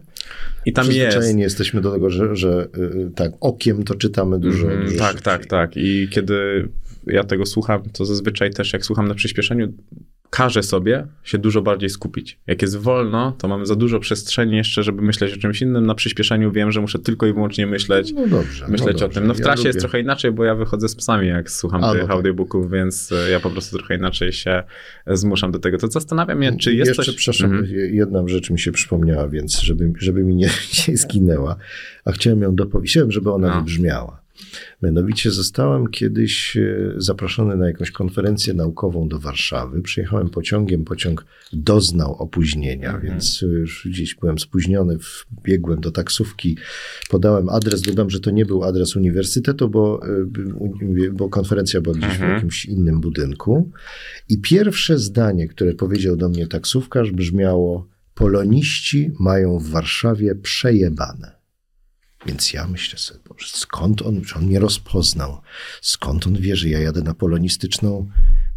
i 0.65 0.73
tam 0.73 0.91
jest. 0.91 1.37
Jesteśmy 1.37 1.81
do 1.81 1.91
tego, 1.91 2.09
że, 2.09 2.35
że 2.35 2.67
y, 2.77 3.11
tak, 3.15 3.31
okiem 3.39 3.83
to 3.83 3.95
czytamy 3.95 4.39
dużo, 4.39 4.67
Mhm, 4.67 4.85
dużo 4.85 4.97
tak, 4.99 5.07
szybciej. 5.11 5.23
tak, 5.23 5.45
tak. 5.45 5.71
I 5.75 6.07
kiedy 6.11 6.67
ja 7.07 7.23
tego 7.23 7.45
słucham, 7.45 7.81
to 7.93 8.05
zazwyczaj 8.05 8.51
też 8.53 8.73
jak 8.73 8.85
słucham 8.85 9.07
na 9.07 9.15
przyspieszeniu, 9.15 9.73
każe 10.29 10.63
sobie 10.63 11.07
się 11.23 11.37
dużo 11.37 11.61
bardziej 11.61 11.89
skupić. 11.89 12.39
Jak 12.47 12.61
jest 12.61 12.77
wolno, 12.77 13.31
to 13.31 13.47
mamy 13.47 13.65
za 13.65 13.75
dużo 13.75 13.99
przestrzeni 13.99 14.57
jeszcze, 14.57 14.83
żeby 14.83 15.01
myśleć 15.01 15.33
o 15.33 15.37
czymś 15.37 15.61
innym. 15.61 15.85
Na 15.85 15.95
przyspieszeniu 15.95 16.51
wiem, 16.51 16.71
że 16.71 16.81
muszę 16.81 16.99
tylko 16.99 17.25
i 17.27 17.33
wyłącznie 17.33 17.67
myśleć, 17.67 18.13
No 18.13 18.27
dobrze. 18.27 18.65
no 18.65 18.71
myśleć 18.71 18.97
o 18.97 18.99
dobrze. 18.99 19.19
tym. 19.19 19.27
No 19.27 19.33
w 19.33 19.37
Ja 19.39 19.43
trasie 19.45 19.63
jest 19.67 19.75
lubię- 19.75 19.79
trochę 19.81 19.99
inaczej, 19.99 20.31
bo 20.31 20.43
ja 20.43 20.55
wychodzę 20.55 20.89
z 20.89 20.95
psami, 20.95 21.27
jak 21.27 21.51
słucham 21.51 21.83
A, 21.83 21.87
no 21.87 21.93
tych 21.93 22.01
tak. 22.01 22.11
audiobooków, 22.11 22.71
więc 22.71 23.11
e, 23.11 23.29
ja 23.29 23.39
po 23.39 23.49
prostu 23.49 23.77
trochę 23.77 23.95
inaczej 23.95 24.31
się 24.33 24.63
zmuszam 25.07 25.51
do 25.51 25.59
tego. 25.59 25.77
To 25.77 25.87
zastanawiam 25.87 26.43
się, 26.43 26.57
czy 26.57 26.73
jest 26.73 26.87
Jeszcze, 26.87 27.03
coś... 27.03 27.15
przepraszam, 27.15 27.51
Mhm. 27.53 27.95
jedna 27.95 28.23
rzecz 28.27 28.49
mi 28.49 28.59
się 28.59 28.71
przypomniała, 28.71 29.27
więc 29.27 29.59
żeby, 29.59 29.93
żeby 29.99 30.23
mi 30.23 30.35
nie, 30.35 30.49
nie 30.87 30.97
zginęła, 30.97 31.55
a 32.05 32.11
chciałem 32.11 32.41
ją 32.41 32.55
dopowiedzieć, 32.55 33.03
żeby 33.13 33.31
ona 33.31 33.47
No. 33.47 33.55
wybrzmiała. 33.61 34.21
Mianowicie 34.83 35.31
zostałem 35.31 35.87
kiedyś 35.87 36.57
e, 36.57 36.93
zaproszony 36.97 37.55
na 37.57 37.67
jakąś 37.67 37.91
konferencję 37.91 38.53
naukową 38.53 39.07
do 39.07 39.19
Warszawy. 39.19 39.81
Przyjechałem 39.81 40.29
pociągiem, 40.29 40.85
pociąg 40.85 41.25
doznał 41.53 42.15
opóźnienia, 42.15 42.89
Mhm. 42.93 43.03
więc 43.13 43.41
już 43.41 43.87
gdzieś 43.91 44.15
byłem 44.15 44.39
spóźniony, 44.39 44.97
wbiegłem 45.31 45.81
do 45.81 45.91
taksówki, 45.91 46.57
podałem 47.09 47.49
adres, 47.49 47.81
dodam, 47.81 48.09
że 48.09 48.19
to 48.19 48.31
nie 48.31 48.45
był 48.45 48.63
adres 48.63 48.95
uniwersytetu, 48.95 49.69
bo, 49.69 49.99
e, 51.05 51.11
bo 51.11 51.29
konferencja 51.29 51.81
była 51.81 51.95
gdzieś 51.95 52.09
w 52.09 52.13
Mhm. 52.13 52.33
jakimś 52.33 52.65
innym 52.65 53.01
budynku. 53.01 53.71
I 54.29 54.37
pierwsze 54.41 54.97
zdanie, 54.99 55.47
które 55.47 55.73
powiedział 55.73 56.15
do 56.15 56.29
mnie 56.29 56.47
taksówkarz, 56.47 57.11
brzmiało: 57.11 57.87
Poloniści 58.13 59.11
mają 59.19 59.59
w 59.59 59.69
Warszawie 59.69 60.35
przejebane. 60.35 61.36
Więc 62.27 62.53
ja 62.53 62.67
myślę 62.67 62.99
sobie, 62.99 63.19
Boże, 63.29 63.47
skąd 63.47 64.01
on, 64.01 64.21
czy 64.21 64.35
on 64.35 64.45
mnie 64.45 64.59
rozpoznał? 64.59 65.41
Skąd 65.81 66.27
on 66.27 66.35
wie, 66.35 66.55
że 66.55 66.69
ja 66.69 66.79
jadę 66.79 67.01
na 67.01 67.13
polonistyczną 67.13 68.09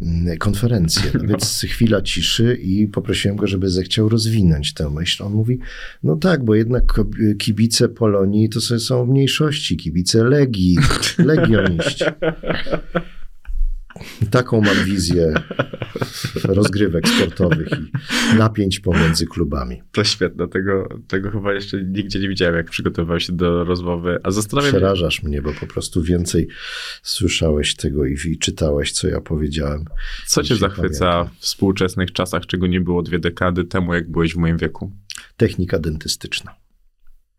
mm, 0.02 0.38
konferencję? 0.38 1.10
No 1.14 1.26
więc 1.26 1.66
chwila 1.68 2.02
ciszy 2.02 2.54
i 2.62 2.86
poprosiłem 2.86 3.36
go, 3.36 3.46
żeby 3.46 3.70
zechciał 3.70 4.08
rozwinąć 4.08 4.74
tę 4.74 4.90
myśl. 4.90 5.22
On 5.22 5.32
mówi, 5.32 5.58
no 6.02 6.16
tak, 6.16 6.44
bo 6.44 6.54
jednak 6.54 7.00
kibice 7.38 7.88
Polonii 7.88 8.48
to 8.48 8.60
są 8.60 9.06
mniejszości, 9.06 9.76
kibice 9.76 10.24
Legii, 10.24 10.78
legioniści. 11.18 12.04
Taką 14.30 14.60
mam 14.60 14.84
wizję 14.84 15.34
rozgrywek 16.44 17.08
sportowych 17.08 17.68
i 18.34 18.38
napięć 18.38 18.80
pomiędzy 18.80 19.26
klubami. 19.26 19.82
To 19.92 20.04
świetne, 20.04 20.48
tego, 20.48 20.88
tego 21.08 21.30
chyba 21.30 21.52
jeszcze 21.52 21.82
nigdzie 21.82 22.18
nie 22.20 22.28
widziałem, 22.28 22.54
jak 22.56 22.70
przygotowywał 22.70 23.20
się 23.20 23.32
do 23.32 23.64
rozmowy. 23.64 24.18
A 24.22 24.30
zastanawiam 24.30 24.70
Przerażasz 24.70 25.22
mnie, 25.22 25.42
bo 25.42 25.52
po 25.52 25.66
prostu 25.66 26.02
więcej 26.02 26.48
słyszałeś 27.02 27.74
tego 27.74 28.06
i, 28.06 28.16
i 28.24 28.38
czytałeś, 28.38 28.92
co 28.92 29.08
ja 29.08 29.20
powiedziałem. 29.20 29.84
co 30.26 30.42
cię 30.42 30.56
zachwyca 30.56 31.10
pamiętam. 31.12 31.34
w 31.36 31.40
współczesnych 31.40 32.12
czasach, 32.12 32.46
czego 32.46 32.66
nie 32.66 32.80
było 32.80 33.02
dwie 33.02 33.18
dekady 33.18 33.64
temu, 33.64 33.94
jak 33.94 34.10
byłeś 34.10 34.34
w 34.34 34.36
moim 34.36 34.56
wieku? 34.56 34.92
Technika 35.36 35.78
dentystyczna. 35.78 36.54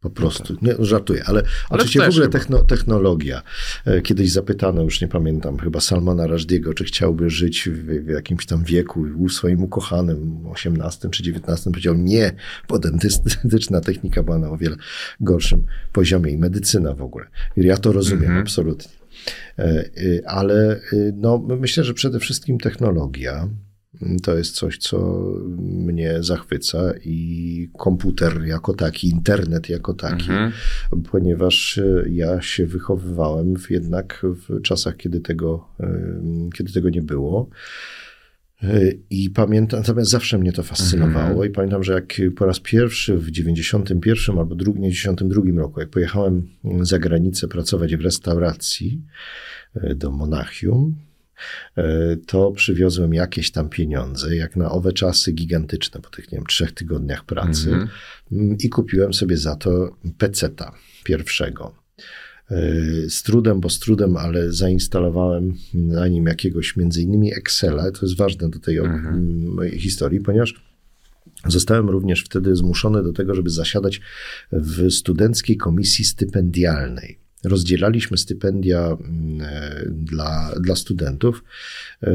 Po 0.01 0.09
prostu. 0.09 0.55
Nie, 0.61 0.75
żartuję, 0.79 1.23
ale, 1.25 1.43
oczywiście 1.69 1.99
w 1.99 2.09
ogóle 2.09 2.27
techno, 2.29 2.59
technologia. 2.63 3.41
E, 3.85 4.01
Kiedyś 4.01 4.31
zapytano, 4.31 4.81
już 4.83 5.01
nie 5.01 5.07
pamiętam, 5.07 5.57
chyba 5.59 5.79
Salmana 5.79 6.27
Rushdie'ego, 6.27 6.73
czy 6.73 6.83
chciałby 6.83 7.29
żyć 7.29 7.69
w, 7.69 8.05
w 8.05 8.07
jakimś 8.09 8.45
tam 8.45 8.63
wieku 8.63 9.05
u 9.17 9.29
swoim 9.29 9.63
ukochanym, 9.63 10.47
18 10.47 11.09
czy 11.09 11.23
19, 11.23 11.71
powiedział 11.71 11.95
nie, 11.95 12.31
bo 12.69 12.79
dentystyczna 12.79 13.81
technika 13.81 14.23
była 14.23 14.39
na 14.39 14.49
o 14.49 14.57
wiele 14.57 14.75
gorszym 15.19 15.63
poziomie 15.93 16.31
i 16.31 16.37
medycyna 16.37 16.93
w 16.93 17.01
ogóle. 17.01 17.25
Ja 17.57 17.77
to 17.77 17.91
rozumiem 17.91 18.23
Mhm. 18.23 18.41
absolutnie. 18.41 18.91
E, 19.59 19.85
y, 19.97 20.21
Ale 20.25 20.79
y, 20.93 21.13
no, 21.17 21.45
myślę, 21.59 21.83
że 21.83 21.93
przede 21.93 22.19
wszystkim 22.19 22.57
technologia 22.57 23.47
to 24.23 24.37
jest 24.37 24.55
coś, 24.55 24.77
co 24.77 25.27
mnie 25.57 26.23
zachwyca 26.23 26.93
i 27.05 27.69
komputer 27.77 28.45
jako 28.45 28.73
taki, 28.73 29.09
internet 29.09 29.69
jako 29.69 29.93
taki, 29.93 30.31
Mhm. 30.31 30.51
ponieważ 31.11 31.77
y, 31.77 32.07
ja 32.11 32.41
się 32.41 32.65
wychowywałem 32.65 33.55
w, 33.55 33.69
jednak 33.71 34.21
w 34.23 34.61
czasach, 34.61 34.97
kiedy 34.97 35.19
tego, 35.19 35.67
ym, 35.79 36.49
kiedy 36.53 36.73
tego 36.73 36.89
nie 36.89 37.01
było. 37.01 37.49
Y, 38.63 38.99
I 39.09 39.29
pamiętam, 39.29 39.79
natomiast 39.79 40.11
zawsze 40.11 40.37
mnie 40.37 40.51
to 40.51 40.63
fascynowało 40.63 41.45
i 41.45 41.49
pamiętam, 41.49 41.83
że 41.83 41.93
jak 41.93 42.13
po 42.35 42.45
raz 42.45 42.59
pierwszy 42.59 43.17
w 43.17 43.31
91 43.31 44.37
albo 44.39 44.55
drugi, 44.55 44.79
nie, 44.79 44.91
92 44.91 45.41
roku, 45.61 45.79
jak 45.79 45.89
pojechałem 45.89 46.47
za 46.81 46.99
granicę 46.99 47.47
pracować 47.47 47.95
w 47.95 48.01
restauracji 48.01 49.01
do 49.95 50.11
Monachium, 50.11 50.95
to 52.27 52.51
przywiozłem 52.51 53.13
jakieś 53.13 53.51
tam 53.51 53.69
pieniądze, 53.69 54.35
jak 54.35 54.55
na 54.55 54.71
owe 54.71 54.93
czasy 54.93 55.31
gigantyczne, 55.31 56.01
po 56.01 56.09
tych, 56.09 56.31
nie 56.31 56.37
wiem, 56.37 56.45
trzech 56.47 56.71
tygodniach 56.71 57.25
pracy 57.25 57.69
Mhm. 57.69 57.89
Mm, 58.31 58.57
i 58.59 58.69
kupiłem 58.69 59.13
sobie 59.13 59.37
za 59.37 59.55
to 59.55 59.95
peceta 60.17 60.75
pierwszego. 61.03 61.75
Yy, 62.51 63.09
Z 63.09 63.23
trudem, 63.23 63.59
bo 63.59 63.69
z 63.69 63.79
trudem, 63.79 64.17
ale 64.17 64.51
zainstalowałem 64.53 65.53
na 65.73 66.07
nim 66.07 66.25
jakiegoś 66.25 66.75
między 66.77 67.01
innymi 67.01 67.33
Excela. 67.33 67.91
To 67.91 68.05
jest 68.05 68.17
ważne 68.17 68.49
do 68.49 68.59
tej 68.59 68.77
Mhm. 68.77 69.47
mojej 69.47 69.79
historii, 69.79 70.19
ponieważ 70.19 70.71
zostałem 71.47 71.89
również 71.89 72.23
wtedy 72.23 72.55
zmuszony 72.55 73.03
do 73.03 73.13
tego, 73.13 73.35
żeby 73.35 73.49
zasiadać 73.49 74.01
w 74.51 74.91
studenckiej 74.91 75.57
komisji 75.57 76.05
stypendialnej. 76.05 77.20
Rozdzielaliśmy 77.43 78.17
stypendia 78.17 78.87
mm, 78.87 79.41
e, 79.41 79.85
dla, 79.89 80.51
dla 80.59 80.75
studentów. 80.75 81.43
E, 82.03 82.11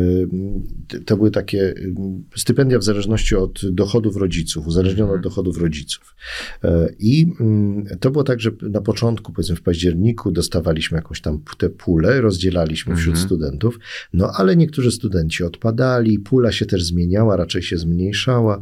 To 1.06 1.16
były 1.16 1.30
takie 1.30 1.74
mm, 1.76 2.24
stypendia 2.36 2.78
w 2.78 2.82
zależności 2.84 3.36
od 3.36 3.60
dochodów 3.70 4.16
rodziców, 4.16 4.66
uzależnione 4.66 5.12
od 5.12 5.20
dochodów 5.20 5.58
rodziców. 5.58 6.16
E, 6.64 6.88
I 6.98 7.32
mm, 7.40 7.86
to 8.00 8.10
było 8.10 8.24
tak, 8.24 8.40
że 8.40 8.50
na 8.62 8.80
początku, 8.80 9.32
powiedzmy 9.32 9.56
w 9.56 9.62
październiku, 9.62 10.32
dostawaliśmy 10.32 10.96
jakąś 10.96 11.20
tam 11.20 11.42
tę 11.58 11.70
pulę, 11.70 12.20
rozdzielaliśmy 12.20 12.96
wśród 12.96 13.14
Mhm. 13.14 13.26
studentów, 13.26 13.78
no 14.12 14.30
ale 14.36 14.56
niektórzy 14.56 14.90
studenci 14.90 15.44
odpadali, 15.44 16.18
pula 16.18 16.52
się 16.52 16.66
też 16.66 16.84
zmieniała, 16.84 17.36
raczej 17.36 17.62
się 17.62 17.78
zmniejszała. 17.78 18.60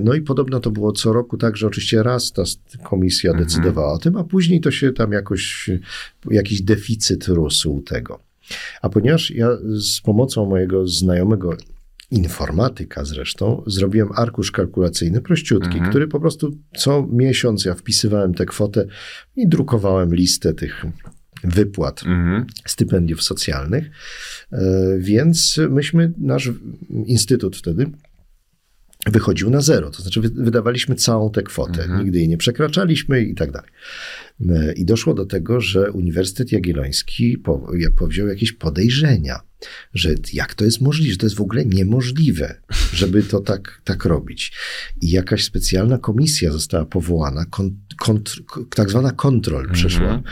No 0.00 0.14
i 0.14 0.22
podobno 0.22 0.60
to 0.60 0.70
było 0.70 0.92
co 0.92 1.12
roku 1.12 1.36
tak, 1.36 1.56
że 1.56 1.66
oczywiście 1.66 2.02
raz 2.02 2.32
ta 2.32 2.42
komisja 2.84 3.30
Mhm. 3.30 3.48
decydowała 3.48 3.92
o 3.92 3.98
tym, 3.98 4.16
a 4.16 4.24
później 4.24 4.60
to 4.60 4.70
się 4.70 4.92
tam 4.92 5.12
jakoś, 5.12 5.45
jakiś 6.30 6.62
deficyt 6.62 7.28
rósł 7.28 7.82
tego. 7.82 8.20
A 8.82 8.88
ponieważ 8.88 9.30
ja 9.30 9.48
z 9.78 10.00
pomocą 10.00 10.46
mojego 10.46 10.88
znajomego 10.88 11.56
informatyka 12.10 13.04
zresztą, 13.04 13.62
zrobiłem 13.66 14.08
arkusz 14.16 14.50
kalkulacyjny 14.50 15.20
prościutki, 15.20 15.72
Mhm. 15.74 15.90
który 15.90 16.08
po 16.08 16.20
prostu 16.20 16.56
co 16.76 17.08
miesiąc 17.12 17.64
ja 17.64 17.74
wpisywałem 17.74 18.34
tę 18.34 18.46
kwotę 18.46 18.86
i 19.36 19.48
drukowałem 19.48 20.14
listę 20.14 20.54
tych 20.54 20.84
wypłat 21.44 22.02
Mhm. 22.06 22.46
stypendiów 22.66 23.22
socjalnych. 23.22 23.90
E, 24.52 24.58
Więc 24.98 25.60
myśmy, 25.70 26.12
nasz 26.18 26.50
instytut 27.06 27.56
wtedy 27.56 27.90
wychodził 29.06 29.50
na 29.50 29.60
zero. 29.60 29.90
To 29.90 30.02
znaczy, 30.02 30.20
wy- 30.20 30.30
wydawaliśmy 30.44 30.94
całą 30.94 31.30
tę 31.30 31.42
kwotę. 31.42 31.82
Mhm. 31.82 32.04
Nigdy 32.04 32.18
jej 32.18 32.28
nie 32.28 32.36
przekraczaliśmy 32.38 33.22
i 33.22 33.34
tak 33.34 33.50
dalej. 33.52 33.70
E, 34.48 34.72
I 34.72 34.84
doszło 34.84 35.14
do 35.14 35.26
tego, 35.26 35.60
że 35.60 35.92
Uniwersytet 35.92 36.52
Jagielloński 36.52 37.38
po, 37.38 37.70
ja- 37.78 37.90
powziął 37.90 38.26
jakieś 38.28 38.52
podejrzenia, 38.52 39.40
że 39.94 40.14
jak 40.32 40.54
to 40.54 40.64
jest 40.64 40.80
możliwe, 40.80 41.12
że 41.12 41.18
to 41.18 41.26
jest 41.26 41.36
w 41.36 41.40
ogóle 41.40 41.64
niemożliwe, 41.66 42.60
żeby 42.92 43.22
to 43.22 43.40
tak, 43.40 43.80
tak 43.84 44.04
robić. 44.04 44.52
I 45.02 45.10
jakaś 45.10 45.44
specjalna 45.44 45.98
komisja 45.98 46.52
została 46.52 46.84
powołana, 46.84 47.44
kon, 47.50 47.76
kontr, 48.00 48.42
tak 48.74 48.90
zwana 48.90 49.12
kontrol 49.12 49.70
przeszła, 49.72 50.22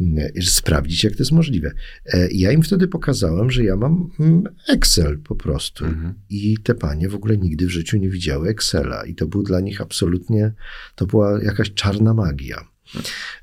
mm, 0.00 0.28
sprawdzić, 0.42 1.04
jak 1.04 1.12
to 1.12 1.18
jest 1.18 1.32
możliwe. 1.32 1.72
E, 2.06 2.28
Ja 2.30 2.52
im 2.52 2.62
wtedy 2.62 2.88
pokazałem, 2.88 3.50
że 3.50 3.64
ja 3.64 3.76
mam 3.76 4.10
mm, 4.20 4.44
Excel 4.68 5.18
po 5.18 5.34
prostu. 5.34 5.84
Mhm. 5.84 6.14
I 6.30 6.56
te 6.62 6.74
panie 6.74 7.08
w 7.08 7.14
ogóle 7.14 7.36
nigdy 7.38 7.66
w 7.66 7.70
życiu 7.70 7.96
nie 7.98 8.10
widziały 8.10 8.48
Excela. 8.48 9.04
I 9.04 9.14
to 9.14 9.26
był 9.26 9.42
dla 9.42 9.60
nich 9.60 9.80
absolutnie, 9.80 10.52
to 10.94 11.06
była 11.06 11.42
jakaś 11.42 11.70
czarna 11.74 12.14
magia. 12.14 12.70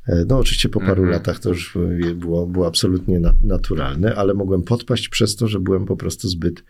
E, 0.07 0.25
No, 0.27 0.37
oczywiście 0.39 0.69
po 0.69 0.79
paru 0.79 0.91
Mhm. 1.03 1.09
latach 1.09 1.39
to 1.39 1.49
już 1.49 1.77
było, 2.15 2.47
było 2.47 2.67
absolutnie 2.67 3.19
na, 3.19 3.35
naturalne, 3.43 4.15
ale 4.15 4.33
mogłem 4.33 4.63
podpaść 4.63 5.09
przez 5.09 5.35
to, 5.35 5.47
że 5.47 5.59
byłem 5.59 5.85
po 5.85 5.97
prostu 5.97 6.27
zbyt, 6.29 6.63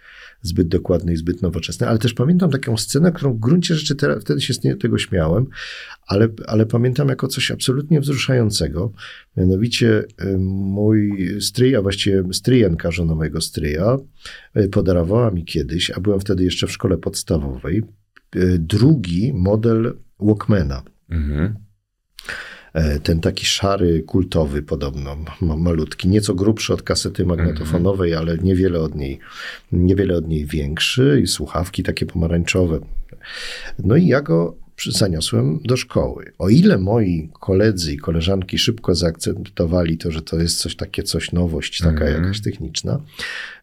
zbyt 0.47 0.67
dokładny 0.67 1.13
i 1.13 1.17
zbyt 1.17 1.41
nowoczesny. 1.41 1.87
Ale 1.87 1.99
też 1.99 2.13
pamiętam 2.13 2.51
taką 2.51 2.77
scenę, 2.77 3.11
którą 3.11 3.33
w 3.33 3.39
gruncie 3.39 3.75
rzeczy 3.75 3.95
teraz, 3.95 4.21
wtedy 4.23 4.41
się 4.41 4.53
z 4.53 4.59
tego 4.81 4.97
śmiałem, 4.97 5.47
ale, 6.07 6.27
ale 6.47 6.65
pamiętam 6.65 7.09
jako 7.09 7.27
coś 7.27 7.51
absolutnie 7.51 8.01
wzruszającego. 8.01 8.91
Mianowicie 9.37 10.03
y, 10.21 10.37
mój 10.37 11.29
stryj, 11.41 11.75
a 11.75 11.81
właściwie 11.81 12.23
stryjenka, 12.33 12.91
żona 12.91 13.15
mojego 13.15 13.41
stryja, 13.41 13.97
y, 14.57 14.69
podarowała 14.69 15.31
mi 15.31 15.45
kiedyś, 15.45 15.91
a 15.91 15.99
byłem 15.99 16.19
wtedy 16.19 16.43
jeszcze 16.43 16.67
w 16.67 16.71
szkole 16.71 16.97
podstawowej, 16.97 17.83
y, 18.35 18.59
drugi 18.59 19.33
model 19.33 19.93
Walkmana. 20.19 20.83
Mhm. 21.09 21.66
E, 22.77 22.99
ten 22.99 23.19
taki 23.19 23.45
szary, 23.45 24.03
kultowy 24.03 24.61
podobno, 24.61 25.17
ma, 25.41 25.57
malutki, 25.57 26.07
nieco 26.07 26.35
grubszy 26.35 26.73
od 26.73 26.81
kasety 26.81 27.25
magnetofonowej, 27.25 28.15
ale 28.15 28.37
niewiele 28.37 28.79
od 28.79 28.95
niej, 28.95 29.19
niewiele 29.71 30.17
od 30.17 30.27
niej 30.27 30.45
większy 30.45 31.21
i 31.23 31.27
słuchawki 31.27 31.83
takie 31.83 32.05
pomarańczowe. 32.05 32.79
No 33.79 33.95
i 33.95 34.07
ja 34.07 34.21
go 34.21 34.55
zaniosłem 34.85 35.59
do 35.63 35.77
szkoły. 35.77 36.31
O 36.37 36.49
ile 36.49 36.77
moi 36.77 37.29
koledzy 37.39 37.93
i 37.93 37.97
koleżanki 37.97 38.57
szybko 38.57 38.95
zaakceptowali 38.95 39.97
to, 39.97 40.11
że 40.11 40.21
to 40.21 40.39
jest 40.39 40.57
coś 40.57 40.75
takie, 40.75 41.03
coś 41.03 41.31
nowość, 41.31 41.79
taka 41.81 42.05
Mhm. 42.05 42.23
jakaś 42.23 42.41
techniczna, 42.41 43.01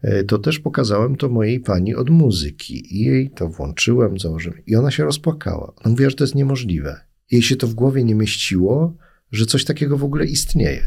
e, 0.01 0.23
to 0.23 0.37
też 0.37 0.59
pokazałem 0.59 1.15
to 1.15 1.29
mojej 1.29 1.59
pani 1.59 1.95
od 1.95 2.09
muzyki 2.09 2.95
i 2.95 3.05
jej 3.05 3.29
to 3.29 3.47
włączyłem, 3.47 4.19
założyłem 4.19 4.59
i 4.67 4.75
ona 4.75 4.91
się 4.91 5.03
rozpłakała. 5.03 5.73
Ona 5.75 5.89
mówiła, 5.89 6.09
że 6.09 6.15
to 6.15 6.23
jest 6.23 6.35
niemożliwe. 6.35 6.99
Jej 7.31 7.41
się 7.41 7.55
to 7.55 7.67
w 7.67 7.73
głowie 7.73 8.03
nie 8.03 8.15
mieściło, 8.15 8.93
że 9.35 9.45
coś 9.45 9.65
takiego 9.65 9.97
w 9.97 10.03
ogóle 10.03 10.25
istnieje. 10.25 10.83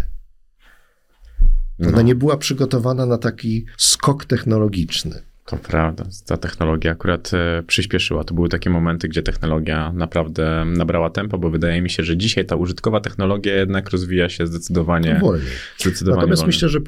Ona 1.81 1.91
No. 1.91 2.03
nie 2.03 2.15
była 2.15 2.37
przygotowana 2.37 3.07
na 3.07 3.19
taki 3.19 3.65
skok 3.77 4.25
technologiczny. 4.25 5.23
To 5.47 5.57
prawda. 5.57 6.05
Ta 6.27 6.37
technologia 6.37 6.93
akurat 6.93 7.31
e, 7.35 7.63
przyspieszyła. 7.67 8.25
To 8.25 8.35
były 8.35 8.49
takie 8.49 8.71
momenty, 8.71 9.09
gdzie 9.09 9.23
technologia 9.23 9.93
naprawdę 9.93 10.65
nabrała 10.77 11.11
tempo, 11.11 11.39
bo 11.39 11.51
wydaje 11.51 11.83
mi 11.83 11.91
się, 11.91 12.03
że 12.05 12.17
dzisiaj 12.17 12.47
ta 12.47 12.57
użytkowa 12.57 13.01
technologia 13.01 13.55
jednak 13.57 13.91
rozwija 13.91 14.29
się 14.29 14.47
zdecydowanie, 14.47 15.19
Wolniej. 15.21 15.47
zdecydowanie 15.79 16.17
Natomiast 16.21 16.43
wolniej. 16.43 16.57
myślę, 16.57 16.69
że 16.69 16.81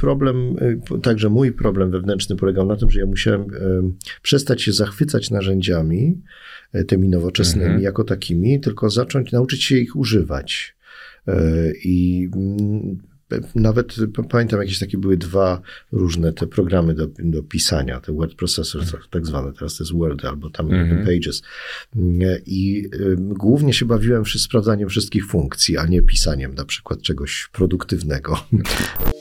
problem, 0.00 0.56
y, 0.96 1.00
także 1.02 1.28
mój 1.28 1.52
problem 1.52 1.90
wewnętrzny 1.90 2.36
polegał 2.36 2.66
na 2.66 2.76
tym, 2.76 2.90
że 2.90 3.00
ja 3.00 3.06
musiałem 3.06 3.40
y, 3.40 3.46
przestać 4.22 4.62
się 4.62 4.72
zachwycać 4.72 5.30
narzędziami 5.30 6.22
y, 6.74 6.84
tymi 6.84 7.08
nowoczesnymi 7.08 7.64
Mhm. 7.66 7.82
jako 7.82 8.04
takimi, 8.04 8.60
tylko 8.60 8.90
zacząć 8.90 9.32
nauczyć 9.32 9.64
się 9.64 9.76
ich 9.76 9.96
używać. 9.96 10.76
Y, 11.28 11.32
I 11.84 12.28
mm, 12.36 12.98
nawet 13.54 13.96
pamiętam, 14.30 14.60
jakieś 14.60 14.78
takie 14.78 14.98
były 14.98 15.16
dwa 15.16 15.60
różne 15.92 16.32
te 16.32 16.46
programy 16.46 16.94
do, 16.94 17.06
do 17.18 17.42
pisania, 17.42 18.00
te 18.00 18.12
word 18.12 18.34
processors 18.34 18.92
tak- 18.92 19.06
tak 19.10 19.26
zwane, 19.26 19.52
teraz 19.52 19.76
to 19.76 19.84
jest 19.84 19.94
Word 19.94 20.24
albo 20.24 20.50
tam 20.50 20.72
Mhm. 20.74 21.06
Pages. 21.06 21.42
Y, 21.96 22.42
I 22.46 22.86
y, 22.94 23.16
głównie 23.18 23.72
się 23.72 23.84
bawiłem 23.86 24.22
przy 24.22 24.38
sprawdzaniem 24.38 24.88
wszystkich 24.88 25.26
funkcji, 25.26 25.76
a 25.78 25.86
nie 25.86 26.02
pisaniem 26.02 26.54
na 26.54 26.64
przykład 26.64 27.02
czegoś 27.02 27.48
produktywnego. 27.52 28.36